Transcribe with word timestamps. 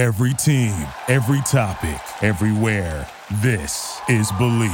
Every 0.00 0.32
team, 0.32 0.72
every 1.08 1.42
topic, 1.42 2.00
everywhere. 2.22 3.06
This 3.42 4.00
is 4.08 4.32
Believe. 4.38 4.70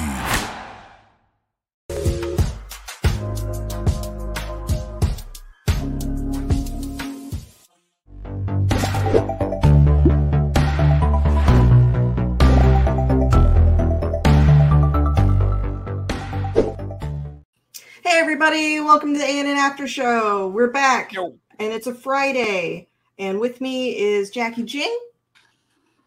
Hey 18.04 18.20
everybody, 18.20 18.78
welcome 18.78 19.12
to 19.12 19.18
the 19.18 19.24
ANN 19.24 19.48
and 19.48 19.58
After 19.58 19.88
Show. 19.88 20.46
We're 20.50 20.70
back, 20.70 21.12
Yo. 21.12 21.36
and 21.58 21.72
it's 21.72 21.88
a 21.88 21.94
Friday. 21.94 22.86
And 23.18 23.40
with 23.40 23.60
me 23.60 23.98
is 23.98 24.30
Jacki 24.30 24.64
Jing 24.64 24.96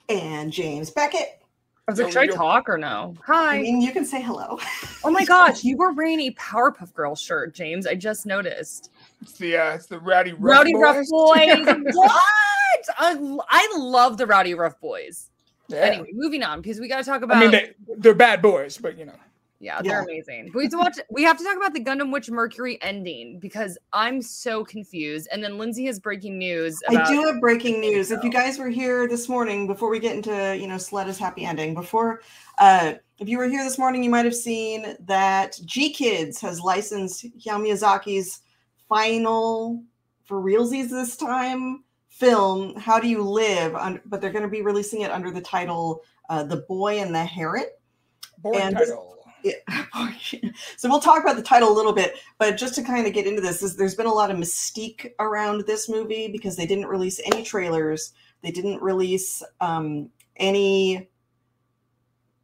and 0.09 0.51
James 0.51 0.89
Beckett. 0.89 1.41
I 1.87 1.91
was 1.91 1.99
like, 1.99 2.13
Yo, 2.13 2.21
should 2.21 2.31
I 2.31 2.35
talk 2.35 2.69
or 2.69 2.77
no? 2.77 3.15
I 3.27 3.33
Hi. 3.33 3.61
mean, 3.61 3.81
you 3.81 3.91
can 3.91 4.05
say 4.05 4.21
hello. 4.21 4.59
Oh 5.03 5.09
my 5.09 5.25
gosh, 5.25 5.63
you 5.63 5.75
were 5.75 5.91
wearing 5.91 6.19
a 6.21 6.31
Powerpuff 6.31 6.93
Girl 6.93 7.15
shirt, 7.15 7.55
James. 7.55 7.87
I 7.87 7.95
just 7.95 8.27
noticed. 8.27 8.91
It's 9.21 9.33
the 9.33 9.57
uh, 9.57 9.73
it's 9.73 9.87
the 9.87 9.99
rowdy 9.99 10.33
rough 10.33 10.57
Rowdy 10.57 10.75
Rough 10.75 10.97
boys. 11.09 11.09
Boys. 11.09 11.65
what? 11.93 12.21
I, 12.97 13.37
I 13.49 13.73
love 13.77 14.17
the 14.17 14.27
Rowdy 14.27 14.53
Rough 14.53 14.79
Boys. 14.79 15.31
Yeah. 15.67 15.77
Anyway, 15.79 16.09
moving 16.13 16.43
on 16.43 16.61
because 16.61 16.79
we 16.79 16.87
got 16.87 16.97
to 16.97 17.03
talk 17.03 17.23
about. 17.23 17.37
I 17.37 17.39
mean 17.39 17.51
they, 17.51 17.73
they're 17.97 18.13
bad 18.13 18.41
boys, 18.41 18.77
but 18.77 18.97
you 18.97 19.05
know. 19.05 19.15
Yeah, 19.61 19.81
they're 19.81 19.91
Yeah. 19.91 20.03
amazing. 20.03 20.51
We 20.53 20.63
have 20.63 20.71
to 20.71 20.77
watch. 20.77 20.99
We 21.09 21.23
have 21.23 21.37
to 21.37 21.43
talk 21.43 21.57
about 21.57 21.73
the 21.73 21.83
Gundam 21.83 22.13
Witch 22.13 22.29
Mercury 22.29 22.81
ending 22.81 23.39
because 23.39 23.77
I'm 23.91 24.21
so 24.21 24.63
confused. 24.63 25.27
And 25.31 25.43
then 25.43 25.53
Lynzee 25.53 25.85
has 25.87 25.99
breaking 25.99 26.37
news. 26.37 26.81
About, 26.87 27.07
I 27.07 27.09
do 27.09 27.21
have 27.23 27.41
breaking 27.41 27.81
news. 27.81 28.09
If 28.11 28.23
you 28.23 28.31
guys 28.31 28.57
were 28.57 28.69
here 28.69 29.07
this 29.07 29.27
morning, 29.27 29.67
before 29.67 29.89
we 29.89 29.99
get 29.99 30.15
into 30.15 30.57
you 30.57 30.67
know 30.67 30.75
Suletta's 30.75 31.19
happy 31.19 31.43
ending, 31.45 31.73
before 31.73 32.21
uh, 32.57 32.93
if 33.19 33.27
you 33.27 33.37
were 33.37 33.49
here 33.49 33.63
this 33.65 33.77
morning, 33.77 34.01
you 34.01 34.09
might 34.09 34.23
have 34.25 34.35
seen 34.35 34.95
that 35.01 35.59
GKIDS 35.65 36.39
has 36.39 36.61
licensed 36.61 37.25
Hayao 37.25 37.59
Miyazaki's 37.59 38.39
final 38.87 39.83
for 40.23 40.41
realsies 40.41 40.89
this 40.89 41.17
time 41.17 41.83
film 42.07 42.75
How 42.77 42.99
Do 42.99 43.09
You 43.09 43.23
Live? 43.23 43.75
Un- 43.75 44.01
but 44.05 44.21
they're 44.21 44.31
going 44.31 44.43
to 44.43 44.49
be 44.49 44.61
releasing 44.61 45.01
it 45.01 45.11
under 45.11 45.31
the 45.31 45.41
title 45.41 46.01
uh, 46.29 46.43
The 46.43 46.57
Boy 46.67 46.99
and 46.99 47.13
the 47.13 47.25
Heron. 47.25 47.65
Boring 48.37 48.61
And 48.61 48.77
title. 48.77 49.08
So 50.77 50.89
we'll 50.89 50.99
talk 50.99 51.21
about 51.21 51.35
the 51.35 51.41
title 51.41 51.71
a 51.71 51.75
little 51.75 51.93
bit, 51.93 52.15
but 52.37 52.57
just 52.57 52.75
to 52.75 52.83
kind 52.83 53.07
of 53.07 53.13
get 53.13 53.27
into 53.27 53.41
this, 53.41 53.63
is 53.63 53.75
there's 53.75 53.95
been 53.95 54.05
a 54.05 54.13
lot 54.13 54.31
of 54.31 54.37
mystique 54.37 55.11
around 55.19 55.65
this 55.65 55.89
movie 55.89 56.27
because 56.29 56.55
they 56.55 56.65
didn't 56.65 56.87
release 56.87 57.19
any 57.25 57.43
trailers, 57.43 58.13
they 58.41 58.51
didn't 58.51 58.81
release 58.81 59.43
um, 59.61 60.09
any 60.37 61.09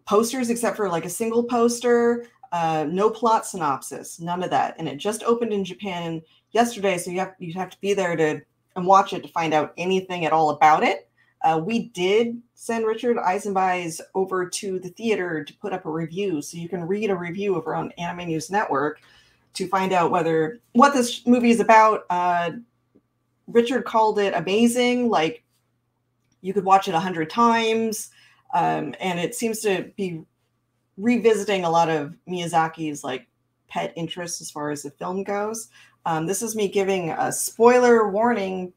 posters 0.06 0.50
except 0.50 0.78
for 0.78 0.90
like 0.90 1.06
a 1.06 1.10
single 1.10 1.44
poster, 1.44 2.28
uh, 2.52 2.86
no 2.90 3.10
plot 3.10 3.46
synopsis, 3.46 4.20
none 4.20 4.44
of 4.44 4.50
that, 4.50 4.76
and 4.78 4.88
it 4.88 4.98
just 4.98 5.24
opened 5.24 5.54
in 5.54 5.66
Japan 5.66 6.22
yesterday, 6.52 6.98
so 6.98 7.12
you 7.12 7.20
have 7.20 7.36
you 7.40 7.54
have 7.54 7.70
to 7.70 7.80
be 7.82 7.94
there 7.94 8.16
to 8.16 8.42
and 8.76 8.86
watch 8.86 9.14
it 9.14 9.24
to 9.24 9.30
find 9.30 9.54
out 9.54 9.74
anything 9.78 10.26
at 10.26 10.34
all 10.34 10.50
about 10.52 10.84
it. 10.84 11.10
Uh, 11.46 11.60
we 11.60 11.90
did 11.90 12.42
send 12.56 12.88
Richard 12.88 13.18
Eisenbeis 13.18 14.02
over 14.16 14.50
to 14.50 14.80
the 14.80 14.90
theater 14.90 15.44
to 15.44 15.54
put 15.58 15.74
up 15.74 15.86
a 15.86 15.92
review, 15.92 16.42
so 16.42 16.58
you 16.58 16.68
can 16.68 16.88
read 16.88 17.12
a 17.12 17.16
review 17.16 17.56
over 17.56 17.76
on 17.76 17.92
Anime 18.00 18.28
News 18.28 18.50
Network 18.50 19.00
to 19.54 19.68
find 19.68 19.94
out 19.94 20.10
whether 20.10 20.60
what 20.74 20.96
this 20.96 21.26
movie 21.28 21.52
is 21.52 21.60
about. 21.60 22.06
Uh, 22.10 22.54
Richard 23.46 23.86
called 23.86 24.18
it 24.18 24.34
amazing, 24.34 25.08
like 25.08 25.44
you 26.42 26.52
could 26.52 26.66
watch 26.66 26.88
it 26.88 26.96
a 26.96 27.00
hundred 27.00 27.30
times, 27.30 28.10
um, 28.56 28.96
and 29.00 29.20
it 29.20 29.36
seems 29.36 29.60
to 29.60 29.92
be 29.96 30.24
revisiting 30.98 31.64
a 31.64 31.70
lot 31.70 31.90
of 31.90 32.16
Miyazaki's 32.28 33.04
like 33.04 33.28
pet 33.68 33.94
interests 33.96 34.42
as 34.42 34.50
far 34.50 34.72
as 34.72 34.82
the 34.82 34.90
film 34.90 35.24
goes. 35.24 35.70
Um, 36.08 36.26
this 36.26 36.42
is 36.42 36.56
me 36.56 36.68
giving 36.70 37.12
a 37.12 37.32
spoiler 37.32 38.10
warning 38.10 38.74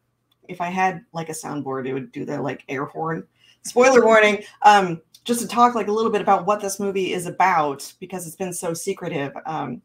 if 0.48 0.60
I 0.60 0.68
had 0.68 1.04
like 1.12 1.28
a 1.28 1.32
soundboard, 1.32 1.86
it 1.86 1.94
would 1.94 2.12
do 2.12 2.24
the 2.24 2.40
like 2.40 2.64
air 2.68 2.84
horn. 2.84 3.26
Spoiler 3.62 4.04
warning. 4.04 4.42
Um, 4.62 5.00
just 5.24 5.40
to 5.40 5.48
talk 5.48 5.74
like 5.74 5.88
a 5.88 5.92
little 5.92 6.10
bit 6.10 6.22
about 6.22 6.46
what 6.46 6.60
this 6.60 6.80
movie 6.80 7.12
is 7.12 7.26
about 7.26 7.92
because 8.00 8.26
it's 8.26 8.36
been 8.36 8.52
so 8.52 8.72
secretive. 8.72 9.32
Um, 9.44 9.82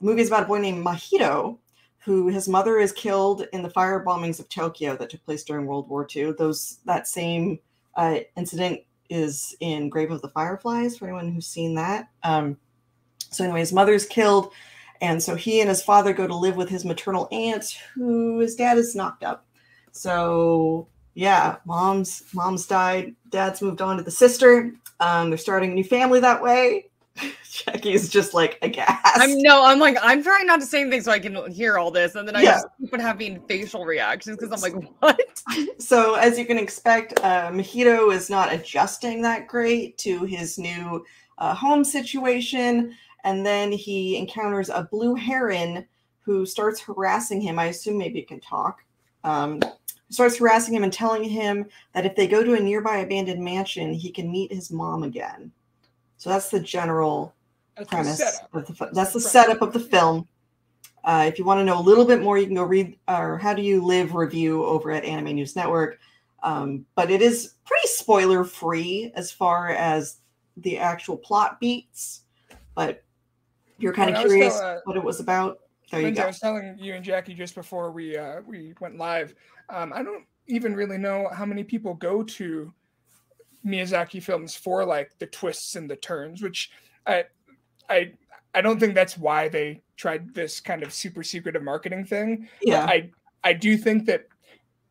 the 0.00 0.06
movie 0.06 0.22
is 0.22 0.28
about 0.28 0.44
a 0.44 0.46
boy 0.46 0.60
named 0.60 0.84
Mahito, 0.84 1.58
who 1.98 2.28
his 2.28 2.48
mother 2.48 2.78
is 2.78 2.92
killed 2.92 3.46
in 3.52 3.62
the 3.62 3.68
fire 3.70 4.02
bombings 4.02 4.40
of 4.40 4.48
Tokyo 4.48 4.96
that 4.96 5.10
took 5.10 5.22
place 5.24 5.44
during 5.44 5.66
World 5.66 5.88
War 5.88 6.06
II. 6.14 6.32
Those 6.38 6.78
that 6.86 7.06
same 7.06 7.58
uh, 7.96 8.20
incident 8.36 8.80
is 9.10 9.54
in 9.60 9.88
Grave 9.88 10.10
of 10.10 10.22
the 10.22 10.30
Fireflies 10.30 10.96
for 10.96 11.04
anyone 11.06 11.32
who's 11.32 11.46
seen 11.46 11.74
that. 11.74 12.08
Um, 12.22 12.56
so 13.30 13.44
anyway, 13.44 13.60
his 13.60 13.72
mother's 13.72 14.06
killed, 14.06 14.52
and 15.00 15.22
so 15.22 15.34
he 15.34 15.60
and 15.60 15.68
his 15.68 15.82
father 15.82 16.12
go 16.12 16.26
to 16.26 16.34
live 16.34 16.56
with 16.56 16.68
his 16.68 16.84
maternal 16.84 17.28
aunt, 17.30 17.78
who 17.94 18.38
his 18.38 18.54
dad 18.54 18.78
is 18.78 18.94
knocked 18.94 19.22
up. 19.22 19.44
So 19.98 20.86
yeah, 21.14 21.56
mom's 21.64 22.22
mom's 22.32 22.66
died. 22.66 23.14
Dad's 23.30 23.60
moved 23.60 23.82
on 23.82 23.96
to 23.96 24.02
the 24.02 24.10
sister. 24.10 24.72
Um, 25.00 25.30
they're 25.30 25.38
starting 25.38 25.72
a 25.72 25.74
new 25.74 25.84
family 25.84 26.20
that 26.20 26.42
way. 26.42 26.86
Jacki's 27.50 28.08
just 28.08 28.34
like 28.34 28.58
aghast. 28.62 29.20
I'm 29.20 29.42
no, 29.42 29.64
I'm 29.64 29.80
like, 29.80 29.96
I'm 30.00 30.22
trying 30.22 30.46
not 30.46 30.60
to 30.60 30.66
say 30.66 30.82
anything 30.82 31.00
so 31.02 31.10
I 31.10 31.18
can 31.18 31.50
hear 31.50 31.78
all 31.78 31.90
this. 31.90 32.14
And 32.14 32.28
then 32.28 32.36
I 32.36 32.44
Yeah. 32.44 32.52
just 32.52 32.66
keep 32.80 32.94
on 32.94 33.00
having 33.00 33.40
facial 33.48 33.84
reactions 33.84 34.36
because 34.38 34.52
I'm 34.52 34.60
like, 34.60 34.90
what? 35.00 35.42
so 35.78 36.14
as 36.14 36.38
you 36.38 36.46
can 36.46 36.58
expect, 36.58 37.18
uh, 37.20 37.50
Mahito 37.50 38.14
is 38.14 38.30
not 38.30 38.52
adjusting 38.52 39.20
that 39.22 39.48
great 39.48 39.98
to 39.98 40.24
his 40.24 40.58
new 40.58 41.04
uh, 41.38 41.54
home 41.54 41.82
situation, 41.82 42.94
and 43.24 43.44
then 43.44 43.72
he 43.72 44.16
encounters 44.16 44.68
a 44.68 44.86
blue 44.90 45.16
heron 45.16 45.84
who 46.20 46.46
starts 46.46 46.80
harassing 46.80 47.40
him. 47.40 47.58
I 47.58 47.66
assume 47.66 47.98
maybe 47.98 48.20
it 48.20 48.28
can 48.28 48.40
talk. 48.40 48.84
Um, 49.24 49.60
starts 50.10 50.38
harassing 50.38 50.74
him 50.74 50.84
and 50.84 50.92
telling 50.92 51.24
him 51.24 51.66
that 51.92 52.06
if 52.06 52.16
they 52.16 52.26
go 52.26 52.42
to 52.42 52.54
a 52.54 52.60
nearby 52.60 52.98
abandoned 52.98 53.42
mansion, 53.42 53.92
he 53.92 54.10
can 54.10 54.30
meet 54.30 54.52
his 54.52 54.70
mom 54.70 55.02
again. 55.02 55.52
So 56.16 56.30
that's 56.30 56.50
the 56.50 56.60
general 56.60 57.34
That's 57.76 57.88
premise 57.88 58.40
of 58.52 58.66
the 58.66 58.90
that's 58.92 59.12
the 59.12 59.20
setup 59.20 59.62
of 59.62 59.72
the 59.72 59.80
film. 59.80 60.26
Uh, 61.04 61.24
if 61.26 61.38
you 61.38 61.44
want 61.44 61.58
to 61.60 61.64
know 61.64 61.78
a 61.78 61.80
little 61.80 62.04
bit 62.04 62.20
more, 62.20 62.38
you 62.38 62.46
can 62.46 62.56
go 62.56 62.64
read 62.64 62.98
our 63.06 63.38
"How 63.38 63.54
Do 63.54 63.62
You 63.62 63.84
Live" 63.84 64.14
review 64.14 64.64
over 64.64 64.90
at 64.90 65.04
Anime 65.04 65.36
News 65.36 65.54
Network. 65.54 65.98
Um, 66.42 66.86
but 66.94 67.10
it 67.10 67.22
is 67.22 67.54
pretty 67.64 67.88
spoiler 67.88 68.44
free 68.44 69.12
as 69.14 69.30
far 69.30 69.70
as 69.70 70.18
the 70.56 70.78
actual 70.78 71.16
plot 71.16 71.60
beats. 71.60 72.22
But 72.74 73.02
if 73.76 73.82
you're 73.82 73.92
kind 73.92 74.14
of 74.14 74.20
curious 74.20 74.54
still, 74.54 74.66
uh, 74.66 74.78
what 74.84 74.96
it 74.96 75.02
was 75.02 75.20
about, 75.20 75.60
there 75.90 76.00
you 76.00 76.08
Lynzee, 76.08 76.20
I 76.20 76.26
was 76.26 76.38
telling 76.38 76.76
you 76.78 76.94
and 76.94 77.04
Jacki 77.04 77.36
just 77.36 77.54
before 77.54 77.90
we 77.90 78.16
uh, 78.16 78.40
we 78.46 78.74
went 78.80 78.98
live. 78.98 79.34
Um, 79.70 79.92
I 79.94 80.02
don't 80.02 80.24
even 80.46 80.74
really 80.74 80.98
know 80.98 81.28
how 81.32 81.44
many 81.44 81.62
people 81.62 81.94
go 81.94 82.22
to 82.22 82.72
Miyazaki 83.64 84.22
films 84.22 84.54
for 84.54 84.84
like 84.84 85.12
the 85.18 85.26
twists 85.26 85.76
and 85.76 85.90
the 85.90 85.96
turns, 85.96 86.42
which 86.42 86.70
I 87.06 87.24
I 87.88 88.12
I 88.54 88.60
don't 88.60 88.80
think 88.80 88.94
that's 88.94 89.18
why 89.18 89.48
they 89.48 89.82
tried 89.96 90.34
this 90.34 90.60
kind 90.60 90.82
of 90.82 90.92
super 90.92 91.22
secretive 91.22 91.62
marketing 91.62 92.04
thing. 92.04 92.48
Yeah, 92.62 92.84
I 92.84 93.10
I 93.44 93.52
do 93.52 93.76
think 93.76 94.06
that 94.06 94.26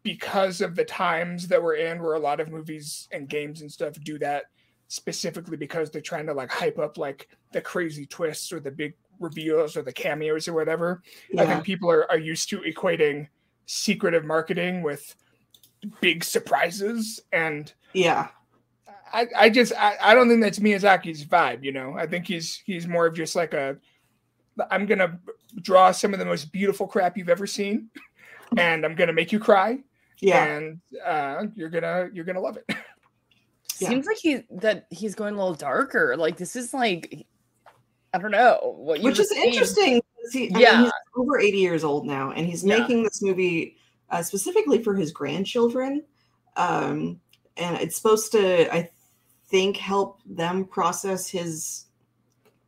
because 0.04 0.62
of 0.62 0.76
the 0.76 0.86
times 0.86 1.48
that 1.48 1.62
we're 1.62 1.76
in, 1.76 2.02
where 2.02 2.14
a 2.14 2.20
lot 2.20 2.40
of 2.40 2.50
movies 2.50 3.08
and 3.12 3.28
games 3.28 3.62
and 3.62 3.72
stuff 3.72 3.94
do 4.04 4.18
that 4.20 4.46
specifically 4.88 5.58
because 5.58 5.90
they're 5.92 6.02
trying 6.02 6.26
to 6.26 6.34
like 6.34 6.50
hype 6.50 6.80
up 6.80 6.98
like 6.98 7.28
the 7.52 7.60
crazy 7.60 8.06
twists 8.06 8.54
or 8.54 8.60
the 8.60 8.72
big 8.72 8.94
reveals 9.20 9.76
or 9.76 9.82
the 9.82 9.92
cameos 9.92 10.48
or 10.48 10.54
whatever. 10.54 11.02
Yeah. 11.30 11.42
I 11.42 11.46
think 11.46 11.64
people 11.64 11.92
are, 11.92 12.10
are 12.10 12.20
used 12.20 12.50
to 12.50 12.60
equating 12.60 13.28
secretive 13.68 14.26
marketing 14.26 14.82
with 14.82 15.16
big 16.02 16.24
surprises 16.24 17.20
and 17.32 17.74
yeah. 17.94 18.30
I, 19.14 19.28
I 19.38 19.50
just 19.50 19.74
I, 19.78 19.96
I 20.02 20.16
don't 20.16 20.28
think 20.28 20.42
that's 20.42 20.60
Miyazaki's 20.60 21.24
vibe, 21.24 21.64
you 21.64 21.72
know. 21.72 21.94
I 21.98 22.08
think 22.08 22.28
he's 22.28 22.62
he's 22.66 22.88
more 22.88 23.06
of 23.06 23.16
just 23.16 23.36
like 23.36 23.54
a 23.54 23.78
I'm 24.72 24.86
gonna 24.86 25.20
draw 25.62 25.92
some 25.92 26.14
of 26.14 26.20
the 26.20 26.26
most 26.26 26.52
beautiful 26.52 26.88
crap 26.88 27.18
you've 27.18 27.30
ever 27.30 27.48
seen, 27.48 27.90
and 28.58 28.86
I'm 28.86 28.96
gonna 28.96 29.14
make 29.14 29.32
you 29.32 29.40
cry, 29.40 29.80
Yeah, 30.20 30.44
and 30.44 30.82
uh, 31.06 31.46
you're 31.56 31.70
gonna 31.70 32.10
you're 32.14 32.26
gonna 32.26 32.42
love 32.42 32.58
it. 32.58 32.76
Yeah. 33.80 33.90
Seems 33.90 34.08
like 34.08 34.18
he 34.18 34.40
that 34.50 34.88
he's 34.90 35.14
going 35.14 35.36
a 35.36 35.38
little 35.38 35.54
darker. 35.54 36.18
Like 36.18 36.36
this 36.36 36.56
is 36.56 36.74
like 36.74 37.28
I 38.12 38.18
don't 38.18 38.32
know 38.32 38.74
what 38.76 39.02
you 39.02 39.06
which 39.06 39.20
is 39.20 39.30
saying. 39.30 39.54
interesting. 39.54 40.02
He, 40.32 40.46
I 40.50 40.54
mean, 40.54 40.62
Yeah. 40.62 40.82
he's 40.84 40.92
over 41.16 41.40
80 41.40 41.58
years 41.58 41.84
old 41.84 42.06
now, 42.06 42.32
and 42.32 42.46
he's 42.48 42.64
Yeah. 42.64 42.80
making 42.80 43.04
this 43.04 43.22
movie 43.22 43.78
uh, 44.10 44.24
specifically 44.24 44.82
for 44.82 44.96
his 44.96 45.12
grandchildren. 45.12 46.04
Um, 46.56 47.20
and 47.58 47.78
it's 47.78 47.96
supposed 47.96 48.32
to, 48.32 48.74
I 48.74 48.90
think, 49.50 49.78
help 49.78 50.22
them 50.26 50.66
process 50.66 51.28
his 51.28 51.86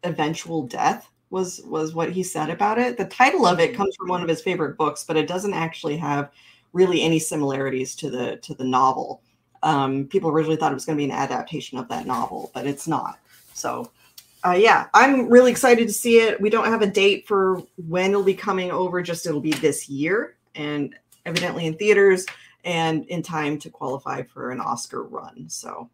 eventual 0.03 0.63
death. 0.63 1.09
Was 1.31 1.61
was 1.65 1.93
what 1.93 2.11
he 2.11 2.23
said 2.23 2.49
about 2.49 2.79
it. 2.79 2.97
The 2.97 3.05
title 3.05 3.45
of 3.45 3.59
it 3.59 3.75
comes 3.75 3.95
from 3.95 4.07
one 4.09 4.23
of 4.23 4.27
his 4.27 4.41
favorite 4.41 4.77
books, 4.77 5.03
but 5.03 5.15
it 5.15 5.27
doesn't 5.27 5.53
actually 5.53 5.95
have 5.97 6.31
really 6.73 7.03
any 7.03 7.19
similarities 7.19 7.95
to 7.97 8.09
the 8.09 8.37
to 8.37 8.55
the 8.55 8.63
novel. 8.63 9.21
Um, 9.61 10.07
people 10.07 10.31
originally 10.31 10.55
thought 10.55 10.71
it 10.71 10.75
was 10.75 10.85
going 10.85 10.97
to 10.97 11.01
be 11.01 11.05
an 11.05 11.11
adaptation 11.11 11.77
of 11.77 11.87
that 11.89 12.07
novel, 12.07 12.49
but 12.53 12.65
it's 12.65 12.87
not. 12.87 13.19
So, 13.53 13.91
uh, 14.45 14.57
yeah, 14.57 14.87
I'm 14.93 15.29
really 15.29 15.51
excited 15.51 15.87
to 15.87 15.93
see 15.93 16.19
it. 16.19 16.39
We 16.39 16.49
don't 16.49 16.67
have 16.67 16.81
a 16.81 16.87
date 16.87 17.27
for 17.27 17.61
when 17.87 18.11
it'll 18.11 18.23
be 18.23 18.33
coming 18.33 18.71
over, 18.71 19.01
just 19.01 19.25
it'll 19.25 19.41
be 19.41 19.53
this 19.53 19.89
year 19.89 20.37
and 20.55 20.95
evidently 21.25 21.65
in 21.65 21.75
theaters 21.75 22.25
and 22.63 23.05
in 23.05 23.21
time 23.21 23.59
to 23.59 23.69
qualify 23.69 24.23
for 24.23 24.51
an 24.51 24.61
Oscar 24.61 25.03
run. 25.03 25.49
So, 25.49 25.89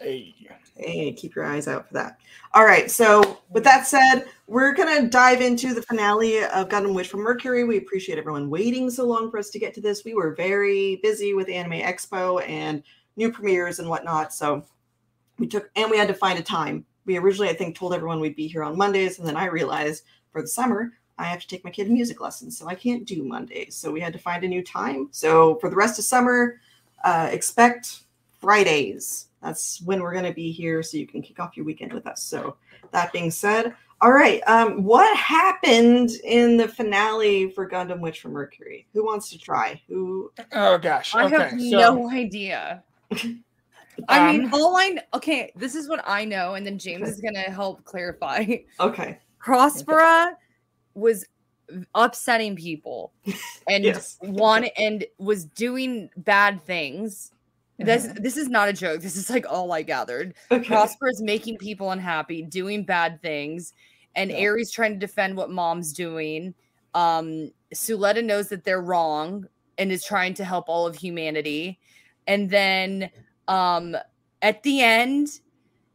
Hey. 0.00 0.34
Hey, 0.76 1.12
keep 1.14 1.34
your 1.34 1.46
eyes 1.46 1.68
out 1.68 1.88
for 1.88 1.94
that. 1.94 2.18
All 2.52 2.64
right. 2.64 2.90
So, 2.90 3.40
with 3.48 3.64
that 3.64 3.86
said, 3.86 4.26
we're 4.46 4.74
going 4.74 5.02
to 5.02 5.08
dive 5.08 5.40
into 5.40 5.72
the 5.72 5.80
finale 5.80 6.44
of 6.44 6.68
Gundam 6.68 6.94
Witch 6.94 7.08
from 7.08 7.20
Mercury. 7.20 7.64
We 7.64 7.78
appreciate 7.78 8.18
everyone 8.18 8.50
waiting 8.50 8.90
so 8.90 9.06
long 9.06 9.30
for 9.30 9.38
us 9.38 9.48
to 9.50 9.58
get 9.58 9.72
to 9.74 9.80
this. 9.80 10.04
We 10.04 10.12
were 10.12 10.34
very 10.34 10.96
busy 11.02 11.32
with 11.32 11.48
Anime 11.48 11.80
Expo 11.80 12.46
and 12.46 12.82
new 13.16 13.32
premieres 13.32 13.78
and 13.78 13.88
whatnot. 13.88 14.34
So, 14.34 14.66
we 15.38 15.46
took, 15.46 15.70
and 15.76 15.90
we 15.90 15.96
had 15.96 16.08
to 16.08 16.14
find 16.14 16.38
a 16.38 16.42
time. 16.42 16.84
We 17.06 17.16
originally, 17.16 17.48
I 17.48 17.54
think, 17.54 17.76
told 17.76 17.94
everyone 17.94 18.20
we'd 18.20 18.36
be 18.36 18.48
here 18.48 18.62
on 18.62 18.76
Mondays. 18.76 19.18
And 19.18 19.26
then 19.26 19.36
I 19.36 19.46
realized 19.46 20.04
for 20.30 20.42
the 20.42 20.48
summer, 20.48 20.92
I 21.18 21.24
have 21.24 21.40
to 21.40 21.48
take 21.48 21.64
my 21.64 21.70
kid 21.70 21.90
music 21.90 22.20
lessons. 22.20 22.58
So, 22.58 22.68
I 22.68 22.74
can't 22.74 23.06
do 23.06 23.22
Mondays. 23.22 23.74
So, 23.76 23.90
we 23.90 24.00
had 24.00 24.12
to 24.12 24.18
find 24.18 24.44
a 24.44 24.48
new 24.48 24.62
time. 24.62 25.08
So, 25.12 25.56
for 25.56 25.70
the 25.70 25.76
rest 25.76 25.98
of 25.98 26.04
summer, 26.04 26.60
uh, 27.04 27.28
expect 27.30 28.00
Fridays 28.40 29.26
that's 29.46 29.80
when 29.82 30.02
we're 30.02 30.12
going 30.12 30.24
to 30.24 30.32
be 30.32 30.50
here 30.50 30.82
so 30.82 30.96
you 30.96 31.06
can 31.06 31.22
kick 31.22 31.38
off 31.38 31.56
your 31.56 31.64
weekend 31.64 31.92
with 31.92 32.06
us 32.06 32.22
so 32.22 32.56
that 32.90 33.12
being 33.12 33.30
said 33.30 33.74
all 34.00 34.12
right 34.12 34.42
um 34.48 34.82
what 34.82 35.16
happened 35.16 36.10
in 36.24 36.56
the 36.56 36.66
finale 36.66 37.50
for 37.50 37.68
gundam 37.68 38.00
witch 38.00 38.20
from 38.20 38.32
mercury 38.32 38.86
who 38.92 39.04
wants 39.04 39.30
to 39.30 39.38
try 39.38 39.80
who 39.88 40.30
Oh 40.52 40.78
gosh. 40.78 41.14
I 41.14 41.28
have 41.28 41.50
so, 41.50 41.56
no 41.56 42.10
idea. 42.10 42.82
I 44.08 44.32
mean, 44.32 44.44
Um, 44.46 44.54
all 44.54 44.76
I 44.76 44.98
okay, 45.14 45.52
this 45.56 45.74
is 45.74 45.88
what 45.88 46.02
I 46.06 46.24
know, 46.24 46.54
and 46.54 46.66
then 46.66 46.78
James 46.78 47.08
is 47.08 47.20
gonna 47.20 47.50
help 47.50 47.84
clarify. 47.84 48.44
okay 48.80 49.18
Prospera 49.44 50.32
was 50.94 51.24
upsetting 51.94 52.56
people 52.56 53.12
and 53.68 53.84
Yes. 53.84 54.16
one 54.20 54.66
and 54.78 55.04
was 55.18 55.44
doing 55.44 56.10
bad 56.16 56.62
things. 56.62 57.32
This 57.78 58.06
Mhm. 58.06 58.22
this 58.22 58.36
is 58.36 58.48
not 58.48 58.68
a 58.68 58.72
joke. 58.72 59.00
This 59.02 59.16
is 59.16 59.28
like 59.30 59.44
all 59.50 59.72
I 59.72 59.82
gathered. 59.82 60.34
okay 60.50 60.64
Prosper 60.66 61.08
is 61.08 61.20
making 61.22 61.58
people 61.58 61.90
unhappy, 61.90 62.42
doing 62.42 62.84
bad 62.84 63.20
things, 63.20 63.72
and 64.14 64.30
Yeah. 64.30 64.38
Aries 64.38 64.70
trying 64.70 64.92
to 64.92 64.98
defend 64.98 65.36
what 65.36 65.50
mom's 65.50 65.92
doing. 65.92 66.54
Um, 66.94 67.50
Suletta 67.74 68.24
knows 68.24 68.48
that 68.48 68.64
they're 68.64 68.80
wrong 68.80 69.46
and 69.76 69.92
is 69.92 70.04
trying 70.04 70.32
to 70.34 70.44
help 70.44 70.68
all 70.68 70.86
of 70.86 70.96
humanity. 70.96 71.78
And 72.26 72.48
then 72.48 73.10
um 73.48 73.96
at 74.42 74.62
the 74.62 74.82
end, 74.82 75.40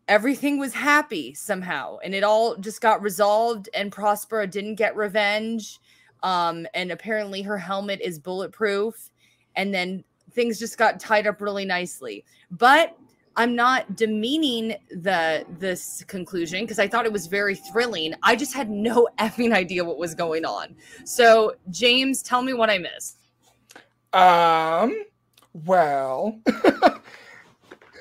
everything 0.08 0.58
was 0.60 0.74
happy 0.74 1.34
somehow, 1.34 1.98
and 2.04 2.14
it 2.14 2.24
all 2.24 2.56
just 2.58 2.82
got 2.82 3.02
resolved, 3.02 3.70
and 3.74 3.92
Prospera 3.92 4.50
didn't 4.50 4.76
get 4.76 4.96
revenge. 4.96 5.80
Um, 6.24 6.68
and 6.74 6.92
apparently 6.92 7.42
her 7.42 7.58
helmet 7.58 8.00
is 8.02 8.20
bulletproof, 8.20 9.10
and 9.56 9.74
then 9.74 10.04
things 10.34 10.60
just 10.60 10.78
got 10.78 11.00
tied 11.00 11.28
up 11.28 11.42
really 11.42 11.66
nicely. 11.66 12.26
But 12.52 12.96
I'm 13.36 13.56
not 13.56 13.96
demeaning 13.96 14.76
the 14.90 15.46
this 15.60 16.04
conclusion 16.08 16.64
because 16.64 16.80
I 16.80 16.88
thought 16.88 17.06
it 17.06 17.14
was 17.14 17.28
very 17.28 17.56
thrilling. 17.56 18.14
I 18.24 18.36
just 18.36 18.54
had 18.54 18.70
no 18.70 19.08
effing 19.20 19.54
idea 19.54 19.84
what 19.84 19.98
was 19.98 20.14
going 20.14 20.46
on. 20.46 20.76
So, 21.06 21.56
James, 21.70 22.22
tell 22.22 22.42
me 22.42 22.54
what 22.54 22.70
I 22.70 22.78
missed. 22.78 23.18
Um. 24.14 25.06
Well, 25.54 26.40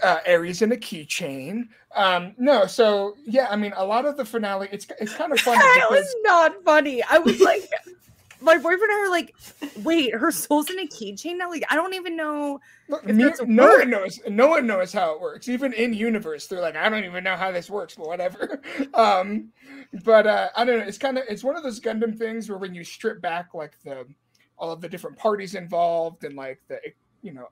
uh, 0.03 0.19
Aries 0.27 0.63
in 0.63 0.73
a 0.73 0.77
keychain. 0.77 1.69
Um. 1.95 2.35
No. 2.39 2.67
So 2.67 3.17
yeah. 3.25 3.49
I 3.51 3.57
mean, 3.57 3.73
a 3.77 3.85
lot 3.85 4.07
of 4.07 4.17
the 4.17 4.25
finale. 4.25 4.69
It's 4.73 4.87
it's 5.01 5.15
kind 5.15 5.33
of 5.33 5.41
funny 5.41 5.59
It 5.59 5.75
because 5.89 6.05
was 6.05 6.17
not 6.23 6.65
funny. 6.65 7.03
I 7.03 7.19
was 7.19 7.41
like, 7.51 7.69
my 8.41 8.55
boyfriend 8.57 8.83
and 8.83 8.93
I 8.93 9.01
were 9.03 9.11
like, 9.11 9.35
wait, 9.83 10.15
her 10.15 10.31
soul's 10.31 10.71
in 10.71 10.79
a 10.79 10.87
keychain 10.87 11.37
now. 11.39 11.51
Like, 11.51 11.65
I 11.69 11.75
don't 11.75 11.95
even 11.95 12.17
know. 12.17 12.61
Look, 12.89 13.03
If 13.09 13.15
me- 13.17 13.25
no 13.47 13.65
word. 13.65 13.79
one 13.81 13.91
knows. 13.91 14.21
No 14.29 14.49
one 14.49 14.67
knows 14.67 14.93
how 14.93 15.15
it 15.15 15.21
works. 15.21 15.49
Even 15.49 15.73
in 15.75 15.93
universe, 15.93 16.47
they're 16.47 16.61
like, 16.61 16.77
I 16.77 16.89
don't 16.89 17.05
even 17.05 17.23
know 17.25 17.37
how 17.37 17.51
this 17.53 17.69
works, 17.69 17.95
but 17.97 18.07
whatever. 18.07 18.61
um, 18.95 19.51
but 20.05 20.27
uh, 20.27 20.49
I 20.57 20.65
don't 20.65 20.79
know. 20.79 20.85
It's 20.87 20.99
kind 20.99 21.19
of 21.19 21.25
it's 21.29 21.45
one 21.45 21.57
of 21.57 21.63
those 21.63 21.81
Gundam 21.81 22.17
things 22.17 22.49
where 22.49 22.59
when 22.59 22.75
you 22.75 22.85
strip 22.85 23.21
back 23.21 23.53
like 23.55 23.77
the 23.85 24.07
all 24.57 24.71
of 24.73 24.81
the 24.81 24.89
different 24.89 25.17
parties 25.17 25.55
involved 25.55 26.23
and 26.25 26.37
like 26.37 26.61
the 26.69 26.79
you 27.23 27.33
know 27.33 27.49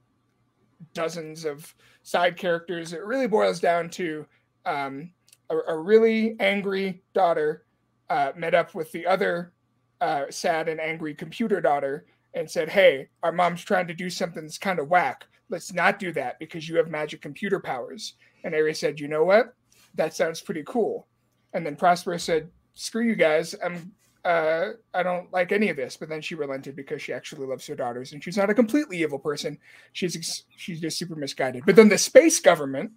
dozens 0.94 1.44
of 1.44 1.74
side 2.02 2.36
characters, 2.36 2.92
it 2.92 3.04
really 3.04 3.26
boils 3.26 3.60
down 3.60 3.90
to 3.90 4.26
um, 4.64 5.10
a, 5.50 5.56
a 5.68 5.78
really 5.78 6.36
angry 6.40 7.02
daughter 7.14 7.64
uh, 8.10 8.32
met 8.36 8.54
up 8.54 8.74
with 8.74 8.90
the 8.92 9.06
other 9.06 9.52
uh, 10.00 10.24
sad 10.30 10.68
and 10.68 10.80
angry 10.80 11.14
computer 11.14 11.60
daughter 11.60 12.06
and 12.34 12.50
said, 12.50 12.68
Hey, 12.68 13.08
our 13.22 13.32
mom's 13.32 13.64
trying 13.64 13.86
to 13.88 13.94
do 13.94 14.08
something 14.08 14.42
that's 14.42 14.58
kind 14.58 14.78
of 14.78 14.88
whack. 14.88 15.26
Let's 15.50 15.72
not 15.72 15.98
do 15.98 16.12
that 16.12 16.38
because 16.38 16.68
you 16.68 16.76
have 16.76 16.88
magic 16.88 17.20
computer 17.20 17.60
powers. 17.60 18.14
And 18.44 18.54
Ares 18.54 18.78
said, 18.78 19.00
You 19.00 19.08
know 19.08 19.24
what? 19.24 19.54
That 19.94 20.14
sounds 20.14 20.40
pretty 20.40 20.62
cool. 20.66 21.06
And 21.54 21.64
then 21.64 21.76
Prospero 21.76 22.18
said, 22.18 22.50
Screw 22.74 23.02
you 23.02 23.16
guys. 23.16 23.54
I'm 23.64 23.92
uh, 24.28 24.72
I 24.92 25.02
don't 25.02 25.32
like 25.32 25.52
any 25.52 25.70
of 25.70 25.76
this. 25.76 25.96
But 25.96 26.10
then 26.10 26.20
she 26.20 26.34
relented 26.34 26.76
because 26.76 27.00
she 27.00 27.12
actually 27.12 27.46
loves 27.46 27.66
her 27.66 27.74
daughters 27.74 28.12
and 28.12 28.22
she's 28.22 28.36
not 28.36 28.50
a 28.50 28.54
completely 28.54 29.02
evil 29.02 29.18
person. 29.18 29.58
She's 29.92 30.14
ex- 30.14 30.44
she's 30.56 30.80
just 30.80 30.98
super 30.98 31.14
misguided. 31.14 31.64
But 31.64 31.76
then 31.76 31.88
the 31.88 31.98
space 31.98 32.38
government 32.38 32.92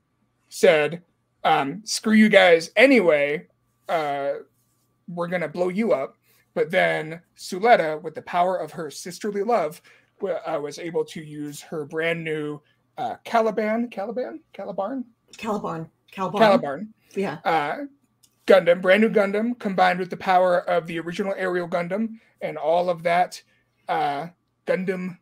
said, 0.49 1.03
um, 1.43 1.81
"Screw 1.85 2.13
you 2.13 2.27
guys 2.29 2.71
anyway. 2.75 3.47
Uh, 3.87 4.33
we're 5.07 5.27
gonna 5.27 5.47
blow 5.47 5.69
you 5.69 5.93
up." 5.93 6.17
But 6.53 6.69
then 6.69 7.21
Suletta, 7.37 8.01
with 8.01 8.13
the 8.13 8.21
power 8.23 8.57
of 8.57 8.73
her 8.73 8.91
sisterly 8.91 9.43
love, 9.43 9.81
uh, 10.21 10.59
was 10.61 10.79
able 10.79 11.05
to 11.05 11.23
use 11.23 11.61
her 11.61 11.85
brand 11.85 12.21
new 12.23 12.61
uh, 12.97 13.15
Caliban, 13.23 13.87
Caliban, 13.89 14.41
Calibarn, 14.53 15.05
calibarn 15.37 15.89
calibarn 16.11 16.59
Calibarn 16.61 16.87
yeah 17.15 17.37
uh, 17.45 17.77
Gundam, 18.47 18.81
brand 18.81 19.01
new 19.01 19.09
Gundam, 19.09 19.57
combined 19.59 19.99
with 19.99 20.09
the 20.09 20.17
power 20.17 20.59
of 20.69 20.87
the 20.87 20.99
original 20.99 21.33
aerial 21.37 21.67
Gundam 21.67 22.19
and 22.41 22.57
all 22.57 22.89
of 22.89 23.03
that 23.03 23.41
uh, 23.87 24.27
Gundam 24.65 25.17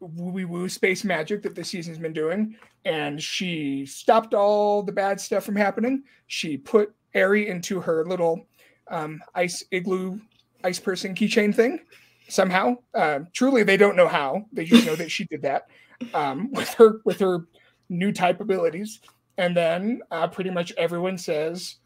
woo 0.00 0.46
woo 0.46 0.68
space 0.68 1.04
magic 1.04 1.42
that 1.42 1.54
this 1.54 1.68
season's 1.68 1.98
been 1.98 2.12
doing. 2.12 2.56
And 2.84 3.22
she 3.22 3.86
stopped 3.86 4.34
all 4.34 4.82
the 4.82 4.92
bad 4.92 5.20
stuff 5.20 5.44
from 5.44 5.56
happening. 5.56 6.04
She 6.26 6.56
put 6.56 6.94
Eri 7.14 7.48
into 7.48 7.80
her 7.80 8.04
little 8.04 8.46
um, 8.88 9.20
ice 9.34 9.64
igloo 9.70 10.20
ice 10.64 10.78
person 10.78 11.14
keychain 11.14 11.54
thing 11.54 11.80
somehow. 12.28 12.76
Uh, 12.94 13.20
truly, 13.32 13.62
they 13.62 13.76
don't 13.76 13.96
know 13.96 14.08
how. 14.08 14.46
They 14.52 14.64
just 14.64 14.86
know 14.86 14.96
that 14.96 15.10
she 15.10 15.24
did 15.24 15.42
that 15.42 15.66
um, 16.14 16.50
with 16.52 16.72
her 16.74 17.00
with 17.04 17.20
her 17.20 17.46
new 17.88 18.12
type 18.12 18.40
abilities. 18.40 19.00
And 19.36 19.56
then 19.56 20.00
uh, 20.10 20.28
pretty 20.28 20.50
much 20.50 20.72
everyone 20.76 21.16
says 21.18 21.76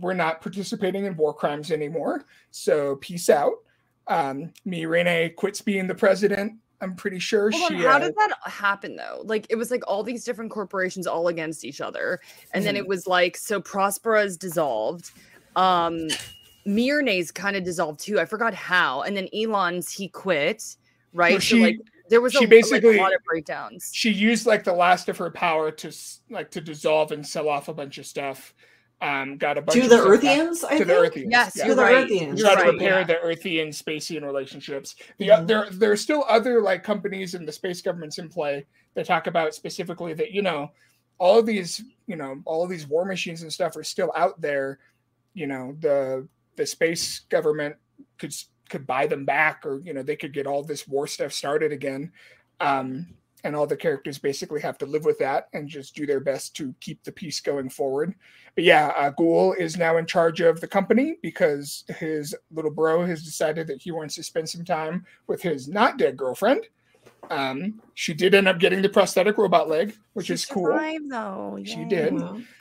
we're 0.00 0.14
not 0.14 0.40
participating 0.40 1.06
in 1.06 1.16
war 1.16 1.34
crimes 1.34 1.72
anymore. 1.72 2.24
So 2.52 2.96
peace 2.96 3.28
out. 3.28 3.54
Um, 4.06 4.52
Miorine 4.66 5.34
quits 5.36 5.60
being 5.60 5.86
the 5.86 5.94
president. 5.94 6.52
I'm 6.80 6.94
pretty 6.96 7.18
sure 7.18 7.50
Hold 7.50 7.68
she. 7.68 7.74
on, 7.76 7.80
how 7.82 7.96
uh, 7.96 7.98
did 7.98 8.14
that 8.16 8.30
happen 8.44 8.96
though? 8.96 9.20
Like 9.24 9.46
it 9.50 9.56
was 9.56 9.70
like 9.70 9.82
all 9.86 10.02
these 10.02 10.24
different 10.24 10.50
corporations 10.50 11.06
all 11.06 11.28
against 11.28 11.64
each 11.64 11.80
other, 11.80 12.20
and 12.54 12.64
then 12.64 12.74
Mhm. 12.74 12.78
it 12.78 12.88
was 12.88 13.06
like 13.06 13.36
so 13.36 13.60
Prospera 13.60 14.24
is 14.24 14.36
dissolved. 14.36 15.10
Um 15.56 16.08
Mirne's 16.66 17.30
kind 17.30 17.56
of 17.56 17.64
dissolved 17.64 18.00
too. 18.00 18.20
I 18.20 18.24
forgot 18.24 18.54
how. 18.54 19.02
And 19.02 19.16
then 19.16 19.28
Elan's 19.34 19.90
he 19.92 20.08
quit, 20.08 20.76
right? 21.12 21.34
so 21.34 21.38
she- 21.40 21.60
like 21.62 21.76
there 22.08 22.20
was 22.20 22.32
she 22.32 22.44
a, 22.44 22.48
basically- 22.48 22.90
like, 22.92 22.98
a 22.98 23.02
lot 23.02 23.14
of 23.14 23.22
breakdowns. 23.24 23.90
she 23.94 24.10
used 24.10 24.44
like 24.46 24.64
the 24.64 24.72
last 24.72 25.08
of 25.08 25.16
her 25.18 25.30
power 25.30 25.70
to 25.70 25.92
like 26.28 26.50
to 26.52 26.60
dissolve 26.60 27.12
and 27.12 27.26
sell 27.26 27.48
off 27.48 27.68
a 27.68 27.74
bunch 27.74 27.98
of 27.98 28.06
stuff. 28.06 28.54
Um, 29.02 29.38
got 29.38 29.56
a 29.56 29.62
bunch 29.62 29.78
to 29.78 29.84
of 29.84 29.90
the 29.90 29.96
stuff 29.96 30.20
back- 30.20 30.38
Earthians 30.38 30.64
I 30.68 30.78
to 30.78 30.84
the? 30.84 30.92
Earthians. 30.92 31.30
Yes, 31.30 31.52
yeah. 31.56 31.62
to 31.62 31.66
you're 31.68 31.76
the 31.76 31.82
right. 31.82 32.06
Earthians 32.06 32.38
try 32.38 32.50
You're 32.50 32.56
to 32.56 32.62
right, 32.64 32.72
repair 32.74 32.98
yeah. 33.00 33.04
the 33.04 33.14
Earthian 33.14 33.68
Spacian 33.68 34.22
relationships. 34.24 34.94
The 35.18 35.28
Mhm. 35.28 35.46
there 35.46 35.70
there 35.70 35.90
are 35.92 35.96
still 35.96 36.24
other 36.28 36.60
like 36.60 36.82
companies 36.84 37.34
and 37.34 37.48
the 37.48 37.52
space 37.52 37.80
governments 37.80 38.18
in 38.18 38.28
play 38.28 38.66
that 38.94 39.06
talk 39.06 39.26
about 39.26 39.54
specifically 39.54 40.12
that 40.14 40.32
you 40.32 40.42
know 40.42 40.70
all 41.18 41.38
of 41.38 41.46
these 41.46 41.82
you 42.06 42.16
know 42.16 42.42
all 42.44 42.62
of 42.62 42.68
these 42.68 42.86
war 42.86 43.04
machines 43.06 43.40
and 43.42 43.50
stuff 43.52 43.74
are 43.76 43.84
still 43.84 44.12
out 44.14 44.38
there. 44.40 44.78
You 45.32 45.46
know 45.46 45.74
the 45.80 46.28
the 46.56 46.66
space 46.66 47.20
government 47.30 47.76
could 48.18 48.34
could 48.68 48.86
buy 48.86 49.06
them 49.06 49.24
back 49.24 49.64
or 49.64 49.80
you 49.82 49.94
know 49.94 50.02
they 50.02 50.16
could 50.16 50.34
get 50.34 50.46
all 50.46 50.62
this 50.62 50.86
war 50.86 51.06
stuff 51.06 51.32
started 51.32 51.72
again. 51.72 52.12
Um, 52.60 53.06
and 53.44 53.54
all 53.56 53.66
the 53.66 53.76
characters 53.76 54.18
basically 54.18 54.60
have 54.60 54.78
to 54.78 54.86
live 54.86 55.04
with 55.04 55.18
that 55.18 55.48
and 55.52 55.68
just 55.68 55.94
do 55.94 56.06
their 56.06 56.20
best 56.20 56.54
to 56.56 56.74
keep 56.80 57.02
the 57.04 57.12
peace 57.12 57.40
going 57.40 57.68
forward. 57.70 58.14
But 58.54 58.64
yeah, 58.64 58.92
uh, 58.96 59.12
Guel 59.12 59.56
is 59.58 59.76
now 59.76 59.96
in 59.96 60.06
charge 60.06 60.40
of 60.40 60.60
the 60.60 60.66
company 60.68 61.16
because 61.22 61.84
his 61.98 62.34
little 62.52 62.70
bro 62.70 63.04
has 63.06 63.22
decided 63.22 63.66
that 63.68 63.80
he 63.80 63.92
wants 63.92 64.14
to 64.16 64.22
spend 64.22 64.48
some 64.48 64.64
time 64.64 65.06
with 65.26 65.40
his 65.42 65.68
not 65.68 65.98
dead 65.98 66.16
girlfriend. 66.16 66.66
Um, 67.30 67.80
she 67.94 68.12
did 68.12 68.34
end 68.34 68.48
up 68.48 68.58
getting 68.58 68.82
the 68.82 68.88
prosthetic 68.88 69.38
robot 69.38 69.68
leg, 69.68 69.96
which 70.14 70.26
She 70.26 70.32
is 70.34 70.44
cool. 70.46 70.64
survived, 70.66 71.10
though. 71.10 71.58
She 71.64 71.84
did. 71.84 72.14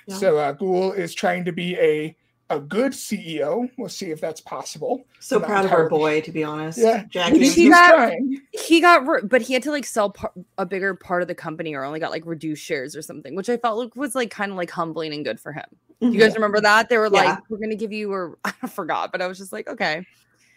Yeah. 0.05 0.15
So 0.15 0.37
uh, 0.37 0.53
Guel 0.53 0.95
is 0.95 1.15
trying 1.15 1.43
to 1.45 1.51
be 1.51 1.75
a 1.77 2.15
a 2.49 2.59
good 2.59 2.93
CEO. 2.93 3.69
We'll 3.77 3.89
see 3.89 4.11
if 4.11 4.19
that's 4.19 4.41
possible. 4.41 5.05
so 5.19 5.37
not 5.37 5.47
proud 5.47 5.65
of 5.65 5.71
our 5.71 5.87
boy, 5.87 6.21
to 6.21 6.31
be 6.31 6.43
honest. 6.43 6.79
Yeah. 6.79 7.03
Jacki. 7.03 7.37
He's, 7.37 7.53
see 7.53 7.63
he's 7.63 7.71
that? 7.71 7.95
trying. 7.95 8.41
He 8.51 8.81
got, 8.81 9.07
re- 9.07 9.21
but 9.23 9.41
he 9.41 9.53
had 9.53 9.63
to 9.63 9.71
like 9.71 9.85
sell 9.85 10.09
par- 10.11 10.33
a 10.57 10.65
bigger 10.65 10.95
part 10.95 11.21
of 11.21 11.27
the 11.27 11.35
company, 11.35 11.75
or 11.75 11.83
only 11.83 11.99
got 11.99 12.11
like 12.11 12.25
reduced 12.25 12.63
shares 12.63 12.95
or 12.95 13.01
something, 13.01 13.35
which 13.35 13.49
I 13.49 13.57
felt 13.57 13.77
like 13.77 13.95
was 13.95 14.15
like 14.15 14.31
kind 14.31 14.51
of 14.51 14.57
like 14.57 14.71
humbling 14.71 15.13
and 15.13 15.23
good 15.23 15.39
for 15.39 15.51
him. 15.51 15.65
You 15.99 16.09
mm-hmm. 16.09 16.19
guys 16.19 16.35
remember 16.35 16.61
that? 16.61 16.89
They 16.89 16.97
were 16.97 17.09
like, 17.09 17.37
"We're 17.49 17.57
gonna 17.57 17.75
give 17.75 17.91
you," 17.91 18.11
or 18.11 18.37
I 18.45 18.67
forgot, 18.67 19.11
but 19.11 19.21
I 19.21 19.27
was 19.27 19.37
just 19.37 19.51
like, 19.51 19.67
"Okay." 19.67 20.05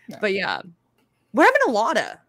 Yeah. 0.09 0.19
But 0.21 0.33
yeah, 0.33 0.63
what 1.33 1.45
happened 1.45 1.63
to 1.67 1.73
Lauda? 1.73 2.21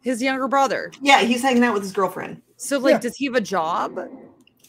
His 0.00 0.22
younger 0.22 0.48
brother. 0.48 0.92
Yeah, 1.02 1.20
he's 1.20 1.42
hanging 1.42 1.64
out 1.64 1.74
with 1.74 1.82
his 1.82 1.92
girlfriend. 1.92 2.40
So 2.56 2.78
like, 2.78 2.94
Yeah. 2.94 3.00
does 3.00 3.16
he 3.16 3.26
have 3.26 3.34
a 3.34 3.40
job? 3.40 3.98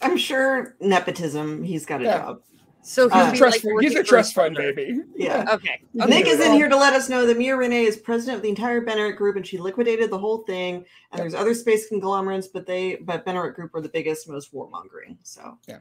I'm 0.02 0.16
sure 0.16 0.76
nepotism. 0.80 1.62
He's 1.62 1.86
got 1.86 2.00
a 2.00 2.04
Yeah. 2.04 2.18
job. 2.18 2.42
So 2.82 3.08
Uh, 3.10 3.10
He's 3.10 3.12
a 3.12 3.24
he'll 3.24 3.32
be, 3.32 3.38
trust. 3.38 3.64
like, 3.64 3.82
he's 3.82 3.94
a 3.94 4.02
trust 4.02 4.34
fund 4.34 4.56
baby. 4.56 5.00
Yeah. 5.16 5.44
Okay. 5.54 5.80
Okay. 6.00 6.10
Nick 6.10 6.26
is 6.26 6.40
in 6.40 6.52
here 6.52 6.68
to 6.68 6.76
let 6.76 6.94
us 6.94 7.08
know 7.08 7.26
that 7.26 7.36
Miorine 7.36 7.72
is 7.84 7.96
president 7.98 8.36
of 8.36 8.42
the 8.42 8.48
entire 8.48 8.80
Benerit 8.80 9.16
Group, 9.16 9.36
and 9.36 9.46
she 9.46 9.58
liquidated 9.58 10.10
the 10.10 10.18
whole 10.18 10.38
thing. 10.38 10.84
And 11.12 11.20
there's 11.20 11.34
other 11.34 11.54
space 11.54 11.88
conglomerates, 11.88 12.48
but 12.48 12.66
they 12.66 12.96
but 12.96 13.26
Benerit 13.26 13.54
Group 13.54 13.74
were 13.74 13.80
the 13.82 13.90
biggest, 13.90 14.28
most 14.28 14.52
warmongering. 14.54 15.16
So 15.22 15.58
yeah. 15.68 15.78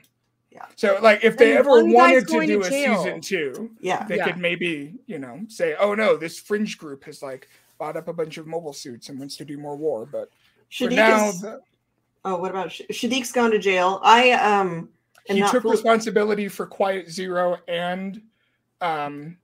Yeah. 0.52 0.66
So, 0.76 0.98
like, 1.04 1.24
if 1.24 1.38
they 1.38 1.52
And 1.52 1.60
ever 1.60 1.86
wanted 1.86 2.22
to 2.22 2.34
going 2.34 2.48
to 2.48 2.54
do 2.56 2.62
a 2.62 2.66
season 2.66 3.22
two, 3.22 3.70
yeah, 3.80 4.04
they 4.08 4.18
Yeah. 4.18 4.26
could 4.26 4.38
maybe, 4.40 4.96
you 5.06 5.20
know, 5.20 5.42
say, 5.48 5.76
"Oh 5.80 5.94
no, 5.94 6.18
this 6.18 6.40
fringe 6.40 6.78
group 6.80 7.04
has 7.06 7.22
like 7.22 7.48
bought 7.78 7.96
up 7.96 8.08
a 8.08 8.14
bunch 8.14 8.38
of 8.40 8.48
mobile 8.48 8.74
suits 8.74 9.10
and 9.10 9.20
wants 9.20 9.38
to 9.38 9.46
do 9.46 9.58
more 9.60 9.76
war." 9.78 10.08
But 10.08 10.30
for 10.76 10.86
Shaddiq 10.88 10.96
now, 10.96 11.30
is, 11.30 11.42
the, 11.42 11.62
oh, 12.26 12.38
what 12.38 12.50
about 12.50 12.72
Sh- 12.72 12.82
Shaddiq's 12.92 13.32
gone 13.32 13.52
to 13.52 13.60
jail? 13.60 14.00
I 14.04 14.32
um 14.32 14.90
am 15.30 15.36
he 15.38 15.42
took 15.50 15.62
full- 15.64 15.72
responsibility 15.72 16.48
for 16.48 16.66
Quiet 16.66 17.10
Zero 17.10 17.58
and 17.68 18.22
um 18.82 19.38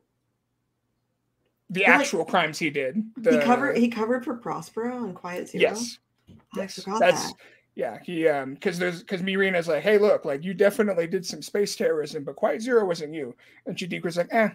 the 1.69 1.81
Well, 1.85 1.91
like, 1.93 2.01
actual 2.01 2.25
crimes 2.25 2.59
he 2.59 2.69
did. 2.69 3.03
he 3.23 3.39
covered 3.39 3.77
he 3.77 3.87
covered 3.89 4.23
for 4.23 4.35
Prospero 4.35 5.03
and 5.03 5.15
Quiet 5.15 5.49
Zero. 5.49 5.61
yes, 5.61 5.97
I 6.29 6.33
yes, 6.61 6.83
forgot 6.83 6.99
that's 6.99 7.27
that. 7.31 7.33
yeah. 7.75 7.97
He 8.03 8.27
um 8.27 8.53
because 8.53 8.77
there's 8.77 8.99
because 9.01 9.21
Miorine's 9.21 9.67
like, 9.67 9.81
hey, 9.83 9.97
look, 9.97 10.25
like 10.25 10.43
you 10.43 10.53
definitely 10.53 11.07
did 11.07 11.25
some 11.25 11.41
space 11.41 11.75
terrorism, 11.75 12.23
but 12.23 12.35
Quiet 12.35 12.61
Zero 12.61 12.85
wasn't 12.85 13.13
you. 13.13 13.35
And 13.65 13.75
Shaddiq 13.75 14.03
was 14.03 14.17
like, 14.17 14.27
eh, 14.31 14.49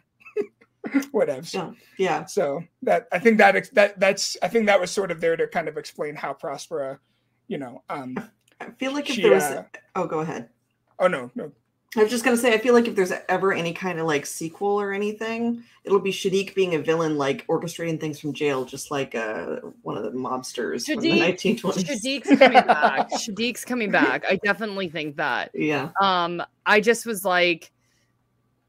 whatevs. 1.12 1.52
Yeah, 1.52 1.70
yeah. 1.99 2.25
So 2.26 2.62
that 2.82 3.08
I 3.12 3.18
think 3.18 3.38
that 3.38 3.68
that 3.75 3.99
that's 3.99 4.37
I 4.42 4.49
think 4.49 4.66
that 4.66 4.80
was 4.80 4.90
sort 4.92 5.10
of 5.10 5.20
there 5.20 5.37
to 5.37 5.46
kind 5.49 5.66
of 5.68 5.76
explain 5.76 6.14
how 6.14 6.32
Prospera, 6.32 6.99
you 7.49 7.58
know, 7.58 7.82
um 7.90 8.16
I 8.60 8.70
feel 8.78 8.92
like 8.92 9.08
if 9.10 9.16
she, 9.16 9.22
there 9.22 9.32
was 9.32 9.42
uh, 9.42 9.64
oh, 9.96 10.06
go 10.06 10.20
ahead. 10.20 10.49
Oh 11.00 11.09
no 11.09 11.30
no 11.35 11.50
I 11.97 12.02
was 12.04 12.11
just 12.12 12.25
gonna 12.25 12.37
say, 12.37 12.54
I 12.54 12.59
feel 12.59 12.73
like 12.73 12.87
if 12.87 12.95
there's 12.95 13.12
ever 13.28 13.52
any 13.52 13.73
kind 13.73 13.99
of 13.99 14.07
like 14.07 14.25
sequel 14.25 14.80
or 14.80 14.92
anything, 14.92 15.64
it'll 15.83 15.99
be 15.99 16.12
Shaddiq 16.12 16.54
being 16.54 16.76
a 16.76 16.78
villain, 16.78 17.19
like 17.19 17.45
orchestrating 17.49 17.99
things 17.99 18.21
from 18.21 18.33
jail, 18.33 18.64
just 18.64 18.92
like 18.92 19.16
uh, 19.16 19.57
one 19.83 19.97
of 19.97 20.04
the 20.04 20.12
mobsters 20.12 20.87
from 20.87 21.00
the 21.00 21.11
1920s. 21.11 21.85
Shaddiq's 21.85 22.28
coming 22.38 22.64
back. 22.64 23.11
Shaddiq's 23.14 23.64
coming 23.64 23.90
back. 23.90 24.25
I 24.28 24.37
definitely 24.45 24.88
think 24.88 25.16
that. 25.16 25.50
Yeah, 25.52 25.88
Um, 26.00 26.40
I 26.64 26.80
just 26.80 27.07
was 27.07 27.25
like, 27.25 27.73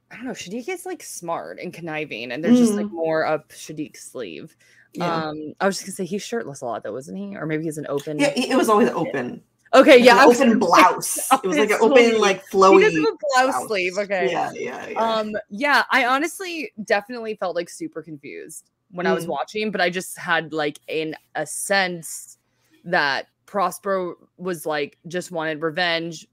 I 0.10 0.16
don't 0.16 0.26
know. 0.26 0.32
Shaddiq 0.32 0.68
is 0.68 0.88
like 0.88 1.04
smart 1.04 1.60
and 1.60 1.72
conniving, 1.72 2.32
and 2.32 2.44
there's 2.44 2.58
just 2.58 2.74
like 2.74 2.90
more 2.90 3.24
up 3.24 3.50
Shaddiq's 3.50 4.02
sleeve. 4.02 4.56
yeah. 4.94 5.26
Um, 5.28 5.54
I 5.62 5.68
was 5.68 5.76
just 5.76 5.86
gonna 5.86 5.96
say 5.96 6.06
he's 6.06 6.24
shirtless 6.24 6.62
a 6.62 6.66
lot, 6.66 6.82
though, 6.82 6.94
wasn't 6.94 7.20
he? 7.20 7.36
Or 7.38 7.46
maybe 7.46 7.66
he's 7.66 7.78
an 7.78 7.86
open. 7.88 8.18
yeah, 8.18 8.30
it 8.36 8.50
it 8.50 8.56
was 8.58 8.68
always 8.68 8.90
open. 8.90 9.44
Okay, 9.74 9.98
yeah, 10.00 10.24
an 10.24 10.30
open 10.30 10.60
blouse. 10.60 11.30
It 11.44 11.48
was 11.48 11.58
like 11.58 11.72
an 11.72 11.78
Open 11.82 12.04
sleeve. 12.10 12.20
like 12.20 12.46
flowy 12.50 12.84
have 12.84 12.94
a 12.94 13.18
blouse 13.51 13.68
sleeve. 13.68 13.98
Okay. 13.98 14.30
Yeah, 14.30 14.51
yeah, 14.54 14.90
yeah. 14.90 15.00
Um, 15.00 15.32
yeah, 15.50 15.84
I 15.92 16.06
honestly 16.06 16.72
definitely 16.84 17.36
felt 17.36 17.56
like 17.56 17.70
super 17.70 18.01
confused 18.04 18.70
when 18.92 19.08
I 19.08 19.13
was 19.13 19.25
Mm. 19.25 19.30
watching, 19.30 19.72
but 19.72 19.80
I 19.80 19.90
just 19.90 20.18
had 20.18 20.51
like 20.51 20.78
in 20.88 21.16
a 21.36 21.46
sense 21.46 22.38
that 22.84 23.28
Prosper 23.46 24.16
was 24.38 24.66
like 24.66 24.98
just 25.08 25.32
wanted 25.32 25.62
revenge. 25.62 26.28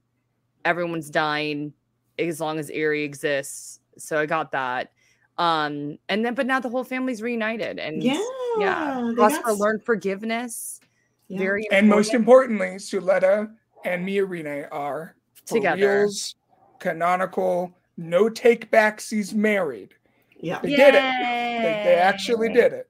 Everyone's 0.65 1.09
dying 1.09 1.71
as 2.17 2.41
long 2.41 2.59
as 2.59 2.69
Erie 2.69 3.03
exists. 3.05 3.79
So 3.97 4.19
I 4.19 4.25
got 4.25 4.51
that. 4.51 4.91
Um, 5.37 5.97
and 6.09 6.25
then 6.25 6.33
but 6.33 6.45
now 6.45 6.59
the 6.59 6.67
whole 6.67 6.83
family's 6.83 7.21
reunited 7.21 7.79
and 7.79 8.03
yeah, 8.03 8.19
yeah. 8.57 9.07
they 9.11 9.15
got 9.15 9.57
learned 9.57 9.85
forgiveness. 9.85 10.81
Yeah. 11.29 11.37
Very 11.39 11.67
and 11.71 11.87
most 11.87 12.13
importantly, 12.13 12.75
Suletta 12.77 13.51
and 13.85 14.05
Miorine 14.05 14.67
are 14.71 15.15
for 15.45 15.55
Together. 15.55 16.01
reals, 16.01 16.35
canonical, 16.79 17.71
no 17.97 18.29
take 18.29 18.69
backs. 18.71 19.09
He's 19.09 19.33
married. 19.33 19.93
yeah, 20.39 20.59
They 20.61 20.69
did 20.69 20.95
it. 20.95 21.01
They, 21.01 21.81
they 21.85 21.95
actually 21.95 22.51
did 22.51 22.73
it. 22.73 22.89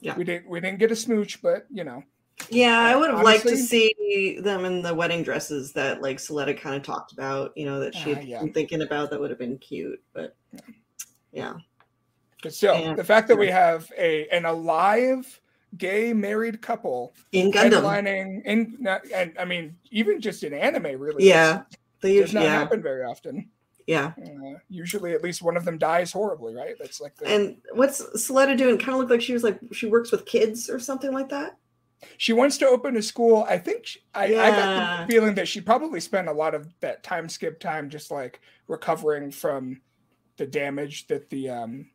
Yeah. 0.00 0.16
We 0.16 0.24
didn't 0.24 0.48
we 0.48 0.60
didn't 0.60 0.78
get 0.78 0.92
a 0.92 0.96
smooch, 0.96 1.42
but 1.42 1.66
you 1.70 1.84
know. 1.84 2.02
yeah. 2.48 2.78
I 2.78 2.96
would 2.96 3.10
have 3.10 3.22
liked 3.22 3.46
to 3.48 3.56
see 3.56 4.38
them 4.40 4.64
in 4.64 4.82
the 4.82 4.94
wedding 4.94 5.22
dresses 5.22 5.72
that 5.72 6.00
like 6.00 6.18
Suletta 6.18 6.58
kind 6.58 6.76
of 6.76 6.82
talked 6.82 7.12
about. 7.12 7.52
You 7.56 7.66
know 7.66 7.80
that 7.80 7.94
she 7.94 8.10
had 8.10 8.18
ah, 8.18 8.22
yeah. 8.22 8.40
been 8.40 8.52
thinking 8.52 8.82
about. 8.82 9.10
That 9.10 9.20
would 9.20 9.30
have 9.30 9.38
been 9.38 9.58
cute, 9.58 10.00
but 10.14 10.36
yeah, 11.32 11.54
But 12.42 12.54
still, 12.54 12.74
And- 12.74 12.96
the 12.98 13.04
fact 13.04 13.28
that 13.28 13.36
we 13.36 13.48
have 13.48 13.90
a 13.98 14.26
an 14.28 14.44
alive 14.46 15.40
gay 15.76 16.12
married 16.12 16.60
couple 16.62 17.14
in 17.32 17.50
Gundam, 17.52 17.82
headlining 17.82 18.42
in 18.44 18.76
not, 18.80 19.02
and 19.14 19.32
I 19.38 19.44
mean 19.44 19.76
even 19.90 20.20
just 20.20 20.42
in 20.42 20.52
anime 20.52 21.00
really 21.00 21.28
yeah, 21.28 21.62
they 22.00 22.14
does 22.14 22.32
usually 22.32 22.44
not 22.44 22.50
yeah, 22.50 22.58
happen 22.58 22.82
very 22.82 23.04
often. 23.04 23.48
yeah. 23.86 24.12
Uh, 24.20 24.58
usually 24.68 25.12
at 25.12 25.22
least 25.22 25.42
one 25.42 25.56
of 25.56 25.64
them 25.64 25.78
dies 25.78 26.12
horribly, 26.12 26.54
right? 26.54 26.74
That's 26.78 27.00
like 27.00 27.16
the 27.16 27.26
And 27.26 27.56
what's 27.72 28.02
Suletta 28.16 28.56
doing? 28.56 28.78
Kind 28.78 28.92
of 28.92 28.98
looked 28.98 29.10
like 29.10 29.22
she 29.22 29.32
was 29.32 29.42
like 29.44 29.58
she 29.72 29.86
works 29.86 30.10
with 30.12 30.26
kids 30.26 30.68
or 30.70 30.78
something 30.78 31.12
like 31.12 31.28
that. 31.30 31.56
she 32.16 32.32
wants 32.32 32.58
to 32.58 32.66
open 32.66 32.96
a 32.96 33.02
school. 33.02 33.44
I 33.48 33.58
think 33.58 33.86
she, 33.86 34.00
I, 34.14 34.24
I 34.24 34.50
got 34.50 35.06
the 35.06 35.12
feeling 35.12 35.34
that 35.34 35.48
she 35.48 35.60
probably 35.60 36.00
spent 36.00 36.28
a 36.28 36.32
lot 36.32 36.54
of 36.54 36.68
that 36.80 37.02
time 37.02 37.28
skip 37.28 37.60
time 37.60 37.90
just 37.90 38.10
like 38.10 38.40
recovering 38.68 39.30
from 39.30 39.80
the 40.36 40.46
damage 40.46 41.06
that 41.08 41.28
the 41.30 41.50
um 41.50 41.90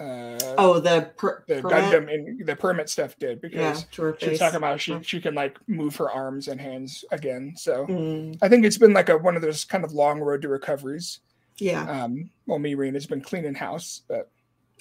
uh 0.00 0.54
Oh, 0.58 0.80
the 0.80 1.10
per- 1.16 1.44
the 1.46 1.60
Permet? 1.60 1.72
Gundam 1.92 2.12
and 2.12 2.46
the 2.46 2.56
Permet 2.56 2.88
stuff 2.88 3.18
did 3.18 3.40
because 3.40 3.84
to 3.92 4.02
her 4.02 4.16
she 4.18 4.26
was 4.26 4.32
face. 4.32 4.38
talking 4.38 4.56
about 4.56 4.80
she 4.80 4.98
she 5.02 5.20
can 5.20 5.34
like 5.34 5.58
move 5.68 5.94
her 5.96 6.10
arms 6.10 6.48
and 6.48 6.60
hands 6.60 7.04
again. 7.12 7.52
So 7.56 7.86
Mm, 7.86 8.38
I 8.42 8.48
think 8.48 8.64
it's 8.64 8.78
been 8.78 8.92
like 8.94 9.08
a 9.10 9.18
one 9.18 9.36
of 9.36 9.42
those 9.42 9.64
kind 9.64 9.84
of 9.84 9.92
long 9.92 10.20
road 10.20 10.42
to 10.42 10.48
recoveries. 10.48 11.20
yeah, 11.58 11.82
Um, 12.04 12.30
well, 12.46 12.58
Miorine 12.58 12.94
has 12.94 13.06
been 13.06 13.20
cleaning 13.20 13.54
house, 13.54 14.02
but 14.08 14.30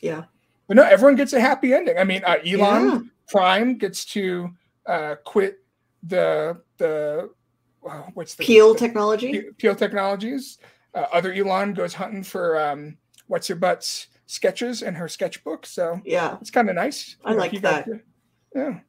yeah, 0.02 0.24
but 0.68 0.78
no, 0.78 0.84
everyone 0.84 1.16
gets 1.18 1.34
a 1.34 1.42
happy 1.42 1.74
ending. 1.74 1.98
I 1.98 2.06
mean, 2.06 2.24
uh, 2.26 2.38
Elan 2.46 2.86
Yeah. 2.88 3.00
Prime 3.28 3.78
gets 3.78 4.06
to 4.14 4.50
uh, 4.86 5.16
quit 5.26 5.60
the 6.04 6.62
the 6.78 7.30
uh, 7.86 8.04
what's 8.14 8.36
the 8.36 8.46
Peil 8.46 8.74
the- 8.74 8.80
technology. 8.80 9.44
Peil 9.58 9.76
Technologies. 9.76 10.58
Uh, 10.96 11.06
other 11.14 11.34
Elan 11.34 11.74
goes 11.74 11.94
hunting 11.94 12.24
for 12.24 12.60
um, 12.60 12.98
what's 13.28 13.48
your 13.50 13.58
butt's 13.58 14.08
sketches 14.40 14.84
in 14.84 14.94
her 14.94 15.08
sketchbook. 15.08 15.66
So 15.66 16.00
Yeah, 16.06 16.38
it's 16.40 16.52
kind 16.52 16.70
of 16.70 16.76
nice. 16.76 17.18
I 17.26 17.32
You 17.32 17.36
know, 17.36 17.42
like 17.42 17.52
he 17.52 17.60
got 17.60 17.86
that. 17.86 17.92
to- 17.92 18.00
yeah. 18.56 18.80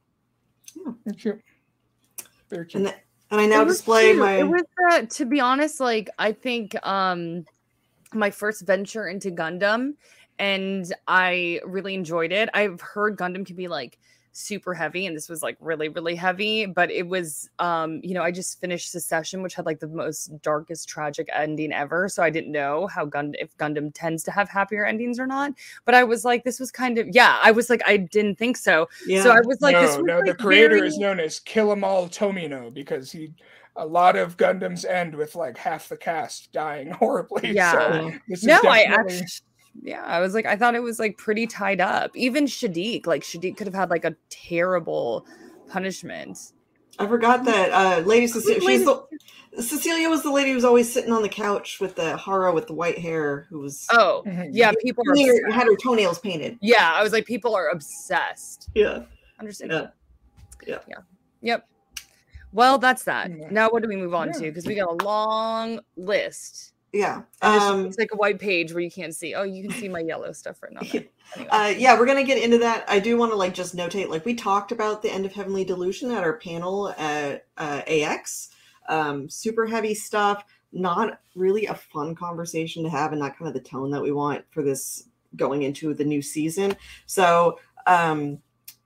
Yeah. 0.76 0.92
Very 1.06 1.16
cute. 1.16 1.40
Very 2.50 2.66
cute. 2.66 2.75
and 2.82 2.87
th- 2.87 2.99
and 3.30 3.40
I 3.40 3.47
now 3.47 3.62
It 3.62 3.68
display 3.68 4.09
cute. 4.11 4.18
my. 4.18 4.37
It 4.38 4.49
was 4.49 4.62
uh, 4.92 5.02
to 5.02 5.25
be 5.25 5.40
honest, 5.40 5.80
like 5.80 6.11
I 6.18 6.32
think 6.32 6.76
um 6.87 7.44
my 8.12 8.30
first 8.30 8.66
venture 8.66 9.06
into 9.09 9.30
Gundam, 9.30 9.94
and 10.38 10.85
I 11.09 11.61
really 11.64 11.94
enjoyed 11.94 12.32
it. 12.32 12.49
I've 12.52 12.80
heard 12.80 13.16
Gundam 13.16 13.47
can 13.47 13.56
be 13.56 13.68
like 13.68 13.99
super 14.33 14.75
heavy, 14.75 15.07
and 15.07 15.17
this 15.17 15.29
was 15.29 15.43
like 15.43 15.57
really 15.61 15.89
really 15.89 16.15
heavy. 16.15 16.67
But 16.67 16.91
it 16.91 17.07
was 17.09 17.49
um 17.59 18.01
you 18.03 18.15
know 18.15 18.23
I 18.23 18.31
just 18.31 18.61
finished 18.61 18.91
Succession, 18.91 19.43
which 19.43 19.55
had 19.55 19.67
like 19.67 19.81
the 19.81 19.89
most 19.89 20.41
darkest 20.43 20.89
tragic 20.89 21.29
ending 21.35 21.73
ever. 21.73 22.09
So 22.09 22.23
I 22.23 22.31
didn't 22.31 22.53
know 22.53 22.87
how 22.87 23.05
Gund 23.05 23.37
if 23.41 23.57
Gundam 23.57 23.91
tends 23.95 24.23
to 24.25 24.31
have 24.31 24.49
happier 24.49 24.85
endings 24.85 25.19
or 25.19 25.27
not. 25.27 25.53
But 25.85 25.95
I 25.95 26.05
was 26.05 26.25
like, 26.25 26.45
this 26.45 26.61
was 26.61 26.71
kind 26.71 26.99
of 26.99 27.09
yeah. 27.13 27.39
I 27.43 27.51
was 27.51 27.69
like, 27.71 27.83
I 27.87 27.97
didn't 27.97 28.37
think 28.37 28.57
so. 28.57 28.89
yeah, 29.07 29.23
So 29.23 29.31
I 29.31 29.41
was 29.45 29.61
like, 29.61 29.75
no, 29.75 29.83
this 29.83 29.97
was 29.97 30.07
no, 30.07 30.23
the 30.25 30.35
creator 30.35 30.77
very- 30.77 30.89
is 30.89 30.99
known 30.99 31.21
as 31.21 31.41
kill 31.41 31.73
'em 31.73 31.85
all 31.85 32.09
Tomino 32.09 32.73
because 32.73 33.11
he 33.13 33.33
a 33.77 33.87
lot 33.87 34.17
of 34.17 34.37
Gundams 34.37 34.85
end 34.85 35.15
with 35.15 35.35
like 35.37 35.57
half 35.57 35.89
the 35.89 35.97
cast 35.97 36.51
dying 36.53 36.91
horribly. 37.01 37.53
Yeah. 37.53 37.73
So 37.73 38.13
this 38.29 38.41
is 38.41 38.45
No, 38.47 38.61
I 38.65 38.81
actually, 38.83 39.27
yeah, 39.83 40.03
I 40.05 40.21
was 40.21 40.35
like, 40.35 40.47
I 40.47 40.57
thought 40.57 40.75
it 40.75 40.83
was 40.83 40.99
like 40.99 41.17
pretty 41.19 41.47
tied 41.47 41.81
up. 41.81 42.17
Even 42.17 42.45
Shaddiq, 42.47 43.07
like 43.07 43.23
Shaddiq 43.23 43.57
could 43.57 43.67
have 43.67 43.75
had 43.75 43.91
like 43.91 44.05
a 44.05 44.15
terrible 44.29 45.27
punishment. 45.69 46.53
I 46.99 47.07
forgot 47.07 47.45
that 47.47 47.71
uh, 47.73 48.00
Lady 48.07 48.27
Cecilia. 48.27 48.62
Lady- 48.62 48.85
the, 48.85 49.03
Cecilia 49.62 50.09
was 50.09 50.23
the 50.23 50.31
lady 50.31 50.50
who 50.50 50.55
was 50.55 50.65
always 50.65 50.93
sitting 50.93 51.12
on 51.12 51.23
the 51.23 51.29
couch 51.29 51.81
with 51.81 51.97
the 51.97 52.17
Hara 52.17 52.53
with 52.53 52.67
the 52.69 52.73
white 52.75 52.99
hair, 52.99 53.47
who 53.50 53.59
was 53.61 53.87
Oh, 53.91 54.23
Mhm. 54.27 54.50
yeah, 54.53 54.71
people 54.83 55.03
are. 55.09 55.15
near- 55.15 55.50
had 55.50 55.67
her 55.67 55.77
toenails 55.77 56.19
painted. 56.21 56.59
Yeah, 56.61 56.93
I 56.95 57.03
was 57.03 57.12
like, 57.12 57.27
people 57.27 57.55
are 57.57 57.69
obsessed. 57.71 58.69
Yeah, 58.75 59.05
understand. 59.41 59.73
yeah. 59.73 59.87
Yeah. 60.67 60.79
Yeah. 60.89 60.97
Yep. 61.43 61.69
Well, 62.53 62.79
that's 62.79 63.05
that. 63.05 63.31
Yeah. 63.31 63.49
Now, 63.50 63.71
what 63.71 63.83
do 63.83 63.89
we 63.89 63.97
move 63.97 64.12
on 64.15 64.29
Yeah. 64.29 64.33
to? 64.35 64.41
Because 64.43 64.67
we 64.67 64.75
got 64.75 64.89
a 65.00 65.05
long 65.05 65.81
list. 65.97 66.70
Yeah. 66.92 67.23
It's, 67.42 67.64
Um, 67.64 67.87
it's 67.87 67.99
like 67.99 68.11
a 68.12 68.16
white 68.16 68.38
page 68.38 68.73
where 68.73 68.82
you 68.82 68.90
can't 68.90 69.14
see. 69.14 69.35
Oh, 69.35 69.44
you 69.44 69.62
can 69.62 69.78
see 69.78 69.88
my 69.88 70.00
yellow 70.00 70.32
stuff 70.32 70.62
right 70.62 70.73
now. 70.73 70.80
Anyway. 71.37 71.49
Uh, 71.52 71.73
yeah, 71.78 71.97
we're 71.97 72.06
gonna 72.06 72.25
get 72.25 72.42
into 72.42 72.59
that. 72.59 72.85
I 72.88 72.99
do 72.99 73.16
want 73.16 73.30
to 73.30 73.37
like 73.37 73.54
just 73.54 73.76
notate, 73.76 74.09
like 74.09 74.25
we 74.25 74.35
talked 74.35 74.73
about 74.73 75.00
the 75.00 75.12
end 75.12 75.25
of 75.25 75.32
Heavenly 75.32 75.64
Delusion 75.64 76.11
at 76.11 76.25
our 76.25 76.37
panel 76.38 76.88
at 76.99 77.47
uh, 77.56 77.82
AX. 77.87 78.50
Um, 78.88 79.28
super 79.28 79.64
heavy 79.64 79.94
stuff. 79.94 80.44
Not 80.73 81.20
really 81.37 81.66
a 81.66 81.75
fun 81.76 82.16
conversation 82.16 82.82
to 82.82 82.90
have, 82.90 83.12
and 83.12 83.20
not 83.20 83.38
kind 83.38 83.47
of 83.47 83.54
the 83.54 83.61
tone 83.61 83.92
that 83.92 84.02
we 84.02 84.11
want 84.11 84.44
for 84.50 84.64
this 84.64 85.04
going 85.37 85.62
into 85.62 85.94
the 85.94 86.04
new 86.04 86.20
season. 86.20 86.76
So 87.06 87.61
um, 87.87 88.38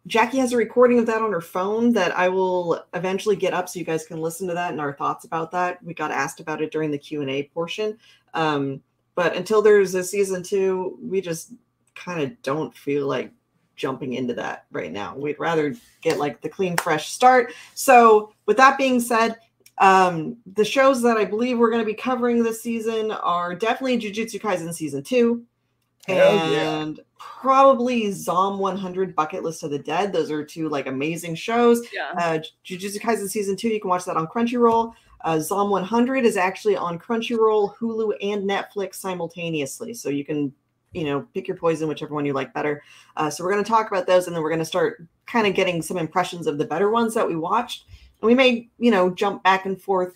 Jacki 0.08 0.38
has 0.38 0.52
a 0.52 0.56
recording 0.56 0.98
of 0.98 1.06
that 1.06 1.22
on 1.22 1.32
her 1.32 1.40
phone 1.40 1.92
that 1.94 2.16
I 2.16 2.28
will 2.28 2.84
eventually 2.92 3.36
get 3.36 3.54
up 3.54 3.68
so 3.68 3.78
you 3.78 3.86
guys 3.86 4.06
can 4.06 4.20
listen 4.20 4.46
to 4.48 4.54
that 4.54 4.72
and 4.72 4.80
our 4.80 4.92
thoughts 4.92 5.24
about 5.24 5.50
that. 5.52 5.82
We 5.82 5.94
got 5.94 6.10
asked 6.10 6.40
about 6.40 6.60
it 6.60 6.70
during 6.70 6.90
the 6.90 6.98
Q 6.98 7.22
and 7.22 7.30
A 7.30 7.44
portion. 7.54 7.96
Um, 8.34 8.82
but 9.14 9.34
until 9.34 9.62
there's 9.62 9.94
a 9.94 10.04
season 10.04 10.42
two, 10.42 10.98
we 11.02 11.20
just 11.20 11.52
kind 11.94 12.20
of 12.20 12.42
don't 12.42 12.76
feel 12.76 13.06
like 13.06 13.32
jumping 13.76 14.12
into 14.12 14.34
that 14.34 14.66
right 14.72 14.92
now. 14.92 15.16
We'd 15.16 15.38
rather 15.38 15.74
get 16.02 16.18
like 16.18 16.42
the 16.42 16.48
clean, 16.48 16.76
fresh 16.76 17.10
start. 17.10 17.54
So, 17.74 18.32
with 18.46 18.56
that 18.58 18.76
being 18.76 19.00
said, 19.00 19.38
um, 19.78 20.36
the 20.54 20.64
shows 20.64 21.02
that 21.02 21.16
I 21.16 21.24
believe 21.24 21.58
we're 21.58 21.70
going 21.70 21.82
to 21.82 21.86
be 21.86 21.94
covering 21.94 22.42
this 22.42 22.62
season 22.62 23.10
are 23.10 23.54
definitely 23.54 23.98
Jujutsu 23.98 24.40
Kaisen 24.40 24.72
season 24.74 25.02
two, 25.02 25.44
Hell 26.06 26.50
yeah. 26.50 26.92
Probably 27.40 28.10
Zom 28.10 28.58
100 28.58 29.14
Bucket 29.14 29.42
List 29.42 29.62
of 29.62 29.70
the 29.70 29.78
Dead. 29.78 30.12
Those 30.12 30.30
are 30.30 30.44
two 30.44 30.68
like 30.68 30.86
amazing 30.86 31.34
shows. 31.34 31.86
yeah. 31.92 32.12
Uh, 32.16 32.38
Jujutsu 32.64 32.98
Kaisen 33.00 33.28
season 33.28 33.56
two, 33.56 33.68
you 33.68 33.80
can 33.80 33.90
watch 33.90 34.04
that 34.04 34.16
on 34.16 34.26
Crunchyroll. 34.26 34.94
Uh, 35.22 35.38
Zom 35.38 35.70
100 35.70 36.24
is 36.24 36.36
actually 36.36 36.76
on 36.76 36.98
Crunchyroll, 36.98 37.74
Hulu, 37.76 38.12
and 38.20 38.48
Netflix 38.48 38.96
simultaneously. 38.96 39.94
So 39.94 40.10
you 40.10 40.24
can, 40.24 40.52
you 40.92 41.04
know, 41.04 41.26
pick 41.32 41.48
your 41.48 41.56
poison, 41.56 41.88
whichever 41.88 42.14
one 42.14 42.26
you 42.26 42.34
like 42.34 42.52
better. 42.52 42.82
Uh, 43.16 43.30
so 43.30 43.42
we're 43.42 43.52
going 43.52 43.64
to 43.64 43.70
talk 43.70 43.90
about 43.90 44.06
those, 44.06 44.26
and 44.26 44.36
then 44.36 44.42
we're 44.42 44.50
going 44.50 44.58
to 44.58 44.64
start 44.64 45.06
kind 45.26 45.46
of 45.46 45.54
getting 45.54 45.80
some 45.80 45.96
impressions 45.96 46.46
of 46.46 46.58
the 46.58 46.66
better 46.66 46.90
ones 46.90 47.14
that 47.14 47.26
we 47.26 47.36
watched. 47.36 47.84
And 48.20 48.26
we 48.26 48.34
may, 48.34 48.68
you 48.78 48.90
know, 48.90 49.10
jump 49.10 49.42
back 49.42 49.64
and 49.64 49.80
forth 49.80 50.14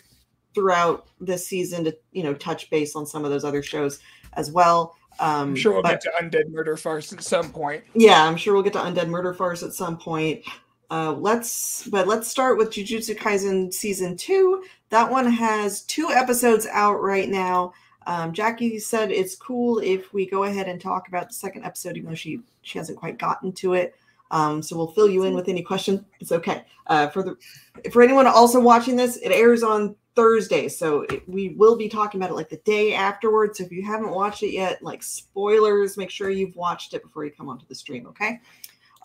throughout 0.54 1.08
this 1.20 1.46
season 1.46 1.84
to, 1.84 1.96
you 2.12 2.22
know, 2.22 2.34
touch 2.34 2.68
base 2.68 2.94
on 2.94 3.06
some 3.06 3.24
of 3.24 3.30
those 3.30 3.44
other 3.44 3.62
shows 3.62 4.00
as 4.34 4.50
well. 4.50 4.94
Um, 5.20 5.50
I'm 5.50 5.56
sure 5.56 5.72
we'll 5.72 5.82
but- 5.82 6.00
get 6.00 6.00
to 6.02 6.12
Undead 6.22 6.50
Murder 6.50 6.76
Farce 6.76 7.12
at 7.12 7.22
some 7.22 7.50
point. 7.50 7.82
yeah, 7.94 8.24
I'm 8.24 8.36
sure 8.36 8.54
we'll 8.54 8.62
get 8.62 8.72
to 8.74 8.78
Undead 8.78 9.08
Murder 9.08 9.34
Farce 9.34 9.62
at 9.62 9.72
some 9.72 9.96
point. 9.98 10.42
Uh, 10.90 11.12
let's, 11.12 11.86
but 11.88 12.06
let's 12.08 12.28
start 12.28 12.56
with 12.56 12.70
Jujutsu 12.70 13.16
Kaisen 13.16 13.72
season 13.74 14.16
two. 14.16 14.62
That 14.88 15.10
one 15.10 15.26
has 15.30 15.82
two 15.82 16.10
episodes 16.10 16.66
out 16.66 17.02
right 17.02 17.28
now. 17.28 17.74
Um, 18.06 18.32
Jacki 18.32 18.80
said 18.80 19.10
it's 19.10 19.36
cool 19.36 19.80
if 19.80 20.14
we 20.14 20.24
go 20.24 20.44
ahead 20.44 20.66
and 20.66 20.80
talk 20.80 21.08
about 21.08 21.28
the 21.28 21.34
second 21.34 21.64
episode, 21.66 21.96
even 21.98 22.08
though 22.08 22.14
she 22.14 22.40
she 22.62 22.78
hasn't 22.78 22.96
quite 22.98 23.18
gotten 23.18 23.52
to 23.52 23.74
it. 23.74 23.96
Um, 24.30 24.62
so 24.62 24.76
we'll 24.76 24.92
fill 24.92 25.08
you 25.08 25.24
in 25.24 25.34
with 25.34 25.48
any 25.48 25.62
question. 25.62 26.04
It's 26.20 26.32
okay. 26.32 26.64
Uh, 26.86 27.08
for 27.08 27.22
the 27.22 27.36
for 27.90 28.02
anyone 28.02 28.26
also 28.26 28.60
watching 28.60 28.96
this, 28.96 29.16
it 29.18 29.30
airs 29.30 29.62
on 29.62 29.94
Thursday, 30.14 30.68
so 30.68 31.02
it, 31.02 31.28
we 31.28 31.50
will 31.50 31.76
be 31.76 31.88
talking 31.88 32.20
about 32.20 32.30
it 32.30 32.34
like 32.34 32.48
the 32.48 32.56
day 32.58 32.94
afterwards. 32.94 33.58
So 33.58 33.64
if 33.64 33.70
you 33.72 33.84
haven't 33.84 34.10
watched 34.10 34.42
it 34.42 34.52
yet, 34.52 34.82
like 34.82 35.02
spoilers, 35.02 35.96
make 35.96 36.10
sure 36.10 36.30
you've 36.30 36.56
watched 36.56 36.94
it 36.94 37.02
before 37.02 37.24
you 37.24 37.30
come 37.30 37.48
onto 37.48 37.66
the 37.66 37.74
stream. 37.74 38.06
Okay. 38.08 38.40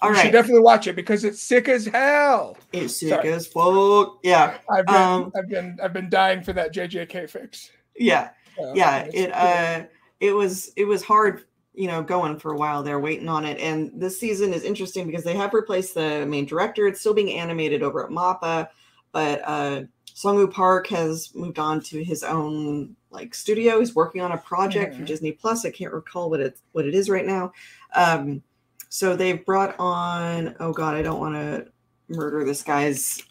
All 0.02 0.10
you 0.10 0.18
should 0.18 0.32
definitely 0.34 0.62
watch 0.62 0.88
it 0.88 0.96
because 0.98 1.24
it's 1.24 1.42
sick 1.42 1.70
as 1.70 1.86
hell. 1.86 2.58
It's 2.74 3.00
sick 3.00 3.10
Sorry. 3.10 3.32
as 3.32 3.48
fuck. 3.48 4.20
Yeah. 4.22 4.58
I've 4.70 4.86
been, 4.86 4.96
Um, 4.96 5.32
I've 5.38 5.48
been, 5.48 5.78
I've 5.82 5.94
been 5.94 6.10
dying 6.10 6.42
for 6.44 6.52
that 6.54 6.74
JJK 6.74 7.30
fix. 7.30 7.70
Yeah. 7.98 8.32
So, 8.58 8.74
yeah 8.76 9.08
it 9.14 9.32
uh 9.34 9.86
it 10.20 10.32
was 10.32 10.72
it 10.76 10.86
was 10.86 11.04
hard 11.04 11.46
you 11.74 11.88
know 11.88 12.04
going 12.04 12.38
for 12.38 12.52
a 12.52 12.58
while 12.58 12.84
They're 12.84 13.00
waiting 13.00 13.30
on 13.30 13.46
it 13.46 13.60
and 13.60 13.92
this 13.96 14.20
season 14.20 14.54
is 14.54 14.64
interesting 14.64 15.08
because 15.08 15.24
they 15.24 15.36
have 15.36 15.54
replaced 15.54 15.96
the 15.96 16.26
main 16.26 16.46
director 16.46 16.88
it's 16.88 17.00
still 17.00 17.14
being 17.14 17.34
animated 17.34 17.82
over 17.84 18.04
at 18.04 18.12
mappa 18.12 18.68
but 19.12 19.42
uh 19.46 19.84
Sunghoo 20.16 20.52
Park 20.52 20.88
has 20.88 21.34
moved 21.34 21.60
on 21.60 21.82
to 21.82 22.04
his 22.04 22.24
own 22.24 22.96
like 23.10 23.34
studio. 23.34 23.80
He's 23.80 23.96
working 23.96 24.22
on 24.22 24.32
a 24.32 24.38
project 24.38 24.96
for. 24.96 25.06
Disney 25.06 25.32
Plus. 25.32 25.66
I 25.66 25.72
can't 25.72 25.94
recall 25.94 26.30
what 26.30 26.40
it 26.40 26.60
what 26.72 26.86
it 26.86 26.94
is 26.94 27.10
right 27.10 27.26
now. 27.26 27.52
Um, 27.96 28.44
so 28.90 29.16
they've 29.16 29.44
brought 29.44 29.76
on. 29.80 30.56
Oh 30.60 30.72
God, 30.72 30.96
I 30.96 31.02
don't 31.02 31.20
want 31.20 31.36
to 31.36 31.68
murder 32.10 32.44
this 32.44 32.62
guy's 32.62 33.22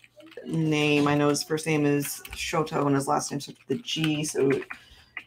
name. 0.44 1.06
I 1.06 1.14
know 1.14 1.28
his 1.28 1.44
first 1.44 1.66
name 1.66 1.86
is 1.86 2.22
Shota 2.32 2.84
and 2.84 2.96
his 2.96 3.06
last 3.06 3.30
name 3.30 3.40
starts 3.40 3.60
with 3.68 3.78
the 3.78 3.82
G. 3.84 4.24
So 4.24 4.50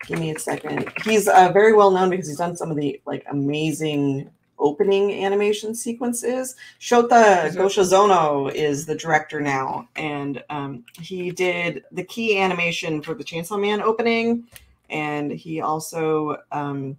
give 0.07 0.19
me 0.19 0.31
a 0.33 0.39
second. 0.39 0.91
He's 1.03 1.27
uh, 1.27 1.51
very 1.51 1.73
well 1.73 1.91
known 1.91 2.09
because 2.09 2.27
he's 2.27 2.37
done 2.37 2.55
some 2.55 2.71
of 2.71 2.77
the 2.77 3.01
like 3.05 3.25
amazing 3.29 4.29
opening 4.57 5.23
animation 5.23 5.75
sequences. 5.75 6.55
Shota 6.79 7.51
Goshizono 7.51 8.51
is 8.53 8.85
the 8.85 8.95
director 8.95 9.41
now, 9.41 9.87
and 9.95 10.43
um, 10.49 10.83
he 10.99 11.31
did 11.31 11.83
the 11.91 12.03
key 12.03 12.37
animation 12.37 13.01
for 13.01 13.13
the 13.13 13.23
Chainsaw 13.23 13.59
Man 13.59 13.81
opening, 13.81 14.47
and 14.89 15.31
he 15.31 15.61
also 15.61 16.37
um, 16.51 16.97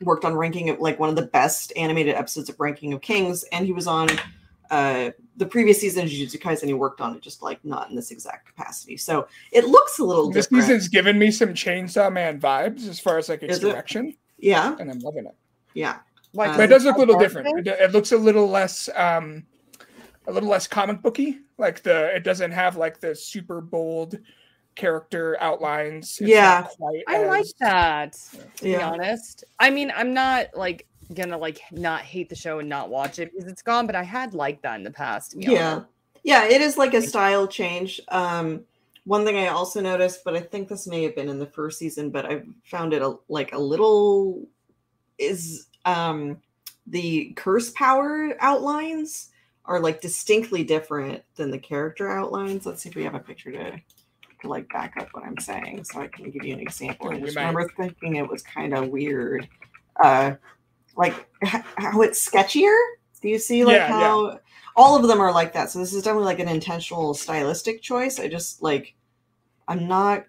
worked 0.00 0.24
on 0.24 0.34
Ranking 0.34 0.70
of 0.70 0.80
like 0.80 0.98
one 0.98 1.08
of 1.08 1.16
the 1.16 1.26
best 1.26 1.72
animated 1.76 2.14
episodes 2.14 2.48
of 2.48 2.58
Ranking 2.58 2.92
of 2.92 3.00
Kings, 3.00 3.44
and 3.52 3.66
he 3.66 3.72
was 3.72 3.86
on 3.86 4.08
uh, 4.70 5.10
the 5.36 5.46
previous 5.46 5.80
season 5.80 6.04
of 6.04 6.10
Jujutsu 6.10 6.40
Kaisen. 6.40 6.66
He 6.66 6.74
worked 6.74 7.00
on 7.00 7.14
it, 7.16 7.22
just 7.22 7.42
like 7.42 7.62
not 7.64 7.90
in 7.90 7.96
this 7.96 8.10
exact 8.10 8.46
capacity. 8.46 8.96
So 8.96 9.28
it 9.52 9.66
looks 9.66 9.98
a 9.98 10.04
little 10.04 10.30
This 10.30 10.46
different. 10.46 10.64
season's 10.64 10.88
given 10.88 11.18
me 11.18 11.30
some 11.30 11.50
Chainsaw 11.50 12.12
Man 12.12 12.40
vibes 12.40 12.88
as 12.88 12.98
far 13.00 13.18
as 13.18 13.28
like 13.28 13.42
its 13.42 13.58
direction, 13.58 14.16
yeah, 14.38 14.76
and 14.80 14.90
I'm 14.90 14.98
loving 15.00 15.26
it. 15.26 15.34
yeah. 15.74 15.98
Like, 16.32 16.50
Uh, 16.50 16.56
But 16.58 16.62
it 16.64 16.66
does 16.68 16.84
look 16.84 16.96
a 16.96 16.98
little 16.98 17.18
different. 17.18 17.66
It, 17.66 17.68
it 17.68 17.92
looks 17.92 18.12
a 18.12 18.16
little 18.18 18.48
less, 18.48 18.88
um, 18.94 19.44
a 20.26 20.32
little 20.32 20.48
less 20.48 20.66
comic 20.66 21.00
booky. 21.02 21.38
Like 21.56 21.82
the, 21.82 22.14
it 22.14 22.24
doesn't 22.24 22.50
have 22.50 22.76
like 22.76 23.00
the 23.00 23.14
super 23.14 23.60
bold 23.62 24.18
character 24.74 25.36
outlines. 25.40 26.18
It's 26.20 26.28
Yeah. 26.28 26.60
not 26.60 26.70
quite 26.76 27.02
I 27.08 27.24
like 27.26 27.40
as- 27.42 27.54
that. 27.60 28.12
To 28.56 28.64
be 28.64 28.70
Yeah. 28.72 28.90
honest, 28.90 29.44
I 29.58 29.70
mean, 29.70 29.90
I'm 29.96 30.12
not 30.12 30.48
like 30.54 30.86
gonna 31.14 31.38
like 31.38 31.60
not 31.70 32.02
hate 32.02 32.28
the 32.28 32.34
show 32.34 32.58
and 32.58 32.68
not 32.68 32.88
watch 32.88 33.18
it 33.18 33.32
because 33.32 33.50
it's 33.50 33.62
gone, 33.62 33.86
but 33.86 33.94
I 33.94 34.02
had 34.02 34.34
liked 34.34 34.62
that 34.62 34.76
in 34.76 34.84
the 34.84 34.90
past. 34.90 35.34
Yeah. 35.36 35.72
honest. 35.74 35.86
Yeah, 36.24 36.44
it 36.44 36.60
is 36.60 36.76
like 36.76 36.94
a 36.94 37.02
style 37.02 37.46
change. 37.46 38.00
Um, 38.08 38.64
one 39.04 39.24
thing 39.24 39.36
I 39.36 39.48
also 39.48 39.80
noticed, 39.80 40.24
but 40.24 40.34
I 40.34 40.40
think 40.40 40.68
this 40.68 40.88
may 40.88 41.04
have 41.04 41.14
been 41.14 41.28
in 41.28 41.38
the 41.38 41.46
first 41.46 41.78
season, 41.78 42.10
but 42.10 42.26
I 42.26 42.42
found 42.64 42.92
it 42.92 43.02
a, 43.02 43.16
like 43.28 43.52
a 43.52 43.58
little 43.58 44.48
is 45.18 45.68
um 45.84 46.38
the 46.88 47.32
curse 47.36 47.70
power 47.70 48.34
outlines 48.40 49.30
are 49.64 49.80
like 49.80 50.00
distinctly 50.00 50.64
different 50.64 51.22
than 51.36 51.50
the 51.50 51.58
character 51.58 52.10
outlines. 52.10 52.66
Let's 52.66 52.82
see 52.82 52.88
if 52.88 52.94
we 52.94 53.04
have 53.04 53.14
a 53.14 53.20
picture 53.20 53.50
to, 53.52 53.80
to 54.42 54.48
like 54.48 54.68
back 54.70 54.94
up 54.98 55.08
what 55.12 55.24
I'm 55.24 55.38
saying, 55.38 55.84
so 55.84 56.00
I 56.00 56.08
can 56.08 56.30
give 56.30 56.44
you 56.44 56.54
an 56.54 56.60
example. 56.60 57.10
I 57.10 57.18
just 57.20 57.36
remember 57.36 57.68
thinking 57.76 58.16
it 58.16 58.28
was 58.28 58.42
kind 58.42 58.74
of 58.74 58.88
weird, 58.88 59.48
uh, 60.02 60.32
like 60.96 61.14
how 61.40 62.02
it's 62.02 62.28
sketchier. 62.28 62.76
Do 63.22 63.28
you 63.28 63.38
see 63.38 63.64
like 63.64 63.76
Yeah, 63.76 63.88
yeah. 63.88 64.00
how 64.00 64.40
all 64.76 64.96
of 64.96 65.06
them 65.08 65.20
are 65.20 65.32
like 65.32 65.52
that? 65.54 65.70
So 65.70 65.78
this 65.78 65.92
is 65.92 66.02
definitely 66.02 66.26
like 66.26 66.40
an 66.40 66.48
intentional 66.48 67.14
stylistic 67.14 67.82
choice. 67.82 68.18
I 68.18 68.28
just 68.28 68.62
like 68.62 68.94
I'm 69.68 69.88
not 69.88 70.24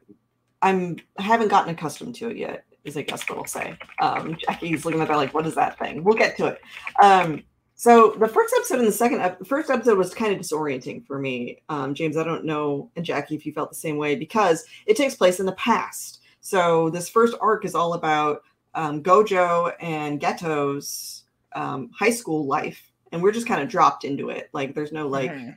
I'm 0.61 0.97
I 1.17 1.23
haven't 1.23 1.49
gotten 1.49 1.73
accustomed 1.73 2.15
to 2.15 2.29
it 2.29 2.37
yet, 2.37 2.65
is 2.83 2.97
I 2.97 3.01
guess 3.03 3.27
what 3.29 3.37
I'll 3.37 3.45
say. 3.45 3.77
Um 3.99 4.35
Jacki's 4.35 4.85
looking 4.85 5.01
at 5.01 5.07
that 5.09 5.17
like, 5.17 5.33
what 5.33 5.45
is 5.47 5.55
that 5.55 5.77
thing? 5.79 6.03
We'll 6.03 6.17
get 6.17 6.37
to 6.37 6.47
it. 6.47 6.61
Um 7.01 7.43
so 7.79 8.15
the 8.17 8.27
first 8.27 8.55
episode 8.57 8.79
and 8.79 8.87
the 8.87 8.91
second 8.91 9.21
ep- 9.21 9.45
first 9.45 9.69
episode 9.69 9.99
was 9.99 10.11
kind 10.11 10.33
of 10.33 10.39
disorienting 10.39 11.05
for 11.05 11.19
me. 11.19 11.61
Um, 11.69 11.93
James, 11.93 12.17
I 12.17 12.23
don't 12.23 12.43
know, 12.43 12.89
and 12.95 13.05
Jacki, 13.05 13.33
if 13.33 13.45
you 13.45 13.53
felt 13.53 13.69
the 13.69 13.75
same 13.75 13.97
way, 13.97 14.15
because 14.15 14.65
it 14.87 14.97
takes 14.97 15.13
place 15.13 15.39
in 15.39 15.45
the 15.45 15.51
past. 15.51 16.21
So 16.41 16.89
this 16.89 17.07
first 17.07 17.35
arc 17.39 17.65
is 17.65 17.75
all 17.75 17.93
about 17.93 18.41
um, 18.77 19.01
Gojo 19.03 19.73
and 19.81 20.21
Geto's 20.21 21.23
um, 21.53 21.89
high 21.93 22.11
school 22.11 22.45
life, 22.45 22.91
and 23.11 23.21
we're 23.21 23.31
just 23.31 23.47
kind 23.47 23.61
of 23.61 23.67
dropped 23.67 24.05
into 24.05 24.29
it. 24.29 24.49
Like 24.53 24.75
there's 24.75 24.91
no 24.91 25.07
like 25.07 25.31
Mhm. 25.31 25.55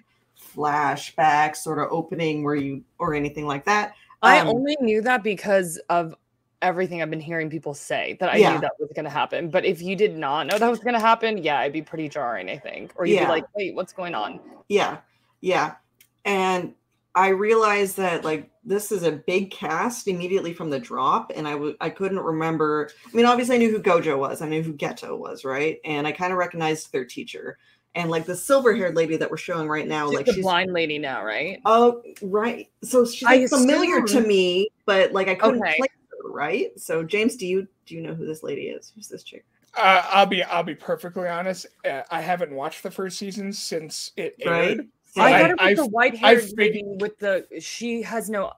flashback 0.57 1.55
sort 1.55 1.79
of 1.79 1.89
opening 1.93 2.43
where 2.43 2.55
you 2.55 2.83
or 2.99 3.15
anything 3.15 3.47
like 3.47 3.65
that. 3.67 3.95
I 4.23 4.41
Um, 4.41 4.49
only 4.49 4.77
knew 4.81 5.03
that 5.03 5.23
because 5.23 5.79
of 5.91 6.15
everything 6.63 7.01
I've 7.03 7.11
been 7.11 7.21
hearing 7.21 7.49
people 7.51 7.75
say 7.75 8.17
that 8.21 8.31
I 8.31 8.37
Yeah. 8.37 8.55
knew 8.55 8.61
that 8.61 8.73
was 8.79 8.91
going 8.95 9.05
to 9.05 9.11
happen. 9.11 9.51
But 9.51 9.65
if 9.65 9.81
you 9.81 9.97
did 9.97 10.17
not 10.17 10.47
know 10.47 10.59
that 10.59 10.71
was 10.71 10.81
going 10.81 10.95
to 10.95 11.01
happen, 11.01 11.39
yeah, 11.39 11.61
it'd 11.63 11.73
be 11.73 11.83
pretty 11.83 12.09
jarring, 12.09 12.51
I 12.51 12.59
think. 12.59 12.93
Or 12.97 13.07
you'd 13.07 13.15
Yeah. 13.15 13.25
be 13.27 13.31
like, 13.31 13.45
wait, 13.55 13.75
what's 13.75 13.93
going 13.93 14.15
on? 14.15 14.41
Yeah, 14.69 14.99
yeah. 15.41 15.77
And 16.25 16.75
I 17.21 17.29
realized 17.29 17.97
that 17.99 18.25
like 18.25 18.51
this 18.65 18.93
is 18.93 19.03
a 19.03 19.13
big 19.13 19.51
cast 19.51 20.09
immediately 20.09 20.55
from 20.55 20.71
the 20.71 20.79
drop, 20.81 21.33
and 21.35 21.47
I 21.49 21.53
w- 21.53 21.77
I 21.81 21.91
couldn't 21.91 22.21
remember. 22.21 22.91
I 23.13 23.17
mean, 23.17 23.27
obviously 23.27 23.57
I 23.57 23.59
knew 23.59 23.71
who 23.71 23.81
Gojo 23.83 24.19
was, 24.19 24.43
I 24.43 24.49
knew 24.49 24.63
who 24.63 24.75
Geto 24.75 25.19
was, 25.19 25.45
right? 25.45 25.79
And 25.85 26.07
I 26.07 26.13
kind 26.13 26.33
of 26.33 26.39
recognized 26.39 26.93
their 26.93 27.05
teacher. 27.05 27.59
and 27.97 28.09
like 28.11 28.25
the 28.27 28.37
silver 28.37 28.75
haired 28.75 28.95
lady 28.97 29.17
that 29.17 29.31
we're 29.31 29.37
showing 29.37 29.69
right 29.69 29.87
now, 29.89 30.07
She's 30.07 30.15
like 30.15 30.27
the 30.27 30.33
she's 30.35 30.45
blind 30.45 30.73
lady 30.73 30.99
now, 30.99 31.25
right? 31.25 31.59
oh 31.65 32.03
right. 32.23 32.71
So 32.85 33.05
she's 33.05 33.23
like, 33.29 33.49
familiar 33.49 34.03
to 34.07 34.21
me, 34.21 34.69
but 34.87 35.13
like 35.13 35.29
I 35.29 35.35
couldn't 35.35 35.61
Okay. 35.63 35.75
place 35.77 35.91
her, 36.11 36.31
right? 36.33 36.71
So 36.79 37.03
James, 37.03 37.37
do 37.37 37.47
you 37.47 37.67
do 37.87 37.95
you 37.97 38.01
know 38.03 38.15
who 38.15 38.27
this 38.27 38.43
lady 38.43 38.69
is? 38.69 38.93
Who's 38.95 39.09
this 39.09 39.25
chick? 39.25 39.45
Uh, 39.77 40.03
I'll 40.11 40.27
be 40.27 40.43
I'll 40.45 40.63
be 40.65 40.75
perfectly 40.75 41.29
honest. 41.29 41.67
Uh, 41.85 42.03
I 42.11 42.21
haven't 42.21 42.53
watched 42.55 42.83
the 42.83 42.91
first 42.91 43.19
season 43.19 43.53
since 43.53 44.13
it 44.17 44.37
aired. 44.41 44.79
Right. 44.79 44.81
Aired. 45.17 45.27
I 45.27 45.33
I- 45.35 45.41
thought 45.41 45.51
it 45.51 45.61
was 45.61 45.79
I- 45.81 45.83
the 45.83 45.89
white 45.89 46.15
I 46.15 46.17
haired 46.17 46.45
lady 46.57 46.83
with 46.85 47.19
the. 47.19 47.47
She 47.61 48.03
has 48.03 48.29
no. 48.31 48.53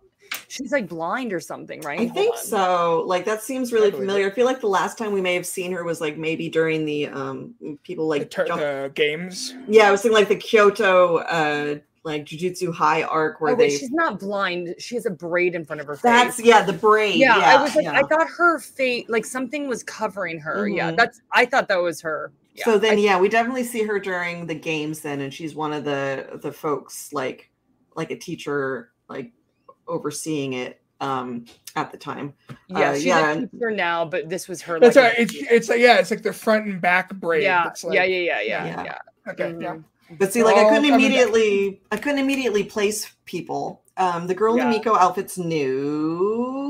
She's 0.49 0.73
like 0.73 0.89
blind 0.89 1.33
or 1.33 1.41
something, 1.41 1.81
right? 1.83 2.01
I 2.01 2.05
Hold 2.05 2.15
think 2.15 2.33
on. 2.35 2.39
so. 2.43 3.05
Like 3.07 3.25
that 3.27 3.43
seems 3.43 3.73
really 3.73 3.91
believe 3.91 4.03
it. 4.05 4.07
familiar. 4.07 4.31
I 4.31 4.35
feel 4.35 4.47
like 4.47 4.61
the 4.61 4.67
last 4.67 4.97
time 4.99 5.13
we 5.13 5.21
may 5.21 5.35
have 5.35 5.47
seen 5.47 5.73
her 5.73 5.85
was 5.85 6.01
like 6.01 6.17
maybe 6.17 6.49
during 6.49 6.85
the 6.87 7.09
um 7.09 7.55
people 7.83 8.05
The, 8.09 8.19
like 8.19 8.31
tur- 8.31 8.47
jump- 8.47 8.61
the 8.61 8.91
games. 8.95 9.55
yeah, 9.69 9.89
I 9.89 9.91
was 9.91 10.03
thinking 10.03 10.17
like 10.19 10.29
the 10.29 10.37
Kyoto 10.37 11.19
uh 11.19 11.77
like 12.05 12.25
Jujutsu 12.25 12.73
High 12.75 13.03
arc 13.03 13.41
where 13.41 13.53
Oh, 13.53 13.57
they 13.57 13.71
she's 13.71 13.91
not 13.93 14.19
blind. 14.19 14.75
She 14.79 14.95
has 14.95 15.07
a 15.07 15.11
braid 15.11 15.55
in 15.55 15.65
front 15.65 15.81
of 15.81 15.87
her 15.87 15.95
face. 15.97 16.03
that's 16.03 16.41
yeah 16.41 16.63
the 16.63 16.73
braid. 16.73 17.15
yeah, 17.17 17.39
Yeah, 17.39 17.59
I 17.59 17.63
was 17.63 17.75
like, 17.77 17.85
yeah. 17.85 17.93
I 17.99 18.03
thought 18.03 18.27
her 18.29 18.59
face, 18.59 19.05
like 19.09 19.25
something 19.25 19.69
was 19.69 19.83
covering 19.83 20.39
her. 20.41 20.67
Yeah, 20.67 20.93
Mhm. 20.93 20.97
that's. 20.97 21.21
I 21.33 21.45
thought 21.47 21.69
that 21.69 21.81
was 21.81 22.01
her. 22.01 22.33
Yeah, 22.55 22.65
so 22.65 22.79
then 22.79 22.99
I- 22.99 23.01
yeah, 23.01 23.19
we 23.19 23.29
definitely 23.29 23.65
see 23.65 23.83
her 23.85 23.99
during 23.99 24.47
the 24.47 24.55
games 24.55 25.01
then, 25.01 25.21
and 25.21 25.33
she's 25.33 25.55
one 25.55 25.73
of 25.73 25.85
the 25.85 26.39
the 26.43 26.53
folks 26.53 27.13
like 27.13 27.51
like 27.97 28.11
a 28.11 28.17
teacher 28.17 28.91
like 29.09 29.33
overseeing 29.89 30.53
it 30.55 30.81
um 31.01 31.45
at 31.77 31.91
the 31.91 31.99
time. 31.99 32.33
yeah, 32.69 32.91
uh, 32.91 32.95
she's 32.95 33.05
yeah, 33.07 33.31
a 33.33 33.47
teacher 33.47 33.71
now, 33.71 34.05
but 34.05 34.29
this 34.29 34.49
was 34.49 34.63
her. 34.63 34.79
That's 34.79 34.97
like, 34.97 35.05
right. 35.13 35.19
It's 35.19 35.35
it's 35.35 35.69
like 35.69 35.81
yeah, 35.81 35.99
it's 35.99 36.11
like 36.11 36.23
the 36.23 36.33
front 36.33 36.67
and 36.67 36.81
back 36.81 37.13
braid. 37.15 37.43
yeah, 37.43 37.65
like, 37.65 37.95
yeah, 37.95 38.05
yeah, 38.05 38.19
yeah, 38.19 38.41
yeah, 38.41 38.67
Yeah. 38.67 38.85
yeah. 38.85 38.99
Okay, 39.33 39.55
yeah. 39.61 39.75
Mhm. 39.75 39.85
But 40.19 40.33
see, 40.33 40.43
like 40.45 40.57
I 40.57 40.65
couldn't 40.65 40.75
coming 40.83 40.91
back. 40.91 41.01
immediately 41.01 41.81
I 41.91 41.97
couldn't 41.97 42.19
immediately 42.19 42.65
place 42.65 43.11
people. 43.25 43.83
Um 43.97 44.27
the 44.27 44.35
girl 44.35 44.53
in 44.55 44.61
the 44.61 44.67
Miko 44.67 44.95
outfit's 44.95 45.39
new. 45.39 46.62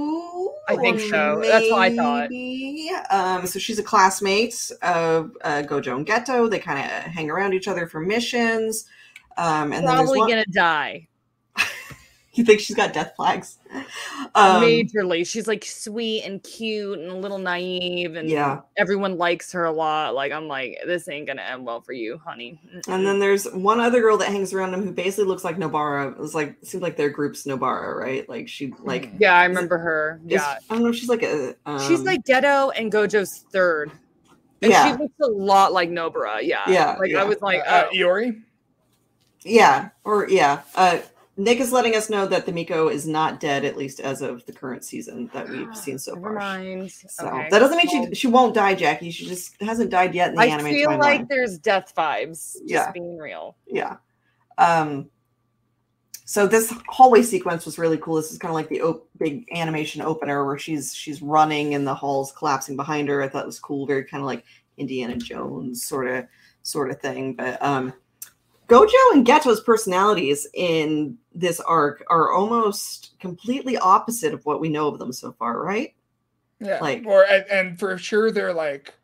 I 0.68 0.76
think 0.76 1.00
so. 1.00 1.40
That's 1.42 1.70
what 1.70 1.80
I 1.80 1.96
thought. 1.96 2.30
maybe. 2.30 2.90
Um 3.10 3.46
so 3.46 3.58
she's 3.58 3.78
a 3.78 3.82
classmate 3.82 4.70
of 4.82 5.36
uh, 5.42 5.62
Gojo 5.66 5.96
and 5.96 6.06
Geto. 6.06 6.50
They 6.50 6.58
kind 6.58 6.78
of 6.78 6.84
hang 6.84 7.30
around 7.30 7.54
each 7.54 7.68
other 7.68 7.86
for 7.86 8.00
missions. 8.00 8.86
Um 9.36 9.72
and 9.72 9.84
Probably 9.84 10.18
one, 10.18 10.28
gonna 10.28 10.44
die 10.50 11.08
you 12.34 12.44
think 12.44 12.60
she's 12.60 12.76
got 12.76 12.92
death 12.92 13.12
flags? 13.16 13.58
Um 14.34 14.62
majorly. 14.62 15.26
She's 15.26 15.46
like 15.46 15.64
sweet 15.64 16.22
and 16.24 16.42
cute 16.42 16.98
and 16.98 17.10
a 17.10 17.14
little 17.14 17.38
naive, 17.38 18.14
and 18.16 18.28
Yeah. 18.28 18.60
everyone 18.76 19.18
likes 19.18 19.52
her 19.52 19.64
a 19.64 19.70
lot. 19.72 20.14
Like 20.14 20.32
I'm 20.32 20.48
like, 20.48 20.78
this 20.86 21.08
ain't 21.08 21.26
gonna 21.26 21.42
end 21.42 21.66
well 21.66 21.80
for 21.82 21.92
you, 21.92 22.18
honey. 22.24 22.58
And 22.88 23.06
then 23.06 23.18
there's 23.18 23.44
one 23.52 23.80
other 23.80 24.00
girl 24.00 24.16
that 24.18 24.28
hangs 24.28 24.52
around 24.54 24.72
him 24.72 24.82
who 24.82 24.92
basically 24.92 25.24
looks 25.26 25.44
like 25.44 25.56
Nobara. 25.58 26.12
It 26.12 26.18
was 26.18 26.34
like 26.34 26.56
it 26.62 26.66
seems 26.66 26.82
like 26.82 26.96
their 26.96 27.10
group's 27.10 27.44
Nobara, 27.44 27.94
right? 27.94 28.26
Like 28.28 28.48
she 28.48 28.72
like 28.80 29.12
Mhm. 29.12 29.20
yeah, 29.20 29.34
I 29.34 29.44
remember 29.44 29.78
her. 29.78 30.20
is- 30.24 30.32
Yeah, 30.32 30.58
I 30.70 30.74
don't 30.74 30.82
know 30.84 30.90
if 30.90 30.96
she's 30.96 31.08
like 31.10 31.22
a 31.22 31.54
um, 31.66 31.80
she's 31.86 32.00
like 32.02 32.24
Geto 32.24 32.72
and 32.76 32.90
Gojo's 32.90 33.44
third. 33.52 33.92
And 34.62 34.70
Yeah. 34.70 34.92
she 34.96 35.02
looks 35.02 35.18
a 35.20 35.26
lot 35.26 35.72
like 35.72 35.90
Nobara. 35.90 36.40
Yeah. 36.42 36.62
Yeah, 36.70 36.96
Like 36.98 37.10
yeah. 37.10 37.20
I 37.20 37.24
was 37.24 37.42
like, 37.42 37.60
uh, 37.66 37.70
uh, 37.70 37.88
oh. 37.90 37.94
Iori. 37.96 38.40
Yeah, 39.44 39.88
or 40.04 40.28
yeah. 40.28 40.60
Uh, 40.76 40.98
Nick 41.38 41.60
is 41.60 41.72
letting 41.72 41.96
us 41.96 42.10
know 42.10 42.26
that 42.26 42.44
the 42.44 42.52
Miko 42.52 42.88
is 42.88 43.06
not 43.06 43.40
dead, 43.40 43.64
at 43.64 43.76
least 43.76 44.00
as 44.00 44.20
of 44.20 44.44
the 44.44 44.52
current 44.52 44.84
season 44.84 45.30
that 45.32 45.48
we've 45.48 45.74
seen 45.76 45.98
so 45.98 46.12
Never 46.14 46.26
far. 46.26 46.34
mind. 46.34 46.90
So 46.90 47.26
Okay. 47.26 47.48
that 47.50 47.58
doesn't 47.58 47.76
mean 47.78 48.08
she 48.10 48.14
she 48.14 48.26
won't 48.26 48.54
die, 48.54 48.74
Jacki. 48.74 49.10
She 49.12 49.26
just 49.26 49.60
hasn't 49.62 49.90
died 49.90 50.14
yet 50.14 50.30
in 50.30 50.34
the 50.36 50.42
animation. 50.42 50.66
I 50.66 50.68
anime 50.68 50.74
feel 50.74 50.90
timeline. 50.90 50.98
like 51.20 51.28
there's 51.28 51.58
death 51.58 51.92
vibes. 51.96 52.52
Just 52.60 52.64
Yeah. 52.66 52.90
being 52.92 53.16
real. 53.18 53.56
yeah. 53.66 53.96
Um. 54.58 55.08
So 56.24 56.46
this 56.46 56.72
hallway 56.88 57.22
sequence 57.22 57.64
was 57.66 57.78
really 57.78 57.98
cool. 57.98 58.16
This 58.16 58.30
is 58.32 58.38
kind 58.38 58.50
of 58.50 58.54
like 58.54 58.68
the 58.68 58.80
op- 58.82 59.08
big 59.18 59.44
animation 59.54 60.00
opener 60.02 60.46
where 60.46 60.58
she's 60.58 60.94
she's 60.94 61.20
running 61.20 61.74
and 61.74 61.86
the 61.86 61.94
halls 61.94 62.32
collapsing 62.32 62.76
behind 62.76 63.08
her. 63.08 63.22
I 63.22 63.28
thought 63.28 63.42
it 63.44 63.46
was 63.46 63.58
cool, 63.58 63.86
very 63.86 64.04
kind 64.04 64.22
of 64.22 64.26
like 64.26 64.44
Indiana 64.78 65.16
Jones 65.16 65.84
sort 65.84 66.08
of 66.08 66.26
sort 66.62 66.90
of 66.90 67.00
thing. 67.00 67.34
But 67.34 67.60
um, 67.62 67.92
Gojo 68.68 68.92
and 69.12 69.26
Geto's 69.26 69.60
personalities 69.62 70.46
in 70.54 71.18
this 71.34 71.60
arc 71.60 72.04
are 72.10 72.32
almost 72.32 73.18
completely 73.18 73.76
opposite 73.78 74.34
of 74.34 74.44
what 74.44 74.60
we 74.60 74.68
know 74.68 74.88
of 74.88 74.98
them 74.98 75.12
so 75.12 75.32
far, 75.32 75.62
right? 75.62 75.94
Yeah. 76.60 76.78
Like- 76.80 77.04
or 77.06 77.24
and, 77.24 77.44
and 77.50 77.78
for 77.78 77.96
sure 77.98 78.30
they're 78.30 78.54
like 78.54 78.94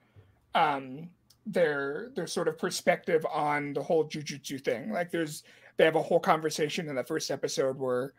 um 0.54 1.08
their 1.46 2.10
their 2.14 2.26
sort 2.26 2.48
of 2.48 2.58
perspective 2.58 3.24
on 3.32 3.72
the 3.72 3.82
whole 3.82 4.04
jujutsu 4.04 4.62
thing. 4.62 4.92
Like 4.92 5.10
there's 5.10 5.42
they 5.76 5.84
have 5.84 5.96
a 5.96 6.02
whole 6.02 6.20
conversation 6.20 6.88
in 6.88 6.96
the 6.96 7.04
first 7.04 7.30
episode 7.30 7.78
where 7.78 8.12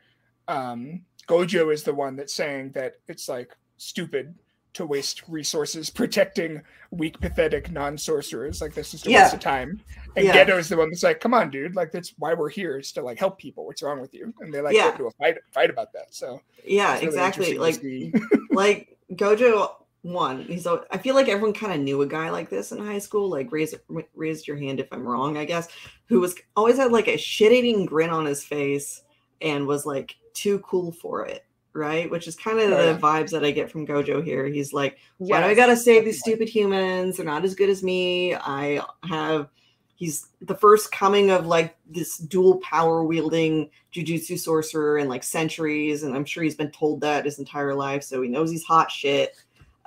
um 0.47 1.01
Gojo 1.27 1.71
is 1.71 1.83
the 1.83 1.93
one 1.93 2.15
that's 2.15 2.33
saying 2.33 2.71
that 2.71 2.95
it's 3.07 3.29
like 3.29 3.55
stupid 3.77 4.33
to 4.73 4.85
waste 4.85 5.23
resources 5.27 5.89
protecting 6.01 6.61
weak, 6.91 7.19
pathetic 7.19 7.71
non-sorcerers. 7.71 8.61
Like 8.61 8.73
this 8.73 8.93
is 8.93 9.05
a 9.05 9.09
Yeah. 9.11 9.23
waste 9.23 9.33
of 9.35 9.39
time. 9.39 9.81
And 10.15 10.25
Yeah. 10.25 10.55
Is 10.57 10.69
the 10.69 10.77
one 10.77 10.89
that's 10.89 11.03
like, 11.03 11.19
"Come 11.19 11.33
on, 11.33 11.49
dude! 11.51 11.75
Like 11.75 11.91
that's 11.91 12.13
why 12.17 12.33
we're 12.33 12.49
here 12.49 12.77
is 12.77 12.91
to 12.93 13.01
like 13.01 13.19
help 13.19 13.37
people. 13.37 13.65
What's 13.65 13.81
wrong 13.83 13.99
with 14.01 14.13
you?" 14.13 14.33
And 14.39 14.53
they 14.53 14.61
like 14.61 14.75
Yeah. 14.75 14.85
get 14.85 14.93
into 14.93 15.05
a 15.07 15.11
fight 15.11 15.37
fight 15.51 15.69
about 15.69 15.93
that. 15.93 16.13
So 16.13 16.41
Yeah, 16.65 16.93
really 16.95 17.05
exactly. 17.07 17.57
Like 17.57 17.81
like 18.51 18.97
Gojo 19.13 19.71
one. 20.01 20.43
He's. 20.43 20.65
al- 20.65 20.85
I 20.91 20.97
feel 20.97 21.13
like 21.15 21.27
everyone 21.27 21.53
kind 21.53 21.73
of 21.73 21.79
knew 21.79 22.01
a 22.01 22.07
guy 22.07 22.29
like 22.29 22.49
this 22.49 22.71
in 22.71 22.79
high 22.79 22.99
school. 22.99 23.29
Like 23.29 23.51
raise 23.51 23.75
raise 24.15 24.47
your 24.47 24.57
hand 24.57 24.79
if 24.79 24.87
I'm 24.91 25.05
wrong. 25.07 25.37
I 25.37 25.45
guess 25.45 25.67
who 26.07 26.19
was 26.19 26.35
always 26.55 26.77
had 26.77 26.91
like 26.91 27.07
a 27.07 27.17
shit 27.17 27.51
eating 27.51 27.85
grin 27.85 28.09
on 28.09 28.25
his 28.25 28.43
face 28.43 29.01
and 29.41 29.67
was 29.67 29.85
like 29.85 30.15
too 30.33 30.59
cool 30.59 30.91
for 30.91 31.25
it. 31.25 31.43
Right, 31.73 32.09
which 32.09 32.27
is 32.27 32.35
kind 32.35 32.59
of 32.59 32.71
Oh, 32.71 32.77
the 32.77 32.91
yeah. 32.93 32.97
vibes 32.97 33.29
that 33.29 33.45
I 33.45 33.51
get 33.51 33.69
from 33.71 33.85
Gojo 33.85 34.23
here. 34.23 34.47
He's 34.47 34.73
like, 34.73 34.97
why 35.17 35.39
do 35.41 35.45
I 35.47 35.53
gotta 35.53 35.77
save 35.77 36.03
these 36.03 36.19
stupid 36.19 36.49
humans? 36.49 37.17
They're 37.17 37.25
not 37.25 37.45
as 37.45 37.53
good 37.55 37.69
as 37.69 37.83
me. 37.83 38.33
I 38.35 38.81
have 39.07 39.49
he's 39.95 40.29
the 40.41 40.55
first 40.55 40.91
coming 40.91 41.29
of 41.29 41.45
like 41.45 41.77
this 41.89 42.17
dual 42.17 42.57
power 42.61 43.03
wielding 43.03 43.69
jujutsu 43.93 44.39
sorcerer 44.39 44.97
in 44.97 45.07
like 45.07 45.23
centuries, 45.23 46.03
and 46.03 46.15
I'm 46.15 46.25
sure 46.25 46.41
he's 46.43 46.55
been 46.55 46.71
told 46.71 47.01
that 47.01 47.25
his 47.25 47.37
entire 47.37 47.75
life, 47.75 48.03
so 48.03 48.21
he 48.21 48.29
knows 48.29 48.49
he's 48.49 48.63
hot 48.63 48.89
shit. 48.91 49.35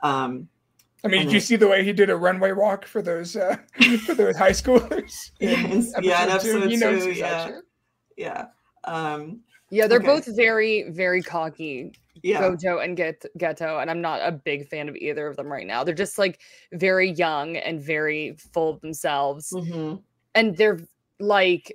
Um 0.02 0.48
I 1.04 1.08
mean, 1.08 1.24
did 1.24 1.32
you 1.32 1.40
see 1.40 1.56
the 1.56 1.66
way 1.66 1.82
he 1.84 1.92
did 1.92 2.10
a 2.10 2.16
runway 2.16 2.52
walk 2.52 2.86
for 2.86 3.02
those 3.02 3.34
uh, 3.34 3.56
for 4.06 4.14
those 4.14 4.36
high 4.36 4.50
schoolers? 4.52 5.32
Yeah, 5.40 5.66
in- 5.66 5.92
yeah, 6.00 6.20
episode 6.30 6.70
he 6.70 6.76
knows 6.76 7.02
two, 7.02 7.08
his 7.08 7.18
yeah. 7.18 7.58
yeah. 8.16 8.46
Um 8.84 9.40
Yeah, 9.72 9.86
they're 9.86 9.98
Okay. 9.98 10.06
both 10.06 10.26
very, 10.36 10.82
very 10.90 11.22
cocky. 11.22 11.92
yeah. 12.22 12.42
Gojo 12.42 12.84
and 12.84 12.94
Get- 12.94 13.24
Geto, 13.38 13.80
and 13.80 13.90
I'm 13.90 14.02
not 14.02 14.20
a 14.22 14.30
big 14.30 14.68
fan 14.68 14.88
of 14.88 14.94
either 14.96 15.26
of 15.26 15.36
them 15.36 15.50
right 15.50 15.66
now. 15.66 15.82
They're 15.82 15.94
just 15.94 16.18
like 16.18 16.40
very 16.72 17.10
young 17.10 17.56
and 17.56 17.80
very 17.80 18.36
full 18.36 18.68
of 18.68 18.80
themselves, 18.82 19.50
Mhm. 19.52 20.02
and 20.34 20.56
they're 20.56 20.78
like. 21.18 21.72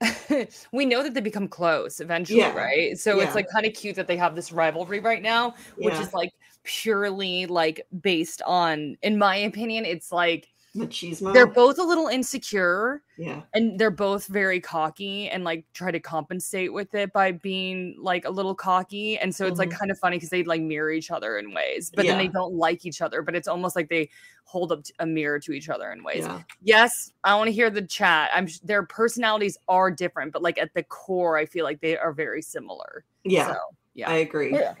we 0.72 0.86
know 0.86 1.02
that 1.02 1.12
they 1.14 1.20
become 1.20 1.48
close 1.48 1.98
eventually, 2.00 2.38
Yeah, 2.38 2.54
right? 2.54 2.96
So 2.96 3.16
yeah. 3.18 3.24
it's 3.24 3.34
like 3.34 3.48
kind 3.50 3.66
of 3.66 3.74
cute 3.74 3.96
that 3.96 4.06
they 4.06 4.16
have 4.16 4.36
this 4.36 4.52
rivalry 4.52 5.00
right 5.00 5.20
now, 5.20 5.54
which 5.76 5.94
Yeah. 5.94 6.02
is 6.02 6.14
like 6.14 6.30
purely 6.62 7.46
like 7.46 7.84
based 8.00 8.40
on, 8.46 8.96
in 9.02 9.18
my 9.18 9.34
opinion, 9.36 9.84
it's 9.84 10.12
like 10.12 10.46
Machismo. 10.78 11.32
they're 11.32 11.46
both 11.46 11.78
a 11.78 11.82
little 11.82 12.06
insecure 12.08 13.02
yeah. 13.16 13.42
and 13.54 13.78
they're 13.78 13.90
both 13.90 14.26
very 14.26 14.60
cocky 14.60 15.28
and 15.28 15.44
like 15.44 15.64
try 15.74 15.90
to 15.90 16.00
compensate 16.00 16.72
with 16.72 16.94
it 16.94 17.12
by 17.12 17.32
being 17.32 17.96
like 18.00 18.24
a 18.24 18.30
little 18.30 18.54
cocky 18.54 19.18
and 19.18 19.34
so 19.34 19.46
it's 19.46 19.58
like 19.58 19.70
Mhm. 19.70 19.78
kind 19.78 19.90
of 19.90 19.98
funny 19.98 20.16
because 20.16 20.30
they 20.30 20.44
like 20.44 20.60
mirror 20.62 20.90
each 20.90 21.10
other 21.10 21.38
in 21.38 21.52
ways 21.52 21.90
but 21.94 22.06
then 22.06 22.16
they 22.18 22.28
don't 22.28 22.54
like 22.54 22.86
each 22.86 23.00
other 23.02 23.22
but 23.22 23.34
it's 23.34 23.48
almost 23.48 23.74
like 23.76 23.88
they 23.88 24.08
hold 24.44 24.72
up 24.72 24.80
a 25.00 25.04
mirror 25.06 25.38
to 25.40 25.52
each 25.52 25.68
other 25.68 25.90
in 25.92 26.02
ways 26.02 26.24
Yeah. 26.24 26.42
yes 26.62 27.12
i 27.24 27.34
want 27.34 27.48
to 27.48 27.52
hear 27.52 27.68
the 27.70 27.82
chat 27.82 28.30
i'm 28.34 28.48
their 28.64 28.82
personalities 28.84 29.58
are 29.68 29.90
different 29.90 30.32
but 30.32 30.42
like 30.42 30.56
at 30.58 30.72
the 30.74 30.82
core 30.84 31.36
i 31.36 31.44
feel 31.44 31.64
like 31.64 31.80
they 31.80 31.96
are 31.98 32.12
very 32.12 32.40
similar 32.40 33.04
Yeah. 33.24 33.48
so 33.52 33.58
yeah 33.94 34.08
I 34.10 34.14
agree. 34.18 34.52
Yeah. 34.54 34.74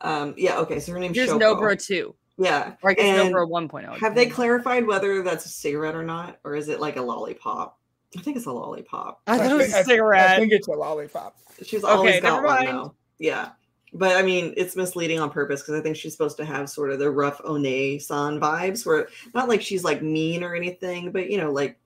Um 0.00 0.34
yeah, 0.36 0.58
okay, 0.58 0.78
so 0.78 0.92
her 0.92 0.98
name's 1.00 1.16
here's 1.16 1.30
Shoko. 1.30 1.40
Nobara 1.58 1.82
2 1.84 2.14
Yeah. 2.38 2.74
or 2.82 2.90
i 2.90 2.94
guess 2.94 3.04
And 3.24 3.34
Nobara 3.34 3.48
1.0 3.48 3.98
Have 3.98 4.14
they 4.14 4.26
clarified 4.26 4.86
whether 4.86 5.22
that's 5.22 5.46
a 5.46 5.48
cigarette 5.48 5.94
or 5.94 6.02
not, 6.02 6.38
or 6.44 6.54
is 6.54 6.68
it 6.68 6.80
like 6.80 6.96
a 6.96 7.02
lollipop? 7.02 7.78
I 8.16 8.20
think 8.20 8.36
it's 8.36 8.46
a 8.46 8.52
lollipop. 8.52 9.20
i 9.26 9.36
thought 9.36 9.46
it 9.46 9.48
think- 9.48 9.60
was 9.62 9.72
a 9.72 9.76
I- 9.76 9.80
I 9.80 9.82
cigarette 9.84 10.38
think 10.38 10.52
it's 10.52 10.68
a 10.68 10.72
lollipop. 10.72 11.36
She's 11.64 11.84
always 11.84 12.10
Okay, 12.16 12.20
got 12.20 12.34
never 12.42 12.46
one 12.46 12.56
mind. 12.64 12.68
though. 12.68 12.94
Yeah, 13.18 13.50
but 13.94 14.16
I 14.16 14.22
mean, 14.22 14.52
it's 14.58 14.76
misleading 14.76 15.18
on 15.20 15.30
purpose 15.30 15.62
because 15.62 15.74
I 15.78 15.82
think 15.82 15.96
she's 15.96 16.12
supposed 16.12 16.36
to 16.36 16.44
have 16.44 16.68
sort 16.68 16.90
of 16.90 16.98
the 16.98 17.10
rough 17.10 17.38
Onee-san 17.42 18.38
vibes, 18.40 18.84
where 18.84 19.08
not 19.34 19.48
like 19.48 19.62
she's 19.62 19.84
like 19.84 20.02
mean 20.02 20.44
or 20.44 20.54
anything, 20.54 21.12
but 21.12 21.30
you 21.30 21.38
know, 21.38 21.50
like 21.50 21.78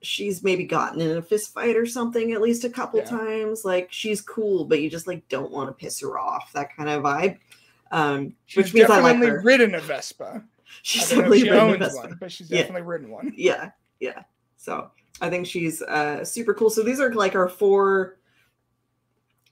she's 0.00 0.42
maybe 0.44 0.64
gotten 0.64 1.00
in 1.00 1.16
a 1.16 1.22
fist 1.22 1.52
fight 1.52 1.76
or 1.76 1.84
something 1.84 2.32
at 2.32 2.40
least 2.40 2.64
a 2.64 2.70
couple 2.70 3.00
Yeah. 3.00 3.06
times. 3.06 3.64
Like 3.64 3.88
she's 3.92 4.20
cool, 4.20 4.64
but 4.64 4.80
you 4.80 4.88
just 4.88 5.06
like 5.06 5.28
don't 5.28 5.50
want 5.50 5.68
to 5.68 5.72
piss 5.74 6.00
her 6.00 6.18
off. 6.18 6.52
That 6.54 6.74
kind 6.74 6.88
of 6.88 7.02
vibe. 7.02 7.38
Um, 7.90 8.34
She's 8.46 8.64
which 8.64 8.74
means 8.74 8.90
I 8.90 9.00
like 9.00 9.14
definitely 9.14 9.28
her. 9.28 9.40
ridden 9.42 9.74
a 9.74 9.80
Vespa. 9.80 10.42
She's 10.82 11.10
I 11.12 11.16
don't 11.16 11.28
know 11.30 11.32
if 11.34 11.40
definitely 11.40 11.40
she 11.40 11.50
ridden 11.50 11.74
a 11.74 11.78
Vespa. 11.86 12.00
one, 12.08 12.16
but 12.20 12.32
she's 12.32 12.50
Yeah. 12.50 12.58
definitely 12.58 12.82
ridden 12.82 13.10
one. 13.10 13.32
Yeah, 13.36 13.70
yeah. 14.00 14.22
So 14.56 14.90
I 15.20 15.30
think 15.30 15.46
she's 15.46 15.82
uh, 15.82 16.24
super 16.24 16.54
cool. 16.54 16.70
So 16.70 16.82
these 16.82 17.00
are 17.00 17.12
like 17.14 17.34
our 17.34 17.48
four 17.48 18.18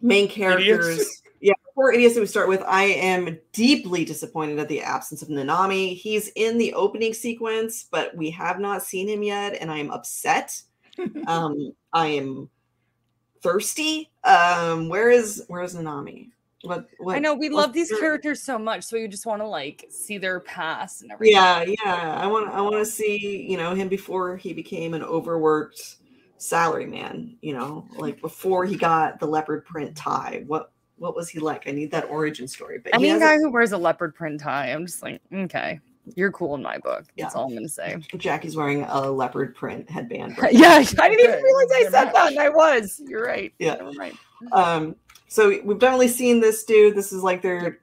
main 0.01 0.29
characters. 0.29 0.88
Idiots. 0.88 1.22
Yeah, 1.38 1.53
four 1.75 1.92
idiots 1.92 2.14
that 2.14 2.22
we 2.22 2.27
start 2.27 2.49
with. 2.49 2.62
I 2.62 2.85
am 2.85 3.38
deeply 3.53 4.07
disappointed 4.07 4.59
at 4.59 4.68
the 4.68 4.81
absence 4.81 5.20
of 5.20 5.29
Nanami. 5.29 5.94
He's 5.94 6.29
in 6.29 6.57
the 6.57 6.72
opening 6.72 7.12
sequence, 7.12 7.85
but 7.90 8.16
we 8.16 8.31
have 8.31 8.59
not 8.59 8.83
seen 8.83 9.07
him 9.07 9.22
yet, 9.22 9.55
and 9.61 9.70
I 9.70 9.77
am 9.77 9.90
upset. 9.90 10.61
um, 11.27 11.72
I 11.92 12.07
am 12.09 12.49
thirsty. 13.42 14.11
Um, 14.25 14.88
where 14.88 15.11
is 15.11 15.44
where 15.49 15.62
is 15.62 15.75
Nanami? 15.77 16.31
What, 16.67 16.89
what 16.99 17.17
I 17.17 17.19
know 17.19 17.35
we 17.35 17.49
love 17.49 17.73
these 17.73 17.91
your- 17.91 18.01
characters 18.01 18.43
so 18.43 18.59
much, 18.59 18.85
so 18.85 18.97
you 18.97 19.09
just 19.09 19.27
want 19.27 19.41
to 19.43 19.47
like 19.49 19.87
see 19.91 20.19
their 20.19 20.41
past 20.41 21.03
and 21.03 21.13
everything. 21.13 21.35
Yeah, 21.37 21.65
yeah. 21.85 22.19
I 22.21 22.27
want 22.27 22.49
I 22.51 22.61
want 22.61 22.77
to 22.77 22.85
see, 22.87 23.47
you 23.49 23.57
know, 23.57 23.75
him 23.75 23.89
before 23.89 24.37
he 24.37 24.53
became 24.53 24.95
an 24.95 25.03
overworked 25.03 25.97
salary 26.39 26.87
man, 26.87 27.37
you 27.41 27.53
know, 27.55 27.87
like 27.97 28.21
before 28.21 28.65
he 28.67 28.77
got 28.77 29.19
the 29.21 29.27
leopard 29.27 29.65
print 29.65 29.97
tie. 29.97 30.45
What 30.47 30.73
what 30.99 31.15
was 31.15 31.29
he 31.29 31.39
like? 31.41 31.67
I 31.69 31.73
need 31.73 31.91
that 31.91 32.09
origin 32.09 32.49
story. 32.49 32.79
But 32.79 32.95
he 32.97 33.09
Any 33.09 33.09
has 33.09 33.21
guy 33.21 33.37
who 33.37 33.51
wears 33.51 33.73
a 33.73 33.79
leopard 33.79 34.15
print 34.15 34.41
tie, 34.41 34.69
I'm 34.73 34.87
just 34.87 35.03
like, 35.03 35.21
okay, 35.33 35.79
you're 36.15 36.33
cool 36.33 36.55
in 36.55 36.63
my 36.63 36.79
book. 36.79 37.05
That's 37.19 37.35
Yeah. 37.35 37.41
all 37.41 37.49
I'm 37.49 37.55
gonna 37.55 37.69
say. 37.69 37.97
Jacki's 38.17 38.57
wearing 38.57 38.83
a 38.85 39.11
leopard 39.11 39.55
print 39.55 39.91
headband. 39.91 40.39
right 40.39 40.53
yeah, 40.55 40.77
I 40.77 40.85
didn't 41.09 41.21
even 41.21 41.43
realize 41.43 41.67
I 41.75 41.83
said 41.91 42.13
that, 42.15 42.29
and 42.33 42.39
I 42.41 42.49
was. 42.49 43.01
You're 43.07 43.25
right. 43.25 43.53
Yeah. 43.59 43.77
You're 43.83 43.93
right. 43.93 44.15
um 44.53 44.97
so 45.29 45.49
we've 45.65 45.79
definitely 45.79 46.09
seen 46.09 46.41
this 46.41 46.65
dude. 46.65 46.97
This 46.97 47.12
is 47.12 47.23
like 47.23 47.43
their 47.43 47.79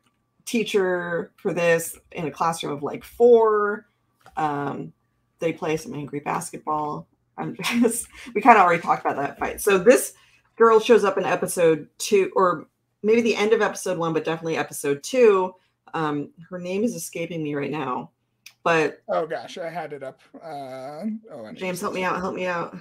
teacher 0.45 1.31
for 1.37 1.53
this 1.53 1.97
in 2.11 2.25
a 2.25 2.31
classroom 2.31 2.73
of 2.73 2.83
like 2.83 3.03
four. 3.03 3.87
Um 4.37 4.93
they 5.39 5.53
play 5.53 5.77
some 5.77 5.93
angry 5.93 6.19
basketball. 6.19 7.07
I'm 7.37 7.55
just 7.81 8.07
we 8.33 8.41
kind 8.41 8.57
of 8.57 8.63
already 8.63 8.81
talked 8.81 9.05
about 9.05 9.17
that 9.17 9.39
fight. 9.39 9.61
So 9.61 9.77
this 9.77 10.13
girl 10.55 10.79
shows 10.79 11.03
up 11.03 11.17
in 11.17 11.25
episode 11.25 11.87
two 11.97 12.31
or 12.35 12.67
maybe 13.01 13.21
the 13.21 13.35
end 13.35 13.53
of 13.53 13.61
episode 13.61 13.97
one 13.97 14.13
but 14.13 14.25
definitely 14.25 14.57
episode 14.57 15.03
two. 15.03 15.53
Um 15.93 16.29
her 16.49 16.59
name 16.59 16.83
is 16.83 16.95
escaping 16.95 17.43
me 17.43 17.55
right 17.55 17.71
now 17.71 18.11
but 18.63 19.01
Oh 19.09 19.27
gosh, 19.27 19.57
I 19.57 19.69
had 19.69 19.93
it 19.93 20.03
up. 20.03 20.21
Uh, 20.35 21.03
oh, 21.31 21.51
james 21.53 21.81
help 21.81 21.93
me 21.93 22.03
out 22.03 22.17
help 22.17 22.35
me 22.35 22.47
out. 22.47 22.75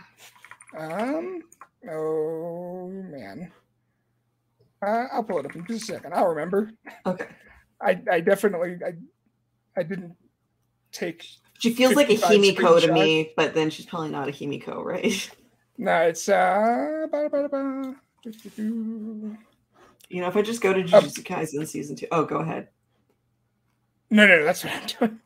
Um. 0.76 1.42
Oh 1.90 2.88
man. 2.88 3.50
Uh, 4.82 5.06
I'll 5.12 5.22
pull 5.24 5.38
it 5.38 5.46
up 5.46 5.54
in 5.54 5.64
just 5.66 5.84
a 5.88 5.92
second. 5.94 6.12
I'll 6.14 6.26
remember. 6.28 6.70
okay 7.06 7.26
I 7.80 8.00
I 8.10 8.20
definitely 8.20 8.76
I 8.84 8.92
I 9.78 9.82
didn't 9.82 10.14
take. 10.92 11.24
she 11.58 11.72
feels 11.72 11.94
like 11.94 12.10
a 12.10 12.16
55 12.16 12.56
himiko 12.56 12.80
to 12.80 12.92
me 12.92 13.32
but 13.36 13.54
then 13.54 13.70
she's 13.70 13.86
probably 13.86 14.10
not 14.10 14.28
a 14.28 14.32
himiko 14.32 14.82
right 14.84 15.30
No, 15.78 15.96
it's 16.02 16.28
uh. 16.28 17.06
Ba, 17.10 17.28
ba, 17.30 17.48
ba, 17.48 17.96
do-do-do. 18.22 19.36
You 20.10 20.20
know, 20.20 20.28
if 20.28 20.36
I 20.36 20.42
just 20.42 20.60
go 20.60 20.72
to 20.74 20.80
Um, 20.80 20.86
Jujutsu 20.86 21.24
Kaisen 21.24 21.66
season 21.66 21.96
two, 21.96 22.06
oh, 22.12 22.24
go 22.24 22.36
ahead. 22.36 22.68
No, 24.10 24.26
no, 24.26 24.44
that's 24.44 24.62
what 24.62 24.74
I'm 24.74 24.86
doing, 24.86 25.20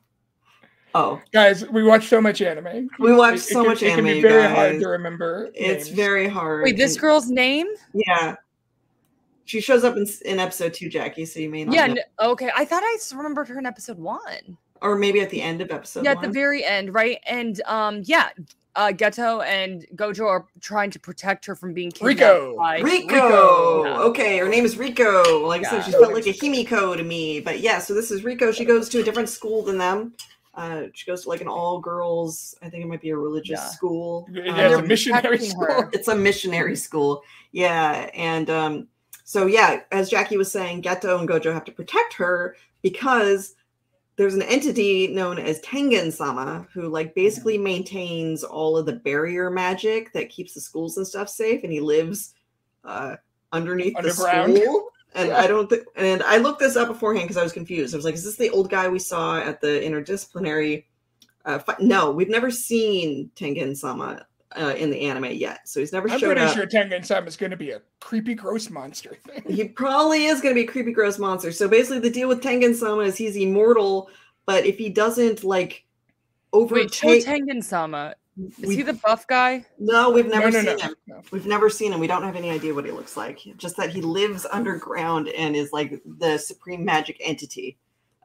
Oh, 0.95 1.21
guys. 1.33 1.67
We 1.67 1.83
watch 1.83 2.07
so 2.07 2.21
much 2.21 2.41
anime. 2.41 2.89
We 2.97 3.13
watch 3.13 3.33
It- 3.33 3.37
it 3.37 3.41
so 3.41 3.59
can- 3.61 3.65
much 3.71 3.83
It 3.83 3.89
can 3.89 3.99
anime, 3.99 4.13
be 4.15 4.21
very 4.21 4.43
guys. 4.43 4.55
hard 4.55 4.79
to 4.79 4.87
remember. 4.87 5.51
it's 5.53 5.85
names. 5.87 5.89
very 5.89 6.27
hard. 6.29 6.63
Wait, 6.63 6.77
this 6.77 6.93
and- 6.93 7.01
girl's 7.01 7.29
name? 7.29 7.67
Yeah, 7.93 8.35
she 9.47 9.59
shows 9.61 9.83
up 9.83 9.97
in 9.97 10.05
in 10.25 10.39
episode 10.39 10.73
two, 10.75 10.89
Jacki. 10.89 11.27
So 11.27 11.39
you 11.39 11.49
may 11.49 11.63
not. 11.65 11.73
Yeah. 11.75 11.87
know. 11.87 11.93
n- 11.93 12.29
okay. 12.31 12.51
I 12.55 12.63
thought 12.65 12.83
I 12.83 12.97
remembered 13.15 13.47
her 13.47 13.57
in 13.57 13.65
episode 13.65 13.97
one. 13.97 14.57
or 14.81 14.95
maybe 14.95 15.21
at 15.21 15.29
the 15.31 15.41
end 15.41 15.61
of 15.61 15.71
episode. 15.71 16.05
yeah, 16.05 16.11
at 16.11 16.21
the 16.21 16.29
very 16.29 16.63
end, 16.63 16.93
right? 16.93 17.17
And 17.25 17.59
um, 17.65 18.01
yeah, 18.05 18.29
uh, 18.75 18.89
Geto 18.89 19.43
and 19.43 19.87
Gojo 19.95 20.27
are 20.27 20.45
trying 20.61 20.91
to 20.91 20.99
protect 20.99 21.45
her 21.47 21.55
from 21.55 21.73
being 21.73 21.89
kidnapped 21.91 22.19
Rico. 22.19 22.55
by 22.57 22.79
Rico. 22.81 23.15
Rico. 23.15 23.85
Yeah. 23.85 23.97
Okay, 24.01 24.37
her 24.37 24.47
name 24.47 24.65
is 24.65 24.77
Rico. 24.77 25.47
Like 25.47 25.65
I 25.65 25.69
said, 25.71 25.85
she 25.85 25.91
felt 25.93 26.13
like 26.13 26.27
a 26.27 26.33
Himiko 26.33 26.95
to 26.95 27.03
me. 27.03 27.39
But 27.39 27.59
yeah, 27.61 27.79
so 27.79 27.95
this 27.95 28.11
is 28.11 28.23
Rico. 28.23 28.51
She 28.51 28.65
goes 28.65 28.87
to 28.89 28.99
a 28.99 29.03
different 29.03 29.29
school 29.29 29.63
than 29.63 29.79
them. 29.79 30.13
Uh, 30.53 30.83
she 30.93 31.09
goes 31.09 31.23
to 31.23 31.29
like 31.29 31.41
an 31.41 31.47
all 31.47 31.79
girls. 31.79 32.55
I 32.61 32.69
think 32.69 32.83
it 32.83 32.87
might 32.87 33.01
be 33.01 33.09
a 33.11 33.17
religious 33.17 33.59
Yeah. 33.59 33.67
school. 33.69 34.27
Yeah, 34.31 34.51
Um, 34.51 34.59
it's 34.59 34.75
a 34.75 34.83
missionary 34.83 35.37
school. 35.39 35.65
her. 35.65 35.89
it's 35.93 36.07
a 36.07 36.15
missionary 36.15 36.75
school 36.75 37.21
yeah 37.53 38.09
and 38.13 38.49
um 38.49 38.87
so 39.27 39.45
yeah 39.45 39.81
as 39.91 40.09
jacki 40.09 40.37
was 40.37 40.49
saying 40.49 40.81
geto 40.81 41.19
and 41.19 41.27
gojo 41.27 41.53
have 41.53 41.65
to 41.65 41.71
protect 41.73 42.13
her 42.13 42.55
because 42.81 43.55
there's 44.15 44.33
an 44.33 44.41
entity 44.43 45.07
known 45.07 45.37
as 45.37 45.59
tengen 45.61 46.13
sama 46.13 46.65
who 46.73 46.87
like 46.87 47.13
basically 47.13 47.57
maintains 47.57 48.41
all 48.41 48.77
of 48.77 48.85
the 48.85 48.93
barrier 48.93 49.51
magic 49.51 50.13
that 50.13 50.29
keeps 50.29 50.53
the 50.53 50.61
schools 50.61 50.95
and 50.95 51.05
stuff 51.05 51.27
safe 51.27 51.61
and 51.63 51.73
he 51.73 51.81
lives 51.81 52.35
uh 52.85 53.17
underneath 53.51 53.95
the 54.01 54.11
school. 54.11 54.89
And 55.15 55.31
i 55.31 55.47
don't 55.47 55.69
think 55.69 55.83
and 55.95 56.21
i 56.23 56.37
looked 56.37 56.59
this 56.59 56.75
up 56.75 56.89
beforehand 56.89 57.25
because 57.25 57.37
i 57.37 57.43
was 57.43 57.53
confused. 57.53 57.95
I 57.95 57.97
was 57.97 58.05
like 58.05 58.13
is 58.13 58.25
this 58.25 58.35
the 58.35 58.49
old 58.49 58.69
guy 58.69 58.87
we 58.87 58.99
saw 58.99 59.39
at 59.39 59.61
the 59.61 59.67
interdisciplinary 59.67 60.83
uh, 61.45 61.59
fight? 61.59 61.79
no 61.79 62.11
we've 62.11 62.29
never 62.29 62.51
seen 62.51 63.31
tengen 63.35 63.75
sama 63.75 64.26
uh, 64.55 64.73
in 64.77 64.89
the 64.89 65.01
anime 65.01 65.25
yet 65.25 65.67
so 65.67 65.79
he's 65.79 65.91
never 65.91 66.09
I'm 66.09 66.19
showed 66.19 66.37
pretty 66.37 66.53
sure 66.53 66.65
Tengen 66.65 67.05
Sama 67.05 67.27
is 67.27 67.35
going 67.35 67.51
to 67.51 67.57
be 67.57 67.71
a 67.71 67.81
creepy, 67.99 68.33
gross 68.33 68.69
monster 68.69 69.15
thing. 69.25 69.43
he 69.47 69.67
probably 69.67 70.25
is 70.25 70.39
going 70.41 70.55
to 70.55 70.61
be 70.61 70.65
a 70.67 70.71
creepy 70.71 70.93
gross 70.93 71.19
monster 71.19 71.51
so 71.51 71.67
basically 71.67 71.99
the 71.99 72.09
deal 72.09 72.27
with 72.29 72.41
tengen 72.41 72.73
sama 72.75 73.01
is 73.01 73.17
he's 73.17 73.35
immortal 73.35 74.09
but 74.45 74.65
if 74.65 74.77
he 74.77 74.89
doesn't 74.89 75.43
like 75.43 75.83
Wait, 76.53 76.91
Cho 76.91 77.09
overtake 77.09 77.25
Tengen 77.25 77.61
Sama. 77.63 78.15
Is 78.61 78.67
we- 78.69 78.75
he 78.77 78.81
the 78.83 78.93
buff 78.93 79.27
guy? 79.27 79.65
no 79.79 80.09
we've 80.11 80.27
never 80.27 80.49
no, 80.49 80.61
no, 80.61 80.69
seen 80.69 80.77
no, 80.77 80.83
him 80.85 80.95
no. 81.07 81.21
we've 81.31 81.45
never 81.47 81.69
seen 81.69 81.91
him 81.91 81.99
we 81.99 82.07
don't 82.07 82.23
have 82.23 82.35
any 82.37 82.49
idea 82.49 82.73
what 82.73 82.85
he 82.85 82.91
looks 82.91 83.17
like 83.17 83.39
just 83.57 83.75
that 83.77 83.89
he 83.89 84.01
lives 84.01 84.45
underground 84.51 85.27
and 85.29 85.55
is 85.55 85.73
like 85.73 86.01
the 86.19 86.37
supreme 86.37 86.85
magic 86.85 87.17
entity 87.19 87.77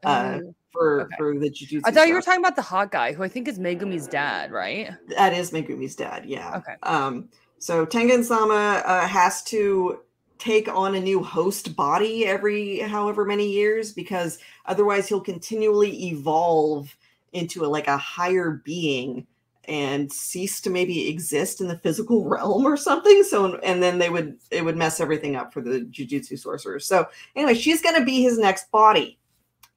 uh 0.05 0.39
Oh. 0.41 0.55
For 0.73 1.03
okay. 1.03 1.15
for 1.17 1.39
the 1.39 1.49
jujutsu 1.49 1.81
I 1.85 1.91
thought 1.91 2.07
you 2.07 2.13
were 2.13 2.21
talking 2.21 2.41
about 2.41 2.57
the 2.57 2.61
hot 2.61 2.91
guy, 2.91 3.13
who 3.13 3.23
I 3.23 3.29
think 3.29 3.47
is 3.47 3.59
Megumi's 3.59 4.07
dad, 4.07 4.51
right? 4.51 4.91
That 5.15 5.33
is 5.33 5.51
Megumi's 5.51 5.95
dad, 5.95 6.25
yeah. 6.25 6.57
Okay. 6.57 6.75
Um, 6.83 7.29
so 7.59 7.85
Tengen 7.85 8.25
Sama 8.25 8.81
uh, 8.85 9.07
has 9.07 9.41
to 9.43 9.99
take 10.37 10.67
on 10.67 10.95
a 10.95 10.99
new 10.99 11.23
host 11.23 11.75
body 11.75 12.25
every 12.25 12.79
however 12.79 13.23
many 13.23 13.49
years 13.49 13.93
because 13.93 14.39
otherwise 14.65 15.07
he'll 15.07 15.21
continually 15.21 16.07
evolve 16.07 16.93
into 17.31 17.63
a, 17.63 17.67
like 17.67 17.87
a 17.87 17.95
higher 17.95 18.61
being 18.65 19.25
and 19.65 20.11
cease 20.11 20.59
to 20.59 20.69
maybe 20.69 21.07
exist 21.07 21.61
in 21.61 21.69
the 21.69 21.77
physical 21.77 22.25
realm 22.27 22.65
or 22.65 22.75
something 22.75 23.23
so 23.23 23.55
and 23.59 23.81
then 23.81 23.97
they 23.97 24.09
would 24.09 24.37
it 24.51 24.65
would 24.65 24.75
mess 24.75 24.99
everything 24.99 25.37
up 25.37 25.53
for 25.53 25.61
the 25.61 25.81
jujutsu 25.91 26.37
sorcerers 26.37 26.85
so 26.85 27.07
anyway 27.37 27.53
she's 27.53 27.81
going 27.81 27.97
to 27.97 28.03
be 28.03 28.21
his 28.21 28.37
next 28.37 28.69
body 28.71 29.17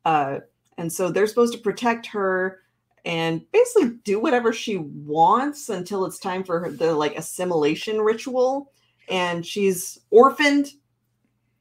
uh 0.05 0.41
and 0.79 0.93
so 0.93 1.11
they're 1.11 1.27
supposed 1.27 1.53
to 1.55 1.59
protect 1.59 2.07
her 2.07 2.61
and 3.05 3.51
basically 3.53 3.91
do 4.05 4.21
whatever 4.21 4.53
she 4.53 4.79
wants 4.79 5.69
until 5.69 6.05
it's 6.05 6.19
time 6.19 6.43
for 6.43 6.61
her, 6.61 6.71
the 6.71 6.93
like 6.95 7.17
assimilation 7.17 8.01
ritual. 8.01 8.73
And 9.09 9.47
she's 9.47 10.01
orphaned. 10.11 10.73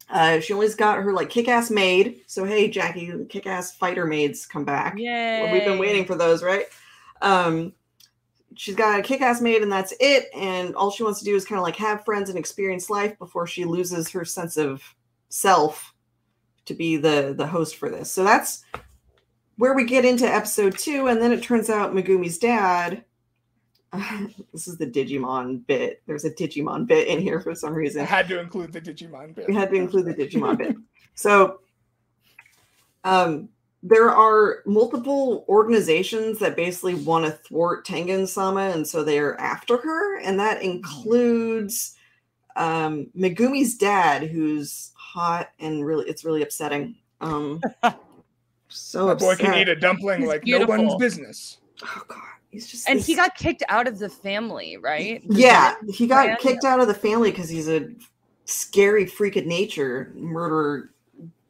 Uh, 0.10 0.39
she 0.39 0.54
only's 0.54 0.75
got 0.75 0.97
her 0.97 1.13
like 1.13 1.30
kick-ass 1.30 1.69
maid. 1.69 2.21
So 2.25 2.45
hey, 2.45 2.69
Jacki, 2.69 3.30
kick-ass 3.30 3.75
fighter 3.75 4.06
maids 4.06 4.45
come 4.45 4.65
back. 4.65 4.95
Yeah. 4.97 5.43
Well, 5.43 5.54
we've 5.54 5.65
been 5.65 5.78
waiting 5.78 6.06
for 6.06 6.15
those, 6.15 6.41
right? 6.41 6.65
Um, 7.21 7.73
she's 8.56 8.75
got 8.75 8.99
a 8.99 9.04
kick-ass 9.04 9.41
maid, 9.41 9.62
and 9.62 9.71
that's 9.71 9.93
it. 9.99 10.28
And 10.36 10.75
all 10.75 10.89
she 10.89 11.04
wants 11.04 11.19
to 11.19 11.25
do 11.25 11.36
is 11.36 11.45
kind 11.45 11.60
of 11.60 11.63
like 11.63 11.75
have 11.75 12.06
friends 12.06 12.30
and 12.30 12.39
experience 12.39 12.89
life 12.89 13.17
before 13.19 13.45
she 13.45 13.65
loses 13.65 14.10
her 14.10 14.25
sense 14.25 14.58
of 14.58 14.84
self 15.30 15.93
to 16.65 16.73
be 16.73 16.97
the 16.97 17.36
the 17.38 17.45
host 17.45 17.75
for 17.75 17.89
this. 17.89 18.12
So 18.12 18.23
that's 18.23 18.63
where 19.57 19.73
we 19.73 19.85
get 19.85 20.05
into 20.05 20.27
episode 20.27 20.77
two, 20.77 21.07
and 21.07 21.21
then 21.21 21.31
it 21.31 21.43
turns 21.43 21.69
out 21.69 21.93
Megumi's 21.93 22.37
dad. 22.37 23.03
this 24.51 24.67
is 24.67 24.77
the 24.77 24.87
Digimon 24.87 25.65
bit. 25.65 26.01
There's 26.05 26.25
a 26.25 26.31
Digimon 26.31 26.85
bit 26.87 27.07
in 27.07 27.21
here 27.21 27.39
for 27.39 27.55
some 27.55 27.73
I 27.73 27.77
reason 27.77 28.05
had 28.05 28.27
to 28.29 28.39
include 28.39 28.73
the 28.73 28.81
Digimon 28.81 29.35
bit. 29.35 29.47
we 29.47 29.55
had 29.55 29.69
to 29.69 29.75
include 29.75 30.05
the 30.05 30.13
Digimon 30.13 30.57
bit. 30.57 30.75
So, 31.13 31.59
um, 33.03 33.49
there 33.83 34.09
are 34.09 34.63
multiple 34.65 35.45
organizations 35.47 36.39
that 36.39 36.55
basically 36.55 36.95
want 36.95 37.25
to 37.25 37.31
thwart 37.31 37.85
Tengen 37.85 38.27
Sama, 38.27 38.69
and 38.69 38.85
so 38.85 39.03
they're 39.03 39.39
after 39.39 39.77
her, 39.77 40.19
and 40.21 40.39
that 40.39 40.63
includes 40.63 41.95
um, 42.55 43.07
Megumi's 43.15 43.77
dad, 43.77 44.23
who's 44.23 44.91
hot 44.95 45.49
and 45.59 45.85
really, 45.85 46.07
it's 46.09 46.25
really 46.25 46.41
upsetting. 46.41 46.95
Um, 47.21 47.61
so 48.75 49.07
That 49.07 49.19
boy 49.19 49.35
can 49.35 49.53
eat 49.55 49.67
a 49.69 49.75
dumpling 49.75 50.21
He's 50.21 50.29
like 50.29 50.45
no 50.45 50.65
one's 50.65 50.95
business. 50.95 51.57
Oh 51.83 52.01
god, 52.07 52.21
he's 52.51 52.67
just 52.67 52.88
And 52.89 52.99
this- 52.99 53.05
he 53.05 53.15
got 53.15 53.35
kicked 53.35 53.63
out 53.69 53.88
of 53.88 53.99
the 53.99 54.09
family, 54.09 54.77
right? 54.77 55.21
The 55.27 55.39
Yeah, 55.41 55.75
Zen 55.81 55.89
he 55.93 56.07
got 56.07 56.25
clan? 56.25 56.38
kicked 56.39 56.63
out 56.65 56.79
of 56.79 56.88
the 56.88 56.93
family 56.93 57.31
because 57.31 57.49
he's 57.49 57.67
a 57.69 57.89
scary 58.45 59.05
freak 59.05 59.35
of 59.35 59.45
nature, 59.45 60.11
murderer, 60.15 60.91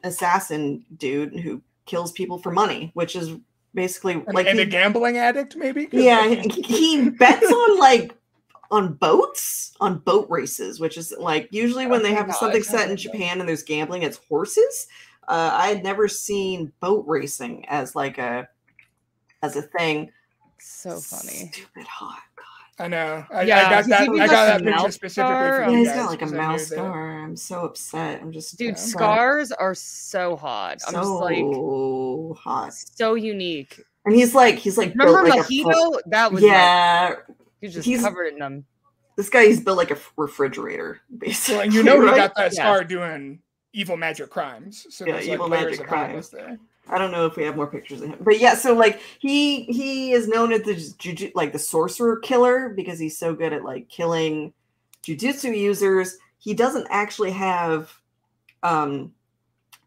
assassin 0.04 0.86
dude 0.98 1.40
who 1.40 1.62
kills 1.86 2.12
people 2.12 2.38
for 2.38 2.52
money, 2.52 2.92
which 2.94 3.16
is 3.16 3.34
basically 3.74 4.14
And, 4.14 4.34
like 4.34 4.48
and 4.48 4.58
he, 4.60 4.64
a 4.64 4.68
gambling 4.68 5.18
addict, 5.18 5.56
maybe. 5.56 5.90
yeah 5.92 6.20
like, 6.22 6.52
he, 6.52 6.62
he 6.62 7.10
bets 7.10 7.46
on 7.46 7.80
like 7.80 8.16
on 8.72 8.94
boats 8.94 9.74
on 9.80 10.00
boat 10.00 10.28
races 10.30 10.80
which 10.80 10.98
is 10.98 11.14
like 11.20 11.48
usually 11.52 11.86
when 11.86 12.00
Oh 12.00 12.04
they 12.04 12.14
have 12.16 12.26
God, 12.28 12.36
something 12.36 12.64
set 12.64 12.90
in 12.90 12.98
japan 12.98 13.40
and 13.40 13.48
there's 13.48 13.62
gambling 13.62 14.02
it's 14.02 14.20
horses 14.28 14.88
uh 15.28 15.52
i 15.54 15.68
had 15.68 15.84
never 15.84 16.08
seen 16.08 16.72
boat 16.80 17.04
racing 17.08 17.66
as 17.68 17.96
like 17.96 18.18
a 18.18 18.48
as 19.42 19.56
a 19.56 19.62
thing 19.62 20.12
So 20.60 21.00
funny. 21.00 21.52
stupid 21.54 21.86
hot 21.88 22.20
I 22.78 22.90
know. 22.90 23.26
I, 23.32 23.44
Yeah, 23.44 23.68
I 23.68 23.70
got 23.70 23.88
that. 23.88 24.02
I 24.02 24.06
got 24.06 24.18
got 24.18 24.30
that 24.30 24.58
the 24.58 24.64
picture 24.66 24.76
mouth 24.84 24.94
specifically 24.94 25.34
scar 25.34 25.56
for 25.56 25.62
yeah 25.62 25.70
you 25.72 25.78
he's 25.78 25.88
guys 25.88 25.96
got 25.96 26.10
like 26.10 26.22
a 26.22 26.26
I 26.26 26.30
mouse 26.32 26.68
scar 26.68 27.20
i'm 27.24 27.38
so 27.38 27.62
upset 27.64 28.22
i'm 28.22 28.34
just 28.34 28.58
Dude, 28.58 28.72
upset. 28.72 28.90
scars 28.90 29.52
are 29.54 29.74
so 29.74 30.36
hot. 30.36 30.80
I'm 30.86 30.94
just 30.94 31.10
like 31.10 31.38
so 31.38 32.38
hot 32.38 32.74
so 32.74 33.14
unique. 33.14 33.82
and 34.06 34.14
he's 34.14 34.36
like 34.36 34.56
he's 34.56 34.78
like 34.78 34.94
built 34.94 35.08
Remember 35.08 35.30
like 35.30 35.40
a 35.40 35.44
Mojito? 35.54 36.00
that 36.08 36.34
was 36.34 36.44
like, 36.44 36.52
yeah 36.52 37.16
he 37.62 37.70
just 37.70 37.86
he's- 37.86 38.02
covered 38.02 38.26
in 38.34 38.40
them. 38.40 38.66
this 39.16 39.30
guy 39.30 39.46
he's 39.46 39.62
built 39.62 39.78
like 39.78 39.92
a 39.92 39.98
refrigerator 40.18 41.00
basically 41.18 41.56
Well, 41.56 41.64
and 41.64 41.74
you 41.76 41.84
know 41.84 42.02
he 42.02 42.08
right? 42.08 42.18
got 42.18 42.36
that 42.36 42.54
Yeah. 42.54 42.64
scar 42.64 42.84
doing 42.84 43.40
evil 43.76 43.98
magic 43.98 44.30
crimes. 44.30 44.88
So 44.90 45.06
Yeah, 45.06 45.20
evil 45.22 45.50
like 45.50 45.66
magic 45.66 45.86
crimes. 45.86 46.30
there. 46.30 46.58
I 46.88 46.98
don't 46.98 47.12
know 47.12 47.26
if 47.26 47.36
we 47.36 47.44
have 47.44 47.56
more 47.56 47.68
pictures 47.68 48.02
of 48.02 48.10
him, 48.10 48.20
but 48.22 48.40
yeah. 48.40 48.56
So 48.56 48.74
like 48.74 49.02
he 49.20 49.64
he 49.64 50.12
is 50.14 50.28
known 50.28 50.54
as 50.54 50.62
the 50.62 50.76
juju- 50.98 51.32
like 51.36 51.52
the 51.52 51.60
sorcerer 51.60 52.18
killer 52.18 52.70
because 52.70 53.00
he's 53.00 53.18
so 53.18 53.34
good 53.34 53.54
at 53.54 53.64
like 53.64 53.90
killing 53.90 54.54
jujutsu 55.04 55.56
users. 55.58 56.18
He 56.38 56.54
doesn't 56.54 56.88
actually 56.90 57.32
have 57.32 57.92
um 58.64 59.12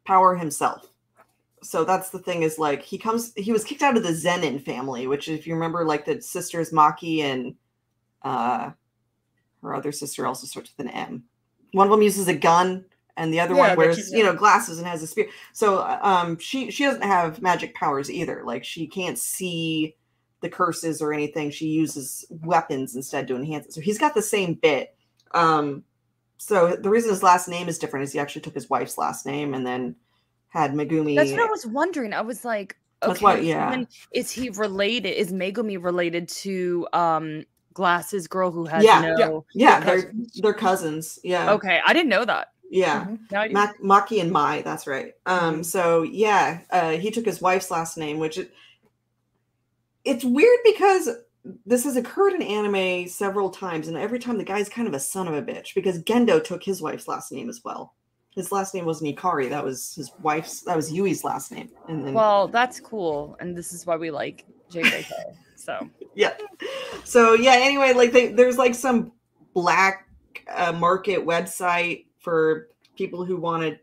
power 0.05 0.35
himself. 0.37 0.87
So 1.63 1.85
that's 1.85 2.11
the 2.11 2.19
thing 2.19 2.43
is 2.43 2.59
like 2.59 2.83
he 2.83 2.99
comes 2.99 3.33
he 3.37 3.53
was 3.53 3.65
kicked 3.65 3.83
out 3.83 3.97
of 3.97 4.03
the 4.03 4.11
Zenin 4.11 4.63
family, 4.63 5.07
which 5.07 5.29
if 5.29 5.47
you 5.47 5.55
remember 5.55 5.85
like 5.85 6.05
the 6.05 6.21
sisters 6.21 6.73
Maki 6.73 7.21
and 7.21 7.55
uh 8.23 8.71
her 9.63 9.75
other 9.75 9.93
sister 9.93 10.27
also 10.27 10.47
starts 10.47 10.73
with 10.77 10.87
an 10.87 10.93
M. 10.93 11.25
One 11.73 11.87
of 11.87 11.91
them 11.91 12.03
uses 12.03 12.29
a 12.29 12.35
gun 12.35 12.85
and 13.19 13.33
the 13.35 13.41
other 13.41 13.55
Yeah, 13.55 13.69
one 13.69 13.77
wears 13.77 14.11
you- 14.11 14.19
you 14.19 14.25
know 14.25 14.33
glasses 14.35 14.79
and 14.79 14.87
has 14.87 15.03
a 15.03 15.07
spear. 15.07 15.29
So 15.53 15.83
um 16.03 16.39
she 16.39 16.71
she 16.71 16.85
doesn't 16.85 17.03
have 17.03 17.43
magic 17.43 17.75
powers 17.75 18.11
either. 18.11 18.43
Like 18.47 18.65
she 18.65 18.87
can't 18.87 19.19
see 19.19 19.97
the 20.41 20.49
curses 20.49 21.03
or 21.03 21.13
anything. 21.13 21.51
She 21.51 21.67
uses 21.67 22.25
weapons 22.31 22.95
instead 22.97 23.29
to 23.29 23.37
enhance 23.37 23.67
it. 23.67 23.73
So 23.75 23.81
he's 23.81 23.99
got 23.99 24.15
the 24.15 24.23
same 24.23 24.55
bit. 24.55 24.95
Um 25.33 25.85
so 26.39 26.77
the 26.77 26.89
reason 26.89 27.11
his 27.11 27.23
last 27.25 27.49
name 27.49 27.69
is 27.69 27.79
different 27.79 28.05
is 28.05 28.13
he 28.13 28.21
actually 28.21 28.43
took 28.43 28.55
his 28.55 28.71
wife's 28.71 28.97
last 28.97 29.27
name 29.27 29.53
and 29.55 29.67
then 29.67 29.97
had 30.49 30.73
Megumi. 30.73 31.17
That's 31.17 31.33
what 31.33 31.41
I 31.41 31.51
was 31.51 31.67
wondering. 31.67 32.13
I 32.15 32.21
was 32.23 32.45
like, 32.45 32.77
okay, 33.03 33.09
That's 33.11 33.21
why- 33.21 33.37
so 33.37 33.43
yeah. 33.43 33.85
is 34.13 34.31
he 34.31 34.49
related? 34.51 35.11
Is 35.19 35.33
Megumi 35.33 35.83
related 35.83 36.29
to 36.45 36.87
um 36.93 37.45
Glasses 37.75 38.27
girl 38.27 38.51
who 38.51 38.65
has 38.67 38.83
Yeah, 38.85 39.01
no? 39.17 39.45
yeah, 39.55 39.79
They're 39.79 40.01
they're 40.03 40.13
they're 40.43 40.53
cousins. 40.55 41.19
Yeah. 41.23 41.53
Okay, 41.53 41.79
I 41.87 41.93
didn't 41.93 42.09
know 42.09 42.25
that. 42.25 42.49
Yeah. 42.71 43.07
Mhm. 43.31 43.53
Mac- 43.53 43.79
Maki 43.81 44.21
and 44.21 44.31
Mai, 44.31 44.63
that's 44.63 44.87
right. 44.87 45.15
Um, 45.27 45.61
Mhm. 45.61 45.65
so 45.65 46.03
yeah, 46.03 46.61
uh, 46.71 46.91
he 46.93 47.11
took 47.11 47.25
his 47.25 47.41
wife's 47.41 47.71
last 47.71 47.97
name, 47.97 48.19
which 48.19 48.37
it, 48.39 48.53
it's 50.05 50.25
weird 50.25 50.59
because 50.65 51.09
this 51.65 51.85
has 51.85 51.97
occurred 51.97 52.35
in 52.35 52.43
anime 52.43 53.09
several 53.09 53.51
times, 53.51 53.89
and 53.89 53.97
every 53.97 54.19
time 54.19 54.37
the 54.39 54.45
guy's 54.45 54.69
kind 54.69 54.87
of 54.87 54.95
a 54.95 55.01
son 55.01 55.29
of 55.29 55.35
a 55.35 55.43
bitch 55.43 55.75
because 55.75 56.03
Gendo 56.03 56.43
took 56.43 56.63
his 56.63 56.83
wife's 56.83 57.09
last 57.09 57.33
name 57.33 57.49
as 57.49 57.63
well. 57.65 57.95
His 58.35 58.53
last 58.53 58.75
name 58.75 58.85
wasn't 58.85 59.17
Ikari, 59.17 59.49
that 59.51 59.65
was 59.65 59.95
his 59.95 60.13
wife's 60.23 60.61
that 60.63 60.77
was 60.77 60.93
Yui's 60.93 61.25
last 61.25 61.51
name. 61.51 61.71
And 61.89 62.07
then 62.07 62.15
well, 62.15 62.49
that's 62.49 62.81
cool, 62.81 63.37
and 63.41 63.57
this 63.57 63.73
is 63.73 63.87
why 63.87 63.97
we 63.97 64.11
like 64.11 64.45
JJK. 64.71 65.11
So 65.57 65.89
yeah. 66.15 66.35
So 67.05 67.33
yeah, 67.35 67.55
anyway, 67.55 67.95
like 67.95 68.13
they, 68.13 68.29
there's 68.29 68.59
like 68.59 68.75
some 68.75 69.13
black 69.55 70.07
uh, 70.55 70.73
market 70.73 71.25
website 71.27 72.05
for 72.29 72.69
people 72.95 73.25
who 73.25 73.39
want 73.39 73.63
to 73.63 73.79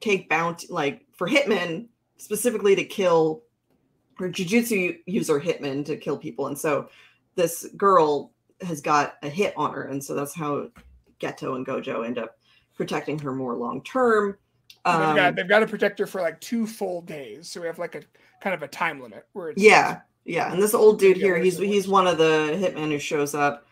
take 0.00 0.28
bounty, 0.28 0.66
like 0.68 1.06
for 1.14 1.26
hitmen 1.26 1.86
specifically 2.18 2.76
to 2.76 2.84
kill 2.84 3.42
or 4.20 4.28
jujutsu 4.28 4.98
user 5.06 5.40
hitmen 5.40 5.86
to 5.86 5.96
kill 5.96 6.18
people, 6.18 6.48
and 6.48 6.58
so 6.58 6.90
this 7.34 7.66
girl 7.78 8.32
has 8.60 8.82
got 8.82 9.14
a 9.22 9.28
hit 9.28 9.54
on 9.56 9.72
her, 9.72 9.84
and 9.84 10.04
so 10.04 10.14
that's 10.14 10.34
how 10.34 10.68
Geto 11.18 11.56
and 11.56 11.66
Gojo 11.66 12.04
end 12.04 12.18
up 12.18 12.36
protecting 12.74 13.18
her 13.20 13.32
more 13.32 13.56
long 13.56 13.82
term. 13.84 14.36
And 14.84 15.00
they've, 15.00 15.08
Um, 15.08 15.16
got, 15.16 15.36
they've 15.36 15.48
got 15.48 15.60
to 15.60 15.66
protect 15.66 15.98
her 15.98 16.06
for 16.06 16.20
like 16.20 16.40
two 16.40 16.66
full 16.66 17.00
days. 17.00 17.48
So 17.48 17.60
we 17.60 17.66
have 17.68 17.78
like 17.78 17.94
a 17.94 18.02
kind 18.42 18.54
of 18.54 18.62
a 18.62 18.68
time 18.68 19.00
limit 19.00 19.24
where 19.32 19.48
it's 19.50 19.62
Yeah, 19.62 20.00
yeah. 20.26 20.52
And 20.52 20.62
this 20.62 20.74
old 20.74 20.98
dude 20.98 21.16
here, 21.16 21.38
he's 21.38 21.56
he's 21.56 21.88
one 21.88 22.06
of 22.06 22.18
the 22.18 22.58
hitmen 22.60 22.90
who 22.90 22.98
shows 22.98 23.34
up, 23.34 23.66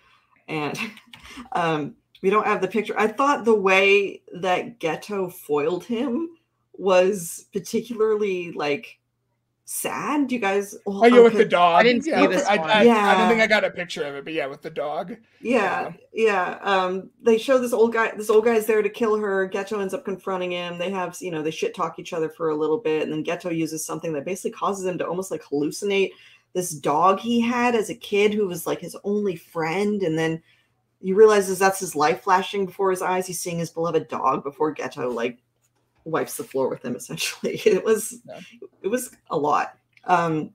and 0.48 0.78
um, 1.52 1.96
we 2.26 2.30
don't 2.30 2.44
have 2.44 2.60
the 2.60 2.66
picture. 2.66 2.98
I 2.98 3.06
thought 3.06 3.44
the 3.44 3.54
way 3.54 4.20
that 4.34 4.80
Geto 4.80 5.32
foiled 5.32 5.84
him 5.84 6.30
was 6.72 7.46
particularly 7.52 8.50
like 8.50 8.98
sad. 9.64 10.26
Do 10.26 10.34
you 10.34 10.40
guys? 10.40 10.76
Oh 10.88 11.06
yeah, 11.06 11.20
with 11.20 11.34
the 11.34 11.44
dog. 11.44 11.78
I 11.78 11.84
didn't 11.84 12.02
see 12.02 12.10
yeah, 12.10 12.26
this 12.26 12.44
I, 12.44 12.56
one. 12.56 12.68
I, 12.68 12.80
I 12.80 12.82
Yeah. 12.82 13.16
don't 13.16 13.28
think 13.28 13.42
I 13.42 13.46
got 13.46 13.62
a 13.62 13.70
picture 13.70 14.02
of 14.02 14.16
it, 14.16 14.24
but 14.24 14.32
yeah, 14.32 14.46
with 14.46 14.60
the 14.60 14.70
dog. 14.70 15.14
Yeah, 15.40 15.92
yeah. 16.12 16.58
Um, 16.62 17.10
they 17.22 17.38
show 17.38 17.58
this 17.58 17.72
old 17.72 17.92
guy. 17.92 18.10
This 18.16 18.28
old 18.28 18.44
guy's 18.44 18.66
there 18.66 18.82
to 18.82 18.88
kill 18.90 19.16
her. 19.18 19.48
Geto 19.48 19.80
ends 19.80 19.94
up 19.94 20.04
confronting 20.04 20.50
him. 20.50 20.78
They 20.78 20.90
have, 20.90 21.16
you 21.20 21.30
know, 21.30 21.42
they 21.42 21.52
shit 21.52 21.76
talk 21.76 22.00
each 22.00 22.12
other 22.12 22.28
for 22.28 22.48
a 22.48 22.56
little 22.56 22.78
bit, 22.78 23.04
and 23.04 23.12
then 23.12 23.22
Geto 23.22 23.56
uses 23.56 23.86
something 23.86 24.12
that 24.14 24.24
basically 24.24 24.50
causes 24.50 24.84
him 24.84 24.98
to 24.98 25.06
almost 25.06 25.30
like 25.30 25.44
hallucinate 25.44 26.10
this 26.54 26.70
dog 26.70 27.20
he 27.20 27.40
had 27.40 27.76
as 27.76 27.88
a 27.88 27.94
kid, 27.94 28.34
who 28.34 28.48
was 28.48 28.66
like 28.66 28.80
his 28.80 28.96
only 29.04 29.36
friend, 29.36 30.02
and 30.02 30.18
then 30.18 30.42
he 31.06 31.12
realizes 31.12 31.56
that's 31.60 31.78
his 31.78 31.94
life 31.94 32.22
flashing 32.24 32.66
before 32.66 32.90
his 32.90 33.00
eyes. 33.00 33.28
He's 33.28 33.40
seeing 33.40 33.60
his 33.60 33.70
beloved 33.70 34.08
dog 34.08 34.42
before 34.42 34.74
Geto 34.74 35.14
like 35.14 35.38
wipes 36.04 36.36
the 36.36 36.42
floor 36.42 36.68
with 36.68 36.84
him. 36.84 36.96
Essentially, 36.96 37.54
it 37.64 37.84
was, 37.84 38.20
Yeah. 38.26 38.40
it 38.82 38.88
was 38.88 39.14
a 39.30 39.38
lot. 39.38 39.78
Um, 40.04 40.50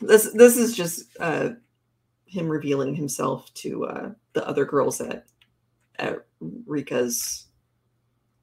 this 0.00 0.30
this 0.32 0.56
is 0.56 0.74
just 0.74 1.14
uh 1.20 1.50
him 2.24 2.48
revealing 2.48 2.94
himself 2.94 3.52
to 3.54 3.84
uh 3.84 4.10
the 4.32 4.48
other 4.48 4.64
girls 4.64 4.98
at 5.02 5.26
at 5.98 6.24
Rika's 6.66 7.48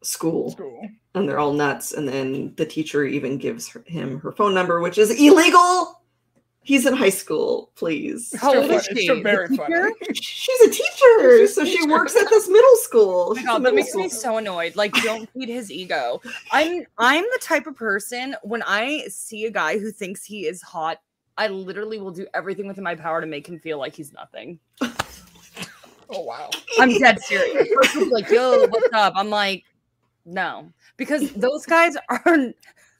school 0.03 0.51
School. 0.51 0.88
and 1.15 1.27
they're 1.27 1.39
all 1.39 1.53
nuts 1.53 1.93
and 1.93 2.07
then 2.07 2.53
the 2.57 2.65
teacher 2.65 3.03
even 3.05 3.38
gives 3.39 3.67
her, 3.69 3.83
him 3.88 4.19
her 4.21 4.31
phone 4.31 4.53
number 4.53 4.79
which 4.79 4.97
is 4.97 5.09
illegal 5.19 5.98
he's 6.63 6.86
in 6.86 6.93
high 6.93 7.10
school 7.10 7.72
please 7.76 8.34
How 8.39 8.50
still 8.50 8.63
old 8.63 8.72
is 8.72 8.86
she? 8.86 9.04
still 9.04 9.15
The 9.15 9.22
very 9.22 9.48
teacher? 9.48 9.63
funny. 9.65 9.93
she's 10.13 10.62
a 10.62 10.69
teacher 10.69 11.48
so 11.48 11.65
she 11.65 11.86
works 11.88 12.15
at 12.15 12.30
this 12.30 12.48
middle 12.48 12.76
school 12.78 13.28
Oh 13.32 13.36
She's 13.36 13.45
god, 13.45 13.62
a 13.62 13.63
that 13.63 13.74
middle 13.74 13.76
makes 13.76 13.95
me 13.95 14.10
so 14.10 14.38
annoyed. 14.38 14.76
Like, 14.76 14.93
don't 15.02 15.30
feed 15.34 15.50
his 15.50 15.72
ego. 15.72 16.22
I'm 16.52 16.86
I'm 16.98 17.24
the 17.24 17.39
type 17.41 17.65
of 17.67 17.76
person 17.76 18.36
when 18.43 18.62
I 18.63 19.06
see 19.10 19.45
a 19.45 19.52
guy 19.52 19.80
who 19.80 19.91
thinks 19.91 20.24
he 20.26 20.45
is 20.48 20.62
hot, 20.62 20.98
I 21.38 21.48
literally 21.48 22.00
will 22.00 22.12
do 22.12 22.28
everything 22.34 22.67
within 22.67 22.84
my 22.84 22.95
power 22.95 23.22
to 23.22 23.28
make 23.28 23.48
him 23.48 23.58
feel 23.60 23.78
like 23.80 23.95
he's 23.95 24.12
nothing. 24.13 24.60
Oh 26.12 26.22
wow. 26.24 26.50
I'm 26.80 26.98
dead 26.98 27.19
serious. 27.22 27.67
Like, 28.10 28.30
yo, 28.32 28.65
what's 28.67 28.93
up? 28.93 29.13
I'm 29.15 29.30
like, 29.30 29.63
no, 30.26 30.72
because 30.98 31.32
those 31.34 31.67
guys 31.67 31.95
aren't 32.26 32.56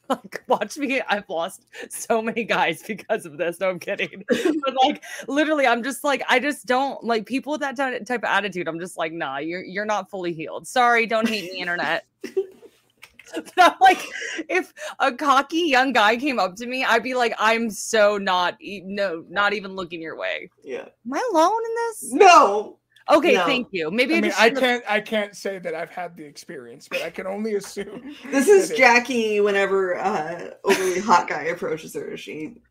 like, 0.24 0.44
watch 0.48 0.78
me. 0.78 1.02
I've 1.02 1.30
lost 1.30 1.66
so 1.90 2.22
many 2.22 2.44
guys 2.44 2.82
because 2.84 3.26
of 3.26 3.38
this. 3.38 3.60
No, 3.60 3.70
I'm 3.70 3.80
kidding. 3.80 4.24
But 4.66 4.76
like, 4.84 5.04
literally, 5.28 5.66
I'm 5.68 5.84
just 5.84 6.04
like, 6.04 6.24
I 6.30 6.40
just 6.40 6.66
don't 6.66 7.04
like 7.04 7.26
people 7.26 7.52
with 7.52 7.62
that 7.62 7.76
ty- 7.76 8.00
type 8.00 8.22
of 8.24 8.30
attitude. 8.30 8.68
I'm 8.68 8.80
just 8.80 8.98
like, 8.98 9.12
nah, 9.14 9.38
you're 9.38 9.64
you're 9.64 9.86
not 9.86 10.10
fully 10.10 10.34
healed. 10.34 10.68
Sorry, 10.68 11.06
don't 11.06 11.28
hate 11.28 11.52
me, 11.52 11.60
internet. 11.60 12.06
But 13.36 13.54
I'm 13.60 13.74
like, 13.80 14.04
if 14.50 14.74
a 14.98 15.12
cocky 15.12 15.60
young 15.60 15.94
guy 15.94 16.18
came 16.18 16.40
up 16.40 16.56
to 16.56 16.66
me, 16.66 16.84
I'd 16.84 17.04
be 17.04 17.14
like, 17.14 17.36
I'm 17.38 17.70
so 17.70 18.18
not, 18.18 18.60
e- 18.60 18.82
no, 18.84 19.24
not 19.30 19.54
even 19.54 19.76
looking 19.76 20.02
your 20.02 20.18
way. 20.18 20.50
yeah 20.64 20.86
Am 21.06 21.14
I 21.14 21.30
alone 21.32 21.62
in 21.64 21.76
this? 21.76 22.14
no 22.14 22.80
Okay, 23.12 23.34
No. 23.34 23.46
thank 23.46 23.68
you. 23.72 23.90
Maybe 23.92 24.14
I 24.14 24.18
I, 24.18 24.22
mean, 24.22 24.32
I 24.38 24.50
can't 24.52 24.84
I 24.88 25.00
can't 25.02 25.36
say 25.36 25.58
that 25.60 25.74
I've 25.74 25.90
had 25.90 26.16
the 26.16 26.24
experience, 26.24 26.88
but 26.88 27.02
I 27.02 27.10
can 27.10 27.26
only 27.28 27.56
assume. 27.56 28.16
this 28.32 28.48
is 28.48 28.70
that 28.70 28.78
it- 28.78 28.82
jacki 28.82 29.44
whenever 29.44 29.98
uh 29.98 30.52
overly 30.64 31.00
hot 31.00 31.28
guy 31.28 31.44
approaches 31.46 31.94
her 31.96 32.16
she 32.18 32.62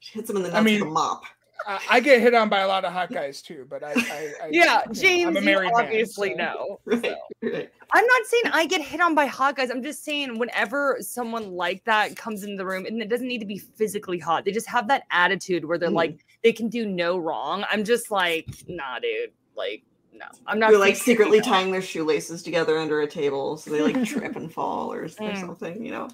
she 0.00 0.18
hits 0.18 0.28
him 0.30 0.36
in 0.36 0.42
the 0.42 0.48
nuts 0.48 0.58
I 0.60 0.62
mean, 0.62 0.80
with 0.80 0.88
a 0.88 0.92
mop 0.92 1.24
I, 1.66 1.78
I 1.92 2.00
get 2.00 2.20
hit 2.20 2.34
on 2.34 2.48
by 2.50 2.60
a 2.60 2.68
lot 2.68 2.84
of 2.84 2.92
hot 2.92 3.10
guys 3.10 3.40
too, 3.40 3.66
but 3.70 3.82
I, 3.82 3.92
I, 3.92 3.94
I 3.96 4.48
Yeah, 4.50 4.50
you 4.50 4.64
know, 4.66 4.82
James, 4.92 5.34
you 5.36 5.40
married 5.42 5.72
man, 5.74 5.84
obviously 5.86 6.30
so- 6.32 6.36
know. 6.36 6.80
right, 6.84 7.14
right. 7.42 7.70
I'm 7.92 8.04
not 8.06 8.26
saying 8.26 8.42
I 8.52 8.66
get 8.66 8.82
hit 8.82 9.00
on 9.00 9.14
by 9.14 9.24
hot 9.26 9.56
guys. 9.56 9.70
I'm 9.70 9.82
just 9.82 10.04
saying 10.04 10.38
whenever 10.38 10.98
someone 11.00 11.52
like 11.52 11.82
that 11.84 12.16
comes 12.16 12.42
into 12.42 12.56
the 12.56 12.66
room, 12.66 12.84
and 12.84 13.00
it 13.00 13.08
doesn't 13.08 13.28
need 13.28 13.38
to 13.38 13.46
be 13.46 13.56
physically 13.58 14.18
hot, 14.18 14.44
they 14.44 14.50
just 14.52 14.66
have 14.68 14.88
that 14.88 15.04
attitude 15.10 15.64
where 15.64 15.78
they're 15.78 15.88
Mhm. 15.90 15.94
like 15.94 16.23
they 16.44 16.52
can 16.52 16.68
do 16.68 16.86
no 16.86 17.18
wrong. 17.18 17.64
I'm 17.68 17.82
just 17.82 18.12
like, 18.12 18.46
nah, 18.68 19.00
dude. 19.00 19.32
Like, 19.56 19.82
no, 20.12 20.26
I'm 20.46 20.60
not. 20.60 20.70
They're 20.70 20.78
like 20.78 20.94
secretly 20.96 21.40
tying 21.40 21.72
their 21.72 21.82
shoelaces 21.82 22.42
together 22.42 22.78
under 22.78 23.00
a 23.00 23.06
table 23.08 23.56
so 23.56 23.70
they 23.70 23.80
like 23.82 24.04
trip 24.04 24.36
and 24.36 24.52
fall 24.52 24.92
or, 24.92 25.02
or 25.04 25.08
Mm. 25.08 25.40
something, 25.40 25.84
you 25.84 25.90
know. 25.90 26.08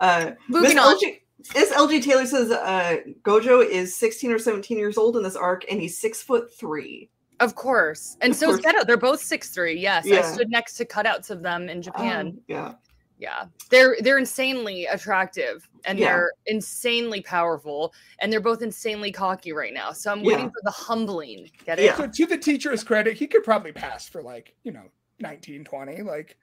Uh, 0.00 0.32
Moving 0.48 0.78
on. 0.78 0.96
LG, 0.96 1.20
LG 1.54 2.02
Taylor 2.02 2.26
says 2.26 2.50
uh, 2.50 2.96
Gojo 3.22 3.64
is 3.64 3.94
16 3.96 4.32
or 4.32 4.38
17 4.38 4.78
years 4.78 4.96
old 4.96 5.16
in 5.16 5.22
this 5.22 5.36
arc, 5.36 5.64
and 5.70 5.80
he's 5.80 5.98
six 5.98 6.22
foot 6.22 6.52
three. 6.52 7.10
Of 7.40 7.54
course. 7.54 8.16
And 8.20 8.32
Of 8.32 8.38
so 8.38 8.50
is 8.50 8.60
course. 8.60 8.84
They're 8.86 8.96
both 8.96 9.20
six 9.22 9.50
three. 9.50 9.78
Yes. 9.78 10.06
I 10.10 10.22
stood 10.22 10.50
next 10.50 10.74
to 10.78 10.84
cutouts 10.84 11.30
of 11.30 11.42
them 11.42 11.68
in 11.68 11.82
Japan. 11.82 12.28
Um, 12.28 12.38
yeah. 12.48 12.72
Yeah. 13.18 13.46
They're 13.70 13.96
they're 14.00 14.18
insanely 14.18 14.86
attractive 14.86 15.68
and 15.84 15.98
Yeah. 15.98 16.06
they're 16.06 16.32
insanely 16.46 17.20
powerful 17.20 17.92
and 18.20 18.32
they're 18.32 18.40
both 18.40 18.62
insanely 18.62 19.10
cocky 19.12 19.52
right 19.52 19.74
now. 19.74 19.92
So 19.92 20.12
I'm 20.12 20.20
Yeah. 20.20 20.26
waiting 20.28 20.48
for 20.50 20.60
the 20.64 20.70
humbling. 20.70 21.50
Get 21.64 21.78
it? 21.78 21.84
Yeah. 21.86 21.96
So 21.96 22.06
to 22.06 22.26
the 22.26 22.38
teacher's 22.38 22.84
credit, 22.84 23.16
he 23.16 23.26
could 23.26 23.44
probably 23.44 23.72
pass 23.72 24.08
for 24.08 24.22
like, 24.22 24.54
you 24.62 24.72
know, 24.72 24.84
19, 25.20 25.64
20. 25.64 26.02
Like 26.02 26.36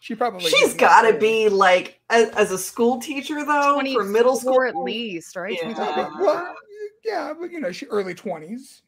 she 0.00 0.14
probably 0.14 0.50
She's 0.50 0.68
didn't 0.68 0.78
got 0.80 1.02
to 1.10 1.18
be 1.18 1.48
like 1.48 2.00
as, 2.10 2.28
as 2.30 2.50
a 2.52 2.58
school 2.58 2.98
teacher 3.00 3.44
though 3.44 3.80
for 3.94 4.04
middle 4.04 4.36
school. 4.36 4.62
at 4.64 4.76
least, 4.76 5.36
right? 5.36 5.58
Yeah. 5.62 6.10
Well, 6.20 6.54
yeah, 7.04 7.32
but 7.38 7.50
you 7.52 7.60
know, 7.60 7.70
she 7.72 7.86
early 7.86 8.14
20s. 8.14 8.82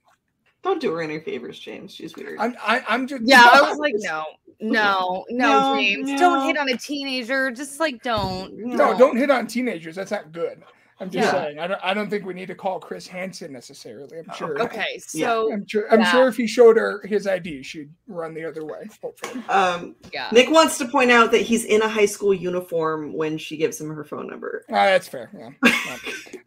Don't 0.62 0.80
do 0.80 0.92
her 0.92 1.00
any 1.00 1.20
favors, 1.20 1.56
James. 1.58 1.94
She's 1.94 2.16
weird. 2.16 2.36
I'm 2.40 2.56
I, 2.60 2.82
I'm 2.88 3.06
just 3.06 3.22
Yeah, 3.24 3.48
I 3.52 3.62
was 3.62 3.78
like, 3.78 3.94
no, 3.98 4.24
no, 4.60 5.24
no, 5.30 5.48
No, 5.74 5.76
James. 5.76 6.08
no. 6.10 6.18
Don't 6.18 6.46
hit 6.46 6.56
on 6.58 6.68
a 6.68 6.76
teenager. 6.76 7.50
Just 7.50 7.80
like 7.80 8.02
don't. 8.02 8.52
No, 8.56 8.96
don't 8.98 9.16
hit 9.16 9.30
on 9.30 9.46
teenagers. 9.46 9.96
That's 9.96 10.10
not 10.10 10.32
good. 10.32 10.62
I'm 11.00 11.10
just 11.10 11.26
Yeah. 11.32 11.44
saying. 11.44 11.58
I 11.60 11.68
don't. 11.68 11.80
I 11.84 11.94
don't 11.94 12.10
think 12.10 12.26
we 12.26 12.34
need 12.34 12.46
to 12.48 12.56
call 12.56 12.80
Chris 12.80 13.06
Hansen 13.06 13.52
necessarily. 13.52 14.18
I'm 14.18 14.34
sure. 14.36 14.60
Okay, 14.60 14.98
Yeah. 15.14 15.26
so 15.28 15.52
I'm 15.52 15.64
sure. 15.64 15.86
I'm 15.92 16.00
Yeah. 16.00 16.10
sure 16.10 16.26
if 16.26 16.36
he 16.36 16.48
showed 16.48 16.76
her 16.76 17.06
his 17.06 17.24
ID, 17.28 17.62
she'd 17.62 17.90
run 18.08 18.34
the 18.34 18.44
other 18.44 18.64
way. 18.64 18.88
Hopefully. 19.00 19.40
Um, 19.48 19.94
yeah. 20.12 20.28
Nick 20.32 20.50
wants 20.50 20.76
to 20.78 20.88
point 20.88 21.12
out 21.12 21.30
that 21.30 21.42
he's 21.42 21.64
in 21.64 21.82
a 21.82 21.88
high 21.88 22.06
school 22.06 22.34
uniform 22.34 23.12
when 23.12 23.38
she 23.38 23.56
gives 23.56 23.80
him 23.80 23.94
her 23.94 24.02
phone 24.02 24.26
number. 24.26 24.64
Ah, 24.70 24.86
that's 24.86 25.06
fair. 25.06 25.30
Yeah. 25.38 25.50
yeah. 25.64 25.96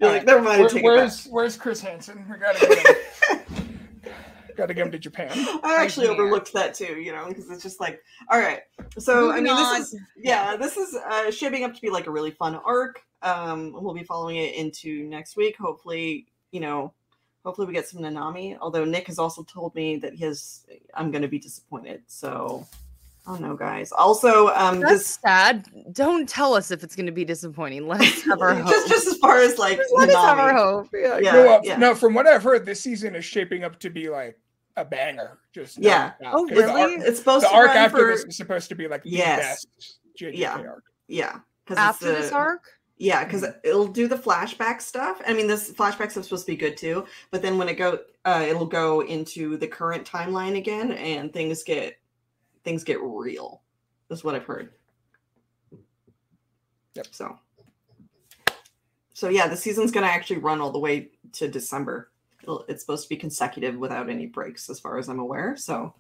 You're 0.02 0.10
All 0.10 0.16
like, 0.18 0.26
never 0.26 0.42
mind. 0.42 0.60
Where- 0.60 0.68
take 0.68 0.80
it 0.80 0.84
back." 0.84 0.96
where's 0.98 1.26
Where's 1.28 1.56
Chris 1.56 1.80
Hansen? 1.80 2.26
We 2.30 2.38
gotta 2.38 2.60
get 2.60 2.86
him. 2.88 2.96
gotta 4.62 4.74
get 4.74 4.86
him 4.86 4.92
to 4.92 5.00
Japan. 5.00 5.32
I 5.64 5.78
actually 5.80 6.08
can't. 6.08 6.20
overlooked 6.20 6.54
that 6.54 6.74
too, 6.74 7.00
you 7.00 7.12
know, 7.12 7.28
because 7.28 7.50
it's 7.50 7.64
just 7.64 7.80
like, 7.80 8.02
all 8.30 8.40
right. 8.40 8.62
So 9.00 9.32
I 9.32 9.42
mean, 9.42 9.50
on. 9.50 9.80
this 9.80 9.94
is 9.94 10.00
yeah, 10.18 10.56
this 10.56 10.78
is 10.78 10.96
uh, 10.96 11.32
shaping 11.32 11.64
up 11.64 11.74
to 11.74 11.82
be 11.82 11.90
like 11.90 12.08
a 12.08 12.12
really 12.12 12.32
fun 12.32 12.56
arc. 12.56 13.02
Um, 13.24 13.74
we'll 13.74 13.94
be 13.94 14.04
following 14.04 14.38
it 14.38 14.56
into 14.56 15.04
next 15.08 15.36
week. 15.36 15.58
Hopefully, 15.58 16.28
you 16.52 16.60
know, 16.60 16.94
hopefully 17.44 17.68
we 17.68 17.74
get 17.74 17.88
some 17.88 18.02
Nanami. 18.02 18.58
Although 18.60 18.86
Nick 18.86 19.08
has 19.08 19.20
also 19.20 19.44
told 19.44 19.74
me 19.76 19.98
that 19.98 20.14
he 20.14 20.26
has, 20.26 20.66
I'm 20.94 21.12
going 21.12 21.22
to 21.22 21.28
be 21.28 21.40
disappointed. 21.40 22.04
So 22.08 22.68
I 23.28 23.32
don't 23.32 23.42
know, 23.42 23.56
guys. 23.56 23.92
Also, 23.92 24.48
um, 24.50 24.80
That's 24.80 24.94
this 24.94 25.20
sad. 25.22 25.68
Don't 25.92 26.28
tell 26.28 26.56
us 26.56 26.72
if 26.72 26.84
it's 26.84 26.96
going 26.96 27.06
to 27.06 27.12
be 27.12 27.24
disappointing. 27.24 27.88
Let 27.88 28.02
us 28.02 28.24
have 28.24 28.42
our 28.42 28.56
hope. 28.56 28.68
just 28.70 28.88
just 28.88 29.08
as 29.08 29.18
far 29.18 29.38
as 29.38 29.60
like 29.60 29.80
Let 29.94 30.10
us 30.10 30.16
have 30.16 30.40
our 30.40 30.56
hope. 30.56 30.90
Yeah. 30.94 31.20
Yeah. 31.20 31.32
no, 31.34 31.54
uh, 31.54 31.62
yeah. 31.64 31.78
no, 31.78 31.94
from 31.94 32.16
what 32.16 32.26
I've 32.26 32.42
heard, 32.42 32.66
this 32.66 32.82
season 32.82 33.16
is 33.16 33.24
shaping 33.24 33.64
up 33.64 33.80
to 33.80 33.92
be 33.92 34.10
like 34.10 34.40
a 34.78 34.86
banger. 34.86 35.40
Just 35.54 35.78
Yeah. 35.78 36.14
doubt. 36.22 36.34
Oh, 36.36 36.48
'Cause 36.48 36.58
the 36.58 36.64
really? 36.64 36.96
arc- 36.96 37.04
It's 37.08 37.20
supposed 37.20 37.46
The 37.46 37.50
to 37.50 37.56
arc 37.56 37.68
run 37.68 37.78
after 37.78 37.98
for 37.98 38.08
this 38.16 38.24
is 38.26 38.38
supposed 38.38 38.70
to 38.70 38.76
be 38.76 38.88
like 38.88 39.04
the 39.04 39.10
Yes. 39.10 39.66
best 39.66 40.00
JJK 40.18 40.38
Yeah. 40.38 40.58
arc. 40.58 40.84
yeah. 41.08 41.32
'cause 41.66 41.78
it's 41.78 41.80
After 41.80 42.06
the- 42.08 42.14
this 42.14 42.32
arc? 42.32 42.64
Yeah, 42.98 43.24
because 43.24 43.42
Mm-hmm. 43.42 43.60
it'll 43.64 43.88
do 43.88 44.08
the 44.08 44.16
flashback 44.18 44.80
stuff. 44.82 45.22
I 45.26 45.34
mean, 45.34 45.48
this 45.48 45.72
flashback 45.74 46.12
stuff's 46.12 46.28
supposed 46.28 46.46
to 46.46 46.52
be 46.52 46.56
good 46.58 46.78
too, 46.78 47.06
but 47.32 47.42
then 47.42 47.58
when 47.58 47.68
it 47.68 47.74
go, 47.76 48.00
uh, 48.26 48.46
it'll 48.48 48.68
go 48.68 49.02
into 49.02 49.58
the 49.58 49.68
current 49.68 50.08
timeline 50.08 50.56
again, 50.58 50.92
and 50.94 51.34
things 51.34 51.64
get 51.64 51.98
things 52.64 52.84
get 52.84 53.02
real. 53.02 53.64
That's 54.08 54.24
what 54.24 54.36
I've 54.36 54.46
heard. 54.46 54.76
Yep. 56.94 57.08
So, 57.12 57.40
so 59.14 59.30
yeah, 59.30 59.48
the 59.48 59.58
season's 59.58 59.92
gonna 59.92 60.06
actually 60.08 60.38
run 60.38 60.62
all 60.62 60.72
the 60.72 60.78
way 60.80 61.10
to 61.34 61.48
December. 61.48 62.11
It's 62.68 62.82
supposed 62.82 63.04
to 63.04 63.10
be 63.10 63.16
consecutive 63.18 63.76
without 63.78 64.10
any 64.10 64.26
breaks, 64.26 64.70
as 64.70 64.80
far 64.80 64.98
as 64.98 65.10
I'm 65.10 65.20
aware. 65.20 65.56
So, 65.58 65.94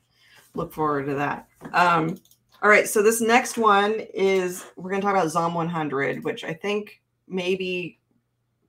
look 0.55 0.73
forward 0.73 1.07
to 1.07 1.15
that. 1.15 1.47
Um, 1.73 2.17
all 2.63 2.69
right, 2.69 2.87
so 2.87 3.01
this 3.01 3.21
next 3.21 3.57
one 3.57 3.99
is 4.13 4.65
we're 4.75 4.89
going 4.91 5.01
to 5.01 5.05
talk 5.05 5.15
about 5.15 5.29
Zom 5.31 5.53
100, 5.53 6.23
which 6.23 6.43
I 6.43 6.53
think 6.53 7.01
maybe 7.27 7.97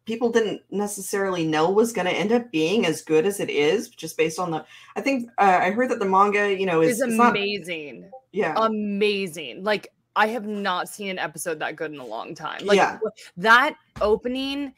people 0.05 0.31
didn't 0.31 0.63
necessarily 0.71 1.47
know 1.47 1.71
was 1.71 1.93
going 1.93 2.07
to 2.07 2.13
end 2.13 2.33
up 2.33 2.51
being 2.51 2.87
as 2.87 3.03
good 3.03 3.27
as 3.27 3.39
it 3.39 3.51
is, 3.51 3.89
just 3.91 4.17
based 4.17 4.39
on 4.39 4.51
the. 4.51 4.65
I 4.97 5.01
think 5.01 5.29
uh, 5.39 5.59
I 5.63 5.71
heard 5.71 5.91
that 5.91 5.99
the 5.99 6.07
manga, 6.07 6.59
you 6.59 6.67
know, 6.67 6.81
is 6.81 7.01
It's 7.01 7.03
it's 7.09 7.15
not, 7.17 7.31
amazing. 7.31 8.11
yeah, 8.33 8.55
amazing. 8.57 9.63
Like 9.63 9.89
I 10.17 10.27
have 10.29 10.47
not 10.47 10.89
seen 10.89 11.09
an 11.11 11.19
episode 11.19 11.59
that 11.61 11.77
good 11.77 11.93
in 11.93 11.99
a 11.99 12.07
long 12.07 12.35
time. 12.35 12.65
Like 12.67 12.77
Yeah. 12.77 12.99
that 13.39 13.77
opening 14.01 14.73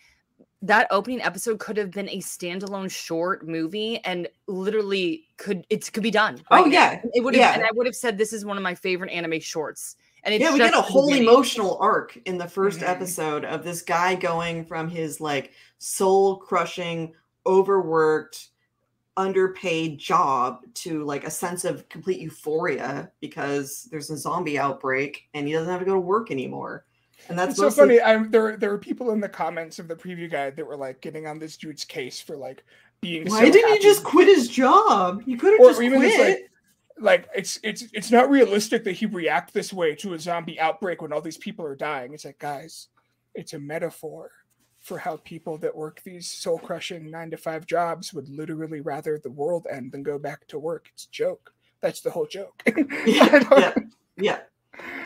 that 0.67 0.87
opening 0.91 1.21
episode 1.23 1.59
could 1.59 1.77
have 1.77 1.91
been 1.91 2.09
a 2.09 2.19
standalone 2.19 2.91
short 2.91 3.47
movie 3.47 3.99
and 4.05 4.27
literally 4.47 5.25
could 5.37 5.67
it 5.71 5.93
could 5.93 6.03
be 6.03 6.11
done. 6.11 6.41
Oh, 6.51 6.57
right 6.62 6.67
now. 6.67 6.73
yeah. 6.73 7.03
It 7.12 7.23
would 7.23 7.35
have 7.35 7.41
Yeah. 7.41 7.55
and 7.55 7.65
I 7.65 7.71
would 7.73 7.87
have 7.87 7.95
said 7.97 8.17
this 8.19 8.33
is 8.33 8.45
one 8.45 8.57
of 8.57 8.62
my 8.62 8.75
favorite 8.75 9.11
anime 9.11 9.41
shorts. 9.41 9.97
And 10.23 10.33
it's 10.35 10.43
yeah, 10.43 10.53
we 10.55 10.59
get 10.59 10.73
a 10.73 10.81
whole 10.81 11.09
beginning. 11.09 11.29
emotional 11.29 11.77
arc 11.81 12.17
in 12.25 12.39
the 12.39 12.47
1st 12.49 12.81
Mhm. 12.81 12.89
episode 12.89 13.45
of 13.45 13.62
this 13.62 13.83
guy 13.83 14.15
going 14.15 14.65
from 14.65 14.89
his 14.89 15.21
like 15.21 15.53
soul 15.79 16.37
crushing, 16.37 17.12
overworked, 17.47 18.49
underpaid 19.19 19.99
job 19.99 20.61
to 20.75 21.05
like 21.05 21.25
a 21.25 21.31
sense 21.31 21.65
of 21.65 21.89
complete 21.89 22.21
euphoria 22.21 23.12
because 23.21 23.85
there's 23.91 24.11
a 24.11 24.17
zombie 24.17 24.59
outbreak 24.59 25.29
and 25.35 25.47
he 25.47 25.53
doesn't 25.53 25.71
have 25.71 25.81
to 25.81 25.87
go 25.87 25.95
to 25.95 26.01
work 26.01 26.31
anymore. 26.31 26.85
And 27.29 27.39
that's 27.39 27.53
It's 27.53 27.59
so 27.61 27.70
funny. 27.70 28.01
I, 28.01 28.22
there, 28.25 28.57
there 28.57 28.70
were 28.70 28.79
people 28.79 29.11
in 29.12 29.20
the 29.20 29.29
comments 29.29 29.79
of 29.79 29.89
the 29.89 29.97
preview 29.97 30.31
guide 30.31 30.57
that 30.57 30.66
were 30.66 30.77
like 30.77 31.01
getting 31.01 31.27
on 31.27 31.39
this 31.39 31.57
dude's 31.57 31.85
case 31.85 32.20
for 32.20 32.37
like 32.37 32.64
being. 33.01 33.27
Why 33.29 33.47
so 33.47 33.53
didn't 33.53 33.72
he 33.72 33.79
just 33.81 34.05
quit 34.05 34.29
his 34.29 34.49
job? 34.49 35.22
He 35.25 35.37
could 35.37 35.53
have 35.53 35.61
Or 35.61 35.70
just 35.70 35.83
even 35.83 36.01
quit. 36.01 36.12
it's 36.12 36.18
like- 36.18 36.51
like 36.97 37.29
it's 37.35 37.59
it's 37.64 37.83
it's 37.93 38.12
not 38.12 38.31
realistic 38.31 38.85
that 38.85 38.93
he 38.93 39.07
react 39.07 39.53
this 39.53 39.72
way 39.72 39.97
to 39.97 40.14
a 40.14 40.18
zombie 40.20 40.61
outbreak 40.61 41.03
when 41.03 41.12
all 41.12 41.20
these 41.20 41.37
people 41.37 41.66
are 41.66 41.75
dying. 41.75 42.14
It's 42.14 42.25
like 42.25 42.39
guys, 42.39 42.87
it's 43.35 43.53
a 43.53 43.59
metaphor 43.59 44.31
for 44.79 44.99
how 44.99 45.16
people 45.25 45.59
that 45.59 45.75
work 45.75 46.01
these 46.05 46.29
soul 46.31 46.57
crushing 46.57 47.11
nine 47.11 47.33
to 47.33 47.37
five 47.37 47.66
jobs 47.66 48.14
would 48.14 48.29
literally 48.29 48.81
rather 48.81 49.18
the 49.18 49.31
world 49.33 49.66
end 49.68 49.91
than 49.91 50.05
go 50.05 50.20
back 50.20 50.47
to 50.47 50.59
work. 50.61 50.89
It's 50.93 51.07
a 51.07 51.11
joke. 51.11 51.53
That's 51.81 52.01
the 52.01 52.12
whole 52.12 52.27
joke. 52.27 52.62
yeah, 53.07 53.43
yeah, 53.51 53.72
yeah, 54.16 54.39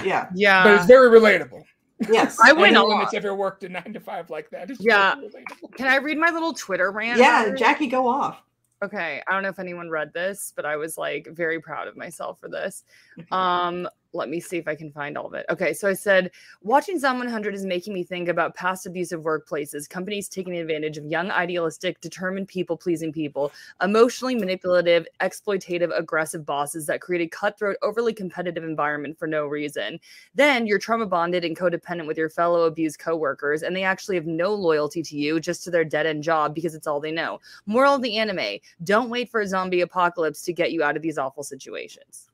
yeah. 0.05 0.27
But 0.27 0.37
Yeah. 0.37 0.77
it's 0.77 0.85
very 0.87 1.09
relatable. 1.09 1.63
Yes. 2.09 2.39
I 2.43 2.53
went 2.53 2.77
Anyone 2.77 2.99
off. 2.99 3.03
that's 3.11 3.15
ever 3.15 3.35
worked 3.35 3.65
a 3.65 3.69
nine 3.69 3.93
to 3.93 4.01
five 4.01 4.31
like 4.31 4.51
that 4.51 4.71
Yeah. 4.81 5.17
relatable. 5.17 5.75
Can 5.77 5.87
I 5.87 5.97
read 5.97 6.19
my 6.19 6.31
little 6.31 6.53
Twitter 6.55 6.91
rant? 6.91 7.19
yeah? 7.19 7.47
Jacki, 7.51 7.91
go 7.91 8.07
off. 8.07 8.43
Okay, 8.85 9.21
I 9.27 9.33
don't 9.33 9.43
know 9.43 9.49
if 9.49 9.59
anyone 9.59 9.91
read 9.91 10.13
this, 10.13 10.53
but 10.55 10.65
I 10.65 10.77
was 10.77 10.97
like 10.97 11.27
very 11.33 11.61
proud 11.61 11.89
of 11.89 11.97
myself 11.97 12.39
for 12.39 12.49
this. 12.49 12.85
Um, 13.33 13.89
let 14.13 14.29
me 14.29 14.41
see 14.41 14.57
if 14.57 14.67
I 14.67 14.75
can 14.75 14.91
find 14.91 15.19
all 15.19 15.27
of 15.27 15.35
it. 15.35 15.45
Okay, 15.51 15.73
so 15.73 15.89
I 15.89 15.95
said 15.95 16.31
watching 16.63 16.99
Zom 16.99 17.19
100 17.19 17.55
is 17.55 17.65
making 17.65 17.95
me 17.95 18.03
think 18.03 18.29
about 18.29 18.55
past 18.55 18.87
abusive 18.87 19.23
workplaces, 19.23 19.89
companies 19.89 20.29
taking 20.29 20.57
advantage 20.57 20.97
of 20.97 21.05
young, 21.05 21.31
idealistic, 21.31 22.01
determined 22.01 22.49
people 22.49 22.77
pleasing 22.77 23.13
people, 23.13 23.53
emotionally 23.83 24.35
manipulative, 24.35 25.07
exploitative, 25.21 25.97
aggressive 25.97 26.47
bosses 26.47 26.87
that 26.87 27.01
create 27.01 27.23
a 27.23 27.29
cutthroat, 27.29 27.77
overly 27.83 28.13
competitive 28.13 28.65
environment 28.65 29.19
for 29.19 29.27
no 29.27 29.47
reason. 29.47 30.01
Then 30.35 30.67
you're 30.67 30.79
trauma 30.79 31.07
bonded 31.07 31.45
and 31.45 31.57
codependent 31.57 32.07
with 32.07 32.17
your 32.17 32.31
fellow 32.31 32.65
abused 32.65 32.99
coworkers, 32.99 33.63
and 33.63 33.77
they 33.77 33.85
actually 33.85 34.17
have 34.17 34.27
no 34.27 34.55
loyalty 34.55 35.03
to 35.03 35.17
you, 35.17 35.41
just 35.41 35.65
to 35.65 35.71
their 35.71 35.85
dead 35.85 36.07
end 36.07 36.23
job 36.23 36.55
because 36.55 36.75
it's 36.75 36.87
all 36.87 37.01
they 37.01 37.13
know. 37.13 37.41
Moral 37.67 37.95
of 37.95 38.03
the 38.03 38.17
anime 38.17 38.59
don't 38.85 39.11
wait 39.11 39.31
for 39.31 39.41
a 39.41 39.47
zombie 39.47 39.83
apocalypse 39.83 40.43
to 40.43 40.53
get 40.53 40.73
you 40.73 40.83
out 40.83 40.97
of 40.97 41.03
these 41.03 41.19
awful 41.19 41.43
situations. 41.43 42.31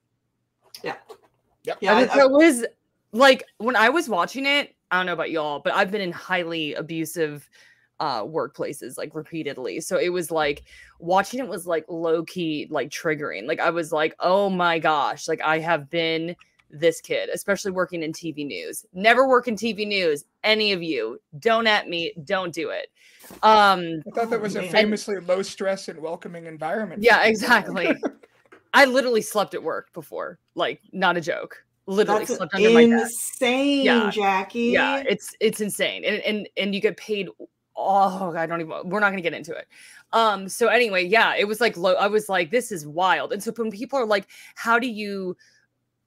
Yep. 1.65 1.79
Yeah, 1.81 1.95
I- 1.97 2.07
so 2.09 2.21
it 2.25 2.31
was 2.31 2.67
like 3.13 3.45
when 3.59 3.77
I 3.77 3.89
was 3.89 4.09
watching 4.09 4.47
it, 4.47 4.75
I 4.91 4.99
don't 4.99 5.07
know 5.07 5.13
about 5.13 5.31
y'all, 5.31 5.61
but 5.61 5.73
I've 5.75 5.91
been 5.91 6.01
in 6.01 6.13
highly 6.13 6.75
abusive 6.75 7.49
uh 8.01 8.23
workplaces 8.25 8.99
like 8.99 9.15
repeatedly. 9.15 9.81
So 9.81 9.97
it 9.99 10.09
was 10.09 10.31
like 10.31 10.65
watching 10.99 11.39
it 11.41 11.47
was 11.49 11.67
like 11.67 11.85
low 11.89 12.25
key 12.25 12.67
like 12.71 12.91
triggering. 12.91 13.47
Like 13.47 13.61
I 13.61 13.71
was 13.71 13.93
like, 13.93 14.15
"Oh 14.21 14.51
my 14.51 14.79
gosh, 14.79 15.29
like 15.29 15.41
I 15.41 15.61
have 15.61 15.89
been 15.91 16.35
this 16.71 17.01
kid, 17.01 17.29
especially 17.33 17.71
working 17.71 18.03
in 18.03 18.13
TV 18.13 18.45
news. 18.45 18.85
Never 18.93 19.29
work 19.29 19.47
in 19.47 19.55
TV 19.55 19.87
news. 19.87 20.25
Any 20.43 20.73
of 20.73 20.83
you, 20.83 21.21
don't 21.39 21.69
at 21.69 21.89
me, 21.89 22.13
don't 22.25 22.53
do 22.53 22.71
it." 22.71 22.89
Um 23.45 24.03
I 24.07 24.11
thought 24.15 24.31
that 24.31 24.41
was 24.43 24.57
a 24.57 24.63
man. 24.63 24.73
famously 24.73 25.21
low 25.21 25.43
stress 25.43 25.87
and 25.89 26.01
welcoming 26.01 26.47
environment. 26.47 27.03
Yeah, 27.03 27.23
exactly. 27.25 27.89
I 28.75 28.85
literally 28.85 29.23
slept 29.23 29.55
at 29.55 29.63
work 29.63 29.93
before. 29.95 30.39
Like, 30.55 30.81
not 30.93 31.17
a 31.17 31.21
joke. 31.21 31.65
Literally 31.87 32.25
That's 32.25 32.37
slept 32.37 32.55
under 32.55 32.71
my 32.71 32.87
desk. 32.87 33.05
insane, 33.05 33.85
Yeah, 33.85 34.11
Jacki. 34.11 34.73
Yeah, 34.73 35.03
it's 35.07 35.35
it's 35.41 35.61
insane. 35.61 36.05
And 36.05 36.17
and 36.23 36.49
and 36.57 36.75
you 36.75 36.81
get 36.81 36.97
paid 36.97 37.29
oh 37.77 38.35
I 38.37 38.47
don't 38.47 38.61
even 38.61 38.89
we're 38.89 39.01
not 39.01 39.11
gonna 39.11 39.21
get 39.21 39.35
into 39.35 39.53
it. 39.53 39.69
Um, 40.13 40.49
so 40.49 40.69
anyway, 40.69 41.05
yeah, 41.05 41.35
it 41.37 41.47
was 41.47 41.61
like 41.61 41.77
low. 41.77 41.95
I 41.95 42.07
was 42.07 42.29
like, 42.29 42.51
this 42.51 42.73
is 42.73 42.87
wild. 42.87 43.33
And 43.33 43.43
so 43.43 43.53
when 43.53 43.71
people 43.71 43.99
are 43.99 44.07
like, 44.07 44.29
how 44.55 44.79
do 44.79 44.87
you 44.87 45.37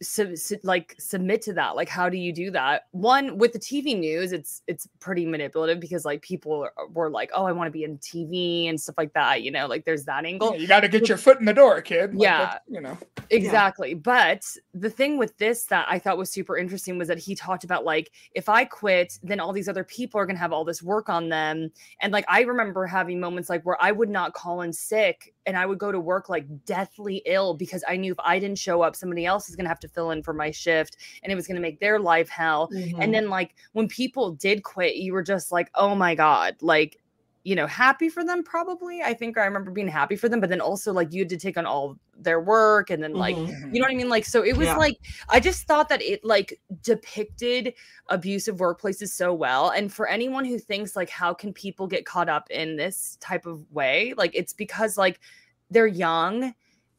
su- 0.02 0.36
su- 0.36 0.60
like 0.64 0.96
submit 1.00 1.42
to 1.42 1.54
that 1.54 1.76
like 1.76 1.90
how 1.90 2.08
do 2.08 2.18
you 2.18 2.32
do 2.32 2.52
that 2.52 2.84
one 2.92 3.38
with 3.38 3.52
the 3.54 3.60
tv 3.60 3.98
news 3.98 4.32
it's 4.32 4.62
it's 4.68 4.88
pretty 5.00 5.26
manipulative 5.26 5.80
because 5.80 6.06
like 6.06 6.22
people 6.22 6.64
are, 6.64 6.88
were 6.94 7.10
like 7.10 7.32
oh 7.34 7.46
i 7.46 7.52
want 7.52 7.68
to 7.68 7.72
be 7.72 7.84
in 7.84 7.98
tv 7.98 8.70
and 8.70 8.80
stuff 8.80 8.96
like 8.98 9.12
that 9.14 9.42
you 9.42 9.50
know 9.50 9.66
like 9.66 9.86
there's 9.86 10.06
that 10.06 10.24
angle 10.26 10.52
Yeah, 10.54 10.58
you 10.60 10.68
got 10.68 10.82
to 10.82 10.88
get 10.88 11.08
your 11.10 11.18
foot 11.18 11.40
in 11.40 11.46
the 11.46 11.54
door, 11.54 11.82
kid. 11.82 12.14
Like, 12.14 12.22
Yeah. 12.24 12.38
that's- 12.40 12.62
you 12.68 12.82
know. 12.82 12.98
Exactly. 13.30 13.94
But 13.94 14.44
the 14.74 14.90
thing 14.90 15.18
with 15.18 15.38
this 15.38 15.66
that 15.66 15.86
I 15.90 16.00
thought 16.00 16.18
was 16.18 16.32
super 16.32 16.58
interesting 16.58 16.98
was 16.98 17.10
that 17.10 17.18
he 17.18 17.36
talked 17.36 17.66
about 17.66 17.84
like 17.84 18.12
if 18.34 18.48
I 18.48 18.64
quit, 18.64 19.20
then 19.22 19.40
all 19.42 19.52
these 19.52 19.68
other 19.68 19.84
people 19.84 20.20
are 20.22 20.26
going 20.26 20.38
to 20.38 20.40
have 20.42 20.54
all 20.54 20.64
this 20.64 20.82
work 20.82 21.10
on 21.10 21.28
them. 21.28 21.70
And 22.02 22.14
like 22.14 22.24
I 22.30 22.42
remember 22.42 22.86
having 22.86 23.20
moments 23.20 23.50
like 23.50 23.64
where 23.64 23.78
I 23.82 23.92
would 23.92 24.10
not 24.10 24.34
call 24.34 24.62
in 24.62 24.72
sick 24.72 25.34
and 25.48 25.58
I 25.58 25.66
would 25.66 25.80
go 25.80 25.92
to 25.92 26.00
work 26.00 26.30
like 26.30 26.46
deathly 26.66 27.24
ill 27.26 27.54
because 27.56 27.84
I 27.88 27.96
knew 27.96 28.12
if 28.12 28.20
I 28.20 28.38
didn't 28.38 28.60
show 28.60 28.82
up, 28.82 28.96
somebody 28.96 29.26
else 29.26 29.50
is 29.50 29.56
going 29.56 29.66
to 29.66 29.70
have 29.70 29.80
to 29.80 29.88
fill 29.88 30.12
in 30.12 30.22
for 30.22 30.34
my 30.34 30.52
shift 30.52 30.98
and 31.24 31.32
it 31.32 31.36
was 31.36 31.48
going 31.48 31.56
to 31.56 31.62
make 31.62 31.80
their 31.80 32.00
life 32.00 32.30
hell. 32.30 32.70
Mhm. 32.74 32.98
And 33.00 33.14
then 33.14 33.30
like 33.30 33.56
when 33.72 33.88
people 33.88 34.34
did 34.34 34.64
quit, 34.64 34.98
you 34.98 35.14
were 35.14 35.24
just 35.24 35.52
like, 35.52 35.72
"Oh 35.74 35.96
my 35.96 36.14
god." 36.14 36.58
Like 36.62 37.00
you 37.48 37.56
know, 37.56 37.66
happy 37.66 38.10
for 38.10 38.26
them 38.26 38.44
probably. 38.44 39.02
I 39.02 39.14
think 39.14 39.38
I 39.38 39.46
remember 39.46 39.72
being 39.72 39.88
happy 39.88 40.18
for 40.18 40.28
them, 40.28 40.42
but 40.42 40.50
then 40.50 40.60
also 40.60 40.92
like 40.92 41.14
you 41.14 41.22
had 41.22 41.30
to 41.30 41.38
take 41.38 41.58
on 41.58 41.66
all 41.66 41.98
their 42.18 42.42
work 42.42 42.90
and 42.90 43.02
then 43.02 43.14
like 43.14 43.38
Mhm. 43.38 43.74
you 43.74 43.80
know 43.80 43.86
what 43.86 43.92
I 43.92 43.96
mean? 43.96 44.10
Like, 44.10 44.26
so 44.26 44.44
it 44.44 44.58
was 44.58 44.66
Yeah. 44.66 44.76
like, 44.76 44.98
I 45.30 45.40
just 45.40 45.66
thought 45.66 45.88
that 45.88 46.02
it 46.02 46.26
like 46.26 46.60
depicted 46.84 47.74
abusive 48.08 48.58
workplaces 48.58 49.12
so 49.12 49.34
well. 49.34 49.70
And 49.70 49.94
for 49.94 50.10
anyone 50.10 50.44
who 50.44 50.60
thinks, 50.60 50.94
like, 50.98 51.10
how 51.10 51.34
can 51.34 51.54
people 51.54 51.88
get 51.88 52.06
caught 52.06 52.28
up 52.28 52.52
in 52.52 52.76
this 52.76 53.18
type 53.22 53.46
of 53.46 53.72
way? 53.72 54.14
Like, 54.18 54.32
it's 54.34 54.52
because, 54.52 54.98
like, 54.98 55.22
they're 55.72 55.88
young 55.88 56.54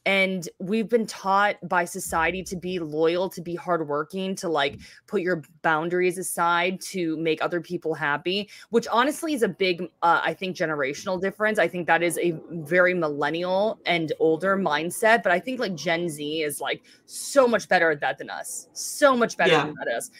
and 0.06 0.48
we've 0.58 0.88
been 0.88 1.06
taught 1.06 1.56
by 1.68 1.84
society 1.84 2.42
to 2.44 2.56
be 2.56 2.78
loyal, 2.78 3.28
to 3.28 3.40
be 3.40 3.54
hardworking, 3.54 4.34
to 4.36 4.48
like 4.48 4.78
put 5.06 5.22
your 5.22 5.42
boundaries 5.62 6.18
aside 6.18 6.80
to 6.80 7.16
make 7.18 7.42
other 7.42 7.60
people 7.60 7.94
happy, 7.94 8.48
which 8.70 8.86
honestly 8.88 9.34
is 9.34 9.42
a 9.42 9.48
big, 9.48 9.82
uh, 10.02 10.20
I 10.24 10.34
think, 10.34 10.56
generational 10.56 11.20
difference. 11.20 11.58
I 11.58 11.68
think 11.68 11.86
that 11.86 12.02
is 12.02 12.18
a 12.18 12.38
very 12.50 12.94
millennial 12.94 13.80
and 13.86 14.12
older 14.18 14.56
mindset, 14.56 15.22
but 15.22 15.32
I 15.32 15.38
think 15.40 15.60
like 15.60 15.74
Gen 15.74 16.08
Z 16.08 16.42
is 16.42 16.60
like 16.60 16.82
so 17.06 17.46
much 17.46 17.68
better 17.68 17.90
at 17.90 18.00
that 18.00 18.18
than 18.18 18.30
us, 18.30 18.68
so 18.72 19.16
much 19.16 19.36
better 19.36 19.52
Yeah. 19.52 19.64
than 19.64 19.94
us. 19.96 20.10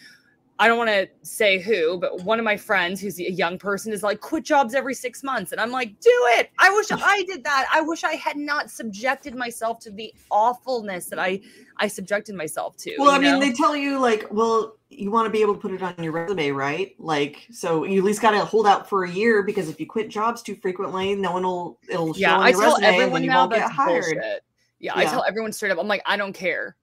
I 0.61 0.67
don't 0.67 0.77
want 0.77 0.91
to 0.91 1.09
say 1.23 1.61
who, 1.61 1.99
but 1.99 2.23
one 2.25 2.41
of 2.41 2.45
my 2.45 2.57
friends 2.57 3.01
who's 3.01 3.21
a 3.21 3.31
young 3.31 3.59
person 3.59 3.93
is 3.93 4.03
like, 4.03 4.21
quit 4.21 4.45
jobs 4.45 4.75
every 4.75 4.95
six 4.95 5.23
months. 5.23 5.53
And 5.53 5.61
I'm 5.61 5.71
like, 5.71 6.01
do 6.01 6.11
it. 6.37 6.51
I 6.59 6.71
wish 6.71 6.87
I 6.91 7.23
did 7.29 7.45
that. 7.45 7.69
I 7.73 7.81
wish 7.81 8.03
I 8.03 8.15
had 8.15 8.37
not 8.37 8.69
subjected 8.69 9.37
myself 9.37 9.79
to 9.81 9.91
the 9.93 10.13
awfulness 10.31 11.07
that 11.07 11.21
I 11.21 11.41
I 11.77 11.87
subjected 11.87 12.35
myself 12.35 12.77
to. 12.79 12.97
Well, 12.99 13.11
I 13.11 13.19
mean, 13.19 13.35
know? 13.35 13.41
they 13.41 13.53
tell 13.53 13.77
you 13.77 14.01
like, 14.01 14.27
well, 14.33 14.79
you 14.91 15.13
want 15.13 15.27
to 15.27 15.31
be 15.31 15.43
able 15.43 15.55
to 15.55 15.61
put 15.61 15.71
it 15.71 15.81
on 15.81 15.95
your 16.03 16.13
resume, 16.13 16.51
right? 16.51 16.97
Like, 16.99 17.47
so 17.53 17.85
you 17.85 18.01
at 18.01 18.05
least 18.05 18.21
got 18.21 18.33
to 18.33 18.45
hold 18.45 18.67
out 18.67 18.89
for 18.89 19.05
a 19.05 19.11
year 19.11 19.45
because 19.45 19.69
if 19.69 19.79
you 19.79 19.87
quit 19.87 20.09
jobs 20.09 20.43
too 20.43 20.57
frequently, 20.57 21.15
no 21.15 21.33
one 21.33 21.45
will 21.45 21.79
it'll 21.89 22.15
show 22.15 22.21
yeah, 22.21 22.37
on 22.37 22.43
I 22.47 22.49
your 22.49 22.61
tell 22.63 22.79
resume 22.79 23.05
and 23.05 23.15
then 23.15 23.23
you 23.23 23.31
won't 23.31 23.53
get 23.53 23.71
hired. 23.71 24.15
bullshit. 24.15 24.45
Yeah, 24.81 24.93
I 24.97 25.05
tell 25.05 25.25
everyone 25.27 25.53
straight 25.53 25.71
up. 25.71 25.79
I'm 25.79 25.89
like, 25.89 26.03
I 26.07 26.17
don't 26.17 26.33
care. 26.33 26.77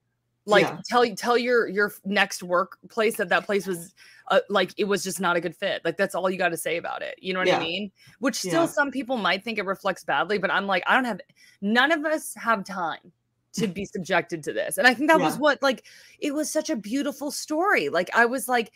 Like, 0.46 0.64
Yeah. 0.66 0.80
tell 0.88 1.16
tell 1.16 1.38
your 1.38 1.68
your 1.68 1.92
next 2.06 2.44
workplace 2.44 3.18
that 3.18 3.30
that 3.30 3.46
place 3.46 3.66
was 3.66 3.94
uh, 4.30 4.40
like 4.50 4.72
it 4.78 4.84
was 4.86 5.04
just 5.04 5.20
not 5.20 5.36
a 5.36 5.42
good 5.42 5.56
fit. 5.56 5.82
Like 5.86 5.98
that's 5.98 6.14
all 6.16 6.30
you 6.30 6.38
got 6.38 6.50
to 6.50 6.58
say 6.58 6.78
about 6.78 7.02
it. 7.02 7.16
You 7.22 7.34
know 7.34 7.40
what 7.40 7.48
Yeah. 7.48 7.58
I 7.58 7.64
mean? 7.64 7.92
Which 8.20 8.36
still 8.36 8.64
Yeah. 8.64 8.66
some 8.68 8.92
people 8.92 9.18
might 9.18 9.44
think 9.44 9.58
it 9.58 9.66
reflects 9.66 10.04
badly, 10.04 10.38
but 10.38 10.52
I'm 10.52 10.68
like, 10.68 10.84
I 10.88 10.94
don't 10.96 11.06
have. 11.06 11.20
None 11.62 11.92
of 11.92 12.06
us 12.06 12.34
have 12.36 12.64
time 12.64 13.12
to 13.54 13.68
be 13.68 13.86
subjected 13.86 14.44
to 14.44 14.54
this, 14.54 14.78
and 14.78 14.86
I 14.88 14.94
think 14.94 15.10
that 15.10 15.20
was 15.20 15.38
what 15.38 15.62
like 15.64 15.86
it 16.20 16.34
was 16.34 16.52
such 16.52 16.70
a 16.70 16.76
beautiful 16.76 17.32
story. 17.32 17.90
Like 17.90 18.10
I 18.16 18.26
was 18.26 18.48
like. 18.48 18.72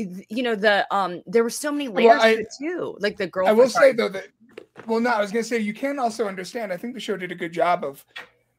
You 0.00 0.44
know 0.44 0.54
the 0.54 0.86
um, 0.94 1.24
there 1.26 1.42
were 1.42 1.50
so 1.50 1.72
many 1.72 1.88
layers 1.88 2.22
I- 2.22 2.36
to 2.36 2.40
it 2.42 2.54
too. 2.56 2.96
Like 3.00 3.16
the 3.16 3.26
girl. 3.26 3.48
I 3.48 3.50
will 3.50 3.68
say 3.68 3.90
though 3.90 4.08
that 4.10 4.28
well 4.86 5.00
no, 5.00 5.10
I 5.10 5.20
was 5.20 5.32
gonna 5.32 5.42
say 5.42 5.58
you 5.58 5.74
can 5.74 5.98
also 5.98 6.28
understand. 6.28 6.72
I 6.72 6.76
think 6.76 6.94
the 6.94 7.00
show 7.00 7.16
did 7.16 7.32
a 7.32 7.34
good 7.34 7.52
job 7.52 7.82
of 7.82 8.04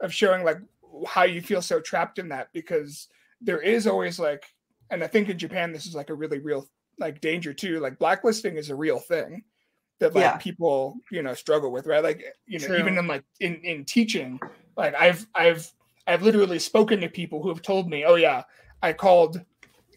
of 0.02 0.14
showing 0.14 0.44
like 0.44 0.58
how 1.08 1.24
you 1.24 1.42
feel 1.42 1.62
so 1.62 1.80
trapped 1.80 2.20
in 2.20 2.30
that 2.30 2.50
because 2.54 3.08
there 3.42 3.62
is 3.62 3.88
always 3.88 4.20
like 4.20 4.44
and 4.92 5.04
I 5.04 5.08
think 5.08 5.30
in 5.30 5.38
Japan 5.38 5.72
this 5.72 5.86
is 5.86 5.96
like 5.96 6.10
a 6.10 6.16
really 6.16 6.40
real 6.40 6.68
like 6.98 7.22
danger 7.22 7.54
too. 7.54 7.80
Like 7.80 8.00
blacklisting 8.00 8.58
is 8.58 8.70
a 8.70 8.76
real 8.76 9.00
thing 9.00 9.44
that 10.00 10.16
like 10.16 10.24
Yeah. 10.24 10.38
people, 10.38 10.98
you 11.12 11.22
know, 11.22 11.34
struggle 11.34 11.72
with, 11.72 11.88
right? 11.88 12.04
Like 12.04 12.24
you 12.48 12.60
know, 12.60 12.68
True. 12.68 12.80
even 12.80 12.98
in 12.98 13.08
like 13.08 13.24
in, 13.40 13.56
in 13.64 13.86
teaching, 13.86 14.40
like 14.76 14.96
I've 14.96 15.28
I've 15.36 15.72
I've 16.08 16.24
literally 16.24 16.60
spoken 16.60 17.00
to 17.02 17.10
people 17.10 17.42
who 17.42 17.50
have 17.50 17.62
told 17.62 17.90
me, 17.90 18.04
Oh 18.06 18.16
yeah, 18.16 18.44
I 18.82 18.94
called 18.94 19.42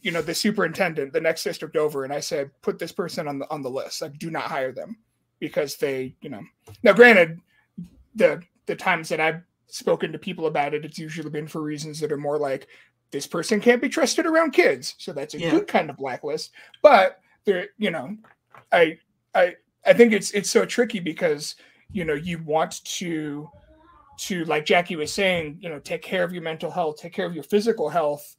you 0.02 0.10
know 0.10 0.20
the 0.20 0.34
superintendent 0.34 1.12
the 1.12 1.20
next 1.20 1.44
district 1.44 1.76
over 1.76 2.04
and 2.04 2.12
i 2.12 2.20
said 2.20 2.50
put 2.60 2.78
this 2.78 2.92
person 2.92 3.28
on 3.28 3.38
the 3.38 3.48
on 3.50 3.62
the 3.62 3.70
list 3.70 4.02
like 4.02 4.18
do 4.18 4.30
not 4.30 4.44
hire 4.44 4.72
them 4.72 4.98
because 5.38 5.76
they 5.76 6.14
you 6.20 6.28
know 6.28 6.42
now 6.82 6.92
granted 6.92 7.38
the 8.16 8.42
the 8.66 8.74
times 8.74 9.08
that 9.08 9.20
i've 9.20 9.42
spoken 9.68 10.12
to 10.12 10.18
people 10.18 10.46
about 10.46 10.74
it 10.74 10.84
it's 10.84 10.98
usually 10.98 11.30
been 11.30 11.48
for 11.48 11.62
reasons 11.62 11.98
that 12.00 12.12
are 12.12 12.18
more 12.18 12.38
like 12.38 12.68
this 13.10 13.26
person 13.26 13.60
can't 13.60 13.82
be 13.82 13.88
trusted 13.90 14.24
around 14.24 14.52
kids. 14.52 14.94
So 14.98 15.12
that's 15.12 15.34
a 15.34 15.38
Yeah. 15.38 15.50
good 15.50 15.66
kind 15.66 15.90
of 15.90 15.96
blacklist. 15.96 16.52
But 16.82 17.22
there 17.44 17.68
you 17.78 17.90
know 17.90 18.16
i 18.72 18.98
i 19.34 19.54
i 19.86 19.92
think 19.92 20.12
it's 20.12 20.30
it's 20.32 20.50
so 20.50 20.64
tricky 20.64 21.00
because 21.00 21.56
you 21.90 22.04
know 22.04 22.14
you 22.14 22.38
want 22.44 22.84
to 22.84 23.50
to 24.16 24.44
like 24.44 24.64
jacki 24.64 24.96
was 24.96 25.12
saying 25.12 25.58
you 25.60 25.68
know 25.68 25.78
take 25.78 26.02
care 26.02 26.22
of 26.22 26.32
your 26.32 26.42
mental 26.42 26.70
health 26.70 26.98
take 27.00 27.12
care 27.12 27.26
of 27.26 27.34
your 27.34 27.42
physical 27.42 27.88
health 27.88 28.36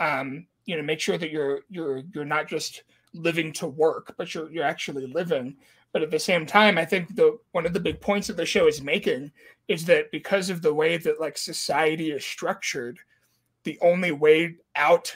um 0.00 0.46
you 0.64 0.76
know 0.76 0.82
make 0.82 1.00
sure 1.00 1.18
that 1.18 1.30
you're 1.30 1.60
you're 1.68 2.02
you're 2.14 2.24
not 2.24 2.48
just 2.48 2.84
living 3.14 3.52
to 3.52 3.66
work 3.66 4.14
but 4.16 4.34
you're 4.34 4.50
you're 4.50 4.64
actually 4.64 5.06
living 5.06 5.56
but 5.92 6.02
at 6.02 6.10
the 6.10 6.18
same 6.18 6.44
time 6.46 6.78
i 6.78 6.84
think 6.84 7.14
the 7.16 7.38
one 7.52 7.66
of 7.66 7.72
the 7.72 7.80
big 7.80 8.00
points 8.00 8.26
that 8.26 8.36
the 8.36 8.46
show 8.46 8.66
is 8.66 8.82
making 8.82 9.30
is 9.68 9.84
that 9.84 10.10
because 10.10 10.50
of 10.50 10.62
the 10.62 10.72
way 10.72 10.96
that 10.96 11.20
like 11.20 11.36
society 11.38 12.10
is 12.10 12.24
structured 12.24 12.98
the 13.64 13.78
only 13.80 14.12
way 14.12 14.56
out 14.76 15.14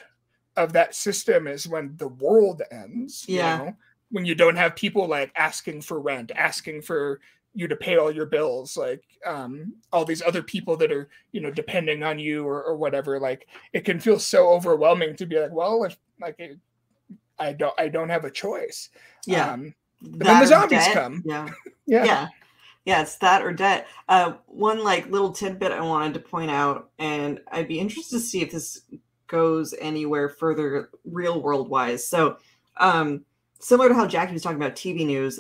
of 0.57 0.73
that 0.73 0.95
system 0.95 1.47
is 1.47 1.67
when 1.69 1.95
the 1.97 2.09
world 2.09 2.63
ends 2.71 3.25
you 3.29 3.37
Yeah. 3.39 3.57
know? 3.59 3.77
when 4.11 4.27
you 4.27 4.35
don't 4.35 4.57
have 4.57 4.77
people 4.77 5.07
like 5.09 5.33
asking 5.37 5.81
for 5.81 5.99
rent 6.01 6.33
asking 6.37 6.83
for 6.83 7.21
you 7.55 7.67
to 7.69 7.77
pay 7.77 7.97
all 7.97 8.11
your 8.11 8.27
bills 8.27 8.77
like 8.77 9.03
um 9.27 9.75
all 9.93 10.05
these 10.05 10.23
other 10.23 10.43
people 10.43 10.77
that 10.77 10.91
are 10.93 11.09
you 11.33 11.41
know 11.41 11.51
depending 11.51 12.03
on 12.03 12.19
you 12.19 12.47
or, 12.47 12.63
or 12.63 12.77
whatever 12.77 13.19
like 13.21 13.47
it 13.73 13.85
can 13.85 13.99
feel 14.01 14.19
so 14.19 14.49
overwhelming 14.51 15.15
to 15.17 15.27
be 15.27 15.39
like 15.39 15.53
well 15.53 15.85
if 15.85 15.97
like 16.21 16.35
it, 16.39 16.59
i 17.39 17.53
don't 17.53 17.75
i 17.79 17.89
don't 17.89 18.09
have 18.11 18.25
a 18.25 18.31
choice 18.31 18.91
Yeah. 19.27 19.53
um 19.53 19.75
then 20.03 20.41
the 20.41 20.47
zombies 20.47 20.79
debt. 20.85 20.95
come. 20.95 21.23
Yeah. 21.25 21.49
yeah, 21.87 22.05
yeah 22.05 22.29
yeah 22.85 23.01
it's 23.03 23.17
that 23.17 23.43
or 23.43 23.53
debt 23.53 23.87
uh 24.09 24.33
one 24.47 24.83
like 24.83 25.09
little 25.09 25.31
tidbit 25.33 25.71
i 25.73 25.81
wanted 25.81 26.13
to 26.15 26.21
point 26.21 26.51
out 26.51 26.91
and 26.99 27.39
i'd 27.53 27.69
be 27.69 27.79
interested 27.79 28.17
to 28.17 28.21
see 28.21 28.41
if 28.43 28.51
this 28.51 28.83
goes 29.29 29.73
anywhere 29.81 30.29
further 30.29 30.91
real 31.05 31.41
world 31.41 31.69
wise 31.69 32.07
so 32.07 32.37
um 32.79 33.25
similar 33.61 33.89
to 33.89 33.95
how 33.95 34.07
jacki 34.07 34.33
was 34.33 34.43
talking 34.43 34.57
about 34.57 34.75
tv 34.75 35.07
news 35.07 35.39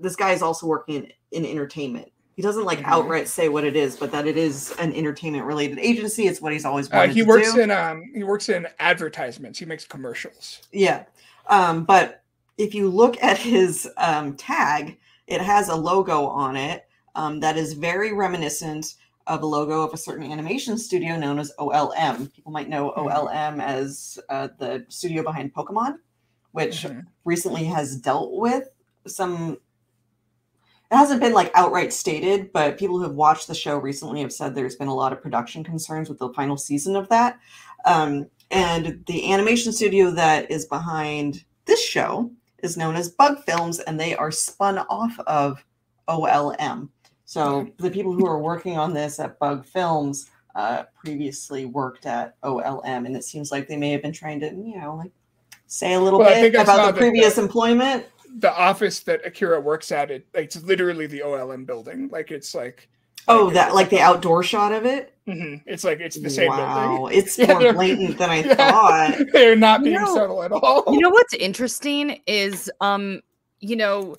this 0.00 0.16
guy 0.16 0.32
is 0.32 0.42
also 0.42 0.66
working 0.66 0.96
in, 0.96 1.44
in 1.44 1.44
entertainment 1.50 2.10
he 2.34 2.42
doesn't 2.42 2.64
like 2.64 2.80
Mhm. 2.80 2.86
outright 2.86 3.28
say 3.28 3.48
what 3.48 3.64
it 3.64 3.76
is 3.76 3.96
but 3.96 4.10
that 4.12 4.26
it 4.26 4.36
is 4.36 4.74
an 4.80 4.92
entertainment 4.92 5.44
related 5.44 5.78
agency 5.78 6.26
it's 6.26 6.40
what 6.40 6.52
he's 6.52 6.64
always 6.64 6.90
uh, 6.92 7.06
he 7.06 7.20
to 7.22 7.26
works 7.26 7.54
do. 7.54 7.60
in 7.60 7.70
um 7.70 8.02
he 8.14 8.24
works 8.24 8.48
in 8.48 8.66
advertisements 8.80 9.58
he 9.60 9.64
makes 9.64 9.84
commercials 9.84 10.62
Yeah. 10.72 11.04
Um, 11.48 11.84
but 11.84 12.19
if 12.60 12.74
you 12.74 12.88
look 12.88 13.20
at 13.22 13.38
his 13.38 13.88
um, 13.96 14.36
tag, 14.36 14.98
it 15.26 15.40
has 15.40 15.68
a 15.68 15.74
logo 15.74 16.26
on 16.26 16.56
it 16.56 16.86
um, 17.14 17.40
that 17.40 17.56
is 17.56 17.72
very 17.72 18.12
reminiscent 18.12 18.94
of 19.26 19.42
a 19.42 19.46
logo 19.46 19.82
of 19.82 19.94
a 19.94 19.96
certain 19.96 20.30
animation 20.30 20.76
studio 20.76 21.16
known 21.16 21.38
as 21.38 21.52
OLM. 21.58 22.32
People 22.34 22.52
might 22.52 22.68
know. 22.68 22.92
OLM 22.96 23.62
as 23.62 24.18
uh, 24.28 24.48
the 24.58 24.84
studio 24.88 25.22
behind 25.22 25.54
Pokemon, 25.54 25.98
which 26.52 26.82
Mhm. 26.82 27.06
recently 27.24 27.64
has 27.64 27.96
dealt 27.96 28.32
with 28.32 28.68
some. 29.06 29.56
It 30.90 30.96
hasn't 30.96 31.20
been 31.20 31.32
like 31.32 31.52
outright 31.54 31.92
stated, 31.92 32.52
but 32.52 32.76
people 32.76 32.98
who 32.98 33.04
have 33.04 33.14
watched 33.14 33.46
the 33.46 33.54
show 33.54 33.78
recently 33.78 34.20
have 34.22 34.32
said 34.32 34.54
there's 34.54 34.74
been 34.74 34.88
a 34.88 34.94
lot 34.94 35.12
of 35.12 35.22
production 35.22 35.62
concerns 35.62 36.08
with 36.08 36.18
the 36.18 36.32
final 36.34 36.56
season 36.56 36.96
of 36.96 37.08
that. 37.08 37.38
Um, 37.84 38.26
and 38.50 39.04
the 39.06 39.32
animation 39.32 39.72
studio 39.72 40.10
that 40.10 40.50
is 40.50 40.66
behind 40.66 41.44
this 41.66 41.80
show 41.80 42.32
is 42.62 42.76
known 42.76 42.96
as 42.96 43.08
Bug 43.08 43.42
Films, 43.44 43.80
and 43.80 43.98
they 43.98 44.14
are 44.16 44.30
spun 44.30 44.78
off 44.78 45.18
of 45.26 45.62
OLM. 46.08 46.88
So 47.24 47.68
the 47.78 47.90
people 47.90 48.12
who 48.12 48.26
are 48.26 48.38
working 48.40 48.76
on 48.78 48.92
this 48.92 49.20
at 49.20 49.38
Bug 49.38 49.64
Films 49.64 50.30
uh, 50.56 50.84
previously 50.98 51.64
worked 51.66 52.06
at 52.06 52.40
OLM, 52.42 53.06
and 53.06 53.16
it 53.16 53.24
seems 53.24 53.52
like 53.52 53.68
they 53.68 53.76
may 53.76 53.90
have 53.92 54.02
been 54.02 54.12
trying 54.12 54.40
to, 54.40 54.46
you 54.46 54.80
know, 54.80 54.96
like 54.96 55.12
say 55.66 55.92
a 55.94 56.00
little 56.00 56.18
Well, 56.18 56.28
bit 56.28 56.40
think 56.40 56.56
I 56.56 56.64
saw 56.64 56.74
about 56.74 56.94
the 56.94 56.98
previous 56.98 57.34
the- 57.36 57.42
employment. 57.42 58.06
the 58.38 58.52
office 58.52 59.00
that 59.00 59.24
akira 59.26 59.60
works 59.60 59.90
at 59.92 60.08
it 60.10 60.24
it's 60.34 60.62
literally 60.62 61.06
the 61.08 61.20
olm 61.22 61.64
building 61.64 62.08
like 62.12 62.30
it's 62.30 62.54
like 62.54 62.88
Oh, 63.28 63.44
Like, 63.46 63.54
that 63.54 63.74
like 63.74 63.90
the 63.90 64.00
outdoor 64.00 64.42
shot 64.42 64.72
of 64.72 64.84
it. 64.86 65.14
Mhm. 65.28 65.62
It's 65.66 65.84
like 65.84 66.00
it's 66.00 66.18
the 66.18 66.30
same 66.30 66.48
wow, 66.48 66.96
building. 66.98 67.18
it's 67.18 67.38
Yeah, 67.38 67.58
more 67.58 67.72
blatant 67.72 68.18
than 68.18 68.30
I 68.30 68.42
thought. 68.54 69.18
They're 69.32 69.54
not 69.56 69.80
You 69.80 69.84
being 69.84 69.96
know- 69.96 70.14
subtle 70.14 70.42
at 70.42 70.52
all. 70.52 70.84
You 70.88 71.00
know 71.00 71.10
what's 71.10 71.34
interesting 71.34 72.20
is, 72.26 72.70
um, 72.80 73.20
you 73.60 73.76
know, 73.76 74.16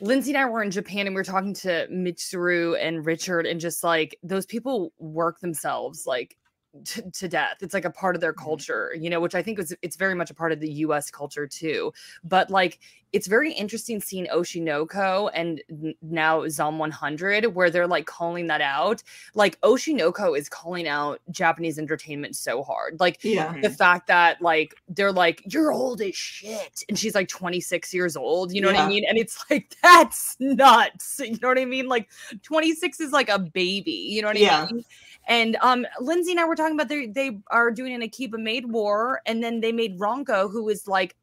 Lynzee 0.00 0.28
and 0.28 0.36
I 0.38 0.44
were 0.46 0.62
in 0.62 0.70
Japan 0.70 1.06
and 1.06 1.10
we 1.14 1.20
were 1.20 1.24
talking 1.24 1.54
to 1.54 1.86
Mitsuru 1.90 2.76
and 2.80 3.04
Richard, 3.06 3.46
and 3.46 3.60
just 3.60 3.82
like 3.84 4.16
those 4.22 4.46
people 4.46 4.92
work 4.98 5.38
themselves 5.40 6.06
like 6.06 6.36
to, 6.84 7.02
to 7.10 7.28
death. 7.28 7.56
It's 7.60 7.74
like 7.74 7.84
a 7.84 7.90
part 7.90 8.14
of 8.16 8.20
their 8.20 8.32
culture, 8.32 8.94
you 8.98 9.10
know, 9.10 9.20
which 9.20 9.34
I 9.34 9.42
think 9.42 9.58
is 9.58 9.74
it's 9.82 9.96
very 9.96 10.14
much 10.14 10.30
a 10.30 10.34
part 10.34 10.52
of 10.52 10.58
the 10.60 10.70
U.S. 10.72 11.10
culture 11.10 11.46
too. 11.46 11.92
But 12.24 12.50
like, 12.50 12.80
it's 13.12 13.26
very 13.26 13.52
interesting 13.52 14.00
seeing 14.00 14.26
Oshinoko 14.26 15.30
and 15.34 15.60
now 16.00 16.48
Zom 16.48 16.78
100, 16.78 17.46
where 17.54 17.68
they're 17.70 17.86
like 17.86 18.06
calling 18.06 18.46
that 18.46 18.60
out. 18.62 19.02
Like 19.34 19.60
Oshinoko 19.60 20.36
is 20.38 20.48
calling 20.48 20.88
out 20.88 21.20
Japanese 21.30 21.78
entertainment 21.78 22.36
so 22.36 22.62
hard, 22.62 22.98
like 23.00 23.22
Yeah, 23.22 23.54
the 23.60 23.70
fact 23.70 24.06
that 24.06 24.40
like 24.40 24.74
they're 24.88 25.12
like 25.12 25.42
you're 25.52 25.72
old 25.72 26.00
as 26.00 26.16
shit 26.16 26.82
and 26.88 26.98
she's 26.98 27.14
like 27.14 27.28
26 27.28 27.92
years 27.92 28.16
old 28.16 28.52
you 28.52 28.60
know 28.60 28.68
what 28.68 28.76
i 28.78 28.88
mean? 28.88 29.04
And 29.08 29.18
it's 29.18 29.44
like 29.50 29.76
that's 29.82 30.36
nuts 30.40 31.20
you 31.22 31.38
know 31.42 31.48
what 31.48 31.58
i 31.58 31.64
mean? 31.64 31.88
Like 31.88 32.08
26 32.42 33.00
is 33.00 33.12
like 33.12 33.28
a 33.28 33.38
baby 33.38 33.90
you 33.90 34.22
know 34.22 34.28
what 34.28 34.38
Yeah. 34.38 34.62
i 34.68 34.72
mean? 34.72 34.84
And 35.28 35.56
um 35.60 35.86
Lynzee 36.00 36.30
and 36.30 36.40
i 36.40 36.44
were 36.44 36.56
talking 36.56 36.74
about 36.74 36.88
they 36.88 37.06
they 37.06 37.38
are 37.48 37.70
doing 37.70 37.94
an 37.94 38.02
Akiba 38.02 38.38
Maid 38.38 38.66
War 38.66 39.20
and 39.26 39.42
then 39.42 39.60
they 39.60 39.72
made 39.72 39.98
Ranko 39.98 40.50
who 40.50 40.68
is 40.68 40.88
like 40.88 41.14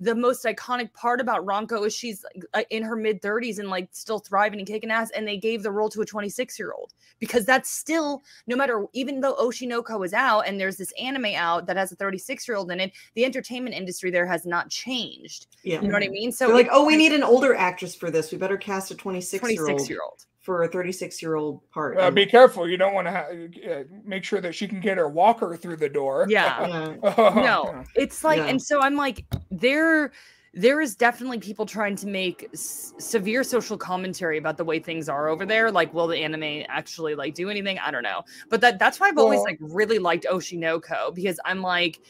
the 0.00 0.14
most 0.14 0.44
iconic 0.44 0.92
part 0.92 1.20
about 1.20 1.44
Ranko 1.44 1.86
is 1.86 1.94
she's 1.94 2.24
uh, 2.54 2.62
in 2.70 2.82
her 2.82 2.96
mid 2.96 3.20
30s 3.20 3.58
and 3.58 3.68
like 3.68 3.88
still 3.92 4.18
thriving 4.18 4.60
and 4.60 4.66
kicking 4.66 4.90
ass. 4.90 5.10
And 5.10 5.26
they 5.26 5.36
gave 5.36 5.62
the 5.62 5.70
role 5.70 5.88
to 5.90 6.00
a 6.02 6.06
26 6.06 6.58
year 6.58 6.72
old 6.72 6.94
because 7.18 7.44
that's 7.44 7.70
still, 7.70 8.22
no 8.46 8.56
matter, 8.56 8.86
even 8.92 9.20
though 9.20 9.34
Oshinoko 9.36 10.04
is 10.04 10.12
out 10.12 10.42
and 10.46 10.60
there's 10.60 10.76
this 10.76 10.92
anime 11.00 11.34
out 11.34 11.66
that 11.66 11.76
has 11.76 11.92
a 11.92 11.96
36 11.96 12.46
year 12.46 12.56
old 12.56 12.70
in 12.70 12.80
it, 12.80 12.92
the 13.14 13.24
entertainment 13.24 13.74
industry 13.74 14.10
there 14.10 14.26
has 14.26 14.46
not 14.46 14.70
changed. 14.70 15.48
yeah. 15.62 15.80
You 15.80 15.88
know 15.88 15.94
what 15.94 16.04
I 16.04 16.08
mean? 16.08 16.30
So, 16.32 16.46
They're 16.46 16.56
like, 16.56 16.68
oh, 16.70 16.84
we 16.84 16.96
need 16.96 17.12
an 17.12 17.22
older 17.22 17.54
actress 17.54 17.94
for 17.94 18.10
this. 18.10 18.30
We 18.30 18.38
better 18.38 18.56
cast 18.56 18.90
a 18.90 18.94
26 18.94 19.32
year 19.50 19.56
26 19.64 19.82
old 19.82 19.90
year 19.90 20.00
old. 20.04 20.24
For 20.48 20.62
a 20.62 20.68
36 20.68 21.20
year 21.20 21.34
old 21.34 21.60
part. 21.70 21.98
Uh, 21.98 22.10
be 22.10 22.24
careful. 22.24 22.66
You 22.66 22.78
don't 22.78 22.94
want 22.94 23.06
to 23.06 23.10
ha- 23.10 23.70
uh, 23.70 23.82
make 24.02 24.24
sure 24.24 24.40
that 24.40 24.54
she 24.54 24.66
can 24.66 24.80
get 24.80 24.96
her 24.96 25.06
walker 25.06 25.58
through 25.58 25.76
the 25.76 25.90
door. 25.90 26.24
Yeah. 26.26 26.66
yeah. 26.66 26.94
no 27.34 27.84
it's 27.94 28.24
like 28.24 28.38
Yeah. 28.38 28.46
and 28.46 28.62
so 28.62 28.80
i'm 28.80 28.96
like 28.96 29.26
there 29.50 30.10
there 30.54 30.80
is 30.80 30.96
definitely 30.96 31.38
people 31.38 31.66
trying 31.66 31.96
to 31.96 32.06
make 32.06 32.48
s- 32.54 32.94
severe 32.98 33.44
social 33.44 33.76
commentary 33.76 34.38
about 34.38 34.56
the 34.56 34.64
way 34.64 34.78
things 34.78 35.06
are 35.10 35.28
over 35.28 35.44
there 35.44 35.70
like 35.70 35.92
will 35.92 36.06
the 36.06 36.16
anime 36.16 36.64
actually 36.68 37.14
like 37.14 37.34
do 37.34 37.50
anything 37.50 37.78
i 37.80 37.90
don't 37.90 38.02
know 38.02 38.22
but 38.48 38.62
that 38.62 38.78
that's 38.78 38.98
why 38.98 39.08
i've 39.08 39.18
always 39.18 39.40
like 39.42 39.58
really 39.60 39.98
liked 39.98 40.24
oshinoko 40.30 41.14
because 41.14 41.38
i'm 41.44 41.60
like 41.60 42.00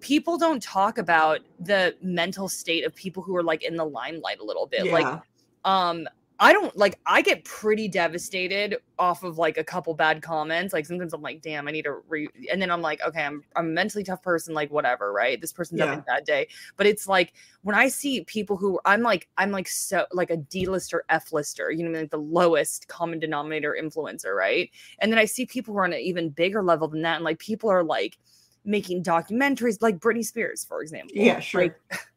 people 0.00 0.36
don't 0.36 0.62
talk 0.62 0.98
about 0.98 1.40
the 1.58 1.94
mental 2.02 2.48
state 2.48 2.84
of 2.84 2.94
people 2.94 3.22
who 3.22 3.34
are 3.34 3.42
like 3.42 3.62
in 3.62 3.76
the 3.76 3.84
limelight 3.84 4.38
a 4.40 4.44
little 4.44 4.66
bit 4.66 4.84
like 4.92 5.20
um 5.64 6.06
I 6.42 6.54
don't 6.54 6.74
like 6.74 6.98
I 7.04 7.20
get 7.20 7.44
pretty 7.44 7.86
devastated 7.86 8.78
off 8.98 9.22
of 9.24 9.36
like 9.36 9.58
a 9.58 9.64
couple 9.64 9.92
bad 9.92 10.22
comments. 10.22 10.72
Like 10.72 10.86
sometimes 10.86 11.12
I'm 11.12 11.20
like, 11.20 11.42
damn, 11.42 11.68
I 11.68 11.70
need 11.70 11.82
to 11.82 11.98
re 12.08 12.28
and 12.50 12.60
then 12.60 12.70
I'm 12.70 12.80
like, 12.80 13.02
okay, 13.06 13.22
I'm 13.22 13.44
I'm 13.56 13.66
a 13.66 13.68
mentally 13.68 14.02
tough 14.02 14.22
person, 14.22 14.54
like 14.54 14.70
whatever, 14.70 15.12
right? 15.12 15.38
This 15.38 15.52
person's 15.52 15.80
having 15.80 15.98
a 15.98 16.02
bad 16.02 16.24
day. 16.24 16.48
But 16.78 16.86
it's 16.86 17.06
like 17.06 17.34
when 17.60 17.76
I 17.76 17.88
see 17.88 18.24
people 18.24 18.56
who 18.56 18.80
I'm 18.86 19.02
like, 19.02 19.28
I'm 19.36 19.50
like 19.50 19.68
so 19.68 20.06
like 20.12 20.30
a 20.30 20.38
D-lister, 20.38 21.04
F-lister, 21.10 21.70
you 21.72 21.86
know, 21.86 21.98
like 21.98 22.10
the 22.10 22.16
lowest 22.16 22.88
common 22.88 23.18
denominator 23.18 23.76
influencer, 23.80 24.34
right? 24.34 24.70
And 25.00 25.12
then 25.12 25.18
I 25.18 25.26
see 25.26 25.44
people 25.44 25.74
who 25.74 25.80
are 25.80 25.84
on 25.84 25.92
an 25.92 26.00
even 26.00 26.30
bigger 26.30 26.62
level 26.62 26.88
than 26.88 27.02
that, 27.02 27.16
and 27.16 27.24
like 27.24 27.38
people 27.38 27.70
are 27.70 27.84
like 27.84 28.16
making 28.64 29.02
documentaries 29.02 29.82
like 29.82 29.98
Britney 29.98 30.24
Spears, 30.24 30.64
for 30.64 30.80
example. 30.80 31.12
Yeah, 31.14 31.40
sure. 31.40 31.62
Like, 31.62 31.80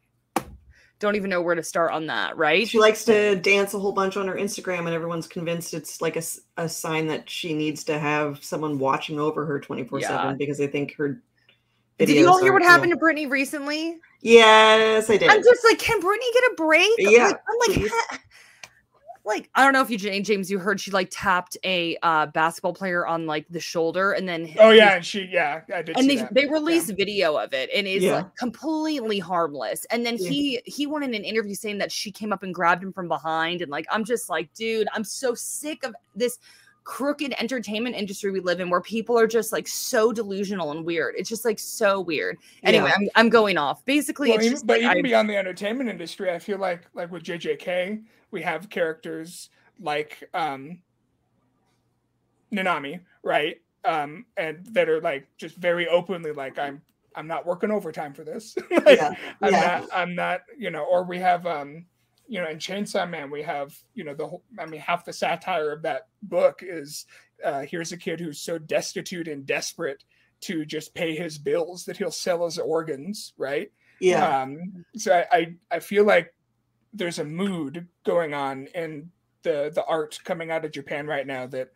don't 1.04 1.16
even 1.16 1.30
know 1.30 1.42
where 1.42 1.54
to 1.54 1.62
start 1.62 1.92
on 1.92 2.08
that, 2.08 2.36
right? 2.38 2.68
She 2.68 2.80
likes 2.80 3.06
to 3.06 3.36
dance 3.36 3.76
a 3.76 3.80
whole 3.80 3.92
bunch 3.92 4.18
on 4.18 4.28
her 4.28 4.34
Instagram, 4.36 4.80
and 4.80 4.90
everyone's 4.90 5.28
convinced 5.28 5.76
it's 5.76 6.02
like 6.02 6.16
a 6.58 6.68
sign 6.68 7.06
that 7.08 7.30
she 7.30 7.54
needs 7.54 7.84
to 7.84 8.00
have 8.00 8.44
someone 8.44 8.80
watching 8.80 9.20
over 9.20 9.46
her 9.46 9.60
24 9.60 10.00
Yeah. 10.00 10.08
7 10.08 10.38
because 10.38 10.58
they 10.58 10.68
think 10.68 10.96
her. 10.96 11.22
Did 12.00 12.10
you 12.10 12.28
all 12.28 12.42
hear 12.42 12.52
what 12.54 12.64
cool. 12.64 12.72
happened 12.72 12.92
to 12.92 12.98
Britney 12.98 13.30
recently? 13.30 14.00
Yes, 14.22 15.10
I 15.10 15.18
did. 15.18 15.30
I'm 15.30 15.44
just 15.44 15.64
like, 15.64 15.78
can 15.78 16.02
Britney 16.02 16.34
get 16.34 16.44
a 16.44 16.54
break? 16.58 16.90
Yeah, 16.98 17.28
Like, 17.28 17.36
I'm 17.36 17.58
like, 17.70 17.78
please. 17.78 17.92
"Ha-" 17.94 18.20
like 19.26 19.50
I 19.56 19.64
don't 19.64 19.74
know 19.74 19.82
if 19.82 19.90
you 19.90 19.98
James 19.98 20.52
you 20.52 20.60
heard 20.60 20.80
she 20.82 20.92
like 20.92 21.08
tapped 21.12 21.58
a 21.64 21.98
uh 22.04 22.26
basketball 22.28 22.74
player 22.74 23.08
on 23.08 23.26
like 23.26 23.46
the 23.50 23.60
shoulder 23.60 24.12
and 24.12 24.28
then 24.28 24.54
Oh 24.60 24.72
he- 24.72 24.78
yeah, 24.78 24.96
and 24.96 25.06
she 25.06 25.30
yeah, 25.32 25.62
I 25.74 25.82
did. 25.82 25.98
and 25.98 26.10
they 26.10 26.18
that. 26.18 26.34
they 26.34 26.46
released 26.48 26.92
video 26.98 27.38
of 27.38 27.54
it 27.54 27.70
and 27.74 27.88
it's 27.88 28.04
Yeah. 28.04 28.16
like 28.18 28.36
completely 28.36 29.20
harmless. 29.20 29.86
And 29.92 30.06
then 30.06 30.18
Yeah. 30.20 30.30
he 30.30 30.62
he 30.66 30.88
went 30.88 31.06
in 31.06 31.14
an 31.14 31.24
interview 31.24 31.56
saying 31.56 31.78
that 31.78 31.92
she 31.92 32.12
came 32.12 32.34
up 32.34 32.44
and 32.44 32.54
grabbed 32.54 32.84
him 32.84 32.92
from 32.92 33.08
behind 33.08 33.62
and 33.62 33.72
like 33.72 33.86
I'm 33.92 34.04
just 34.04 34.30
like, 34.30 34.54
dude, 34.54 34.88
I'm 34.94 35.04
so 35.04 35.34
sick 35.34 35.84
of 35.86 35.96
this 36.16 36.38
crooked 36.86 37.34
entertainment 37.40 37.96
industry 37.96 38.30
we 38.30 38.42
live 38.42 38.60
in 38.60 38.70
where 38.70 38.82
people 38.82 39.18
are 39.18 39.26
just 39.26 39.54
like 39.54 39.70
so 39.70 40.12
delusional 40.12 40.72
and 40.72 40.84
weird. 40.84 41.16
It's 41.18 41.30
just 41.30 41.46
like 41.46 41.58
so 41.58 42.02
weird. 42.02 42.38
Anyway, 42.64 42.90
Yeah. 42.90 42.96
I'm, 42.98 43.10
I'm 43.16 43.30
going 43.30 43.58
off. 43.58 43.86
Basically, 43.86 44.28
Well, 44.32 44.38
it's 44.40 44.46
even, 44.48 44.56
just 44.56 44.68
but 44.68 44.82
like 44.82 44.92
even 44.92 44.98
I- 44.98 45.02
beyond 45.10 45.30
the 45.30 45.38
entertainment 45.38 45.90
industry, 45.90 46.30
I 46.30 46.40
feel 46.40 46.58
like 46.58 46.82
like 46.94 47.10
with 47.10 47.24
JJK, 47.24 48.04
we 48.34 48.42
have 48.42 48.70
characters 48.70 49.50
like 49.80 50.22
um 50.34 50.82
Nanami, 52.52 53.00
right? 53.24 53.58
Um, 53.86 54.26
and 54.38 54.66
that 54.74 54.90
are 54.90 55.02
like 55.02 55.28
just 55.38 55.56
very 55.56 55.88
openly 55.88 56.32
like 56.34 56.58
I'm 56.60 56.82
I'm 57.16 57.28
not 57.28 57.46
working 57.46 57.72
overtime 57.72 58.14
for 58.14 58.24
this. 58.24 58.56
Like, 58.86 59.00
Yeah, 59.00 59.14
I'm 59.42 59.52
yeah. 59.52 59.62
not 59.62 59.84
I'm 59.94 60.16
not, 60.16 60.42
you 60.58 60.72
know, 60.72 60.84
or 60.84 61.04
we 61.04 61.20
have 61.20 61.46
um 61.46 61.86
you 62.28 62.42
know, 62.42 62.50
in 62.50 62.58
Chainsaw 62.58 63.08
Man, 63.08 63.30
we 63.30 63.44
have, 63.44 63.78
you 63.94 64.06
know, 64.06 64.16
the 64.16 64.26
whole, 64.26 64.44
I 64.58 64.66
mean, 64.66 64.80
half 64.80 65.04
the 65.06 65.12
satire 65.14 65.72
of 65.72 65.82
that 65.84 66.08
book 66.24 66.62
is 66.64 67.06
uh, 67.44 67.62
here's 67.64 67.92
a 67.92 67.98
kid 67.98 68.20
who's 68.20 68.40
so 68.40 68.58
destitute 68.58 69.28
and 69.28 69.46
desperate 69.46 70.04
to 70.42 70.66
just 70.66 70.96
pay 70.96 71.16
his 71.16 71.38
bills 71.38 71.84
that 71.86 71.98
he'll 71.98 72.12
sell 72.12 72.46
his 72.46 72.58
organs, 72.58 73.34
right? 73.38 73.72
yeah. 74.00 74.42
Um, 74.42 74.86
so 74.96 75.14
I, 75.14 75.38
I 75.38 75.56
I 75.72 75.80
feel 75.80 76.06
like 76.06 76.34
there's 76.94 77.20
a 77.20 77.26
mood 77.26 77.88
going 78.06 78.34
on 78.34 78.68
in 78.76 79.10
the 79.44 79.72
the 79.74 79.84
art 79.86 80.20
coming 80.24 80.52
out 80.52 80.66
of 80.66 80.72
Japan 80.72 81.08
right 81.08 81.28
now 81.28 81.48
that 81.48 81.70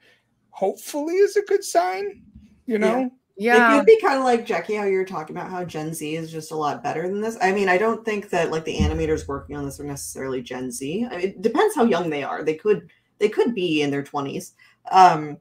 hopefully 0.51 1.15
is 1.15 1.35
a 1.35 1.41
good 1.43 1.63
sign. 1.63 2.23
You 2.65 2.79
know, 2.79 3.05
It 3.05 3.11
yeah. 3.37 3.75
It 3.75 3.77
could 3.77 3.85
be 3.85 4.01
kind 4.01 4.17
of 4.17 4.23
like 4.23 4.47
Jacki, 4.47 4.77
how 4.77 4.85
you 4.85 4.97
were 4.97 5.05
talking 5.05 5.35
about 5.35 5.51
how 5.51 5.63
Gen 5.63 5.93
Z 5.93 6.15
is 6.15 6.31
just 6.31 6.51
a 6.51 6.55
lot 6.55 6.83
better 6.83 7.07
than 7.07 7.21
this. 7.21 7.37
I 7.41 7.51
mean, 7.51 7.69
I 7.69 7.77
don't 7.77 8.03
think 8.03 8.29
that 8.29 8.51
like 8.51 8.65
the 8.65 8.77
animators 8.77 9.27
working 9.27 9.55
on 9.55 9.65
this 9.65 9.79
are 9.79 9.85
necessarily 9.85 10.41
Gen 10.41 10.71
Z. 10.71 11.05
I 11.05 11.17
mean, 11.17 11.19
it 11.19 11.41
depends 11.41 11.75
how 11.75 11.83
young 11.83 12.09
they 12.09 12.23
are. 12.23 12.43
They 12.43 12.55
could 12.55 12.89
they 13.19 13.29
could 13.29 13.53
be 13.53 13.81
in 13.81 13.91
their 13.91 14.03
twenties, 14.03 14.53
um, 14.91 15.37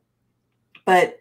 but 0.84 1.18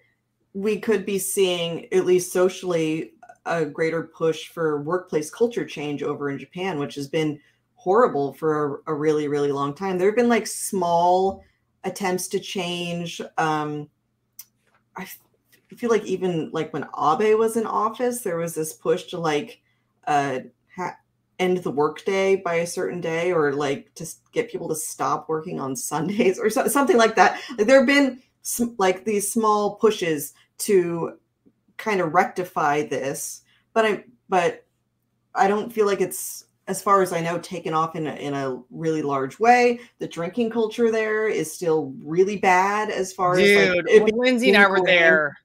we 0.54 0.80
could 0.80 1.06
be 1.06 1.20
seeing 1.20 1.92
at 1.94 2.06
least 2.06 2.32
socially 2.32 3.14
a 3.46 3.66
greater 3.66 4.04
push 4.04 4.48
for 4.48 4.82
workplace 4.82 5.30
culture 5.30 5.66
change 5.66 6.02
over 6.04 6.30
in 6.30 6.40
Japan, 6.40 6.80
which 6.80 6.96
has 6.96 7.08
been 7.08 7.40
horrible 7.86 8.34
for 8.34 8.82
a, 8.88 8.92
a 8.92 8.96
really 8.96 9.28
really 9.28 9.52
long 9.52 9.76
time. 9.76 9.98
There 9.98 10.08
have 10.08 10.16
been 10.16 10.28
like 10.28 10.48
small 10.48 11.44
attempts 11.84 12.28
to 12.30 12.40
change. 12.40 13.22
Um, 13.38 13.88
I 14.98 15.08
feel 15.76 15.92
like 15.92 16.04
even 16.06 16.50
like 16.52 16.74
when 16.74 16.88
Abe 16.98 17.38
was 17.38 17.56
in 17.58 17.68
office, 17.68 18.22
there 18.22 18.38
was 18.38 18.56
this 18.56 18.74
push 18.74 19.04
to 19.06 19.20
like 19.20 19.62
uh 20.08 20.40
ha- 20.76 20.98
end 21.38 21.58
the 21.60 21.70
workday 21.70 22.36
by 22.38 22.56
a 22.56 22.68
certain 22.68 23.02
day, 23.02 23.32
or 23.32 23.54
like 23.54 23.94
to 23.94 24.06
get 24.32 24.50
people 24.50 24.68
to 24.70 24.76
stop 24.76 25.30
working 25.30 25.60
on 25.60 25.76
Sundays, 25.76 26.40
or 26.40 26.50
so, 26.50 26.68
something 26.68 26.98
like 26.98 27.16
that. 27.16 27.40
Like 27.56 27.68
there 27.68 27.78
have 27.78 27.88
been 27.88 28.20
sm- 28.42 28.76
like 28.80 29.06
these 29.06 29.32
small 29.32 29.76
pushes 29.76 30.34
to 30.60 31.20
kind 31.78 32.02
of 32.02 32.16
rectify 32.16 32.88
this, 32.88 33.44
but 33.74 33.86
I 33.86 34.06
but 34.28 34.66
I 35.36 35.48
don't 35.48 35.72
feel 35.72 35.86
like 35.86 36.02
it's 36.02 36.46
as 36.68 36.82
far 36.82 37.02
as 37.02 37.14
I 37.14 37.22
know 37.22 37.38
taken 37.38 37.74
off 37.74 37.96
in 37.96 38.08
a, 38.08 38.16
in 38.16 38.34
a 38.34 38.60
really 38.72 39.02
large 39.02 39.40
way. 39.40 39.80
The 40.00 40.08
drinking 40.08 40.50
culture 40.50 40.92
there 40.92 41.28
is 41.28 41.54
still 41.54 41.94
really 42.04 42.38
bad 42.38 42.90
as 42.90 43.14
far 43.14 43.34
as 43.34 43.40
Dude, 43.40 43.76
like, 43.78 43.86
it 43.88 44.04
when 44.04 44.14
Lynzee 44.14 44.50
and 44.50 44.58
I 44.58 44.68
were 44.68 44.82
there. 44.84 45.38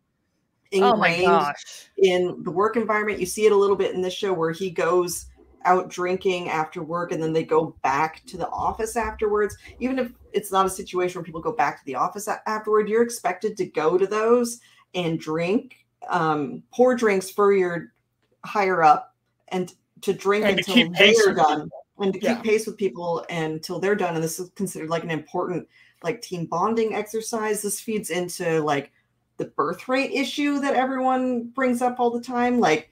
Oh 0.74 0.96
my 0.96 1.20
gosh. 1.20 1.88
in 1.98 2.42
the 2.44 2.50
work 2.50 2.76
environment. 2.76 3.18
You 3.18 3.26
see 3.26 3.44
it 3.44 3.52
a 3.52 3.56
little 3.56 3.76
bit 3.76 3.94
in 3.94 4.02
this 4.02 4.14
show 4.14 4.32
where 4.32 4.52
he 4.52 4.70
goes 4.70 5.26
out 5.64 5.90
drinking 5.90 6.48
after 6.48 6.82
work 6.82 7.12
and 7.12 7.22
then 7.22 7.32
they 7.32 7.44
go 7.44 7.76
back 7.82 8.24
to 8.26 8.36
the 8.36 8.48
office 8.48 8.96
afterwards. 8.96 9.56
Even 9.80 9.98
if 9.98 10.12
it's 10.32 10.52
not 10.52 10.66
a 10.66 10.70
situation 10.70 11.18
where 11.18 11.24
people 11.24 11.40
go 11.40 11.52
back 11.52 11.78
to 11.78 11.84
the 11.86 11.96
office 11.96 12.28
afterward, 12.46 12.88
you're 12.88 13.02
expected 13.02 13.56
to 13.56 13.66
go 13.66 13.98
to 13.98 14.06
those 14.06 14.60
and 14.94 15.18
drink, 15.18 15.84
um, 16.08 16.62
pour 16.72 16.94
drinks 16.94 17.28
for 17.28 17.52
your 17.52 17.92
higher 18.44 18.82
up 18.82 19.14
and 19.48 19.74
to 20.03 20.12
drink 20.12 20.44
And 20.46 20.59
until 20.59 20.90
pace 20.90 21.24
they're 21.24 21.34
done 21.34 21.70
and 21.98 22.12
to 22.14 22.20
Yeah. 22.20 22.34
keep 22.34 22.44
pace 22.44 22.66
with 22.66 22.76
people 22.76 23.24
until 23.30 23.78
they're 23.78 23.94
done. 23.94 24.14
And 24.14 24.24
this 24.24 24.40
is 24.40 24.51
considered 24.51 24.90
like 24.90 25.05
an 25.05 25.11
important 25.11 25.68
like 26.03 26.22
team 26.22 26.46
bonding 26.46 26.94
exercise. 26.94 27.62
This 27.62 27.80
feeds 27.80 28.11
into 28.11 28.61
like 28.62 28.92
the 29.36 29.46
birth 29.46 29.88
rate 29.88 30.12
issue 30.12 30.59
that 30.61 30.74
everyone 30.74 31.44
brings 31.48 31.82
up 31.82 32.01
all 32.01 32.11
the 32.11 32.20
time. 32.20 32.61
Like 32.61 32.90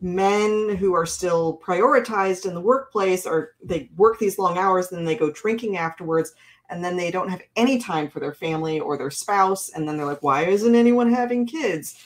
men 0.00 0.76
who 0.76 0.94
are 0.94 1.06
still 1.06 1.60
prioritized 1.64 2.44
in 2.46 2.54
the 2.54 2.60
workplace 2.60 3.26
or 3.26 3.54
they 3.62 3.88
work 3.96 4.18
these 4.18 4.38
long 4.38 4.58
hours, 4.58 4.90
and 4.90 4.98
then 4.98 5.04
they 5.04 5.16
go 5.16 5.30
drinking 5.30 5.76
afterwards, 5.76 6.34
and 6.70 6.84
then 6.84 6.96
they 6.96 7.10
don't 7.10 7.28
have 7.28 7.42
any 7.56 7.78
time 7.78 8.08
for 8.08 8.18
their 8.20 8.34
family 8.34 8.80
or 8.80 8.98
their 8.98 9.10
spouse. 9.10 9.70
And 9.70 9.86
then 9.86 9.96
they're 9.96 10.06
like, 10.06 10.22
why 10.22 10.44
isn't 10.44 10.74
anyone 10.74 11.12
having 11.12 11.46
kids? 11.46 12.04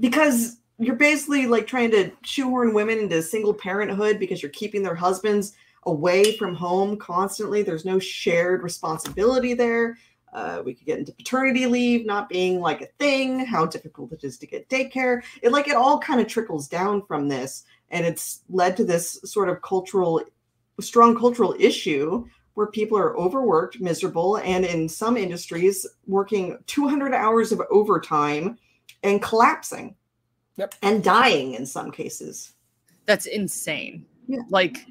Because 0.00 0.56
you're 0.78 0.96
basically 0.96 1.46
like 1.46 1.66
trying 1.66 1.90
to 1.92 2.10
shoehorn 2.22 2.74
women 2.74 2.98
into 2.98 3.22
single 3.22 3.54
parenthood 3.54 4.18
because 4.18 4.42
you're 4.42 4.50
keeping 4.50 4.82
their 4.82 4.94
husbands 4.94 5.54
away 5.86 6.36
from 6.36 6.54
home 6.54 6.96
constantly. 6.96 7.62
There's 7.62 7.84
no 7.84 7.98
shared 7.98 8.62
responsibility 8.62 9.54
there. 9.54 9.96
Uh, 10.32 10.62
we 10.64 10.74
could 10.74 10.86
get 10.86 10.98
into 10.98 11.12
paternity 11.12 11.66
leave 11.66 12.04
not 12.04 12.28
being 12.28 12.60
like 12.60 12.82
a 12.82 12.88
thing, 12.98 13.46
how 13.46 13.66
difficult 13.66 14.12
it 14.12 14.24
is 14.24 14.36
to 14.38 14.46
get 14.46 14.68
daycare. 14.68 15.22
It 15.42 15.52
like 15.52 15.68
it 15.68 15.76
all 15.76 16.00
kind 16.00 16.20
of 16.20 16.26
trickles 16.26 16.66
down 16.66 17.06
from 17.06 17.28
this, 17.28 17.64
and 17.90 18.04
it's 18.04 18.42
led 18.48 18.76
to 18.78 18.84
this 18.84 19.20
sort 19.24 19.48
of 19.48 19.62
cultural, 19.62 20.20
strong 20.80 21.16
cultural 21.16 21.54
issue 21.60 22.26
where 22.54 22.66
people 22.66 22.98
are 22.98 23.16
overworked, 23.16 23.80
miserable, 23.80 24.38
and 24.38 24.64
in 24.64 24.88
some 24.88 25.16
industries 25.16 25.86
working 26.08 26.58
200 26.66 27.14
hours 27.14 27.52
of 27.52 27.62
overtime 27.70 28.58
and 29.04 29.22
collapsing 29.22 29.94
Yep. 30.56 30.74
and 30.82 31.02
dying 31.02 31.54
in 31.54 31.66
some 31.66 31.90
cases. 31.90 32.52
That's 33.06 33.26
insane. 33.26 34.06
Yeah. 34.28 34.38
Like, 34.50 34.86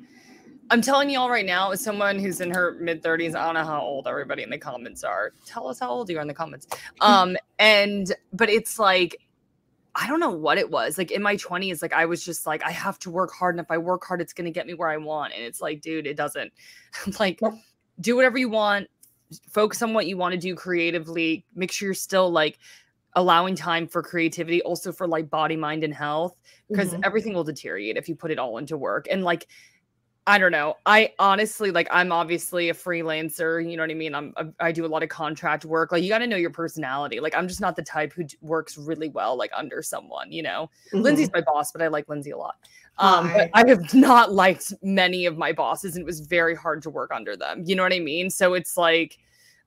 I'm 0.69 0.81
telling 0.81 1.09
you 1.09 1.19
all 1.19 1.29
right 1.29 1.45
now, 1.45 1.71
as 1.71 1.81
someone 1.83 2.19
who's 2.19 2.41
in 2.41 2.51
her 2.51 2.77
mid 2.79 3.01
30s, 3.03 3.35
I 3.35 3.45
don't 3.45 3.53
know 3.55 3.65
how 3.65 3.81
old 3.81 4.07
everybody 4.07 4.43
in 4.43 4.49
the 4.49 4.57
comments 4.57 5.03
are. 5.03 5.33
Tell 5.45 5.67
us 5.67 5.79
how 5.79 5.89
old 5.89 6.09
you 6.09 6.17
are 6.17 6.21
in 6.21 6.27
the 6.27 6.33
comments. 6.33 6.67
Um, 7.01 7.35
and 7.59 8.13
but 8.33 8.49
it's 8.49 8.77
like, 8.79 9.17
I 9.95 10.07
don't 10.07 10.19
know 10.19 10.31
what 10.31 10.57
it 10.57 10.69
was. 10.71 10.97
Like 10.97 11.11
in 11.11 11.21
my 11.21 11.35
20s, 11.35 11.81
like 11.81 11.93
I 11.93 12.05
was 12.05 12.23
just 12.25 12.45
like, 12.47 12.63
I 12.63 12.71
have 12.71 12.97
to 12.99 13.11
work 13.11 13.31
hard, 13.31 13.55
and 13.55 13.63
if 13.63 13.69
I 13.71 13.77
work 13.77 14.03
hard, 14.05 14.21
it's 14.21 14.33
gonna 14.33 14.51
get 14.51 14.65
me 14.67 14.73
where 14.73 14.89
I 14.89 14.97
want. 14.97 15.33
And 15.33 15.43
it's 15.43 15.61
like, 15.61 15.81
dude, 15.81 16.07
it 16.07 16.15
doesn't. 16.17 16.51
like, 17.19 17.39
Nope. 17.41 17.55
do 17.99 18.15
whatever 18.15 18.37
you 18.37 18.49
want, 18.49 18.87
focus 19.49 19.81
on 19.81 19.93
what 19.93 20.07
you 20.07 20.17
want 20.17 20.33
to 20.33 20.39
do 20.39 20.55
creatively. 20.55 21.45
Make 21.55 21.71
sure 21.71 21.87
you're 21.87 21.93
still 21.93 22.29
like 22.31 22.57
allowing 23.15 23.55
time 23.55 23.87
for 23.87 24.01
creativity, 24.01 24.61
also 24.63 24.91
for 24.91 25.07
like 25.07 25.29
body, 25.29 25.55
mind, 25.55 25.83
and 25.83 25.93
health 25.93 26.35
because 26.69 26.93
Mhm. 26.93 27.01
everything 27.05 27.33
will 27.33 27.43
deteriorate 27.43 27.97
if 27.97 28.09
you 28.09 28.15
put 28.15 28.31
it 28.31 28.39
all 28.39 28.57
into 28.57 28.77
work. 28.77 29.07
And 29.09 29.23
like, 29.23 29.47
I 30.25 30.37
don't 30.37 30.53
know. 30.53 30.75
I 30.85 31.11
honestly 31.19 31.69
like. 31.71 31.89
I'm 31.91 32.13
obviously 32.13 32.69
a 32.69 32.73
freelancer. 32.73 33.69
You 33.69 33.75
know 33.75 33.83
what 33.83 33.91
I 33.91 33.93
mean. 33.93 34.15
I'm. 34.15 34.33
I 34.57 34.71
do 34.71 34.85
a 34.85 34.87
lot 34.87 35.03
of 35.03 35.09
contract 35.09 35.65
work. 35.65 35.91
Like, 35.91 36.01
you 36.01 36.07
got 36.07 36.19
to 36.19 36.27
know 36.27 36.37
your 36.37 36.49
personality. 36.49 37.19
Like, 37.19 37.35
I'm 37.35 37.45
just 37.45 37.59
not 37.59 37.75
the 37.75 37.81
type 37.83 38.13
who 38.13 38.23
d- 38.23 38.37
works 38.39 38.77
really 38.77 39.09
well 39.09 39.35
like 39.37 39.51
under 39.53 39.81
someone. 39.81 40.31
You 40.31 40.43
know, 40.43 40.69
Mhm. 40.93 41.01
Lynzee's 41.01 41.31
my 41.33 41.41
boss, 41.41 41.73
but 41.73 41.81
I 41.81 41.89
like 41.89 42.05
Lynzee 42.07 42.31
a 42.31 42.37
lot. 42.37 42.55
Um, 42.99 43.27
Hi. 43.27 43.37
but 43.37 43.49
I 43.53 43.67
have 43.69 43.81
not 43.93 44.31
liked 44.31 44.71
many 44.81 45.25
of 45.25 45.37
my 45.37 45.51
bosses, 45.51 45.97
and 45.97 46.03
it 46.03 46.05
was 46.05 46.21
very 46.21 46.55
hard 46.55 46.81
to 46.83 46.89
work 46.89 47.11
under 47.13 47.35
them. 47.35 47.63
You 47.65 47.75
know 47.75 47.83
what 47.83 47.91
I 47.91 47.99
mean? 47.99 48.29
So 48.29 48.53
it's 48.53 48.77
like, 48.77 49.17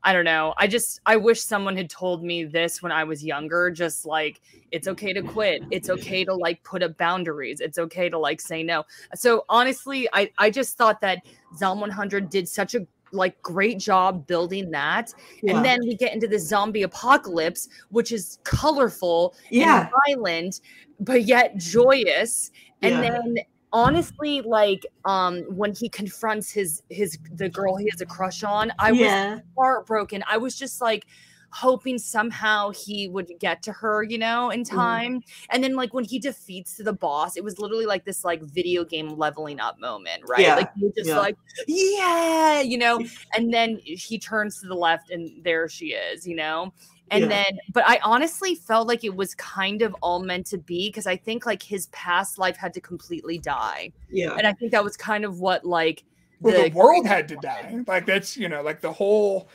I 0.02 0.12
don't 0.12 0.24
know. 0.24 0.54
I 0.56 0.66
just 0.66 1.00
I 1.04 1.16
wish 1.16 1.40
someone 1.40 1.76
had 1.76 1.90
told 1.90 2.22
me 2.22 2.44
this 2.44 2.80
when 2.82 2.92
I 2.92 3.04
was 3.04 3.24
younger. 3.24 3.70
Just 3.70 4.06
like 4.06 4.40
it's 4.70 4.86
okay 4.88 5.12
to 5.12 5.22
quit. 5.22 5.62
It's 5.70 5.90
okay 5.90 6.24
to 6.24 6.34
like 6.34 6.62
put 6.62 6.82
up 6.82 6.96
boundaries. 6.96 7.60
It's 7.60 7.78
okay 7.78 8.08
to 8.08 8.18
like 8.18 8.40
say 8.40 8.62
no. 8.62 8.84
So 9.14 9.44
honestly, 9.48 10.08
I 10.12 10.30
I 10.38 10.50
just 10.50 10.76
thought 10.78 11.00
that 11.00 11.18
Zom 11.56 11.80
100 11.80 12.30
did 12.30 12.48
such 12.48 12.74
a 12.74 12.86
like 13.12 13.40
great 13.42 13.78
job 13.78 14.26
building 14.26 14.70
that. 14.70 15.12
Yeah. 15.42 15.56
And 15.56 15.64
then 15.64 15.78
we 15.82 15.96
get 15.96 16.12
into 16.12 16.28
the 16.28 16.38
zombie 16.38 16.82
apocalypse, 16.82 17.68
which 17.90 18.12
is 18.12 18.38
colorful 18.44 19.34
yeah, 19.50 19.82
and 19.82 19.90
violent, 20.06 20.60
but 21.00 21.24
yet 21.24 21.56
joyous. 21.56 22.50
And 22.82 22.94
Yeah. 22.94 23.10
then 23.10 23.36
honestly, 23.76 24.40
like 24.40 24.86
um 25.04 25.42
when 25.50 25.74
he 25.74 25.88
confronts 25.88 26.50
his 26.50 26.82
his 26.88 27.18
the 27.32 27.48
girl 27.48 27.76
he 27.76 27.88
has 27.90 28.00
a 28.00 28.06
crush 28.06 28.42
on, 28.42 28.72
I 28.78 28.92
was 28.92 29.22
heartbroken. 29.56 30.24
I 30.28 30.38
was 30.38 30.56
just 30.56 30.80
like 30.80 31.06
hoping 31.50 31.98
somehow 31.98 32.70
he 32.70 33.08
would 33.08 33.30
get 33.38 33.62
to 33.62 33.72
her, 33.72 34.02
you 34.02 34.18
know, 34.18 34.50
in 34.50 34.64
Mm-hmm. 34.70 34.76
time. 34.78 35.22
And 35.50 35.62
then 35.64 35.74
like 35.76 35.94
when 35.94 36.04
he 36.04 36.18
defeats 36.18 36.76
the 36.76 36.92
boss, 36.92 37.36
it 37.36 37.44
was 37.44 37.58
literally 37.58 37.86
like 37.86 38.04
this 38.04 38.24
like 38.24 38.42
video 38.42 38.84
game 38.84 39.08
leveling 39.10 39.60
up 39.60 39.78
moment, 39.80 40.22
right? 40.26 40.40
Yeah, 40.42 40.56
Like 40.56 40.70
you 40.76 40.92
just 40.96 41.08
yeah. 41.08 41.18
like, 41.18 41.36
yeah, 41.66 42.60
you 42.60 42.78
know, 42.78 43.00
and 43.36 43.52
then 43.54 43.78
he 43.84 44.18
turns 44.18 44.60
to 44.60 44.66
the 44.68 44.74
left 44.74 45.10
and 45.10 45.42
there 45.44 45.68
she 45.68 45.88
is, 45.94 46.26
you 46.26 46.36
know. 46.36 46.72
And 47.10 47.22
Yeah. 47.22 47.28
then, 47.28 47.58
but 47.72 47.84
I 47.86 48.00
honestly 48.02 48.54
felt 48.56 48.88
like 48.88 49.04
it 49.04 49.14
was 49.14 49.34
kind 49.36 49.82
of 49.82 49.94
all 50.02 50.18
meant 50.18 50.46
to 50.46 50.58
be 50.58 50.88
because 50.88 51.06
I 51.06 51.16
think 51.16 51.46
like 51.46 51.62
his 51.62 51.86
past 51.88 52.36
life 52.38 52.56
had 52.56 52.74
to 52.74 52.80
completely 52.80 53.38
die. 53.38 53.92
yeah. 54.10 54.34
And 54.36 54.46
I 54.46 54.52
think 54.52 54.72
that 54.72 54.82
was 54.82 54.96
kind 54.96 55.24
of 55.24 55.38
what 55.40 55.64
like 55.64 56.04
Well, 56.40 56.54
the 56.54 56.68
the 56.68 56.76
world 56.76 57.06
had 57.06 57.28
to 57.28 57.36
die. 57.36 57.78
Like 57.86 58.06
that's 58.06 58.36
you 58.36 58.48
know, 58.48 58.62
like 58.62 58.80
the 58.80 58.92
whole, 58.92 59.48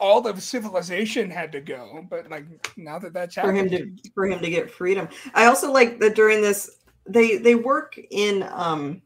all 0.00 0.26
of 0.26 0.42
civilization 0.42 1.30
had 1.30 1.52
to 1.52 1.60
go. 1.60 2.06
But 2.08 2.30
like 2.30 2.46
now 2.76 2.98
that 2.98 3.12
that's 3.12 3.34
for 3.34 3.52
him 3.52 3.68
to 3.70 3.90
for 4.14 4.26
him 4.26 4.40
to 4.40 4.50
get 4.50 4.70
freedom. 4.70 5.08
I 5.34 5.46
also 5.46 5.70
like 5.70 6.00
that 6.00 6.14
during 6.14 6.40
this 6.40 6.70
they 7.06 7.36
they 7.36 7.54
work 7.54 7.98
in 8.10 8.42
um 8.50 9.02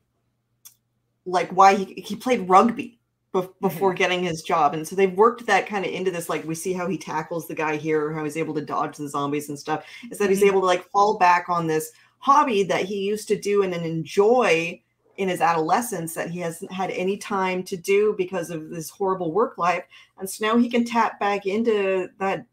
like 1.27 1.51
why 1.51 1.75
he 1.75 1.85
he 2.01 2.17
played 2.17 2.49
rugby 2.49 3.00
bef- 3.33 3.53
before 3.61 3.95
getting 3.95 4.23
his 4.23 4.43
job. 4.43 4.75
And 4.75 4.87
so 4.87 4.97
they've 4.97 5.13
worked 5.13 5.47
that 5.47 5.67
kind 5.67 5.85
of 5.85 5.93
into 5.93 6.11
this 6.11 6.29
like 6.29 6.45
we 6.45 6.55
see 6.55 6.73
how 6.73 6.87
he 6.89 6.99
tackles 6.99 7.47
the 7.47 7.55
guy 7.55 7.77
here 7.77 8.13
how 8.13 8.25
he's 8.25 8.37
able 8.37 8.55
to 8.55 8.61
dodge 8.65 8.97
the 8.97 9.09
zombies 9.09 9.49
and 9.49 9.59
stuff 9.59 9.85
is 10.11 10.19
that 10.19 10.31
he's 10.31 10.43
Mhm. 10.43 10.49
able 10.49 10.61
to 10.61 10.67
like 10.67 10.89
fall 10.91 11.19
back 11.19 11.49
on 11.49 11.67
this 11.67 11.93
hobby 12.19 12.63
that 12.65 12.85
he 12.85 12.97
used 13.07 13.29
to 13.29 13.39
do 13.39 13.63
and 13.63 13.73
then 13.73 13.85
enjoy 13.85 14.81
in 15.17 15.29
his 15.29 15.41
adolescence 15.41 16.15
that 16.15 16.31
he 16.31 16.39
hasn't 16.41 16.73
had 16.73 16.91
any 16.93 17.17
time 17.17 17.63
to 17.63 17.77
do 17.77 18.15
because 18.17 18.51
of 18.51 18.71
this 18.71 18.89
horrible 18.89 19.33
work 19.33 19.59
life. 19.59 19.85
And 20.19 20.29
so 20.29 20.47
now 20.47 20.57
he 20.57 20.69
can 20.69 20.85
tap 20.85 21.21
back 21.21 21.47
into 21.47 22.09
that 22.19 22.47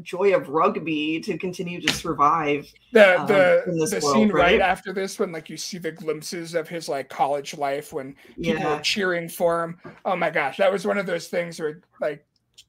joy 0.00 0.34
of 0.34 0.48
rugby 0.48 1.20
to 1.20 1.36
continue 1.36 1.80
to 1.80 1.92
survive. 1.92 2.72
the 2.92 3.20
um, 3.20 3.26
the, 3.26 3.62
the 3.66 4.00
world, 4.02 4.14
scene 4.14 4.32
right? 4.32 4.52
right? 4.52 4.60
after 4.60 4.92
this 4.92 5.18
when 5.18 5.32
like 5.32 5.50
you 5.50 5.56
see 5.56 5.78
the 5.78 5.92
glimpses 5.92 6.54
of 6.54 6.68
his 6.68 6.88
like 6.88 7.08
college 7.08 7.56
life 7.56 7.92
when 7.92 8.16
people 8.42 8.64
Yeah, 8.64 8.68
are 8.68 8.80
cheering 8.80 9.28
for 9.28 9.62
him. 9.64 9.78
Oh 10.04 10.16
my 10.16 10.30
gosh, 10.30 10.56
that 10.56 10.72
was 10.72 10.86
one 10.86 10.98
of 10.98 11.06
those 11.06 11.28
things 11.28 11.60
where 11.60 11.80
like 12.00 12.24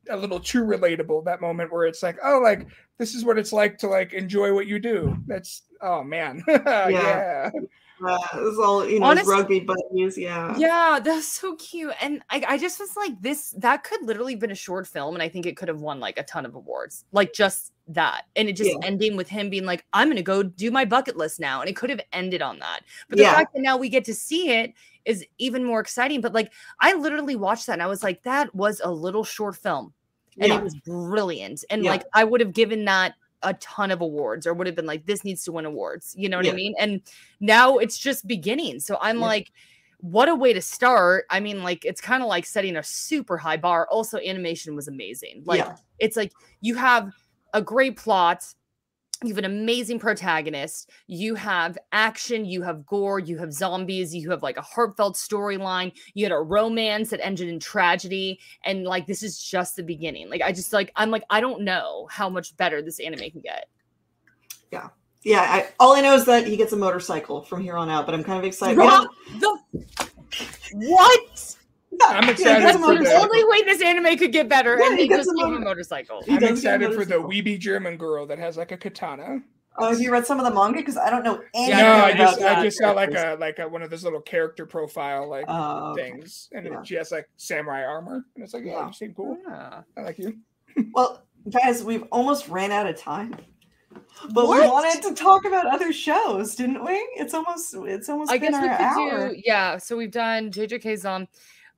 a 0.09 0.17
little 0.17 0.39
too 0.39 0.63
relatable. 0.63 1.23
That 1.25 1.41
moment 1.41 1.71
where 1.71 1.85
it's 1.85 2.03
like, 2.03 2.17
oh, 2.23 2.39
like 2.43 2.67
this 2.97 3.15
is 3.15 3.25
what 3.25 3.37
it's 3.37 3.53
like 3.53 3.77
to 3.79 3.87
like 3.87 4.13
enjoy 4.13 4.53
what 4.53 4.67
you 4.67 4.79
do. 4.79 5.17
That's 5.27 5.63
oh 5.81 6.03
man, 6.03 6.43
yeah. 6.47 7.49
Uh, 8.05 8.17
it 8.35 8.41
was 8.41 8.57
all 8.59 8.87
you 8.87 8.99
know, 8.99 9.09
his 9.11 9.19
Honest- 9.19 9.29
rugby 9.29 9.59
buddies. 9.61 10.17
Yeah, 10.17 10.55
Yeah, 10.57 10.99
that's 11.03 11.27
so 11.27 11.55
cute. 11.55 11.93
And 12.01 12.21
I, 12.29 12.43
I 12.47 12.57
just 12.57 12.79
was 12.79 12.95
like, 12.95 13.19
this 13.21 13.51
that 13.57 13.83
could 13.83 14.01
literally 14.03 14.33
have 14.33 14.39
been 14.39 14.51
a 14.51 14.55
short 14.55 14.87
film, 14.87 15.15
and 15.15 15.21
I 15.23 15.29
think 15.29 15.45
it 15.45 15.57
could 15.57 15.67
have 15.67 15.81
won 15.81 15.99
like 15.99 16.17
a 16.17 16.23
ton 16.23 16.45
of 16.45 16.55
awards. 16.55 17.05
Like 17.11 17.33
just 17.33 17.71
that. 17.87 18.23
And 18.35 18.47
it 18.47 18.53
just 18.55 18.69
Yeah. 18.69 18.77
ending 18.87 19.15
with 19.17 19.27
him 19.27 19.49
being 19.49 19.65
like, 19.65 19.85
I'm 19.93 20.07
gonna 20.07 20.21
go 20.21 20.41
do 20.43 20.71
my 20.71 20.85
bucket 20.85 21.17
list 21.17 21.39
now. 21.39 21.59
And 21.61 21.69
it 21.69 21.75
could 21.75 21.89
have 21.89 22.01
ended 22.13 22.41
on 22.41 22.59
that. 22.59 22.81
But 23.09 23.17
the 23.17 23.23
Yeah. 23.23 23.33
fact 23.35 23.53
that 23.53 23.61
now 23.61 23.75
we 23.77 23.89
get 23.89 24.05
to 24.05 24.13
see 24.13 24.49
it 24.51 24.73
is 25.05 25.25
even 25.37 25.65
more 25.65 25.81
exciting. 25.81 26.21
But 26.21 26.33
like 26.33 26.53
I 26.79 26.93
literally 26.93 27.35
watched 27.35 27.67
that 27.67 27.73
and 27.73 27.83
I 27.83 27.87
was 27.87 28.01
like, 28.01 28.23
that 28.23 28.53
was 28.55 28.79
a 28.83 28.89
little 28.89 29.25
short 29.25 29.57
film. 29.57 29.93
And 30.39 30.47
Yeah. 30.51 30.59
it 30.59 30.63
was 30.63 30.75
brilliant. 30.75 31.65
And 31.69 31.83
Yeah. 31.83 31.91
like 31.91 32.03
I 32.13 32.23
would 32.23 32.39
have 32.39 32.53
given 32.53 32.85
that 32.85 33.15
a 33.43 33.53
ton 33.55 33.91
of 33.91 34.01
awards 34.01 34.47
or 34.47 34.53
would 34.53 34.67
have 34.67 34.75
been 34.75 34.85
like, 34.85 35.05
this 35.05 35.23
needs 35.23 35.43
to 35.43 35.51
win 35.51 35.65
awards. 35.65 36.15
You 36.17 36.29
know 36.29 36.37
what 36.37 36.45
Yeah. 36.45 36.53
I 36.53 36.55
mean? 36.55 36.75
And 36.79 37.01
now 37.39 37.77
it's 37.77 37.97
just 37.97 38.27
beginning. 38.27 38.79
So 38.79 38.97
I'm 39.01 39.19
Yeah. 39.19 39.25
like, 39.25 39.51
what 39.99 40.27
a 40.27 40.35
way 40.35 40.51
to 40.53 40.61
start. 40.61 41.25
I 41.29 41.39
mean, 41.39 41.63
like, 41.63 41.85
it's 41.85 42.01
kind 42.01 42.23
of 42.23 42.29
like 42.29 42.45
setting 42.45 42.75
a 42.75 42.83
super 42.83 43.37
high 43.37 43.57
bar. 43.57 43.87
Also, 43.89 44.17
animation 44.17 44.75
was 44.75 44.87
amazing. 44.87 45.43
Like, 45.45 45.59
Yeah. 45.59 45.75
it's 45.99 46.17
like 46.17 46.33
you 46.61 46.75
have 46.75 47.11
a 47.53 47.61
great 47.61 47.95
plot, 47.97 48.43
you 49.27 49.33
have 49.33 49.43
an 49.43 49.51
amazing 49.51 49.99
protagonist, 49.99 50.89
you 51.07 51.35
have 51.35 51.77
action, 51.91 52.45
you 52.45 52.61
have 52.61 52.85
gore, 52.85 53.19
you 53.19 53.37
have 53.37 53.53
zombies, 53.53 54.13
you 54.15 54.29
have 54.29 54.43
like 54.43 54.57
a 54.57 54.61
heartfelt 54.61 55.15
storyline, 55.15 55.91
you 56.13 56.25
had 56.25 56.31
a 56.31 56.39
romance 56.39 57.09
that 57.09 57.25
ended 57.25 57.47
in 57.49 57.59
tragedy. 57.59 58.39
And 58.63 58.83
like, 58.83 59.07
this 59.07 59.23
is 59.23 59.41
just 59.41 59.75
the 59.75 59.83
beginning. 59.83 60.29
Like, 60.29 60.41
I 60.41 60.51
just 60.51 60.73
like, 60.73 60.91
I'm 60.95 61.11
like, 61.11 61.23
I 61.29 61.41
don't 61.41 61.61
know 61.61 62.07
how 62.11 62.29
much 62.29 62.55
better 62.57 62.81
this 62.81 62.99
anime 62.99 63.31
can 63.31 63.41
get. 63.41 63.67
yeah. 64.71 64.89
Yeah 65.23 65.41
I, 65.41 65.69
all 65.79 65.95
I 65.95 66.01
know 66.01 66.15
is 66.15 66.25
that 66.25 66.45
he 66.45 66.57
gets 66.57 66.73
a 66.73 66.77
motorcycle 66.77 67.43
from 67.43 67.61
here 67.61 67.77
on 67.77 67.89
out, 67.89 68.05
but 68.05 68.13
I'm 68.13 68.23
kind 68.23 68.39
of 68.39 68.43
excited. 68.45 68.77
Rob, 68.77 69.07
the 69.39 69.57
what? 70.73 71.55
I'm 72.09 72.29
excited 72.29 72.59
he 72.59 72.65
gets 72.65 72.75
a 72.77 72.79
for 72.79 72.95
the- 72.95 73.03
The 73.03 73.15
only 73.15 73.43
way 73.45 73.63
this 73.63 73.81
anime 73.81 74.17
could 74.17 74.31
get 74.31 74.47
better, 74.49 74.77
Yeah, 74.79 74.89
and 74.91 74.99
he 74.99 75.07
they 75.07 75.15
just 75.17 75.29
gave 75.35 75.45
him 75.47 75.55
a 75.55 75.59
motorcycle. 75.59 76.21
He 76.23 76.33
I'm 76.33 76.39
does 76.39 76.61
get 76.61 76.81
a 76.81 76.85
excited 76.85 76.95
for 76.97 77.05
the 77.05 77.15
weeby 77.15 77.59
German 77.59 77.97
girl 77.97 78.25
that 78.27 78.39
has 78.39 78.57
like 78.57 78.71
a 78.71 78.77
katana. 78.77 79.41
Oh, 79.79 79.89
have 79.89 79.99
you 79.99 80.11
read 80.11 80.27
some 80.27 80.39
of 80.39 80.45
the 80.45 80.53
manga? 80.53 80.77
Because 80.79 80.97
I 80.97 81.09
don't 81.09 81.23
know 81.23 81.41
anything 81.55 81.79
no, 81.79 81.85
I 81.91 82.09
about 82.11 82.17
just 82.17 82.39
the 82.39 82.47
I 82.57 82.63
just 82.63 82.77
saw 82.77 82.91
like 82.91 83.13
a 83.15 83.37
like 83.39 83.57
a, 83.57 83.67
one 83.67 83.81
of 83.81 83.89
those 83.89 84.03
little 84.03 84.21
character 84.21 84.67
profile 84.67 85.27
like 85.27 85.45
Oh, 85.47 85.93
okay. 85.93 86.11
things, 86.11 86.47
and 86.51 86.65
Yeah. 86.67 86.83
she 86.83 86.93
has 86.95 87.11
like 87.11 87.27
samurai 87.37 87.83
armor, 87.83 88.23
and 88.35 88.43
it's 88.43 88.53
like, 88.53 88.65
yeah, 88.65 88.73
Yeah. 88.73 88.87
you 88.87 88.93
seem 88.93 89.13
cool. 89.15 89.37
Yeah. 89.47 89.81
I 89.97 90.01
like 90.01 90.19
you. 90.19 90.37
Well, 90.93 91.23
guys, 91.49 91.83
we've 91.83 92.03
almost 92.11 92.49
ran 92.49 92.71
out 92.71 92.87
of 92.87 92.97
time. 92.97 93.35
But 94.31 94.47
we 94.49 94.59
wanted 94.61 95.01
to 95.07 95.13
talk 95.15 95.45
about 95.45 95.65
other 95.67 95.91
shows, 95.93 96.55
didn't 96.55 96.83
we? 96.83 96.93
It's 97.15 97.33
almost 97.33 97.75
it's 97.75 98.09
almost 98.09 98.31
I 98.31 98.37
been 98.37 98.51
guess 98.51 98.61
we 98.61 98.67
our 98.67 98.77
could 98.77 98.83
hour. 98.83 99.29
do 99.29 99.41
yeah. 99.43 99.77
So 99.77 99.97
we've 99.97 100.11
done 100.11 100.51
JJK's 100.51 101.03
on. 101.05 101.23
Um, 101.23 101.27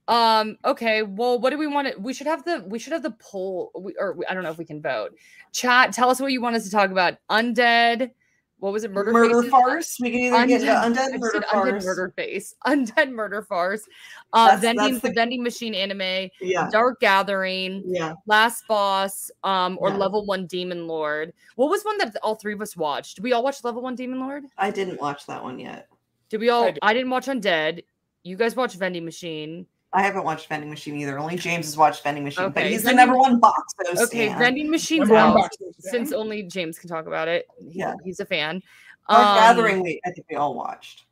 Um. 0.07 0.57
Okay. 0.65 1.01
Well, 1.03 1.39
what 1.39 1.49
do 1.49 1.57
we 1.57 1.67
want 1.67 1.87
to? 1.87 1.99
We 1.99 2.13
should 2.13 2.27
have 2.27 2.43
the 2.45 2.63
we 2.67 2.77
should 2.79 2.93
have 2.93 3.03
the 3.03 3.11
poll. 3.19 3.71
We, 3.79 3.95
or 3.99 4.17
I 4.29 4.33
don't 4.33 4.43
know 4.43 4.51
if 4.51 4.57
we 4.57 4.65
can 4.65 4.81
vote. 4.81 5.15
Chat. 5.51 5.93
Tell 5.93 6.09
us 6.09 6.19
what 6.19 6.31
you 6.31 6.41
want 6.41 6.55
us 6.55 6.63
to 6.65 6.71
talk 6.71 6.91
about. 6.91 7.15
Undead. 7.31 8.11
What 8.59 8.71
was 8.71 8.83
it? 8.85 8.91
Murder, 8.91 9.11
Murder, 9.11 9.35
Faces? 9.41 9.51
farce. 9.51 9.97
We 9.99 10.11
can 10.11 10.33
either 10.33 10.47
get 10.47 10.61
into 10.61 10.73
undead 10.73 10.95
said 11.11 11.19
murder 11.19 11.41
undead 11.51 11.83
murder 11.83 12.13
face. 12.15 12.55
Undead 12.65 13.11
murder 13.11 13.41
farce. 13.41 13.85
Uh, 14.31 14.45
That's- 14.55 14.61
vending 14.61 14.93
that's 14.93 15.03
the- 15.03 15.11
vending 15.13 15.43
machine 15.43 15.75
anime. 15.75 16.29
Yeah, 16.39 16.69
Dark 16.71 16.99
Gathering. 17.01 17.83
yeah. 17.85 18.13
Last 18.27 18.63
Boss. 18.67 19.29
Um. 19.43 19.77
Or 19.81 19.89
Yeah. 19.89 19.97
Level 19.97 20.25
One 20.25 20.45
Demon 20.45 20.87
Lord. 20.87 21.33
What 21.55 21.69
was 21.69 21.83
one 21.83 21.97
that 21.97 22.15
all 22.23 22.35
three 22.35 22.53
of 22.53 22.61
us 22.61 22.77
watched? 22.77 23.15
Did 23.17 23.23
we 23.23 23.33
all 23.33 23.43
watch 23.43 23.63
Level 23.63 23.81
One 23.81 23.95
Demon 23.95 24.19
Lord? 24.19 24.45
I 24.57 24.71
didn't 24.71 25.01
watch 25.01 25.25
that 25.27 25.43
one 25.43 25.59
yet. 25.59 25.89
Did 26.29 26.39
we 26.39 26.49
all? 26.49 26.65
did. 26.65 26.79
I 26.81 26.93
didn't 26.93 27.09
watch 27.09 27.25
Undead. 27.25 27.83
You 28.23 28.37
guys 28.37 28.55
watch 28.55 28.73
Vending 28.75 29.03
Machine. 29.05 29.65
I 29.95 30.01
haven't 30.03 30.25
watched 30.25 30.49
Vending 30.49 30.69
Machine 30.69 30.95
either. 30.97 31.17
Only 31.17 31.37
James 31.37 31.65
has 31.67 31.77
watched 31.77 32.03
Vending 32.03 32.23
Machine, 32.25 32.49
but 32.51 32.61
Okay, 32.63 32.71
he's 32.71 32.83
the 32.83 32.93
number 32.93 33.17
one 33.17 33.39
box 33.39 33.73
though. 33.83 34.03
Okay, 34.03 34.27
Stan. 34.27 34.37
vending 34.39 34.69
machine's 34.69 35.09
out 35.09 35.33
box 35.35 35.55
since 35.79 36.11
yeah. 36.11 36.17
only 36.17 36.43
James 36.43 36.77
can 36.77 36.89
talk 36.89 37.07
about 37.07 37.27
it. 37.29 37.47
He- 37.57 37.79
Yeah. 37.79 37.93
he's 38.03 38.19
a 38.19 38.25
fan. 38.25 38.61
Dark 39.09 39.25
Um, 39.25 39.35
Gathering. 39.37 39.81
We 39.83 40.01
I 40.05 40.11
think 40.11 40.27
we 40.29 40.35
all 40.35 40.53
watched. 40.53 41.05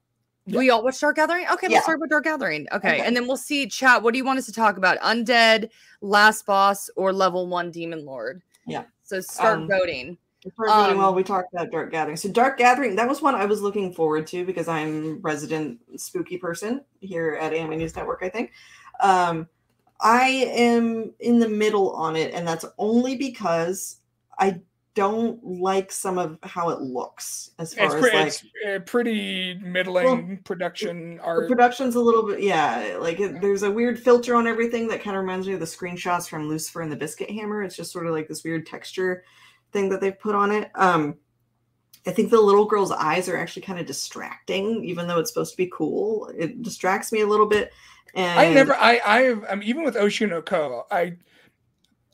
We 0.48 0.70
all 0.70 0.84
watched 0.84 1.00
Dark 1.00 1.16
Gathering. 1.16 1.46
Okay, 1.54 1.68
Yeah. 1.70 1.76
let's 1.76 1.86
start 1.86 2.02
with 2.02 2.10
Dark 2.10 2.26
Gathering. 2.26 2.68
Okay, 2.74 2.96
Okay. 2.98 3.00
and 3.06 3.16
then 3.16 3.26
we'll 3.28 3.38
see. 3.38 3.66
Chat. 3.68 4.04
What 4.04 4.12
do 4.14 4.18
you 4.18 4.26
want 4.26 4.38
us 4.40 4.46
to 4.48 4.52
talk 4.54 4.76
about? 4.76 5.00
Undead, 5.00 5.70
Last 6.02 6.46
Boss, 6.46 6.90
or 6.98 7.14
Level 7.14 7.48
One 7.48 7.72
Demon 7.72 8.04
Lord? 8.06 8.42
Yeah. 8.68 8.84
So 9.04 9.22
start 9.22 9.60
Um, 9.60 9.68
voting. 9.70 10.18
We 10.46 10.52
started 10.52 10.72
voting 10.74 10.92
Um, 10.96 10.98
while 11.02 11.14
we 11.14 11.24
talked 11.24 11.54
about 11.54 11.72
Dark 11.72 11.92
Gathering. 11.92 12.18
So 12.18 12.30
Dark 12.30 12.58
Gathering, 12.58 12.96
that 12.98 13.08
was 13.08 13.22
one 13.22 13.36
I 13.36 13.46
was 13.46 13.62
looking 13.62 13.94
forward 13.94 14.28
to 14.28 14.46
because 14.46 14.68
I'm 14.68 15.22
resident 15.22 15.80
spooky 15.98 16.38
person 16.38 16.84
here 17.00 17.38
at 17.40 17.54
Anime 17.54 17.78
News 17.78 17.96
Network, 17.96 18.20
I 18.24 18.30
think. 18.30 18.52
Um, 19.00 19.48
I 20.02 20.28
am 20.28 21.14
in 21.20 21.40
the 21.40 21.48
middle 21.48 21.92
on 21.92 22.16
it, 22.16 22.34
and 22.34 22.46
that's 22.48 22.66
only 22.78 23.16
because 23.16 23.98
I 24.38 24.60
don't 24.96 25.44
like 25.44 25.92
some 25.92 26.18
of 26.20 26.38
how 26.44 26.70
it 26.70 26.82
looks 26.82 27.50
as 27.58 27.74
far 27.74 27.86
It's, 27.86 27.96
as 27.96 28.02
pre- 28.02 28.14
like 28.14 28.28
it's 28.28 28.44
uh, 28.68 28.80
pretty 28.86 29.56
middling 29.56 30.38
production 30.44 31.16
the 31.18 31.24
art. 31.24 31.48
production's 31.48 31.96
a 31.96 32.00
little 32.00 32.28
bit 32.28 32.42
yeah 32.44 32.98
like 33.00 33.20
it, 33.20 33.42
there's 33.42 33.64
a 33.64 33.72
weird 33.72 33.98
filter 33.98 34.36
on 34.36 34.46
everything 34.46 34.88
that 34.90 35.02
kind 35.02 35.16
of 35.18 35.22
reminds 35.22 35.48
me 35.48 35.54
of 35.54 35.60
the 35.60 35.66
screenshots 35.66 36.30
from 36.30 36.48
lucifer 36.48 36.82
and 36.82 36.92
the 36.92 36.96
biscuit 36.96 37.32
hammer 37.32 37.64
it's 37.64 37.76
just 37.76 37.92
sort 37.92 38.06
of 38.06 38.14
like 38.14 38.28
this 38.28 38.44
weird 38.44 38.68
texture 38.68 39.24
thing 39.74 39.90
that 39.90 40.00
they've 40.00 40.20
put 40.20 40.36
on 40.36 40.52
it 40.52 40.72
um 40.76 41.16
i 42.08 42.12
think 42.12 42.30
the 42.30 42.40
little 42.40 42.66
girl's 42.66 42.92
eyes 42.92 43.28
are 43.28 43.38
actually 43.38 43.62
kind 43.62 43.80
of 43.80 43.86
distracting 43.86 44.84
even 44.86 45.08
though 45.08 45.20
it's 45.20 45.32
supposed 45.32 45.52
to 45.52 45.58
be 45.58 45.70
cool 45.74 46.32
it 46.38 46.62
distracts 46.62 47.12
me 47.12 47.22
a 47.22 47.28
little 47.28 47.48
bit 47.48 47.72
and 48.16 48.40
I 48.40 48.54
never, 48.54 48.76
I, 48.76 49.00
I 49.50 49.56
mean, 49.56 49.68
even 49.68 49.84
with 49.84 49.96
Oshinoko, 49.96 50.84
I, 50.92 51.18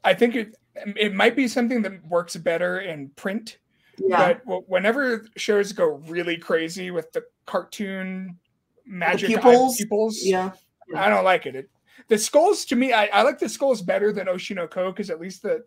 I 0.04 0.14
think 0.14 0.36
it, 0.36 0.56
it 0.96 1.14
might 1.14 1.36
be 1.36 1.48
something 1.48 1.82
that 1.82 2.06
works 2.08 2.38
better 2.38 2.80
in 2.80 3.10
print. 3.10 3.58
yeah 3.98 4.36
But 4.46 4.70
whenever 4.70 5.26
shows 5.36 5.74
go 5.74 6.02
really 6.08 6.38
crazy 6.38 6.92
with 6.92 7.12
the 7.12 7.24
cartoon 7.46 8.38
magic 8.86 9.32
eye 9.32 9.34
pupils? 9.34 9.78
pupils, 9.78 10.20
yeah 10.24 10.52
I 10.96 11.10
don't 11.10 11.26
like 11.26 11.46
it. 11.46 11.56
it. 11.56 11.70
The 12.08 12.18
skulls 12.18 12.66
to 12.66 12.76
me, 12.76 12.94
I, 12.94 13.08
I 13.08 13.22
like 13.24 13.38
the 13.38 13.50
skulls 13.50 13.82
better 13.82 14.14
than 14.14 14.28
Oshinoko 14.28 14.92
because 14.92 15.10
at 15.10 15.20
least 15.20 15.44
the 15.44 15.66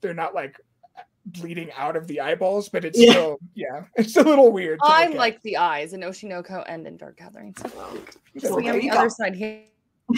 they're 0.00 0.12
not 0.12 0.34
like 0.34 0.60
bleeding 1.32 1.70
out 1.76 1.96
of 1.96 2.06
the 2.06 2.20
eyeballs, 2.20 2.68
but 2.68 2.84
it's 2.84 2.98
Yeah. 2.98 3.10
still 3.10 3.38
yeah, 3.54 3.84
it's 3.96 4.16
a 4.16 4.22
little 4.22 4.52
weird. 4.52 4.80
I 4.82 5.04
look 5.04 5.12
at. 5.14 5.18
like 5.18 5.42
the 5.42 5.56
eyes 5.56 5.92
in 5.92 6.00
Oshinoko 6.00 6.64
and 6.66 6.86
in 6.86 6.96
Dark 6.96 7.18
Gathering. 7.18 7.54
So 7.56 7.68
just 8.34 8.50
Well, 8.54 8.56
on 8.66 8.78
the 8.78 8.90
other 8.90 9.02
go. 9.02 9.08
side 9.08 9.34
here. 9.34 9.62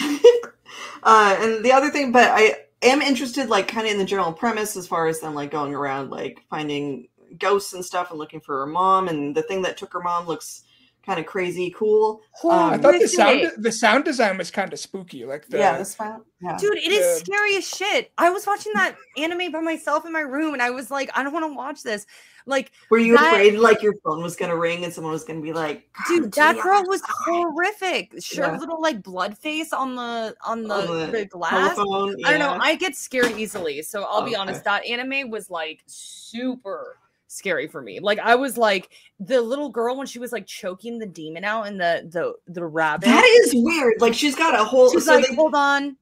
uh, 1.03 1.37
and 1.39 1.65
the 1.65 1.71
other 1.71 1.89
thing, 1.89 2.11
but 2.11 2.29
I 2.31 2.55
am 2.81 3.01
interested, 3.01 3.49
like, 3.49 3.67
kind 3.67 3.85
of 3.87 3.93
in 3.93 3.99
the 3.99 4.05
general 4.05 4.33
premise 4.33 4.75
as 4.77 4.87
far 4.87 5.07
as 5.07 5.19
them 5.19 5.33
like 5.33 5.51
going 5.51 5.73
around, 5.75 6.09
like 6.09 6.41
finding 6.49 7.07
ghosts 7.37 7.73
and 7.73 7.83
stuff 7.83 8.09
and 8.09 8.19
looking 8.19 8.39
for 8.41 8.59
her 8.59 8.67
mom. 8.67 9.07
And 9.07 9.35
the 9.35 9.43
thing 9.43 9.61
that 9.63 9.77
took 9.77 9.93
her 9.93 10.01
mom 10.01 10.27
looks 10.27 10.63
kind 11.05 11.19
of 11.19 11.25
crazy 11.25 11.73
cool. 11.75 12.21
I 12.43 12.73
um, 12.75 12.81
thought 12.81 12.99
the 12.99 13.07
sound 13.07 13.39
Horrific. 13.39 13.61
the 13.63 13.71
sound 13.71 14.03
design 14.05 14.37
was 14.37 14.51
kind 14.51 14.71
of 14.71 14.79
spooky, 14.79 15.25
like 15.25 15.47
the 15.47 15.57
yeah, 15.57 15.77
this 15.77 15.95
found. 15.95 16.23
Yeah. 16.41 16.57
Dude, 16.57 16.77
it 16.77 16.91
is 16.91 17.19
the- 17.19 17.25
scary 17.25 17.55
as 17.57 17.67
shit. 17.67 18.11
I 18.17 18.29
was 18.29 18.45
watching 18.45 18.73
that 18.75 18.95
anime 19.17 19.51
by 19.51 19.61
myself 19.61 20.05
in 20.05 20.11
my 20.13 20.21
room 20.21 20.53
and 20.53 20.61
I 20.61 20.69
was 20.69 20.91
like, 20.91 21.09
I 21.15 21.23
don't 21.23 21.33
want 21.33 21.45
to 21.51 21.55
watch 21.55 21.83
this. 21.83 22.05
Like, 22.47 22.71
Were 22.89 22.97
you 22.97 23.15
that- 23.17 23.33
afraid 23.33 23.57
like 23.59 23.83
your 23.83 23.93
phone 24.03 24.23
was 24.23 24.35
gonna 24.35 24.55
ring 24.57 24.83
and 24.83 24.91
someone 24.91 25.13
was 25.13 25.23
gonna 25.23 25.41
be 25.41 25.53
like, 25.53 25.87
dude, 26.07 26.31
that 26.33 26.59
girl 26.59 26.83
was 26.87 27.01
horrific. 27.07 28.13
Sure, 28.19 28.45
Yeah. 28.45 28.57
little 28.57 28.81
like 28.81 29.03
blood 29.03 29.37
face 29.37 29.73
on 29.73 29.95
the 29.95 30.35
on 30.45 30.63
the, 30.63 30.73
On 30.73 31.11
the 31.11 31.17
the 31.19 31.25
glass. 31.25 31.75
telephone. 31.75 32.15
I 32.25 32.31
don't 32.31 32.39
know. 32.39 32.57
I 32.63 32.75
get 32.75 32.95
scared 32.95 33.31
easily. 33.37 33.81
So 33.83 34.03
I'll 34.03 34.23
be 34.23 34.31
Okay. 34.31 34.35
honest, 34.39 34.63
that 34.63 34.85
anime 34.85 35.29
was 35.29 35.49
like 35.51 35.81
super 35.87 36.97
scary 37.31 37.67
for 37.67 37.81
me. 37.81 37.99
Like 37.99 38.19
I 38.19 38.35
was 38.35 38.57
like 38.57 38.89
the 39.19 39.41
little 39.41 39.69
girl 39.69 39.97
when 39.97 40.07
she 40.07 40.19
was 40.19 40.31
like 40.31 40.45
choking 40.45 40.99
the 40.99 41.05
demon 41.05 41.43
out 41.43 41.67
in 41.67 41.77
the 41.77 42.07
the 42.11 42.33
the 42.51 42.65
rabbit. 42.65 43.05
that 43.05 43.23
is 43.43 43.51
weird. 43.55 43.95
Like 43.99 44.13
she's 44.13 44.35
got 44.35 44.59
a 44.59 44.63
whole. 44.63 44.91
She's 44.91 45.05
so 45.05 45.15
like, 45.15 45.27
they- 45.27 45.35
hold 45.35 45.55
on. 45.55 45.95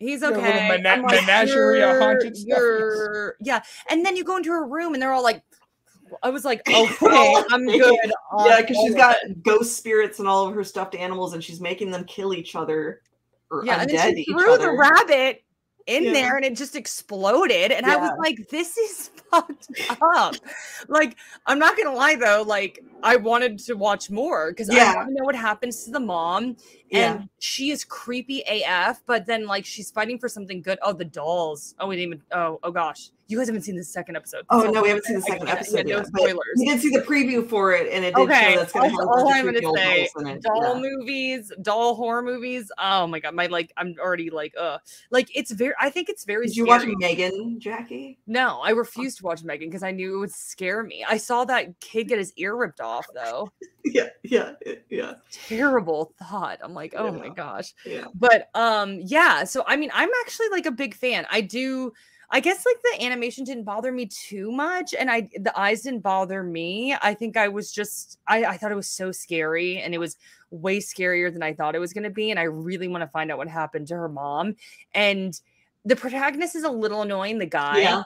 He's 0.00 0.22
Yeah, 0.22 0.28
a 0.28 0.30
little 0.30 0.44
okay. 0.44 0.68
mena- 0.80 1.02
like, 1.02 1.26
menagerie 1.26 1.82
of 1.82 1.90
"You're- 1.90 2.00
haunted 2.00 2.36
stuff, 2.36 2.46
you're-" 2.58 3.34
Yeah. 3.40 3.60
And 3.90 4.06
then 4.06 4.14
you 4.16 4.22
go 4.22 4.36
into 4.36 4.50
her 4.50 4.64
room 4.64 4.94
and 4.94 5.02
they're 5.02 5.12
all 5.12 5.24
like, 5.24 5.42
I 6.22 6.30
was 6.30 6.44
like, 6.44 6.60
okay, 6.68 7.34
I'm 7.50 7.66
good. 7.66 7.98
yeah, 8.46 8.60
because 8.60 8.76
she's 8.76 8.94
got 8.94 9.16
it." 9.24 9.42
ghost 9.42 9.76
spirits 9.76 10.20
and 10.20 10.28
all 10.28 10.46
of 10.46 10.54
her 10.54 10.62
stuffed 10.62 10.94
animals, 10.94 11.34
and 11.34 11.42
she's 11.42 11.60
making 11.60 11.90
them 11.90 12.04
kill 12.04 12.32
each 12.32 12.54
other 12.54 13.02
or 13.50 13.64
Yeah, 13.66 13.80
and 13.80 13.90
then 13.90 14.14
she 14.14 14.20
each 14.22 14.28
threw 14.28 14.56
the 14.56 14.70
rabbit 14.72 15.42
in 15.88 16.04
Yeah. 16.04 16.12
there 16.12 16.36
and 16.36 16.44
it 16.44 16.54
just 16.56 16.76
exploded. 16.76 17.72
And 17.72 17.86
I 17.86 17.96
was 17.96 18.10
like, 18.18 18.36
this 18.50 18.76
is 18.76 19.10
fucked 19.30 19.68
up. 20.14 20.36
like, 20.88 21.16
I'm 21.46 21.58
not 21.58 21.76
gonna 21.76 21.94
lie 21.94 22.14
though, 22.14 22.44
like 22.46 22.78
I 23.02 23.16
wanted 23.16 23.58
to 23.60 23.74
watch 23.74 24.10
more 24.10 24.50
because 24.52 24.68
I 24.70 24.74
Yeah. 24.76 24.94
want 24.94 25.08
to 25.08 25.14
know 25.14 25.24
what 25.24 25.34
happens 25.34 25.84
to 25.84 25.90
the 25.90 26.00
mom. 26.00 26.56
Yeah. 26.90 27.14
And 27.16 27.28
she 27.38 27.70
is 27.70 27.84
creepy 27.84 28.42
AF, 28.48 29.02
but 29.06 29.26
then 29.26 29.46
like 29.46 29.64
she's 29.64 29.90
fighting 29.90 30.18
for 30.18 30.28
something 30.28 30.62
good. 30.62 30.78
Oh, 30.82 30.92
the 30.92 31.04
dolls. 31.04 31.74
Oh, 31.78 31.86
we 31.88 31.96
didn't 31.96 32.06
even 32.14 32.22
oh 32.32 32.58
oh 32.62 32.70
gosh. 32.70 33.10
You 33.30 33.36
guys 33.36 33.46
haven't 33.48 33.60
seen 33.60 33.76
the 33.76 33.84
second 33.84 34.16
episode. 34.16 34.46
Oh 34.48 34.62
So- 34.64 34.70
no, 34.70 34.80
we 34.80 34.88
haven't 34.88 35.04
seen 35.04 35.16
the 35.16 35.20
second 35.22 35.48
episode 35.50 35.86
yeah, 35.86 35.96
no 35.96 36.00
yet. 36.02 36.06
but 36.12 36.18
spoilers. 36.22 36.38
We 36.56 36.64
did 36.64 36.80
see 36.80 36.88
the 36.88 37.02
preview 37.02 37.46
for 37.46 37.74
it, 37.74 37.92
and 37.92 38.02
it 38.02 38.14
did 38.14 38.22
Okay, 38.22 38.54
show 38.54 38.60
that's 38.60 38.72
going 38.72 38.88
to 38.90 38.96
have 38.96 39.06
all 39.06 39.28
I'm 39.30 39.44
gonna 39.44 39.58
say. 39.58 39.62
dolls 39.62 40.10
in 40.18 40.26
it. 40.28 40.42
Doll 40.42 40.74
Yeah. 40.76 40.80
movies, 40.80 41.52
doll 41.60 41.94
horror 41.94 42.22
movies. 42.22 42.72
Oh 42.78 43.06
my 43.06 43.20
god, 43.20 43.34
my 43.34 43.44
like, 43.46 43.70
I'm 43.76 43.94
already 44.00 44.30
like, 44.30 44.54
uh, 44.58 44.78
like 45.10 45.28
it's 45.36 45.50
very. 45.50 45.74
I 45.78 45.90
think 45.90 46.08
it's 46.08 46.24
very. 46.24 46.46
Did 46.46 46.56
you 46.56 46.64
watch 46.64 46.80
scary. 46.82 46.96
Megan, 46.96 47.60
Jacki? 47.60 48.16
No, 48.26 48.60
I 48.62 48.70
refused 48.70 49.18
to 49.18 49.24
watch 49.24 49.42
Megan 49.44 49.68
because 49.68 49.82
I 49.82 49.90
knew 49.90 50.14
it 50.16 50.18
would 50.20 50.32
scare 50.32 50.82
me. 50.82 51.04
I 51.06 51.18
saw 51.18 51.44
that 51.44 51.78
kid 51.80 52.08
get 52.08 52.16
his 52.18 52.32
ear 52.36 52.56
ripped 52.56 52.80
off 52.80 53.06
though. 53.14 53.52
Yeah, 53.84 54.08
yeah, 54.22 54.52
yeah, 54.90 55.14
Terrible 55.48 56.12
thought. 56.18 56.58
I'm 56.62 56.74
like, 56.78 56.94
oh 56.96 57.12
my 57.12 57.28
gosh. 57.28 57.74
yeah. 57.84 58.04
But 58.14 58.48
um, 58.54 58.98
yeah. 59.02 59.44
So 59.44 59.64
I 59.66 59.76
mean, 59.76 59.90
I'm 59.92 60.10
actually 60.22 60.48
like 60.50 60.66
a 60.66 60.70
big 60.72 60.94
fan. 60.94 61.26
I 61.30 61.40
do. 61.40 61.92
I 62.30 62.40
guess 62.40 62.64
like 62.66 62.76
the 62.82 63.06
animation 63.06 63.44
didn't 63.44 63.64
bother 63.64 63.90
me 63.90 64.04
too 64.06 64.52
much, 64.52 64.92
and 64.98 65.10
I 65.10 65.30
the 65.40 65.52
eyes 65.58 65.80
didn't 65.82 66.00
bother 66.02 66.42
me. 66.42 66.94
I 67.00 67.14
think 67.14 67.36
I 67.38 67.48
was 67.48 67.72
just 67.72 68.18
I 68.26 68.44
I 68.44 68.56
thought 68.58 68.70
it 68.70 68.76
was 68.76 68.88
so 68.90 69.12
scary, 69.12 69.78
and 69.78 69.94
it 69.94 69.98
was 69.98 70.16
way 70.50 70.78
scarier 70.78 71.32
than 71.32 71.42
I 71.42 71.54
thought 71.54 71.74
it 71.74 71.78
was 71.78 71.92
going 71.94 72.04
to 72.04 72.10
be, 72.10 72.30
and 72.30 72.38
I 72.38 72.42
really 72.44 72.86
want 72.88 73.00
to 73.02 73.08
find 73.08 73.30
out 73.32 73.38
what 73.38 73.48
happened 73.48 73.86
to 73.88 73.94
her 73.96 74.08
mom. 74.10 74.56
And 74.92 75.38
the 75.86 75.96
protagonist 75.96 76.54
is 76.54 76.64
a 76.64 76.70
little 76.70 77.00
annoying. 77.00 77.38
The 77.38 77.46
guy, 77.46 77.78
Yeah. 77.80 78.02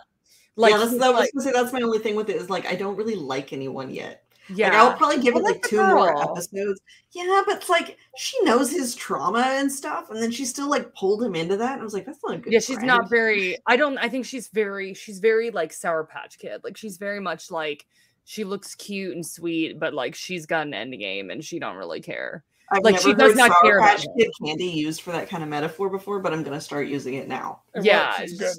like, 0.54 0.70
yeah, 0.70 0.78
that's, 0.78 0.98
that 0.98 1.14
like- 1.14 1.30
that's 1.52 1.72
my 1.72 1.80
only 1.80 1.98
thing 1.98 2.14
with 2.14 2.30
it 2.30 2.36
is 2.36 2.48
like 2.48 2.64
I 2.66 2.76
don't 2.76 2.94
really 2.96 3.16
like 3.16 3.52
anyone 3.52 3.90
yet. 3.90 4.21
Yeah, 4.49 4.68
Like 4.68 4.76
I'll 4.76 4.97
probably 4.97 5.20
give 5.20 5.34
I 5.34 5.38
it 5.38 5.43
like 5.43 5.55
like 5.55 5.62
the 5.62 5.68
two 5.68 5.86
more 5.86 6.22
episodes. 6.22 6.80
Yeah, 7.12 7.43
but 7.47 7.57
it's 7.59 7.68
like 7.68 7.99
she 8.16 8.43
knows 8.45 8.70
his 8.70 8.95
trauma 8.95 9.40
and 9.40 9.70
stuff, 9.70 10.11
and 10.11 10.20
then 10.22 10.30
she 10.30 10.45
still 10.45 10.68
like 10.68 10.95
pulled 10.95 11.22
him 11.22 11.34
into 11.34 11.57
that. 11.57 11.72
And 11.72 11.80
I 11.80 11.84
was 11.84 11.95
like, 11.95 12.07
that's 12.07 12.20
not 12.24 12.34
a 12.34 12.38
good. 12.38 12.53
yeah 12.53 12.59
she's 12.59 12.78
not 12.82 13.09
very 13.11 13.57
i 13.66 13.76
don't 13.76 13.99
i 13.99 14.09
think 14.09 14.24
she's 14.24 14.49
very 14.49 14.95
she's 14.95 15.18
very 15.18 15.51
like 15.51 15.72
sour 15.72 16.05
patch 16.05 16.38
kid 16.38 16.62
like 16.64 16.76
she's 16.76 16.97
very 16.97 17.20
much 17.20 17.51
like 17.51 17.86
she 18.24 18.45
looks 18.45 18.74
cute 18.74 19.14
and 19.14 19.24
sweet 19.26 19.78
but 19.78 19.95
like 19.95 20.14
she's 20.14 20.47
got 20.47 20.66
an 20.66 20.74
end 20.74 20.99
game 20.99 21.30
and 21.30 21.45
she 21.45 21.59
don't 21.59 21.76
really 21.76 22.01
care 22.01 22.45
I've 22.70 22.82
like, 22.84 22.95
never 22.95 23.03
she 23.09 23.14
does 23.14 23.34
not 23.36 23.51
Sour 23.51 23.62
care 23.62 23.80
Patch 23.80 24.05
him. 24.07 24.12
Kid 24.18 24.30
candy 24.43 24.64
used 24.64 25.03
for 25.03 25.12
that 25.12 25.28
kind 25.28 25.43
of 25.43 25.51
metaphor 25.51 25.90
before, 25.90 26.20
but 26.20 26.32
I'm 26.32 26.43
gonna 26.43 26.61
start 26.61 26.86
using 26.88 27.14
it 27.14 27.28
now. 27.28 27.61
Yeah, 27.82 28.18
works, 28.20 28.32
it's 28.32 28.40
it's- 28.40 28.59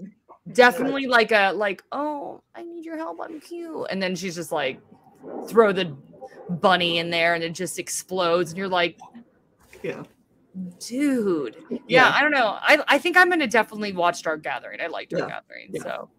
definitely 0.52 1.08
like 1.08 1.32
a 1.32 1.52
like 1.56 1.82
oh 1.94 2.42
i 2.54 2.62
need 2.64 2.84
your 2.84 2.98
help 2.98 3.18
i'm 3.24 3.40
cute 3.40 3.88
and 3.90 4.04
then 4.04 4.14
she's 4.14 4.36
just 4.36 4.52
like 4.52 4.78
throw 5.48 5.72
the 5.72 5.96
bunny 6.50 6.98
in 6.98 7.10
there 7.10 7.34
and 7.36 7.44
it 7.44 7.52
just 7.54 7.80
explodes 7.80 8.52
and 8.52 8.58
you're 8.58 8.68
like 8.68 9.00
Yeah. 9.82 10.04
dude 10.80 11.56
yeah, 11.70 11.78
Yeah. 11.88 12.12
i 12.16 12.22
don't 12.22 12.32
know 12.32 12.58
I, 12.62 12.84
I 12.88 12.98
think 12.98 13.18
i'm 13.18 13.30
gonna 13.30 13.48
definitely 13.48 13.94
watch 13.94 14.22
dark 14.24 14.44
gathering 14.44 14.82
i 14.82 14.88
like 14.88 15.10
dark 15.10 15.24
Yeah. 15.24 15.28
gathering 15.40 15.70
Yeah. 15.72 15.84
so 15.84 16.10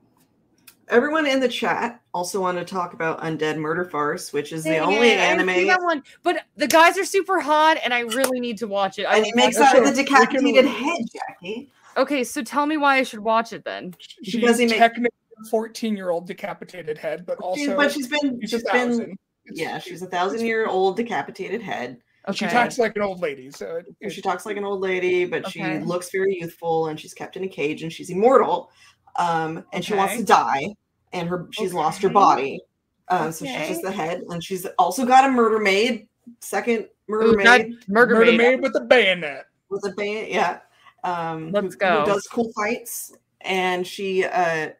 Everyone 0.90 1.26
in 1.26 1.40
the 1.40 1.48
chat 1.48 2.02
also 2.12 2.42
want 2.42 2.58
to 2.58 2.64
talk 2.64 2.92
about 2.92 3.18
Undead 3.22 3.56
Murder 3.56 3.86
Farce, 3.86 4.34
which 4.34 4.52
is 4.52 4.64
the 4.64 4.76
only 4.80 5.12
anime. 5.12 5.66
that 5.66 5.80
one 5.80 6.02
but 6.22 6.42
the 6.58 6.66
guys 6.66 6.98
are 6.98 7.06
super 7.06 7.40
hot 7.40 7.78
and 7.82 7.94
i 7.94 8.00
really 8.00 8.38
need 8.38 8.58
to 8.58 8.66
watch 8.66 8.98
it 8.98 9.04
I 9.06 9.16
And 9.16 9.24
he 9.26 9.32
makes 9.34 9.56
out 9.58 9.78
of 9.78 9.84
the 9.86 9.92
decapitated 10.02 10.66
head, 10.66 10.98
Jacki. 11.42 11.68
okay 11.96 12.22
so 12.22 12.42
tell 12.42 12.66
me 12.66 12.76
why 12.76 12.96
i 12.98 13.02
should 13.02 13.20
watch 13.20 13.54
it 13.54 13.64
then 13.64 13.94
Because 14.30 14.58
he 14.58 14.66
ma- 14.66 14.74
technically 14.74 15.08
a 15.08 15.23
14 15.50 15.96
year 15.96 16.10
old 16.10 16.26
decapitated 16.26 16.98
head, 16.98 17.24
but 17.26 17.38
She's- 17.54 17.68
also 17.68 17.76
but 17.76 17.92
she's 17.92 18.08
been, 18.08 18.40
she's 18.40 18.50
she's 18.50 18.62
been. 18.64 18.92
It's- 19.00 19.16
yeah, 19.52 19.78
she's 19.78 20.00
a 20.02 20.06
thousand 20.06 20.46
year 20.46 20.66
old 20.66 20.96
decapitated 20.96 21.60
head. 21.60 21.98
okay 22.28 22.46
She 22.46 22.46
talks 22.46 22.78
like 22.78 22.96
an 22.96 23.02
old 23.02 23.20
lady, 23.20 23.50
so 23.50 23.76
it, 23.76 23.86
And 24.00 24.10
she 24.10 24.22
talks 24.22 24.46
like 24.46 24.56
an 24.56 24.64
old 24.64 24.80
lady, 24.80 25.26
but 25.26 25.44
Okay. 25.46 25.78
she 25.80 25.84
looks 25.84 26.10
very 26.10 26.38
youthful, 26.40 26.86
and 26.86 26.98
she's 26.98 27.12
kept 27.12 27.36
in 27.36 27.44
a 27.44 27.48
cage, 27.48 27.82
and 27.82 27.92
she's 27.92 28.08
immortal. 28.08 28.70
Um, 29.16 29.64
and 29.74 29.84
she 29.84 29.92
wants 29.94 30.16
to 30.16 30.24
die, 30.24 30.74
and 31.12 31.28
her 31.28 31.46
she's 31.52 31.74
lost 31.74 32.00
her 32.02 32.08
body. 32.08 32.60
Um, 33.08 33.30
so 33.32 33.44
she's 33.44 33.68
just 33.68 33.82
the 33.82 33.92
head, 33.92 34.22
and 34.30 34.42
she's 34.42 34.64
also 34.78 35.04
got 35.04 35.28
a 35.28 35.30
murder 35.30 35.58
maid, 35.58 36.08
second 36.40 36.88
murder 37.06 37.26
Ooh, 37.28 37.36
maid 37.36 37.76
murder, 37.86 38.14
murder 38.14 38.32
maid. 38.32 38.38
maid 38.38 38.60
with 38.62 38.74
a 38.76 38.80
bayonet. 38.80 39.44
with 39.68 39.84
a 39.86 39.90
band, 39.94 40.28
yeah. 40.28 40.60
Um, 41.04 41.52
Let's 41.52 41.64
who, 41.66 41.70
who 41.72 41.76
go. 41.76 42.06
does 42.06 42.26
cool 42.32 42.50
fights, 42.54 43.12
and 43.42 43.86
she 43.86 44.24
uh 44.24 44.70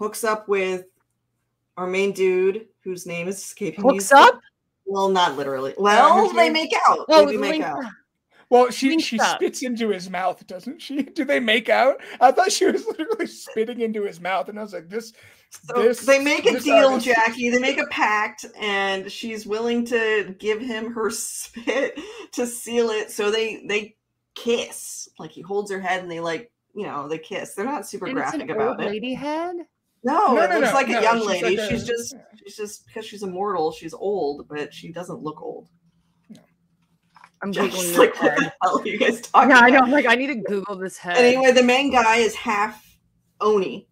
hooks 0.00 0.24
up 0.24 0.48
with 0.48 0.86
our 1.76 1.86
main 1.86 2.10
dude, 2.12 2.66
whose 2.82 3.06
name 3.06 3.28
is 3.28 3.38
escaping 3.38 3.86
me. 3.86 3.94
hooks 3.94 4.10
up 4.10 4.40
Well, 4.86 5.08
not 5.10 5.36
literally. 5.36 5.74
Well, 5.78 6.24
his 6.24 6.32
they 6.34 6.50
make 6.50 6.72
out. 6.88 7.04
oh 7.08 7.26
they 7.26 7.32
do 7.32 7.38
make 7.38 7.62
out. 7.62 7.84
Well, 8.48 8.68
she 8.72 8.98
she 8.98 9.16
spits 9.16 9.62
into 9.62 9.90
his 9.90 10.10
mouth, 10.10 10.44
doesn't 10.48 10.82
she? 10.82 11.02
Do 11.18 11.24
they 11.24 11.38
make 11.38 11.68
out? 11.68 12.00
I 12.20 12.32
thought 12.32 12.50
she 12.50 12.66
was 12.66 12.84
literally 12.98 13.28
spitting 13.28 13.80
into 13.80 14.02
his 14.02 14.20
mouth, 14.20 14.48
and 14.48 14.58
I 14.58 14.62
was 14.62 14.72
like, 14.72 14.88
"This, 14.88 15.12
So 15.50 15.80
this." 15.80 16.04
they 16.04 16.18
make 16.18 16.46
a 16.46 16.58
deal, 16.58 16.88
artist- 16.88 17.06
Jacki. 17.06 17.52
They 17.52 17.60
make 17.60 17.78
a 17.78 17.86
pact, 17.92 18.46
and 18.58 19.08
she's 19.12 19.46
willing 19.46 19.84
to 19.86 20.34
give 20.40 20.60
him 20.60 20.92
her 20.94 21.10
spit 21.12 21.96
to 22.32 22.44
seal 22.44 22.90
it. 22.90 23.12
So 23.12 23.30
they 23.30 23.62
they 23.68 23.94
kiss. 24.34 25.08
Like 25.20 25.30
he 25.30 25.42
holds 25.42 25.70
her 25.70 25.78
head, 25.80 26.02
and 26.02 26.10
they 26.10 26.18
like 26.18 26.50
you 26.74 26.86
know 26.88 27.06
they 27.06 27.18
kiss. 27.18 27.54
They're 27.54 27.64
not 27.64 27.86
super 27.86 28.06
and 28.06 28.18
it's 28.18 28.30
graphic 28.32 28.42
an 28.42 28.50
about 28.50 28.68
old 28.70 28.80
it. 28.80 28.86
lady 28.90 29.14
head 29.14 29.58
No, 30.02 30.34
No, 30.34 30.42
it 30.42 30.50
no, 30.50 30.56
looks 30.60 30.68
no, 30.68 30.74
like 30.74 30.88
no, 30.88 30.98
a 30.98 31.02
young 31.02 31.18
she's 31.18 31.26
lady. 31.26 31.56
like 31.58 31.70
she's 31.70 31.82
a- 31.82 31.86
just 31.86 32.14
she's 32.42 32.56
just 32.56 32.86
because 32.86 33.04
she's 33.06 33.22
immortal. 33.22 33.70
She's 33.72 33.92
old, 33.94 34.48
but 34.48 34.72
she 34.72 34.92
doesn't 34.92 35.20
look 35.22 35.42
old. 35.42 35.68
i'm 37.42 37.52
Just 37.52 37.70
googling 37.74 37.98
like 37.98 38.12
this 38.14 38.22
what 38.22 38.36
the 38.38 38.52
hell 38.62 38.80
are 38.80 38.86
you 38.86 38.98
guys 38.98 39.20
talking 39.22 39.50
yeah 39.50 39.58
i 39.60 39.70
know 39.70 39.76
about? 39.78 39.84
I'm 39.88 39.90
like 39.92 40.06
i 40.06 40.14
need 40.14 40.26
to 40.28 40.34
google 40.36 40.76
this 40.76 40.98
head 40.98 41.16
Anyway, 41.16 41.52
the 41.52 41.62
main 41.62 41.90
guy 41.90 42.16
is 42.16 42.34
half 42.34 42.86
Oni, 43.40 43.88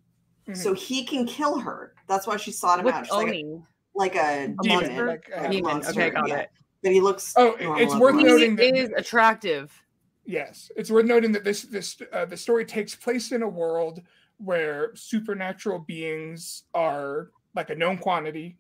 Mhm. 0.47 0.57
so 0.57 0.75
he 0.75 1.05
can 1.05 1.27
kill 1.27 1.59
her. 1.59 1.95
That's 2.07 2.27
why 2.27 2.37
she 2.37 2.53
sought 2.53 2.79
him 2.79 2.85
What's 2.87 2.97
out. 2.99 3.05
She's 3.07 3.13
like 3.15 3.27
a, 3.27 3.31
Oni? 3.31 3.63
like 3.95 4.15
a 4.17 4.55
Demon, 4.63 4.85
demon. 4.89 5.07
like, 5.07 5.31
uh, 5.35 5.41
a 5.41 5.49
Demon. 5.51 5.63
monster, 5.65 5.91
Okay, 6.03 6.11
got 6.11 6.29
yeah. 6.29 6.37
it. 6.41 6.51
But 6.83 6.93
he 6.93 7.01
looks. 7.01 7.33
Oh, 7.37 7.57
normal 7.61 7.83
it's 7.83 7.95
worth 7.95 8.15
otherwise. 8.15 8.25
noting 8.27 8.51
He 8.59 8.71
that- 8.73 8.77
is 8.77 8.91
attractive. 8.97 9.83
Yes, 10.27 10.71
it's 10.77 10.91
worth 10.91 11.07
noting 11.07 11.33
that 11.33 11.45
this 11.45 11.63
this 11.63 11.97
uh, 12.13 12.27
the 12.27 12.37
story 12.37 12.67
takes 12.67 12.95
place 12.95 13.33
in 13.33 13.43
a 13.43 13.49
world 13.49 14.01
where 14.39 14.95
supernatural 14.95 15.81
beings 15.81 16.65
are 16.75 17.31
like 17.55 17.71
a 17.71 17.75
known 17.75 17.99
quantity. 17.99 18.57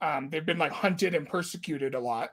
Um, 0.00 0.28
they've 0.30 0.44
been 0.44 0.58
like 0.58 0.72
hunted 0.72 1.14
and 1.14 1.28
persecuted 1.28 1.94
a 1.94 2.00
lot, 2.00 2.30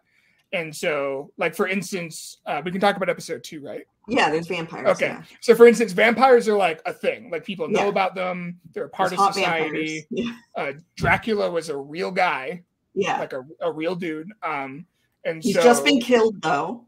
and 0.54 0.76
so 0.76 1.32
like 1.38 1.56
for 1.56 1.68
instance, 1.68 2.38
uh, 2.46 2.62
we 2.64 2.72
can 2.72 2.82
talk 2.82 2.96
about 2.98 3.10
episode 3.10 3.44
two, 3.44 3.62
right? 3.62 3.86
Yeah, 4.08 4.32
there's 4.32 4.48
vampires. 4.48 4.88
Okay. 4.88 5.08
yeah. 5.08 5.24
So 5.40 5.54
for 5.54 5.68
instance, 5.68 5.92
vampires 5.92 6.48
are 6.48 6.58
like 6.58 6.82
a 6.88 6.94
thing. 6.94 7.30
Like 7.30 7.46
people 7.46 7.68
know 7.68 7.84
Yeah. 7.84 7.90
about 7.90 8.16
them. 8.16 8.60
They're 8.74 8.86
a 8.86 8.90
part 8.90 9.10
There's 9.12 9.22
of 9.22 9.34
society. 9.36 10.08
Yeah. 10.10 10.32
Uh, 10.58 10.72
Dracula 10.96 11.52
was 11.52 11.70
a 11.70 11.78
real 11.78 12.10
guy, 12.10 12.64
yeah. 12.96 13.20
like 13.20 13.34
a, 13.34 13.46
a 13.62 13.72
real 13.72 13.94
dude. 13.96 14.32
Um, 14.42 14.88
and 15.26 15.44
He's 15.44 15.54
so 15.54 15.62
just 15.62 15.86
been 15.86 16.02
killed 16.02 16.42
though. 16.42 16.86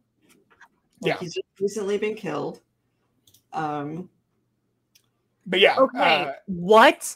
Like, 1.01 1.13
Yeah. 1.13 1.17
He's 1.19 1.35
just 1.35 1.45
recently 1.59 1.99
been 1.99 2.15
killed. 2.15 2.59
Um. 3.53 4.09
But 5.45 5.59
yeah, 5.59 5.75
Okay. 5.77 6.25
uh, 6.25 6.33
what? 6.47 7.15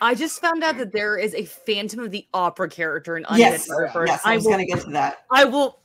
I 0.00 0.14
just 0.14 0.40
found 0.40 0.62
out 0.62 0.76
that 0.78 0.92
there 0.92 1.16
is 1.16 1.34
a 1.34 1.44
Phantom 1.44 2.00
of 2.00 2.10
the 2.10 2.26
Opera 2.34 2.68
character 2.68 3.16
in 3.16 3.24
Undead 3.24 3.38
Yes. 3.38 3.68
Murderers. 3.68 4.08
Yes. 4.10 4.20
I 4.24 4.32
I 4.32 4.36
was 4.36 4.46
gonna 4.46 4.66
get 4.66 4.80
to 4.80 4.90
that. 4.90 5.24
I 5.30 5.44
will. 5.44 5.78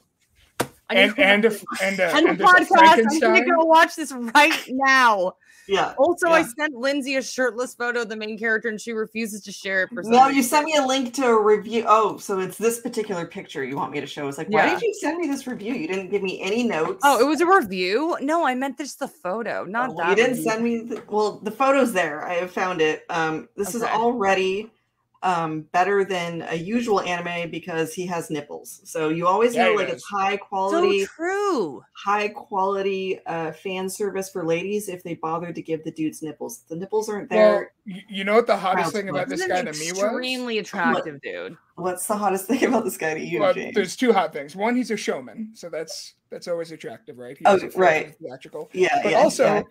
I 0.89 0.95
and 0.95 1.19
and 1.19 1.45
a, 1.45 1.49
and 1.81 1.99
a, 1.99 2.15
and 2.15 2.25
the 2.27 2.27
and 2.27 2.41
a 2.41 2.43
podcast. 2.43 3.05
I'm 3.13 3.19
gonna 3.19 3.45
go 3.45 3.63
watch 3.65 3.95
this 3.95 4.11
right 4.11 4.63
now. 4.67 5.33
Yeah. 5.69 5.93
Also, 5.99 6.29
I 6.29 6.41
sent 6.41 6.73
Lynzee 6.73 7.19
a 7.19 7.21
shirtless 7.21 7.75
photo 7.75 8.01
of 8.01 8.09
the 8.09 8.15
main 8.15 8.39
character, 8.39 8.69
and 8.69 8.81
she 8.81 8.91
refuses 8.91 9.41
to 9.43 9.51
share 9.51 9.83
it 9.83 9.89
for 9.93 10.01
some 10.01 10.11
No, 10.11 10.27
you 10.27 10.41
sent 10.41 10.65
me 10.65 10.75
a 10.75 10.81
link 10.83 11.13
to 11.13 11.25
a 11.27 11.41
review. 11.43 11.85
Oh, 11.87 12.17
so 12.17 12.39
it's 12.39 12.57
this 12.57 12.79
particular 12.79 13.27
picture 13.27 13.63
you 13.63 13.75
want 13.75 13.91
me 13.91 14.01
to 14.01 14.07
show. 14.07 14.27
It's 14.27 14.39
like, 14.39 14.49
why 14.49 14.67
did 14.67 14.81
you 14.81 14.91
send 14.99 15.19
me 15.19 15.27
this 15.27 15.45
review? 15.45 15.75
You 15.75 15.87
didn't 15.87 16.09
give 16.09 16.23
me 16.23 16.41
any 16.41 16.63
notes. 16.63 17.01
Oh, 17.03 17.19
it 17.19 17.27
was 17.27 17.39
a 17.39 17.45
review. 17.45 18.17
No, 18.19 18.47
I 18.47 18.55
meant 18.55 18.79
just 18.79 18.97
the 18.97 19.07
photo, 19.07 19.63
not 19.63 19.91
Oh, 19.91 19.97
that. 19.97 20.09
you 20.09 20.15
didn't 20.15 20.31
review. 20.37 20.43
send 20.43 20.63
me. 20.63 20.79
The, 20.79 21.03
well, 21.07 21.39
the 21.43 21.51
photo's 21.51 21.93
there. 21.93 22.25
I 22.25 22.33
have 22.35 22.51
found 22.51 22.81
it. 22.81 23.03
Um, 23.11 23.47
this 23.55 23.75
is 23.75 23.83
Okay. 23.83 23.91
already 23.93 24.71
um 25.21 25.61
better 25.73 26.05
than 26.05 26.43
a 26.49 26.55
usual 26.55 27.01
anime 27.01 27.51
because 27.51 27.93
he 27.93 28.05
has 28.05 28.29
nipples. 28.29 28.81
So 28.85 29.09
you 29.09 29.27
always 29.27 29.53
Yeah, 29.55 29.65
know 29.65 29.73
like 29.73 29.87
does. 29.87 29.97
it's 29.97 30.05
high 30.05 30.37
quality, 30.37 30.75
So 30.77 30.79
quality, 30.81 31.05
true. 31.05 31.83
high 31.93 32.27
quality 32.29 33.19
uh 33.25 33.51
fan 33.51 33.89
service 33.89 34.29
for 34.29 34.45
ladies 34.45 34.87
if 34.87 35.03
they 35.03 35.15
bother 35.15 35.51
to 35.51 35.61
give 35.61 35.83
the 35.83 35.91
dudes 35.91 36.21
nipples. 36.21 36.63
The 36.69 36.75
nipples 36.77 37.09
aren't 37.09 37.29
Well, 37.31 37.37
there. 37.37 37.71
you, 37.85 38.01
you 38.09 38.23
know 38.23 38.35
what 38.35 38.47
the 38.47 38.55
hottest 38.57 38.93
thing 38.93 39.09
about 39.09 39.27
this 39.27 39.45
guy 39.45 39.61
to 39.61 39.73
me 39.73 39.91
was? 39.91 40.03
extremely 40.03 40.57
attractive 40.59 41.19
dude. 41.21 41.57
What's 41.75 42.07
the 42.07 42.15
hottest 42.15 42.45
thing 42.47 42.63
about 42.65 42.83
this 42.85 42.97
guy 42.97 43.13
to 43.13 43.19
you, 43.19 43.39
Well, 43.39 43.53
James? 43.53 43.73
there's 43.75 43.95
two 43.95 44.13
hot 44.13 44.31
things. 44.33 44.55
One, 44.55 44.75
he's 44.75 44.91
a 44.91 44.97
showman, 44.97 45.51
so 45.53 45.69
that's 45.69 46.15
that's 46.29 46.47
always 46.47 46.71
attractive, 46.71 47.17
right? 47.17 47.37
He 47.37 47.45
Oh, 47.45 47.55
a 47.55 47.59
flair 47.59 47.71
right. 47.75 48.15
Theatrical. 48.21 48.69
Yeah, 48.73 48.99
But 49.03 49.11
yeah. 49.13 49.17
also, 49.17 49.43
yeah. 49.43 49.61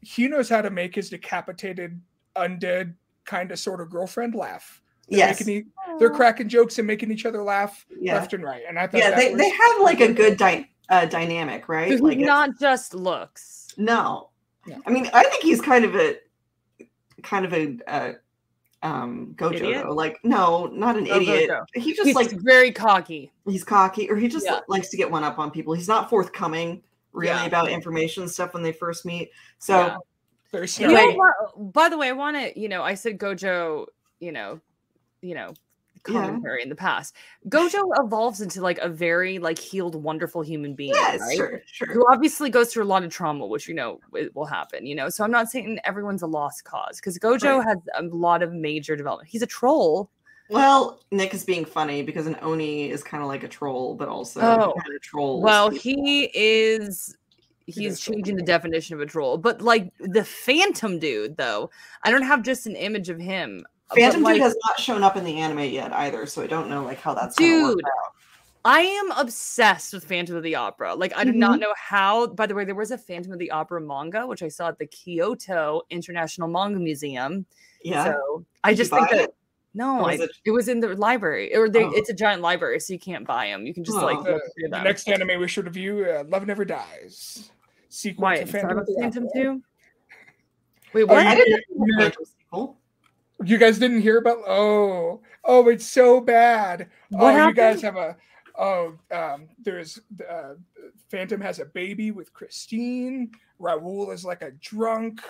he 0.00 0.28
knows 0.28 0.48
how 0.48 0.62
to 0.62 0.70
make 0.70 0.94
his 0.94 1.10
decapitated, 1.10 2.00
undead, 2.36 2.94
kind 3.24 3.50
of 3.50 3.58
sort 3.58 3.80
of 3.80 3.90
girlfriend 3.90 4.34
laugh. 4.34 4.82
They're 5.08 5.18
yes, 5.18 5.40
making 5.40 5.66
e- 5.66 5.96
they're 5.98 6.10
cracking 6.10 6.48
jokes 6.48 6.78
and 6.78 6.86
making 6.86 7.10
each 7.10 7.26
other 7.26 7.42
laugh 7.42 7.84
yeah, 8.00 8.14
left 8.14 8.32
and 8.32 8.42
right. 8.42 8.62
And 8.68 8.78
I 8.78 8.86
thought 8.86 8.98
yeah. 9.00 9.14
They, 9.14 9.30
was, 9.32 9.38
they 9.38 9.50
have 9.50 9.80
like 9.80 10.00
a 10.00 10.12
good 10.12 10.36
dy- 10.38 10.70
uh, 10.88 11.06
dynamic, 11.06 11.68
right? 11.68 11.88
Who's 11.88 12.00
Like 12.00 12.14
it's- 12.14 12.26
not 12.26 12.50
just 12.58 12.94
looks. 12.94 13.74
No. 13.76 14.30
No. 14.66 14.80
I 14.86 14.90
mean, 14.90 15.10
I 15.12 15.24
think 15.24 15.42
he's 15.42 15.60
kind 15.60 15.84
of 15.84 15.94
a 15.94 16.16
kind 17.22 17.44
of 17.44 17.52
a 17.52 17.76
uh, 17.86 18.12
um 18.82 19.34
Gojo 19.36 19.54
Idiot? 19.56 19.84
though. 19.86 19.94
Like, 19.94 20.18
no, 20.24 20.66
not 20.66 20.96
an 20.96 21.06
Oh, 21.10 21.16
idiot. 21.16 21.50
Gojo. 21.50 21.64
He 21.74 21.92
just 21.94 22.06
He's 22.06 22.16
like 22.16 22.30
very 22.30 22.72
cocky. 22.72 23.30
he's 23.46 23.64
cocky 23.64 24.10
or 24.10 24.16
he 24.16 24.28
just 24.28 24.46
Yeah. 24.46 24.60
likes 24.68 24.88
to 24.90 24.96
get 24.96 25.10
one 25.10 25.22
up 25.24 25.38
on 25.38 25.50
people. 25.50 25.74
He's 25.74 25.88
not 25.88 26.08
forthcoming 26.08 26.82
really 27.12 27.28
Yeah. 27.40 27.46
about 27.46 27.68
information 27.68 28.22
and 28.22 28.30
stuff 28.32 28.54
when 28.54 28.62
they 28.62 28.72
first 28.72 29.04
meet. 29.04 29.30
So 29.58 29.76
Yeah. 29.78 29.96
very 30.50 30.68
You 30.78 30.88
know 30.88 30.96
Anyway. 30.96 31.26
by 31.72 31.88
the 31.88 31.96
way, 31.98 32.08
I 32.08 32.12
want 32.12 32.36
to, 32.36 32.58
you 32.58 32.68
know, 32.68 32.82
I 32.82 32.94
said 32.94 33.18
Gojo, 33.18 33.86
you 34.20 34.32
know, 34.32 34.60
you 35.24 35.34
know, 35.34 35.54
Yeah. 36.06 36.20
commentary 36.26 36.62
in 36.62 36.68
the 36.68 36.74
past. 36.76 37.14
Gojo 37.48 37.82
evolves 38.04 38.40
into 38.42 38.60
like 38.60 38.78
a 38.78 38.88
very 38.88 39.38
like 39.38 39.58
healed, 39.58 39.94
wonderful 39.94 40.42
human 40.42 40.74
being, 40.74 40.92
yes, 40.94 41.20
right? 41.20 41.36
sure, 41.36 41.62
sure. 41.66 41.92
Who 41.92 42.04
obviously 42.12 42.50
goes 42.50 42.70
through 42.72 42.84
a 42.84 42.90
lot 42.92 43.02
of 43.04 43.10
trauma, 43.10 43.46
which 43.46 43.66
you 43.68 43.74
know 43.74 44.00
it 44.12 44.34
will 44.36 44.44
happen, 44.44 44.84
you 44.84 44.94
know. 44.94 45.08
So 45.08 45.24
I'm 45.24 45.30
not 45.30 45.50
saying 45.50 45.78
everyone's 45.84 46.20
a 46.22 46.26
lost 46.26 46.64
cause 46.64 46.96
because 47.00 47.18
Gojo 47.18 47.58
Right. 47.58 47.68
has 47.68 47.78
a 47.98 48.02
lot 48.14 48.42
of 48.42 48.52
major 48.52 48.96
development. 48.96 49.30
He's 49.30 49.42
a 49.42 49.46
troll. 49.46 50.10
Well, 50.50 51.00
Nick 51.10 51.32
is 51.32 51.42
being 51.42 51.64
funny 51.64 52.02
because 52.02 52.26
an 52.26 52.36
Oni 52.42 52.90
is 52.90 53.02
kind 53.02 53.22
of 53.22 53.28
like 53.30 53.42
a 53.44 53.48
troll, 53.48 53.94
but 53.94 54.08
also 54.08 54.40
Oh. 54.42 54.74
kind 54.78 54.94
of 54.94 55.00
trolls. 55.00 55.42
Well, 55.42 55.70
people. 55.70 56.02
he 56.02 56.30
is. 56.34 57.16
He's 57.66 57.98
changing 57.98 58.36
the 58.36 58.42
definition 58.42 58.94
of 58.94 59.00
a 59.00 59.06
troll, 59.06 59.38
but 59.38 59.62
like 59.62 59.90
the 59.98 60.22
Phantom 60.22 60.98
dude, 60.98 61.38
though, 61.38 61.70
I 62.02 62.10
don't 62.10 62.20
have 62.24 62.42
just 62.42 62.66
an 62.66 62.76
image 62.76 63.08
of 63.08 63.18
him. 63.18 63.64
But, 63.88 63.98
Phantom 63.98 64.22
like, 64.22 64.34
Dude 64.34 64.42
has 64.42 64.56
not 64.66 64.78
shown 64.80 65.02
up 65.02 65.16
in 65.16 65.24
the 65.24 65.38
anime 65.40 65.60
yet 65.60 65.92
either, 65.92 66.26
so 66.26 66.42
I 66.42 66.46
don't 66.46 66.68
know 66.70 66.82
like 66.84 67.00
how 67.00 67.14
that's 67.14 67.36
gonna 67.36 67.62
work 67.62 67.76
Dude, 67.76 67.84
out. 67.86 68.12
I 68.66 68.80
am 68.80 69.10
obsessed 69.12 69.92
with 69.92 70.04
Phantom 70.06 70.36
of 70.36 70.42
the 70.42 70.54
Opera. 70.54 70.94
Like, 70.94 71.14
I 71.14 71.22
do 71.24 71.30
Mm-hmm. 71.30 71.38
not 71.38 71.60
know 71.60 71.74
how. 71.76 72.28
By 72.28 72.46
the 72.46 72.54
way, 72.54 72.64
there 72.64 72.74
was 72.74 72.90
a 72.92 72.96
Phantom 72.98 73.30
of 73.32 73.38
the 73.38 73.50
Opera 73.50 73.80
manga, 73.82 74.26
which 74.26 74.42
I 74.42 74.48
saw 74.48 74.68
at 74.68 74.78
the 74.78 74.86
Kyoto 74.86 75.82
International 75.90 76.48
Manga 76.48 76.78
Museum. 76.80 77.44
Yeah. 77.82 78.04
So 78.04 78.44
I 78.64 78.70
Did 78.70 78.78
you 78.78 78.84
just 78.84 78.90
think 78.90 79.10
that 79.10 79.20
it? 79.20 79.34
no, 79.74 80.00
Or 80.00 80.08
I, 80.10 80.14
it? 80.14 80.30
it- 80.46 80.50
was 80.50 80.68
in 80.68 80.80
the 80.80 80.88
library, 80.96 81.54
or 81.54 81.68
they, 81.68 81.84
Oh. 81.84 81.90
it's 81.92 82.08
a 82.08 82.14
giant 82.14 82.40
library, 82.40 82.80
so 82.80 82.94
you 82.94 82.98
can't 82.98 83.26
buy 83.26 83.48
them. 83.48 83.66
You 83.66 83.74
can 83.74 83.84
just 83.84 83.98
Oh. 83.98 84.06
like 84.06 84.24
the, 84.24 84.32
look 84.32 84.42
through 84.58 84.68
the 84.70 84.82
next 84.82 85.06
anime 85.10 85.38
we 85.38 85.46
should 85.46 85.66
review, 85.66 86.06
uh, 86.06 86.24
Love 86.26 86.46
Never 86.46 86.64
Dies, 86.64 87.50
sequel 87.90 88.22
Why? 88.22 88.38
to 88.38 88.46
Phantom, 88.46 88.60
Phantom, 88.60 88.78
of 88.78 88.86
the 88.86 88.94
Phantom 88.98 89.28
too. 89.34 89.62
Wait, 90.94 91.02
Oh, 91.02 91.06
what? 91.06 91.26
I 91.26 91.34
didn't 91.34 91.64
know 91.76 92.76
you 93.44 93.58
guys 93.58 93.78
didn't 93.78 94.02
hear 94.02 94.18
about? 94.18 94.38
Oh, 94.46 95.20
oh, 95.44 95.68
it's 95.68 95.86
so 95.86 96.20
bad. 96.20 96.88
What 97.10 97.34
oh, 97.34 97.48
you 97.48 97.54
guys 97.54 97.82
have 97.82 97.96
a. 97.96 98.16
Oh, 98.56 98.94
um, 99.10 99.48
there's 99.62 100.00
uh, 100.28 100.54
Phantom 101.10 101.40
has 101.40 101.58
a 101.58 101.64
baby 101.64 102.10
with 102.10 102.32
Christine. 102.32 103.32
Raoul 103.58 104.10
is 104.10 104.24
like 104.24 104.42
a 104.42 104.52
drunk. 104.52 105.20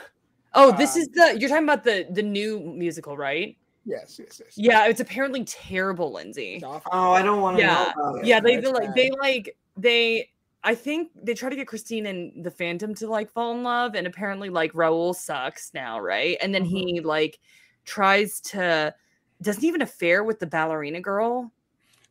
Oh, 0.54 0.76
this 0.76 0.94
um, 0.94 1.02
is 1.02 1.08
the 1.08 1.36
you're 1.38 1.48
talking 1.48 1.64
about 1.64 1.84
the 1.84 2.06
the 2.10 2.22
new 2.22 2.60
musical, 2.60 3.16
right? 3.16 3.56
Yes, 3.86 4.18
yes, 4.18 4.40
yes. 4.42 4.54
Yeah, 4.56 4.86
it's 4.86 5.00
apparently 5.00 5.44
terrible, 5.44 6.12
Lynzee. 6.12 6.62
Oh, 6.64 7.12
I 7.12 7.22
don't 7.22 7.40
want 7.40 7.58
to 7.58 7.62
Yeah. 7.62 7.74
know 7.74 7.90
about 7.90 8.18
it. 8.20 8.26
Yeah, 8.26 8.40
they, 8.40 8.56
they 8.56 8.68
like 8.68 8.94
they 8.94 9.10
like 9.10 9.56
they 9.76 10.30
I 10.62 10.74
think 10.74 11.10
they 11.22 11.34
try 11.34 11.50
to 11.50 11.56
get 11.56 11.66
Christine 11.66 12.06
and 12.06 12.44
the 12.44 12.50
Phantom 12.50 12.94
to 12.94 13.08
like 13.08 13.30
fall 13.30 13.54
in 13.54 13.62
love, 13.62 13.94
and 13.94 14.06
apparently 14.06 14.48
like 14.48 14.74
Raoul 14.74 15.12
sucks 15.12 15.72
now, 15.74 16.00
right? 16.00 16.38
And 16.40 16.54
then 16.54 16.64
he 16.64 17.00
like 17.00 17.38
tries 17.84 18.40
to 18.40 18.94
doesn't 19.42 19.64
even 19.64 19.82
affair 19.82 20.24
with 20.24 20.38
the 20.38 20.46
ballerina 20.46 21.00
girl. 21.00 21.50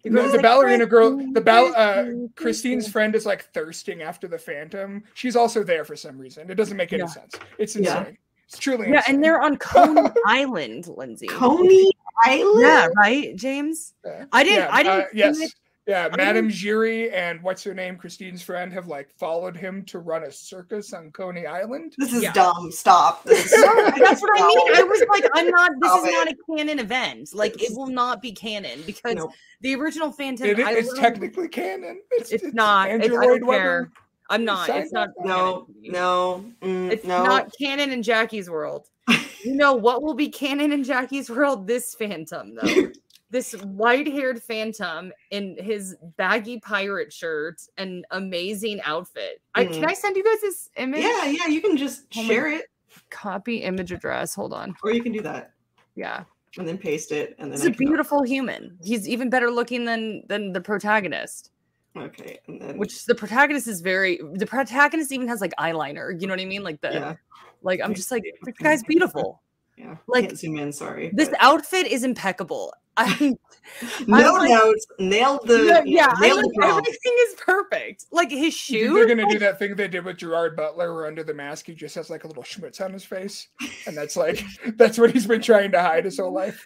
The, 0.04 0.10
girl's 0.10 0.32
the 0.32 0.38
like, 0.38 0.44
ballerina 0.44 0.86
girl, 0.86 1.16
the 1.32 1.40
ball, 1.40 1.74
uh, 1.78 2.06
Christine's 2.36 2.90
friend 2.90 3.16
is 3.16 3.26
like 3.26 3.46
thirsting 3.54 4.02
after 4.02 4.28
the 4.28 4.38
Phantom. 4.38 5.02
She's 5.14 5.38
also 5.38 5.64
there 5.64 5.86
for 5.86 5.96
some 5.96 6.18
reason. 6.18 6.52
It 6.52 6.56
doesn't 6.56 6.76
make 6.76 6.92
any 6.92 7.04
Yeah. 7.04 7.08
sense. 7.08 7.36
It's 7.58 7.76
Yeah. 7.76 8.00
insane. 8.00 8.18
It's 8.50 8.58
truly 8.60 8.90
Yeah, 8.90 8.98
insane. 8.98 9.16
and 9.16 9.24
they're 9.24 9.42
on 9.42 9.56
Coney 9.58 10.02
Island, 10.28 10.84
Lynzee. 10.86 11.30
Coney 11.30 11.90
Island. 12.26 12.62
Yeah, 12.62 12.88
right, 12.98 13.34
James. 13.38 13.94
Yeah. 14.06 14.26
I 14.34 14.44
didn't. 14.44 14.60
Yeah, 14.60 14.68
I 14.72 14.84
didn't. 14.84 15.02
uh, 15.02 15.06
yes. 15.14 15.38
think 15.40 15.52
Yeah, 15.86 16.04
didn't- 16.04 16.18
Madame 16.18 16.50
Giry 16.50 17.12
and 17.14 17.42
what's 17.44 17.62
her 17.64 17.74
name, 17.74 17.98
Christine's 17.98 18.42
friend, 18.42 18.72
have 18.72 18.88
like 18.88 19.10
followed 19.20 19.58
him 19.58 19.84
to 19.86 20.00
run 20.00 20.24
a 20.24 20.32
circus 20.32 20.94
on 20.94 21.12
Coney 21.12 21.46
Island. 21.46 21.94
This 21.98 22.14
is 22.14 22.24
Yeah. 22.24 22.32
dumb. 22.32 22.72
Stop. 22.72 23.28
Is 23.28 23.52
No, 23.58 23.92
that's 23.98 24.22
what 24.22 24.40
I 24.40 24.48
mean. 24.48 24.76
I 24.78 24.84
was 24.84 25.04
like, 25.10 25.26
I'm 25.34 25.50
not. 25.50 25.72
This 25.82 25.92
Stop 25.92 26.06
is 26.08 26.12
not 26.14 26.28
a 26.30 26.36
canon 26.58 26.80
event. 26.80 27.30
Like, 27.34 27.62
it 27.62 27.76
will 27.76 27.88
not 27.88 28.22
be 28.22 28.32
canon 28.32 28.82
because 28.86 29.16
Nope. 29.16 29.32
the 29.62 29.76
original 29.76 30.12
Phantom. 30.12 30.48
It, 30.48 30.60
I 30.60 30.74
it's 30.76 30.98
technically 30.98 31.50
canon. 31.50 32.02
It's, 32.12 32.32
It's 32.32 32.54
not. 32.54 32.90
It's, 32.90 33.04
Andrew 33.04 33.22
I 33.22 33.26
Lloyd 33.26 33.40
don't 33.42 33.50
Webber. 33.50 33.62
care. 33.64 33.92
I'm 34.30 34.46
not. 34.46 34.70
It's 34.70 34.94
not. 34.94 35.10
no, 35.20 35.68
canon 35.84 35.92
no, 35.92 36.46
mm, 36.62 36.92
It's 36.92 37.04
no. 37.06 37.24
not 37.26 37.52
canon 37.60 37.92
in 37.92 38.02
Jacki's 38.04 38.50
world. 38.50 38.88
You 39.44 39.56
know 39.56 39.74
what 39.74 40.02
will 40.02 40.14
be 40.14 40.30
canon 40.30 40.72
in 40.72 40.86
Jacki's 40.86 41.30
world? 41.30 41.68
This 41.68 41.94
Phantom, 41.96 42.56
though. 42.56 42.92
this 43.34 43.54
white-haired 43.64 44.42
Phantom 44.42 45.12
in 45.32 45.58
his 45.60 45.96
baggy 46.18 46.60
pirate 46.60 47.12
shirt 47.12 47.60
and 47.80 48.06
amazing 48.12 48.80
outfit. 48.86 49.42
I, 49.56 49.66
can 49.66 49.82
Mhm. 49.82 49.88
I 49.90 49.94
send 49.96 50.16
you 50.16 50.24
guys 50.24 50.40
this 50.40 50.70
image? 50.78 51.02
yeah, 51.02 51.26
yeah. 51.26 51.48
You 51.48 51.60
can 51.60 51.76
just 51.76 52.04
Oh 52.16 52.24
share 52.24 52.48
it, 52.48 52.66
Copy 53.10 53.58
image 53.64 53.92
address. 53.92 54.36
Hold 54.36 54.54
on. 54.54 54.76
or 54.84 54.92
you 54.92 55.02
can 55.02 55.12
do 55.12 55.22
that 55.22 55.52
Yeah. 55.96 56.24
and 56.60 56.68
then 56.68 56.78
paste 56.78 57.12
it, 57.12 57.36
and 57.40 57.52
then 57.52 57.56
it's 57.56 57.66
a 57.66 57.72
beautiful 57.72 58.22
human. 58.22 58.78
He's 58.84 59.10
even 59.10 59.32
better 59.32 59.50
looking 59.50 59.84
than 59.86 60.24
than 60.28 60.54
the 60.54 60.62
protagonist. 60.62 61.50
Okay, 61.98 62.40
and 62.48 62.62
then 62.62 62.78
Which 62.78 63.06
the 63.06 63.16
protagonist 63.16 63.68
is 63.68 63.82
very. 63.82 64.20
The 64.36 64.46
protagonist 64.46 65.12
even 65.12 65.28
has 65.28 65.42
like 65.42 65.54
eyeliner. 65.60 66.20
You 66.22 66.28
know 66.28 66.34
what 66.34 66.42
I 66.42 66.46
mean? 66.46 66.64
Like 66.64 66.82
the. 66.82 66.92
yeah, 66.94 67.16
Like 67.64 67.82
I'm 67.84 67.96
just 67.96 68.12
like 68.12 68.24
this 68.44 68.56
guy's 68.62 68.84
beautiful. 68.84 69.42
Yeah. 69.78 69.98
like, 70.08 70.26
Can't 70.28 70.38
zoom 70.40 70.58
in. 70.58 70.72
Sorry. 70.72 71.12
This 71.14 71.30
but- 71.30 71.38
outfit 71.42 71.88
is 71.88 72.04
impeccable. 72.04 72.74
I 72.98 73.36
no 74.08 74.34
like- 74.34 74.50
notes. 74.52 74.86
Nailed 75.00 75.48
the. 75.48 75.64
yeah, 75.64 75.82
yeah 75.86 76.14
nailed 76.20 76.44
like, 76.44 76.52
the 76.54 76.66
everything 76.68 77.14
is 77.28 77.36
perfect. 77.40 78.06
Like 78.12 78.30
his 78.30 78.70
You 78.70 78.80
shoes. 78.88 78.94
they're 78.94 79.08
gonna 79.08 79.28
do 79.32 79.40
that 79.40 79.58
thing 79.58 79.76
they 79.76 79.88
did 79.88 80.06
with 80.06 80.18
Gerard 80.18 80.56
Butler, 80.56 80.94
where 80.94 81.08
under 81.08 81.24
the 81.24 81.34
mask 81.34 81.66
he 81.66 81.74
just 81.74 81.96
has 81.96 82.12
like 82.12 82.24
a 82.24 82.28
little 82.28 82.44
schmutz 82.44 82.82
on 82.86 82.94
his 82.94 83.04
face, 83.04 83.48
and 83.88 83.98
that's 83.98 84.16
like 84.16 84.44
that's 84.76 85.00
what 85.00 85.10
he's 85.12 85.26
been 85.26 85.42
trying 85.42 85.72
to 85.72 85.82
hide 85.82 86.06
his 86.06 86.20
whole 86.20 86.32
life. 86.34 86.64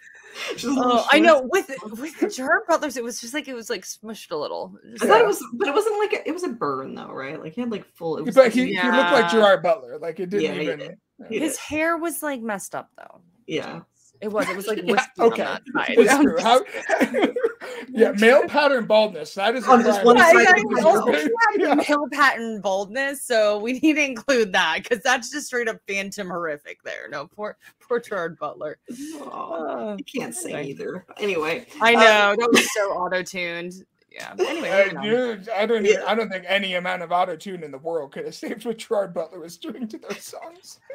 Just 0.52 0.64
a 0.64 0.68
little 0.68 0.92
Oh, 0.98 1.06
I 1.10 1.18
know. 1.18 1.48
With 1.50 1.70
with 1.98 2.36
Gerard 2.36 2.64
Butlers, 2.68 2.98
it 2.98 3.02
was 3.04 3.22
just 3.22 3.32
like 3.32 3.48
it 3.48 3.54
was 3.54 3.70
like 3.70 3.84
smushed 3.86 4.30
a 4.30 4.36
little. 4.36 4.76
Just 4.90 5.04
I 5.04 5.06
thought 5.08 5.20
it 5.22 5.26
was, 5.26 5.42
but 5.54 5.66
it 5.68 5.74
wasn't 5.74 5.98
like 5.98 6.12
a, 6.12 6.28
it 6.28 6.32
was 6.32 6.44
a 6.44 6.48
burn 6.48 6.94
though, 6.94 7.08
right? 7.10 7.40
Like 7.40 7.54
he 7.54 7.62
had 7.62 7.70
like 7.70 7.86
full. 7.94 8.18
It 8.18 8.26
was 8.26 8.34
But 8.34 8.52
he, 8.52 8.66
he 8.66 8.82
looked 8.82 9.12
like 9.12 9.30
Gerard 9.30 9.62
Butler, 9.62 9.98
like 9.98 10.20
it 10.20 10.28
didn't 10.28 10.44
Yeah, 10.44 10.52
he 10.52 10.62
even. 10.64 10.78
did. 10.78 10.98
He 11.28 11.38
his 11.38 11.56
hair 11.56 11.96
was 11.96 12.22
like 12.22 12.40
messed 12.40 12.74
up 12.74 12.90
though. 12.96 13.20
Yeah. 13.46 13.80
It 14.20 14.32
was. 14.32 14.48
It 14.48 14.56
was 14.56 14.66
like 14.66 14.78
Yeah, 14.84 15.04
okay. 15.20 15.42
on 15.44 15.60
that 15.60 15.62
side. 15.72 15.94
It's 15.96 16.12
I'm 16.12 16.22
true. 16.24 16.38
just- 16.38 16.44
How, 16.44 17.28
yeah, 17.88 18.12
male 18.18 18.48
pattern 18.48 18.84
baldness. 18.86 19.34
That 19.34 19.54
is 19.54 19.64
On 19.68 19.80
just 19.82 20.04
one 20.04 20.18
side 20.18 20.34
yeah, 20.34 20.78
of 20.78 20.84
also 20.84 21.12
Yeah. 21.56 21.74
male 21.74 22.08
pattern 22.10 22.60
baldness, 22.60 23.22
so 23.24 23.58
we 23.60 23.74
need 23.74 23.94
to 23.94 24.04
include 24.04 24.52
that 24.54 24.80
because 24.82 25.02
that's 25.04 25.30
just 25.30 25.46
straight 25.46 25.68
up 25.68 25.76
phantom 25.86 26.28
horrific. 26.28 26.82
There, 26.82 27.08
no 27.08 27.28
poor 27.28 27.56
poor 27.80 28.00
Gerard 28.00 28.38
Butler. 28.40 28.78
Aw, 29.20 29.92
Uh, 29.92 29.96
you 29.96 30.04
can't 30.04 30.34
sing 30.34 30.56
either. 30.56 31.06
Anyway, 31.18 31.66
I 31.80 31.94
Uh, 31.94 32.00
know 32.00 32.36
that 32.40 32.50
was 32.52 32.72
so 32.74 32.90
auto 32.94 33.22
tuned. 33.22 33.84
Yeah. 34.18 34.34
Anyway, 34.48 34.68
Uh, 34.96 35.00
dude, 35.02 35.48
I 35.50 35.64
don't. 35.66 35.84
Yeah. 35.84 36.02
I 36.06 36.14
don't 36.14 36.28
think 36.28 36.44
any 36.48 36.74
amount 36.74 37.02
of 37.02 37.12
auto 37.12 37.36
tune 37.36 37.62
in 37.62 37.70
the 37.70 37.78
world 37.78 38.12
could 38.12 38.24
have 38.24 38.34
saved 38.34 38.64
what 38.66 38.78
Gerard 38.78 39.14
Butler 39.14 39.38
was 39.40 39.56
doing 39.56 39.86
to 39.88 39.98
those 39.98 40.22
songs. 40.22 40.80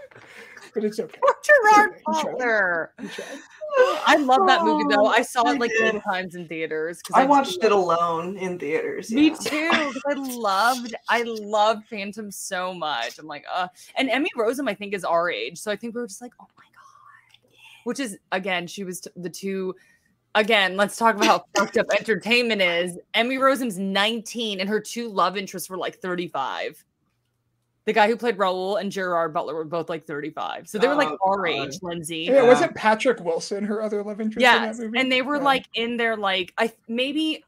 But 0.74 0.84
it's 0.86 1.00
okay. 1.00 1.20
poor 1.22 1.36
Gerard 1.44 1.96
He 1.98 2.02
tried. 2.14 2.24
Butler. 2.32 2.94
He 3.00 3.08
tried. 3.08 3.28
I 4.08 4.16
love 4.18 4.48
that 4.48 4.64
movie 4.64 4.86
though. 4.90 5.06
I 5.06 5.22
saw 5.22 5.48
it 5.52 5.60
like 5.60 5.70
did. 5.72 5.96
eight 5.96 6.04
times 6.04 6.34
in 6.36 6.48
theaters. 6.48 7.00
I 7.14 7.24
do 7.24 7.30
watched 7.30 7.64
it 7.64 7.72
alone 7.72 8.38
in 8.38 8.58
theaters. 8.58 9.12
Me 9.12 9.30
too. 9.32 9.36
too. 9.38 9.70
'cause 9.72 10.02
I 10.08 10.14
loved, 10.14 10.96
I 11.10 11.24
loved 11.24 11.86
Phantom 11.90 12.32
so 12.32 12.74
much. 12.74 13.20
I'm 13.20 13.28
like, 13.28 13.46
uh, 13.54 13.68
and 13.98 14.10
Emmy 14.10 14.30
Rossum, 14.36 14.68
I 14.68 14.74
think, 14.74 14.94
is 14.96 15.04
our 15.06 15.30
age, 15.30 15.60
so 15.60 15.70
I 15.72 15.76
think 15.76 15.94
we 15.94 16.02
were 16.02 16.08
just 16.08 16.22
like, 16.22 16.34
oh 16.42 16.48
my 16.58 16.64
god. 16.64 17.52
Which 17.84 18.00
is 18.00 18.18
again, 18.32 18.66
she 18.66 18.84
was 18.84 19.02
t- 19.02 19.12
the 19.16 19.30
two. 19.30 19.76
Again, 20.36 20.76
let's 20.76 20.98
talk 20.98 21.16
about 21.16 21.26
how 21.28 21.46
fucked 21.56 21.78
up 21.78 21.86
entertainment 21.98 22.62
is. 22.62 22.98
Emmy 23.14 23.38
Rossum's 23.38 23.78
19, 23.78 24.60
and 24.60 24.68
her 24.68 24.80
two 24.80 25.10
love 25.10 25.38
interests 25.38 25.70
were 25.70 25.78
like 25.78 25.98
35. 25.98 26.84
The 27.86 27.94
guy 27.94 28.08
who 28.08 28.16
played 28.16 28.38
Raoul 28.40 28.78
and 28.78 28.92
Gerard 28.92 29.34
Butler 29.34 29.54
were 29.54 29.66
both 29.66 29.90
like 29.90 30.06
35, 30.06 30.68
so 30.70 30.78
they 30.78 30.88
were 30.88 30.96
like 30.96 31.10
Oh, 31.10 31.18
our 31.32 31.46
God. 31.46 31.50
age, 31.50 31.80
Lynzee. 31.82 32.26
Yeah, 32.28 32.36
Yeah. 32.36 32.44
wasn't 32.44 32.74
Patrick 32.76 33.20
Wilson 33.20 33.64
her 33.66 33.82
other 33.82 34.02
love 34.04 34.22
interest 34.22 34.38
in 34.38 34.42
Yes, 34.42 34.78
that 34.78 34.86
movie? 34.86 35.00
and 35.00 35.12
they 35.12 35.22
were 35.22 35.36
Yeah. 35.36 35.44
like 35.44 35.66
in 35.76 35.98
their 35.98 36.16
like 36.16 36.54
I 36.58 36.72
maybe 36.88 37.44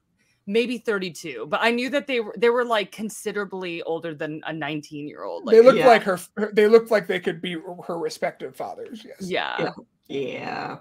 maybe 0.46 0.78
32, 0.78 1.48
but 1.48 1.62
I 1.64 1.72
knew 1.72 1.90
that 1.90 2.06
they 2.06 2.20
were 2.20 2.36
they 2.38 2.50
were 2.50 2.66
like 2.66 2.92
considerably 2.92 3.82
older 3.84 4.14
than 4.14 4.44
a 4.46 4.52
19 4.54 5.08
year 5.08 5.24
old. 5.24 5.46
Like 5.46 5.56
they 5.56 5.62
looked 5.62 5.78
Yeah. 5.80 5.88
like 5.88 6.04
her, 6.04 6.20
her. 6.36 6.52
They 6.54 6.68
looked 6.68 6.92
like 6.92 7.08
they 7.08 7.22
could 7.22 7.42
be 7.42 7.56
her 7.88 7.98
respective 7.98 8.56
fathers. 8.58 9.04
Yes. 9.06 9.16
yeah. 9.22 9.56
Yeah. 9.58 9.72
Yeah. 10.08 10.78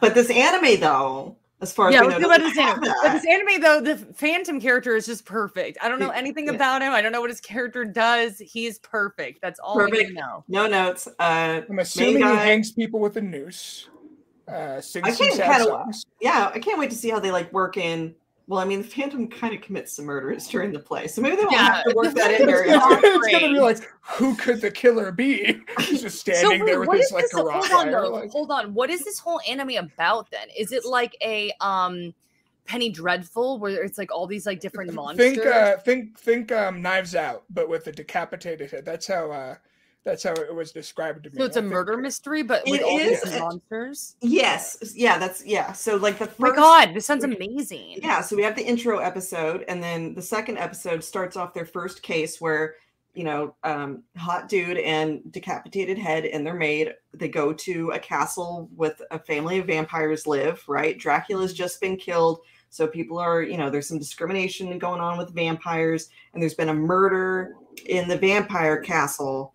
But 0.00 0.14
this 0.14 0.30
anime 0.30 0.80
though, 0.80 1.36
as 1.60 1.72
far 1.72 1.88
as 1.88 1.94
Yeah, 1.94 2.02
we 2.02 2.08
let's 2.08 2.20
know, 2.20 2.28
go 2.28 2.34
about 2.34 2.46
this 2.46 2.58
anime. 2.58 2.94
But 3.02 3.12
this 3.12 3.26
anime, 3.26 3.60
though, 3.60 3.80
the 3.80 3.96
Phantom 4.14 4.60
character 4.60 4.94
is 4.94 5.06
just 5.06 5.24
perfect. 5.24 5.76
I 5.82 5.88
don't 5.88 5.98
know 5.98 6.10
anything 6.10 6.46
yeah. 6.46 6.52
about 6.52 6.82
him. 6.82 6.92
I 6.92 7.02
don't 7.02 7.10
know 7.10 7.20
what 7.20 7.30
his 7.30 7.40
character 7.40 7.84
does. 7.84 8.38
He's 8.38 8.78
perfect. 8.78 9.40
That's 9.42 9.58
all 9.58 9.74
Perfect. 9.74 10.08
to 10.10 10.14
know. 10.14 10.44
No 10.46 10.66
notes. 10.68 11.08
Uh 11.18 11.62
I'm 11.68 11.78
assuming 11.80 12.18
he 12.18 12.22
hangs 12.22 12.70
people 12.72 13.00
with 13.00 13.16
a 13.16 13.20
noose. 13.22 13.88
Uh, 14.46 14.80
sings 14.80 15.04
I 15.06 15.10
can't 15.12 15.34
sad 15.34 15.50
kinda- 15.56 15.64
songs. 15.64 16.06
yeah, 16.20 16.50
I 16.54 16.58
can't 16.58 16.78
wait 16.78 16.88
to 16.90 16.96
see 16.96 17.10
how 17.10 17.20
they 17.20 17.30
like 17.30 17.52
work 17.52 17.76
in. 17.76 18.14
Well, 18.48 18.60
I 18.60 18.64
mean, 18.64 18.80
the 18.80 18.88
Phantom 18.88 19.28
kind 19.28 19.54
of 19.54 19.60
commits 19.60 19.92
some 19.92 20.06
murders 20.06 20.48
during 20.48 20.72
the 20.72 20.78
play, 20.78 21.06
so 21.06 21.20
maybe 21.20 21.36
they 21.36 21.42
won't 21.44 21.52
Yeah, 21.52 21.74
have 21.74 21.84
to 21.84 21.94
work 21.94 22.14
that 22.14 22.30
It's, 22.30 22.40
in 22.40 22.46
Phantom's 22.46 22.50
very 22.50 22.68
it's 22.70 22.76
not 22.78 22.82
hard. 22.82 23.02
gonna, 23.02 23.16
it's 23.18 23.28
gonna 23.28 23.52
be 23.52 23.60
like, 23.60 23.90
who 24.00 24.34
could 24.36 24.60
the 24.62 24.70
killer 24.70 25.12
be? 25.12 25.60
He's 25.80 26.00
just 26.00 26.18
standing 26.18 26.60
so 26.60 26.64
there 26.64 26.80
wait, 26.80 26.88
with 26.88 26.88
what 26.88 26.96
his 26.96 27.06
is 27.06 27.12
like 27.12 27.22
this? 27.24 27.32
Hold 27.32 27.48
on, 27.50 27.70
wire. 27.70 27.92
though. 27.92 28.08
Like, 28.08 28.30
Hold 28.30 28.50
on. 28.50 28.72
What 28.72 28.88
is 28.88 29.04
this 29.04 29.18
whole 29.18 29.38
anime 29.46 29.76
about 29.76 30.30
then? 30.30 30.48
Is 30.56 30.72
it 30.72 30.86
like 30.86 31.14
a 31.22 31.52
um 31.60 32.14
Penny 32.64 32.88
Dreadful 32.88 33.58
where 33.58 33.84
it's 33.84 33.98
like 33.98 34.10
all 34.10 34.26
these 34.26 34.46
like 34.46 34.60
different 34.60 34.94
monsters? 34.94 35.34
think, 35.34 35.46
uh, 35.46 35.76
think, 35.76 36.18
think, 36.18 36.50
um, 36.50 36.80
Knives 36.80 37.14
Out, 37.14 37.44
but 37.50 37.68
with 37.68 37.86
a 37.86 37.92
decapitated 37.92 38.70
head. 38.70 38.86
That's 38.86 39.06
how. 39.06 39.30
uh 39.30 39.56
That's 40.08 40.22
how 40.22 40.32
it 40.32 40.54
was 40.54 40.72
described 40.72 41.24
to 41.24 41.30
me. 41.30 41.36
so 41.36 41.44
it's 41.44 41.56
a 41.58 41.60
think. 41.60 41.70
murder 41.70 41.98
mystery, 41.98 42.42
but 42.42 42.62
with 42.66 42.80
It 42.80 42.82
all 42.82 42.96
these 42.96 43.38
monsters. 43.38 44.16
Yes, 44.22 44.94
yeah, 44.96 45.18
that's 45.18 45.44
yeah. 45.44 45.72
So 45.72 45.96
like 45.96 46.18
the 46.18 46.24
Oh 46.24 46.34
my 46.38 46.50
god, 46.50 46.94
this 46.94 47.04
sounds 47.04 47.24
amazing. 47.24 47.98
yeah. 48.02 48.22
So 48.22 48.34
we 48.34 48.42
have 48.42 48.56
the 48.56 48.64
intro 48.64 49.00
episode, 49.00 49.66
and 49.68 49.82
then 49.82 50.14
the 50.14 50.22
second 50.22 50.56
episode 50.56 51.04
starts 51.04 51.36
off 51.36 51.52
their 51.52 51.66
first 51.66 52.02
case 52.02 52.40
where 52.40 52.76
you 53.12 53.24
know, 53.24 53.54
um, 53.64 54.02
hot 54.16 54.48
dude 54.48 54.78
and 54.78 55.20
decapitated 55.30 55.98
head 55.98 56.24
and 56.24 56.46
their 56.46 56.54
maid. 56.54 56.94
They 57.12 57.28
go 57.28 57.52
to 57.52 57.90
a 57.90 57.98
castle 57.98 58.70
with 58.74 59.02
a 59.10 59.18
family 59.18 59.58
of 59.58 59.66
vampires 59.66 60.26
live. 60.26 60.62
Right, 60.66 60.98
Dracula's 60.98 61.52
just 61.52 61.82
been 61.82 61.98
killed. 61.98 62.40
So 62.70 62.86
people 62.86 63.18
are, 63.18 63.42
you 63.42 63.58
know, 63.58 63.68
there's 63.68 63.88
some 63.88 63.98
discrimination 63.98 64.78
going 64.78 65.02
on 65.02 65.18
with 65.18 65.34
vampires, 65.34 66.08
and 66.32 66.42
there's 66.42 66.54
been 66.54 66.70
a 66.70 66.74
murder 66.74 67.56
in 67.84 68.08
the 68.08 68.16
vampire 68.16 68.80
castle. 68.80 69.52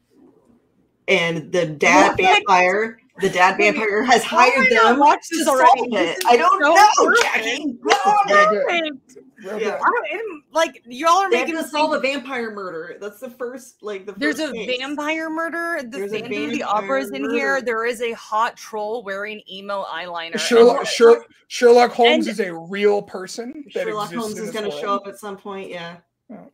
And 1.08 1.52
the 1.52 1.66
dad 1.66 2.10
What? 2.10 2.18
vampire, 2.18 2.98
the 3.20 3.30
dad 3.30 3.58
vampire 3.58 4.04
has 4.04 4.22
oh 4.24 4.28
hired 4.28 4.68
I 4.68 4.70
not 4.74 4.84
them 4.92 5.00
watched 5.00 5.30
to 5.30 5.38
this 5.38 5.48
already? 5.48 5.68
solve 5.80 5.92
This 5.92 6.20
I 6.26 6.38
don't 6.38 6.64
so 6.64 6.74
know, 6.74 6.88
perfect. 6.98 7.26
Jacki. 7.28 7.44
This 7.84 7.98
is 7.98 8.06
No, 8.28 8.36
Yeah, 8.36 8.46
perfect. 8.46 9.18
Real 9.44 9.60
Yeah. 9.60 9.60
good. 9.60 9.74
I 9.74 10.18
don't 10.18 10.44
like 10.54 10.82
y'all 10.86 11.10
are 11.18 11.30
They 11.30 11.40
have 11.40 11.48
making 11.50 11.62
to 11.62 11.68
solve 11.70 11.92
a 11.92 12.00
vampire 12.00 12.52
murder. 12.52 12.96
That's 13.02 13.20
the 13.20 13.30
first, 13.30 13.84
like 13.84 14.06
the 14.06 14.14
there's 14.14 14.38
first 14.40 14.52
a 14.54 14.54
case. 14.54 14.80
vampire 14.80 15.30
murder. 15.30 15.80
The 15.82 15.90
There's 15.98 16.14
a 16.14 16.20
Phantom 16.22 16.44
of 16.46 16.52
the 16.52 16.64
Opera's 16.64 17.12
in 17.12 17.30
here. 17.32 17.62
There 17.62 17.86
is 17.86 18.02
a 18.02 18.14
hot 18.14 18.56
troll 18.56 19.04
wearing 19.04 19.42
emo 19.52 19.84
eyeliner. 19.84 20.32
and 20.32 20.40
Sherlock, 20.42 20.78
what- 20.78 20.88
Sher- 20.88 21.26
Sherlock 21.50 21.92
Holmes 21.92 22.28
And- 22.28 22.40
is 22.40 22.40
a 22.40 22.54
real 22.54 23.02
person. 23.02 23.66
That 23.74 23.84
Sherlock 23.84 24.14
Holmes 24.14 24.40
is 24.40 24.52
going 24.52 24.72
to 24.72 24.72
show 24.80 24.96
up 24.96 25.08
at 25.08 25.20
some 25.20 25.36
point. 25.36 25.70
Yeah, 25.70 25.98
What? 26.28 26.50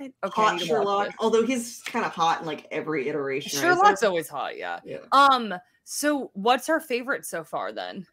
Okay, 0.00 0.12
hot 0.24 0.54
need 0.54 0.60
to 0.60 0.66
watch 0.66 0.66
Sherlock. 0.68 1.14
Although 1.18 1.44
he's 1.44 1.82
kind 1.84 2.04
of 2.04 2.12
hot 2.12 2.40
in 2.40 2.46
like 2.46 2.66
every 2.70 3.08
iteration. 3.08 3.58
right? 3.58 3.62
Sherlock's 3.74 4.00
So- 4.00 4.08
always 4.08 4.28
hot, 4.28 4.56
yeah. 4.56 4.80
yeah. 4.84 4.98
Um, 5.12 5.54
so 5.84 6.30
what's 6.34 6.68
our 6.68 6.80
favorite 6.80 7.24
so 7.26 7.44
far 7.44 7.72
then? 7.72 8.06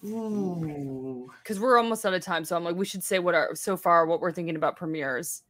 Because 0.00 1.58
we're 1.60 1.78
almost 1.78 2.04
out 2.06 2.14
of 2.14 2.22
time, 2.22 2.44
so 2.44 2.56
I'm 2.56 2.64
like, 2.64 2.76
we 2.76 2.84
should 2.84 3.02
say 3.02 3.18
what 3.18 3.34
our 3.34 3.54
so 3.54 3.76
far 3.76 4.06
what 4.06 4.20
we're 4.20 4.32
thinking 4.32 4.56
about 4.56 4.76
premieres. 4.76 5.42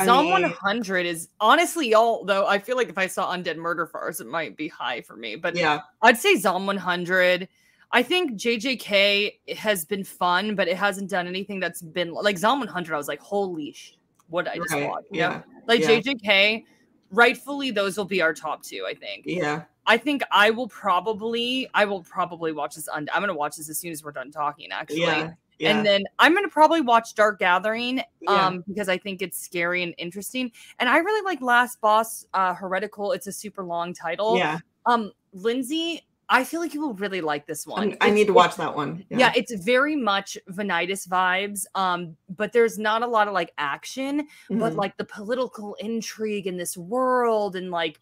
I 0.00 0.06
Zom 0.06 0.24
mean- 0.24 0.42
100 0.42 1.04
is 1.04 1.28
honestly, 1.40 1.90
y'all. 1.90 2.24
Though 2.24 2.46
I 2.46 2.58
feel 2.58 2.76
like 2.76 2.88
if 2.88 2.96
I 2.96 3.06
saw 3.06 3.34
Undead 3.34 3.56
Murder 3.56 3.86
Farce, 3.86 4.20
it 4.20 4.26
might 4.26 4.56
be 4.56 4.68
high 4.68 5.02
for 5.02 5.16
me. 5.16 5.36
But 5.36 5.54
Yeah, 5.56 5.80
I'd 6.00 6.16
say 6.16 6.36
Zom 6.36 6.64
100. 6.66 7.46
I 7.94 8.02
think 8.02 8.32
JJK 8.40 9.56
has 9.58 9.84
been 9.84 10.02
fun, 10.04 10.54
but 10.54 10.66
it 10.66 10.78
hasn't 10.78 11.10
done 11.10 11.26
anything 11.26 11.60
that's 11.60 11.82
been 11.82 12.12
like 12.14 12.38
Zom 12.38 12.60
100. 12.60 12.94
I 12.94 12.96
was 12.96 13.08
like, 13.08 13.20
holy 13.20 13.72
sh! 13.72 13.96
What 14.32 14.48
I 14.48 14.56
just 14.56 14.72
right. 14.72 14.88
watched. 14.88 15.06
Yeah, 15.12 15.30
Yeah, 15.34 15.42
like 15.68 15.80
yeah. 15.80 16.00
JJK. 16.00 16.64
Rightfully, 17.10 17.70
those 17.70 17.96
will 17.98 18.06
be 18.06 18.22
our 18.22 18.32
top 18.32 18.62
two. 18.62 18.84
I 18.88 18.94
think. 18.94 19.24
yeah. 19.26 19.64
I 19.86 19.96
think 19.98 20.22
I 20.30 20.50
will 20.50 20.68
probably 20.68 21.68
I 21.74 21.84
will 21.84 22.02
probably 22.02 22.52
watch 22.52 22.76
this. 22.76 22.88
Und- 22.88 23.10
I'm 23.12 23.20
gonna 23.20 23.34
watch 23.34 23.56
this 23.56 23.68
as 23.68 23.78
soon 23.78 23.92
as 23.92 24.02
we're 24.04 24.12
done 24.12 24.30
talking. 24.30 24.70
Actually, 24.72 25.00
Yeah, 25.00 25.32
yeah. 25.58 25.76
and 25.76 25.84
then 25.84 26.04
I'm 26.20 26.34
gonna 26.34 26.48
probably 26.48 26.80
watch 26.80 27.14
Dark 27.14 27.38
Gathering, 27.40 28.00
Yeah. 28.20 28.30
um, 28.46 28.64
because 28.68 28.88
I 28.88 28.96
think 28.96 29.22
it's 29.22 29.38
scary 29.38 29.82
and 29.82 29.92
interesting. 29.98 30.52
And 30.78 30.88
I 30.88 30.98
really 30.98 31.22
like 31.24 31.42
Last 31.42 31.80
Boss, 31.80 32.26
uh, 32.32 32.54
Heretical. 32.54 33.12
It's 33.12 33.26
a 33.26 33.32
super 33.32 33.64
long 33.64 33.92
title. 33.92 34.38
yeah. 34.38 34.58
Um, 34.86 35.12
Lynzee, 35.36 36.00
I 36.32 36.44
feel 36.44 36.60
like 36.60 36.72
you 36.74 36.80
will 36.80 36.94
really 36.94 37.20
like 37.20 37.46
this 37.46 37.66
one. 37.66 37.96
I 38.00 38.10
need 38.10 38.26
to 38.26 38.32
watch 38.32 38.56
that 38.56 38.74
one. 38.74 39.04
yeah. 39.10 39.32
it's 39.36 39.52
very 39.54 39.94
much 39.94 40.38
Vanitas 40.50 41.06
vibes. 41.06 41.66
Um, 41.74 42.16
but 42.28 42.52
there's 42.52 42.78
not 42.78 43.02
a 43.02 43.06
lot 43.06 43.28
of 43.28 43.34
like 43.34 43.52
action, 43.58 44.26
but 44.50 44.72
Mhm. 44.72 44.76
like 44.76 44.96
the 44.96 45.04
political 45.04 45.74
intrigue 45.74 46.46
in 46.46 46.56
this 46.56 46.76
world 46.76 47.54
and 47.54 47.70
like 47.70 48.00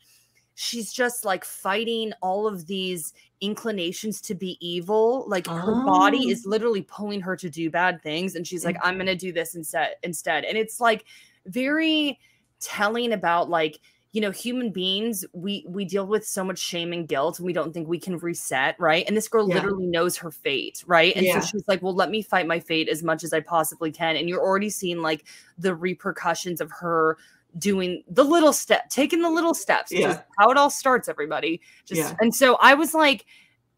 she's 0.55 0.93
just 0.93 1.25
like 1.25 1.45
fighting 1.45 2.13
all 2.23 2.47
of 2.47 2.67
these 2.67 3.15
inclinations 3.41 4.21
to 4.21 4.35
be 4.35 4.59
evil 4.61 5.25
like 5.27 5.47
her 5.47 5.85
body 5.87 6.25
Oh. 6.27 6.31
is 6.31 6.45
literally 6.45 6.83
pulling 6.83 7.23
her 7.23 7.35
to 7.37 7.49
do 7.49 7.71
bad 7.71 8.03
things 8.03 8.35
and 8.35 8.47
she's 8.47 8.63
like 8.67 8.77
i'm 8.83 8.99
gonna 8.99 9.15
do 9.17 9.33
this 9.33 9.55
instead 9.55 9.95
instead 10.03 10.45
and 10.45 10.59
it's 10.59 10.79
like 10.79 11.07
very 11.47 12.19
telling 12.61 13.15
about 13.15 13.49
like 13.49 13.81
you 14.13 14.21
know 14.21 14.31
human 14.33 14.71
beings 14.71 15.25
we 15.33 15.65
we 15.69 15.85
deal 15.85 16.07
with 16.07 16.27
so 16.27 16.43
much 16.43 16.59
shame 16.59 16.93
and 16.93 17.07
guilt 17.07 17.39
and 17.39 17.47
we 17.47 17.53
don't 17.53 17.73
think 17.73 17.87
we 17.89 17.99
can 17.99 18.19
reset 18.19 18.75
right 18.81 19.05
and 19.07 19.17
this 19.17 19.29
girl 19.29 19.49
Yeah. 19.49 19.55
literally 19.57 19.87
knows 19.87 20.17
her 20.17 20.31
fate 20.33 20.83
right 20.87 21.15
and 21.15 21.25
Yeah. 21.25 21.39
so 21.41 21.47
she's 21.47 21.69
like 21.69 21.81
well 21.83 21.95
let 21.95 22.11
me 22.11 22.21
fight 22.23 22.47
my 22.47 22.59
fate 22.59 22.89
as 22.89 23.03
much 23.05 23.23
as 23.23 23.33
i 23.33 23.39
possibly 23.41 23.93
can 23.93 24.17
and 24.17 24.29
you're 24.29 24.41
already 24.43 24.71
seeing 24.71 25.01
like 25.01 25.25
the 25.59 25.75
repercussions 25.75 26.61
of 26.61 26.71
her 26.73 27.19
doing 27.59 28.03
the 28.09 28.25
little 28.25 28.53
step 28.53 28.89
taking 28.91 29.23
the 29.23 29.31
little 29.31 29.55
steps 29.55 29.93
Yeah. 29.93 30.23
how 30.39 30.51
it 30.51 30.57
all 30.57 30.71
starts 30.71 31.09
everybody 31.09 31.61
just 31.85 32.01
Yeah. 32.01 32.17
and 32.21 32.35
so 32.35 32.57
i 32.61 32.75
was 32.75 32.95
like 32.95 33.27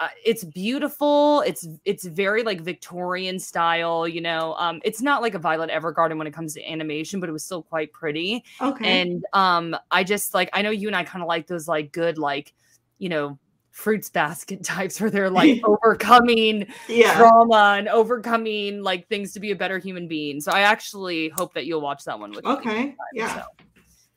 uh, 0.02 0.08
it's 0.24 0.42
beautiful 0.42 1.42
it's 1.46 1.66
it's 1.84 2.04
very 2.04 2.42
like 2.42 2.60
victorian 2.60 3.38
style 3.38 4.08
you 4.08 4.20
know 4.20 4.54
um 4.54 4.80
it's 4.84 5.00
not 5.00 5.22
like 5.22 5.34
a 5.34 5.38
violet 5.38 5.70
evergarden 5.70 6.18
when 6.18 6.26
it 6.26 6.32
comes 6.32 6.54
to 6.54 6.64
animation 6.68 7.20
but 7.20 7.28
it 7.28 7.32
was 7.32 7.44
still 7.44 7.62
quite 7.62 7.92
pretty 7.92 8.44
okay. 8.60 9.00
and 9.00 9.24
um 9.32 9.76
i 9.92 10.02
just 10.02 10.34
like 10.34 10.50
i 10.54 10.60
know 10.60 10.70
you 10.70 10.88
and 10.88 10.96
i 10.96 11.04
kind 11.04 11.22
of 11.22 11.28
like 11.28 11.46
those 11.46 11.68
like 11.68 11.92
good 11.92 12.18
like 12.18 12.52
you 12.98 13.08
know 13.08 13.38
fruits 13.70 14.10
basket 14.10 14.64
types 14.64 15.00
where 15.00 15.08
they're 15.08 15.30
like 15.30 15.60
overcoming 15.64 16.66
yeah. 16.88 17.16
trauma 17.16 17.76
and 17.78 17.86
overcoming 17.88 18.82
like 18.82 19.06
things 19.08 19.32
to 19.32 19.38
be 19.38 19.52
a 19.52 19.56
better 19.56 19.78
human 19.78 20.08
being 20.08 20.40
so 20.40 20.50
i 20.50 20.62
actually 20.62 21.28
hope 21.28 21.54
that 21.54 21.64
you'll 21.64 21.80
watch 21.80 22.02
that 22.04 22.18
one 22.18 22.32
with 22.32 22.44
me. 22.44 22.50
Okay. 22.50 22.94
Yeah. 23.14 23.36
So, 23.36 23.42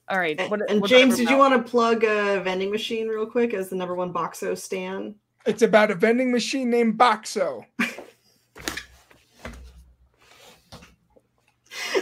all 0.10 0.18
right 0.18 0.40
And, 0.40 0.50
what- 0.50 0.70
and 0.70 0.86
James, 0.88 1.16
did 1.16 1.30
you 1.30 1.38
want 1.38 1.54
to 1.54 1.70
plug 1.70 2.04
a 2.04 2.40
vending 2.42 2.72
machine 2.72 3.08
real 3.08 3.26
quick 3.28 3.54
as 3.54 3.70
the 3.70 3.76
number 3.76 3.94
one 3.94 4.12
Boxxo 4.12 4.58
stan? 4.58 5.16
It's 5.46 5.62
about 5.62 5.92
a 5.92 5.96
vending 5.96 6.32
machine 6.32 6.70
named 6.70 6.98
Boxxo. 6.98 7.66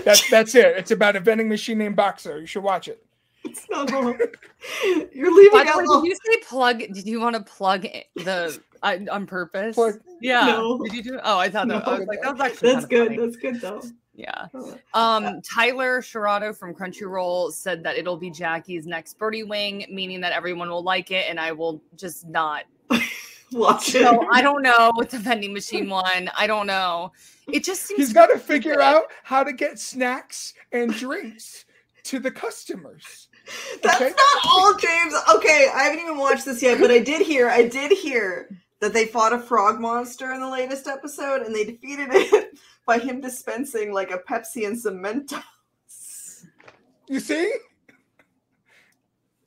That's 0.06 0.30
that's 0.30 0.56
it. 0.56 0.78
It's 0.78 0.92
about 0.92 1.16
a 1.16 1.20
vending 1.20 1.50
machine 1.50 1.78
named 1.78 1.98
Boxxo. 1.98 2.40
You 2.40 2.46
should 2.46 2.64
watch 2.64 2.88
it. 2.88 3.06
It's 3.44 3.68
not 3.70 3.92
wrong. 3.92 4.18
You're 5.14 5.34
leaving 5.36 5.68
out 5.68 5.80
did 5.80 6.06
you 6.06 6.16
say 6.16 6.38
plug? 6.48 6.80
Did 6.80 7.06
you 7.06 7.20
want 7.20 7.36
to 7.36 7.42
plug 7.44 7.86
i- 7.86 8.06
the 8.16 8.60
I, 8.82 9.06
on 9.12 9.26
purpose? 9.26 9.76
Plug- 9.76 10.00
yeah. 10.22 10.46
No. 10.48 10.82
Did 10.84 10.94
you 10.94 11.04
do? 11.04 11.20
Oh, 11.24 11.38
I 11.38 11.50
thought 11.50 11.68
that. 11.68 11.88
I 11.88 12.00
was 12.00 12.08
like, 12.08 12.22
that 12.22 12.32
was 12.32 12.42
actually 12.42 12.74
That's 12.74 12.86
good. 12.86 13.08
funny. 13.10 13.20
That's 13.20 13.36
good 13.36 13.62
though. 13.62 13.82
Yeah. 14.16 14.48
Oh. 14.54 14.78
Um, 14.94 15.42
Tyler 15.42 16.02
Sherrado 16.02 16.56
from 16.56 16.74
Crunchyroll 16.74 17.52
said 17.52 17.84
that 17.84 17.98
it'll 17.98 18.18
be 18.18 18.30
Jacki's 18.30 18.86
next 18.86 19.18
Birdie 19.18 19.44
Wing, 19.44 19.86
meaning 19.90 20.22
that 20.22 20.34
everyone 20.34 20.70
will 20.70 20.84
like 20.84 21.12
it, 21.12 21.26
and 21.30 21.40
I 21.40 21.52
will 21.52 21.82
just 21.98 22.28
not. 22.28 22.64
Watch 23.54 23.90
it. 23.96 24.04
So 24.04 24.28
I 24.32 24.42
don't 24.42 24.62
know 24.62 24.92
with 24.96 25.12
the 25.12 25.20
vending 25.20 25.54
machine 25.54 25.90
one. 25.90 26.30
I 26.38 26.48
don't 26.48 26.68
know. 26.68 27.12
It 27.52 27.64
just 27.64 27.84
seems. 27.84 28.00
He's 28.00 28.14
got 28.14 28.28
to 28.28 28.40
figure 28.40 28.82
out 28.82 29.04
how 29.24 29.44
to 29.44 29.54
get 29.54 29.80
snacks 29.80 30.54
and 30.72 30.94
drinks 30.94 31.66
to 32.04 32.20
the 32.20 32.32
customers. 32.32 33.28
That's 33.84 33.96
Okay. 34.02 34.10
not 34.10 34.46
all, 34.46 34.74
James. 34.76 35.14
Okay, 35.36 35.68
I 35.74 35.84
haven't 35.84 36.00
even 36.00 36.18
watched 36.18 36.46
this 36.46 36.62
yet, 36.64 36.80
but 36.80 36.90
I 36.92 37.00
did 37.00 37.22
hear. 37.26 37.50
I 37.50 37.68
did 37.68 37.92
hear 37.92 38.50
that 38.80 38.94
they 38.94 39.06
fought 39.06 39.34
a 39.34 39.40
frog 39.40 39.80
monster 39.80 40.34
in 40.34 40.40
the 40.40 40.50
latest 40.50 40.88
episode, 40.88 41.42
and 41.42 41.54
they 41.54 41.66
defeated 41.66 42.08
it 42.12 42.58
by 42.86 42.98
him 43.00 43.22
dispensing 43.22 43.94
like 43.94 44.12
a 44.12 44.18
Pepsi 44.20 44.66
and 44.66 44.80
some 44.80 44.96
Mentos. 44.96 46.46
You 47.10 47.20
see? 47.20 47.54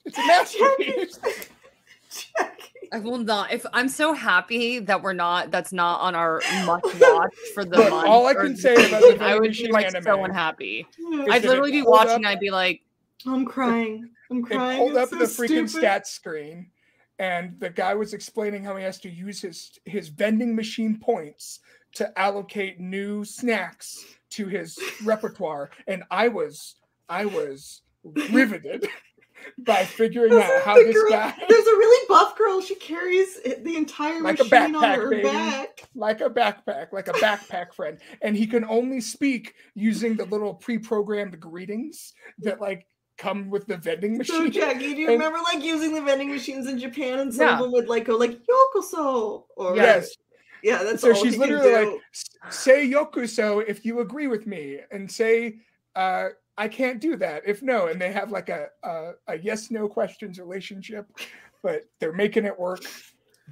It's 0.05 0.19
a 0.19 0.27
masterpiece. 0.27 1.19
Jacki. 2.91 2.97
I 2.97 2.99
will 3.01 3.19
not. 3.19 3.53
If 3.53 3.65
I'm 3.73 3.89
so 3.89 4.13
happy 4.13 4.79
that 4.81 5.03
we're 5.03 5.13
not, 5.13 5.51
that's 5.51 5.73
not 5.73 6.01
on 6.01 6.15
our 6.15 6.41
must 6.65 6.85
watch 7.01 7.35
for 7.55 7.65
the 7.65 7.77
Look, 7.79 7.91
month. 7.91 8.07
all 8.09 8.27
I 8.27 8.35
can 8.35 8.57
say 8.57 8.75
about 8.75 9.01
the 9.01 9.11
season, 9.13 9.23
I 9.23 9.35
would 9.35 9.43
be 9.43 9.49
machine 9.49 9.71
like 9.71 10.03
so 10.03 10.25
unhappy. 10.25 10.87
Is 10.99 11.29
I'd 11.31 11.45
literally 11.45 11.73
be 11.73 11.83
watching. 11.83 12.11
up- 12.11 12.17
and 12.17 12.27
I'd 12.27 12.41
be 12.41 12.51
like, 12.51 12.81
I'm 13.27 13.45
crying. 13.45 14.11
I'm 14.31 14.43
crying. 14.43 14.73
It 14.73 14.79
pulled 14.79 14.91
It's 14.97 14.99
up 14.99 15.09
so 15.11 15.17
the 15.19 15.25
freaking 15.25 15.69
stupid. 15.69 15.85
stats 15.89 16.07
screen, 16.07 16.71
and 17.19 17.59
the 17.61 17.71
guy 17.71 17.95
was 17.95 18.13
explaining 18.15 18.63
how 18.65 18.77
he 18.77 18.85
has 18.85 18.99
to 19.01 19.09
use 19.11 19.41
his 19.41 19.79
his 19.85 20.09
vending 20.09 20.55
machine 20.55 20.99
points 20.99 21.61
to 21.95 22.17
allocate 22.19 22.79
new 22.81 23.25
snacks 23.25 24.05
to 24.31 24.47
his 24.47 24.79
repertoire, 25.05 25.71
and 25.87 26.03
I 26.11 26.29
was 26.29 26.77
I 27.09 27.25
was 27.25 27.83
riveted 28.05 28.87
by 29.59 29.85
figuring 29.85 30.33
out 30.35 30.63
how 30.65 30.75
this 30.75 30.95
girl- 30.95 31.11
guy, 31.11 31.35
There's 31.49 31.67
a 31.67 31.77
really 31.77 32.07
buff 32.09 32.37
girl. 32.37 32.61
She 32.61 32.75
carries 32.77 33.41
the 33.43 33.77
entire 33.77 34.21
Like 34.23 34.41
a 34.41 34.45
machine 34.45 34.75
on 34.75 34.83
backpack, 34.83 34.97
her 34.97 35.11
baby. 35.11 35.23
back. 35.23 35.83
like 35.95 36.21
a 36.21 36.31
backpack, 36.31 36.93
like 36.93 37.09
a 37.09 37.13
backpack 37.15 37.73
friend, 37.75 37.99
and 38.23 38.37
he 38.37 38.47
can 38.47 38.65
only 38.65 39.01
speak 39.01 39.55
using 39.75 40.15
the 40.17 40.25
little 40.27 40.55
pre-programmed 40.55 41.39
greetings 41.41 42.13
that 42.39 42.61
like 42.61 42.87
come 43.19 43.49
with 43.49 43.67
the 43.67 43.77
vending 43.79 44.23
So 44.25 44.43
machine. 44.43 44.61
Jacki, 44.63 44.79
do 44.81 45.01
you 45.01 45.09
And- 45.09 45.19
remember 45.19 45.39
like 45.53 45.65
using 45.65 45.95
the 45.95 46.03
vending 46.03 46.31
machines 46.31 46.67
in 46.67 46.79
Japan 46.79 47.19
and 47.21 47.33
some 47.33 47.47
Yeah. 47.47 47.55
of 47.55 47.61
them 47.63 47.73
would 47.73 47.89
like 47.89 48.05
go 48.05 48.17
like 48.17 48.39
yokoso 48.45 49.45
or 49.57 49.75
Yes. 49.75 50.15
yeah, 50.63 50.83
that's 50.83 51.01
so 51.01 51.09
all 51.15 51.15
she's 51.15 51.39
literally 51.39 51.73
like 51.95 52.01
say 52.51 52.87
yokuso 52.91 53.65
if 53.67 53.85
you 53.87 54.01
agree 54.01 54.27
with 54.27 54.47
me 54.47 54.81
and 54.91 55.11
say 55.11 55.57
uh 55.95 56.29
i 56.59 56.69
can't 56.69 57.01
do 57.01 57.17
that 57.17 57.43
if 57.47 57.63
no 57.63 57.89
and 57.89 58.01
they 58.01 58.13
have 58.13 58.31
like 58.31 58.49
a 58.49 58.67
a, 58.83 59.13
a 59.29 59.39
yes 59.39 59.71
no 59.71 59.89
questions 59.89 60.39
relationship 60.39 61.07
but 61.63 61.83
they're 62.01 62.13
making 62.13 62.45
it 62.45 62.59
work 62.59 62.81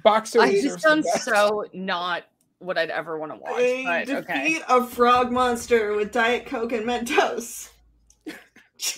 boxer 0.03 0.41
I 0.41 0.51
just 0.53 0.75
the 0.75 0.79
sound 0.79 1.03
best. 1.03 1.25
so 1.25 1.65
not 1.73 2.23
what 2.59 2.77
I'd 2.77 2.89
ever 2.89 3.17
want 3.19 3.31
to 3.33 3.37
watch. 3.37 3.57
They 3.57 3.83
But 3.83 4.05
defeat 4.07 4.23
okay, 4.29 4.59
a 4.69 4.85
frog 4.85 5.31
monster 5.31 5.93
with 5.93 6.11
Diet 6.11 6.45
Coke 6.45 6.71
and 6.71 6.85
Mentos. 6.85 7.69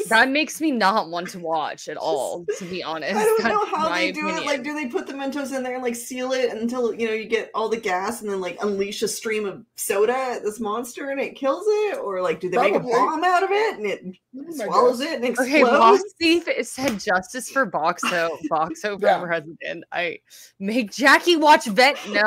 That 0.10 0.30
makes 0.30 0.60
me 0.60 0.72
not 0.72 1.10
want 1.10 1.30
to 1.30 1.40
watch 1.40 1.88
at 1.88 1.98
all. 1.98 2.46
To 2.58 2.66
be 2.66 2.82
honest, 2.84 3.14
I 3.16 3.24
don't 3.24 3.44
That's 3.44 3.50
know 3.54 3.66
how 3.66 3.90
they 3.90 4.12
do 4.12 4.28
it. 4.28 4.44
Like, 4.46 4.64
do 4.64 4.74
they 4.74 4.88
put 4.88 5.06
the 5.06 5.14
Mentos 5.14 5.56
in 5.56 5.62
there 5.62 5.76
and 5.76 5.84
like 5.84 5.96
seal 5.96 6.32
it 6.32 6.50
until 6.52 6.94
you 6.94 7.08
know 7.08 7.14
you 7.14 7.26
get 7.26 7.52
all 7.54 7.70
the 7.70 7.78
gas 7.78 8.22
and 8.22 8.30
then 8.32 8.42
like 8.42 8.58
unleash 8.64 9.04
a 9.04 9.08
stream 9.08 9.46
of 9.46 9.64
soda 9.76 10.16
at 10.16 10.44
this 10.44 10.60
monster 10.60 11.12
and 11.12 11.20
it 11.20 11.36
kills 11.36 11.64
it, 11.68 12.00
or 12.00 12.22
like 12.24 12.40
do 12.40 12.50
they 12.50 12.58
make 12.58 12.74
a 12.74 12.80
bomb 12.80 13.24
out 13.24 13.44
of 13.44 13.52
it 13.52 13.78
and 13.78 13.86
it 13.86 14.04
My 14.34 14.66
swallows 14.66 15.00
it 15.00 15.14
and 15.18 15.26
explodes? 15.26 15.52
Okay, 15.54 15.62
Boss 15.62 16.02
Thief 16.18 16.48
it 16.48 16.66
said 16.66 17.00
justice 17.00 17.50
for 17.50 17.70
Boxxo. 17.70 18.30
Boxxo 18.52 19.00
Yeah. 19.00 19.20
for 19.20 19.28
president. 19.28 19.84
I 19.92 20.20
make 20.60 20.92
Jacki 20.92 21.40
watch 21.40 21.66
Vet. 21.66 21.98
No, 22.10 22.22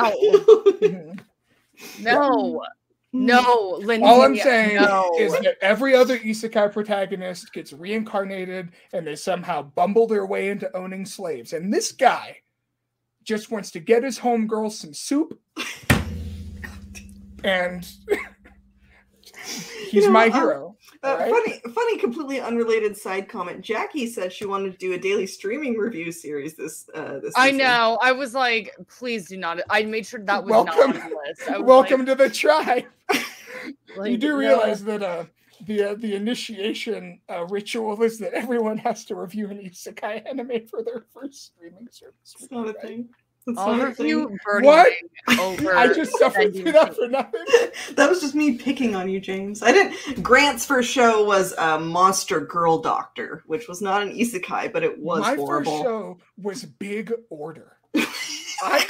Mhm. 0.80 1.20
no. 2.00 2.62
No, 3.12 3.78
Lynzee. 3.80 4.04
All 4.04 4.22
I'm 4.22 4.36
saying 4.36 4.76
no. 4.76 5.10
is 5.18 5.32
that 5.32 5.56
every 5.60 5.96
other 5.96 6.18
isekai 6.18 6.72
protagonist 6.72 7.52
gets 7.52 7.72
reincarnated 7.72 8.70
and 8.92 9.04
they 9.04 9.16
somehow 9.16 9.62
bumble 9.62 10.06
their 10.06 10.26
way 10.26 10.50
into 10.50 10.74
owning 10.76 11.04
slaves. 11.04 11.52
And 11.52 11.72
this 11.72 11.90
guy 11.90 12.36
just 13.24 13.50
wants 13.50 13.72
to 13.72 13.80
get 13.80 14.04
his 14.04 14.18
homegirl 14.18 14.70
some 14.70 14.94
soup. 14.94 15.40
and 17.44 17.84
he's 19.44 19.92
You 19.92 20.02
know, 20.02 20.10
my 20.10 20.26
um, 20.26 20.32
hero. 20.32 20.76
Uh, 21.02 21.16
Right. 21.18 21.30
Funny, 21.30 21.74
funny, 21.74 21.96
completely 21.98 22.40
unrelated 22.40 22.94
side 22.96 23.26
comment. 23.28 23.64
Jacki 23.64 24.06
said 24.08 24.32
she 24.32 24.44
wanted 24.44 24.72
to 24.72 24.78
do 24.78 24.92
a 24.92 24.98
daily 24.98 25.26
streaming 25.26 25.76
review 25.78 26.12
series 26.12 26.56
this 26.56 26.90
uh 26.94 27.18
this 27.20 27.32
I 27.36 27.46
season. 27.46 27.58
know. 27.58 27.98
I 28.02 28.12
was 28.12 28.34
like, 28.34 28.76
please 28.88 29.26
do 29.28 29.36
not. 29.38 29.60
I 29.70 29.82
made 29.84 30.04
sure 30.06 30.20
that 30.24 30.44
was 30.44 30.50
Welcome- 30.50 30.90
not 30.90 31.02
on 31.02 31.10
the 31.10 31.16
list. 31.26 31.48
I 31.50 31.58
was 31.58 31.66
Welcome 31.66 32.04
to 32.06 32.14
the 32.14 32.28
tribe. 32.28 32.84
like, 33.08 33.24
you 33.64 33.74
like, 33.96 34.20
do 34.20 34.28
no. 34.28 34.36
realize 34.36 34.84
that 34.84 35.02
uh, 35.02 35.24
the 35.66 35.82
uh, 35.90 35.94
the 35.94 36.14
initiation 36.14 37.20
uh, 37.30 37.46
ritual 37.46 38.02
is 38.02 38.18
that 38.18 38.34
everyone 38.34 38.76
has 38.78 39.06
to 39.06 39.14
review 39.14 39.48
an 39.48 39.58
isekai 39.58 40.28
anime 40.28 40.66
for 40.66 40.82
their 40.82 41.04
first 41.14 41.46
streaming 41.46 41.88
service. 41.90 42.14
It's 42.38 42.50
not 42.50 42.68
a 42.68 42.74
thing. 42.74 43.08
It's 43.46 43.58
I'll 43.58 43.74
not 43.74 43.88
a 43.88 43.94
thing. 43.94 44.04
review 44.04 44.38
Birdie 44.44 44.66
What? 44.66 44.92
Over. 45.40 45.76
I 45.76 45.92
just 45.92 46.16
suffered 46.18 46.54
through 46.54 46.72
that 46.72 46.94
for 46.94 47.08
nothing. 47.08 47.40
that 47.94 48.08
was 48.08 48.20
just 48.20 48.34
me 48.34 48.56
picking 48.58 48.94
on 48.94 49.08
you, 49.08 49.20
James. 49.20 49.62
I 49.62 49.72
didn't. 49.72 50.22
Grant's 50.22 50.64
first 50.66 50.90
show 50.90 51.24
was 51.24 51.54
uh, 51.58 51.78
Monster 51.78 52.40
Girl 52.40 52.78
Doctor, 52.78 53.42
which 53.46 53.66
was 53.68 53.80
not 53.80 54.02
an 54.02 54.12
isekai, 54.16 54.72
but 54.72 54.82
it 54.82 54.98
was 54.98 55.20
My 55.20 55.34
horrible. 55.36 55.72
first 55.72 55.84
show 55.84 56.18
was 56.40 56.64
Big 56.64 57.12
Order. 57.30 57.76
I 58.62 58.86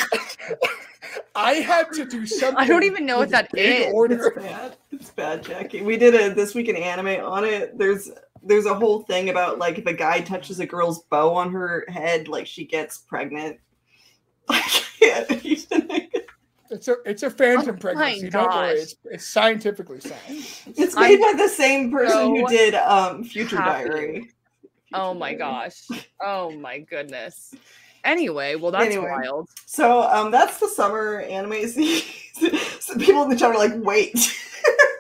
I 1.34 1.52
had 1.54 1.92
to 1.92 2.04
do 2.04 2.26
something. 2.26 2.56
I 2.58 2.66
don't 2.66 2.82
even 2.82 3.06
know 3.06 3.16
what 3.18 3.28
with 3.28 3.30
that 3.30 3.52
Big 3.52 3.88
is. 3.88 3.92
Order. 3.94 4.26
It's 4.28 4.36
bad. 4.36 4.76
It's 4.92 5.10
bad, 5.10 5.44
Jacki. 5.44 5.84
We 5.84 5.96
did 5.96 6.14
a 6.14 6.34
this 6.34 6.54
week 6.54 6.68
in 6.68 6.76
anime 6.76 7.24
on 7.24 7.44
it. 7.44 7.78
There's 7.78 8.10
there's 8.42 8.66
a 8.66 8.74
whole 8.74 9.02
thing 9.02 9.28
about 9.30 9.58
like 9.58 9.78
if 9.78 9.86
a 9.86 9.92
guy 9.92 10.20
touches 10.20 10.60
a 10.60 10.66
girl's 10.66 11.02
bow 11.04 11.34
on 11.34 11.52
her 11.52 11.84
head, 11.88 12.28
like 12.28 12.46
she 12.46 12.64
gets 12.64 12.98
pregnant. 12.98 13.58
I 14.50 14.60
can't 14.60 15.44
even- 15.44 16.08
It's 16.70 16.86
a 16.88 16.96
it's 17.04 17.22
a 17.24 17.30
phantom 17.30 17.74
Oh 17.76 17.78
pregnancy. 17.78 18.30
Don't 18.30 18.48
worry, 18.54 18.78
it's, 18.78 18.94
it's 19.04 19.26
scientifically 19.26 19.98
sound. 20.00 20.20
It's 20.28 20.96
I'm 20.96 21.02
made 21.02 21.20
by 21.20 21.32
the 21.36 21.48
same 21.48 21.90
person 21.90 22.28
who 22.36 22.46
did 22.46 22.74
um 22.74 23.24
Future 23.24 23.56
happy. 23.56 23.88
Diary. 23.88 24.30
Oh 24.94 25.12
my 25.14 25.34
Diary. 25.34 25.38
gosh. 25.38 25.88
Oh 26.22 26.50
my 26.52 26.78
goodness. 26.80 27.54
Anyway, 28.04 28.54
well 28.54 28.70
that's 28.70 28.86
Anyway. 28.86 29.10
wild. 29.10 29.48
So 29.66 30.02
um 30.02 30.30
that's 30.30 30.58
the 30.60 30.68
summer 30.68 31.20
anime 31.20 31.52
season. 31.68 32.58
so 32.80 32.96
people 32.98 33.22
in 33.24 33.30
the 33.30 33.36
chat 33.36 33.50
are 33.50 33.58
like, 33.58 33.72
wait. 33.82 34.14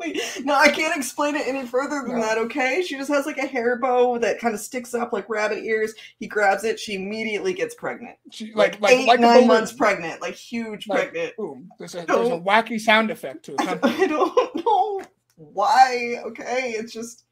Wait, 0.00 0.20
no, 0.44 0.54
I 0.54 0.68
can't 0.70 0.96
explain 0.96 1.36
it 1.36 1.46
any 1.46 1.66
further 1.66 2.02
than 2.06 2.16
No. 2.16 2.20
that, 2.22 2.38
okay? 2.38 2.82
She 2.82 2.96
just 2.96 3.10
has 3.10 3.26
like 3.26 3.38
a 3.38 3.46
hair 3.46 3.76
bow 3.78 4.18
that 4.18 4.40
kind 4.40 4.54
of 4.54 4.60
sticks 4.60 4.94
up 4.94 5.12
like 5.12 5.28
rabbit 5.28 5.62
ears. 5.62 5.94
He 6.18 6.26
grabs 6.26 6.64
it, 6.64 6.80
she 6.80 6.94
immediately 6.94 7.52
gets 7.52 7.74
pregnant. 7.74 8.16
She, 8.32 8.52
Like, 8.54 8.80
like 8.80 8.80
like 8.80 8.92
eight, 8.94 9.06
like 9.08 9.20
nine 9.20 9.46
months 9.46 9.72
pregnant, 9.72 10.20
like 10.22 10.34
huge 10.34 10.88
Like, 10.88 11.12
pregnant. 11.12 11.36
Boom. 11.36 11.68
There's 11.78 11.94
a 11.94 12.04
there's 12.06 12.28
a 12.28 12.40
wacky 12.40 12.80
sound 12.80 13.10
effect 13.10 13.44
to 13.44 13.54
it. 13.54 13.60
I 13.84 14.06
don't 14.06 14.64
know 14.64 15.02
why, 15.36 16.16
okay? 16.26 16.72
It's 16.76 16.92
just 16.92 17.24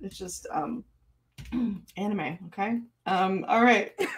it's 0.00 0.16
just 0.18 0.46
um 0.50 0.84
anime, 1.96 2.38
okay? 2.48 2.80
Um, 3.06 3.44
all 3.48 3.62
right. 3.62 3.92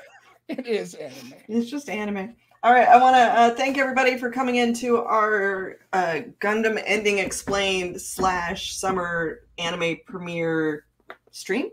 It 0.48 0.66
is 0.66 0.94
anime. 0.94 1.34
It's 1.46 1.70
just 1.70 1.90
anime. 1.90 2.34
All 2.64 2.72
right, 2.72 2.88
I 2.88 3.00
want 3.00 3.14
to 3.14 3.20
uh, 3.20 3.54
thank 3.54 3.78
everybody 3.78 4.18
for 4.18 4.32
coming 4.32 4.56
into 4.56 4.98
our 4.98 5.76
uh, 5.92 6.22
Gundam 6.40 6.82
Ending 6.84 7.18
Explained 7.18 8.00
slash 8.00 8.74
Summer 8.74 9.42
Anime 9.58 9.98
Premiere 10.06 10.86
stream. 11.30 11.70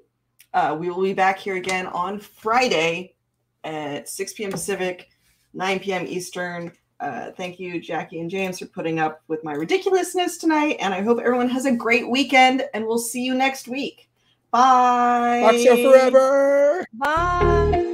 Uh, 0.53 0.77
we 0.79 0.91
will 0.91 1.01
be 1.01 1.13
back 1.13 1.39
here 1.39 1.55
again 1.55 1.87
on 1.87 2.19
Friday 2.19 3.15
at 3.63 4.07
6 4.07 4.33
p.m. 4.33 4.51
Pacific, 4.51 5.09
9 5.55 5.79
p.m. 5.79 6.05
Eastern. 6.05 6.71
Uh, 6.99 7.31
thank 7.31 7.59
you, 7.59 7.81
Jacki 7.81 8.21
and 8.21 8.29
James, 8.29 8.59
for 8.59 8.67
putting 8.67 8.99
up 8.99 9.23
with 9.27 9.43
my 9.43 9.53
ridiculousness 9.53 10.37
tonight. 10.37 10.77
And 10.79 10.93
I 10.93 11.01
hope 11.01 11.19
everyone 11.19 11.49
has 11.49 11.65
a 11.65 11.71
great 11.71 12.07
weekend, 12.07 12.63
and 12.75 12.85
we'll 12.85 12.99
see 12.99 13.23
you 13.23 13.33
next 13.33 13.67
week. 13.67 14.07
Bye. 14.51 15.41
Boxxo 15.43 15.91
forever. 15.91 16.85
Bye. 16.93 17.93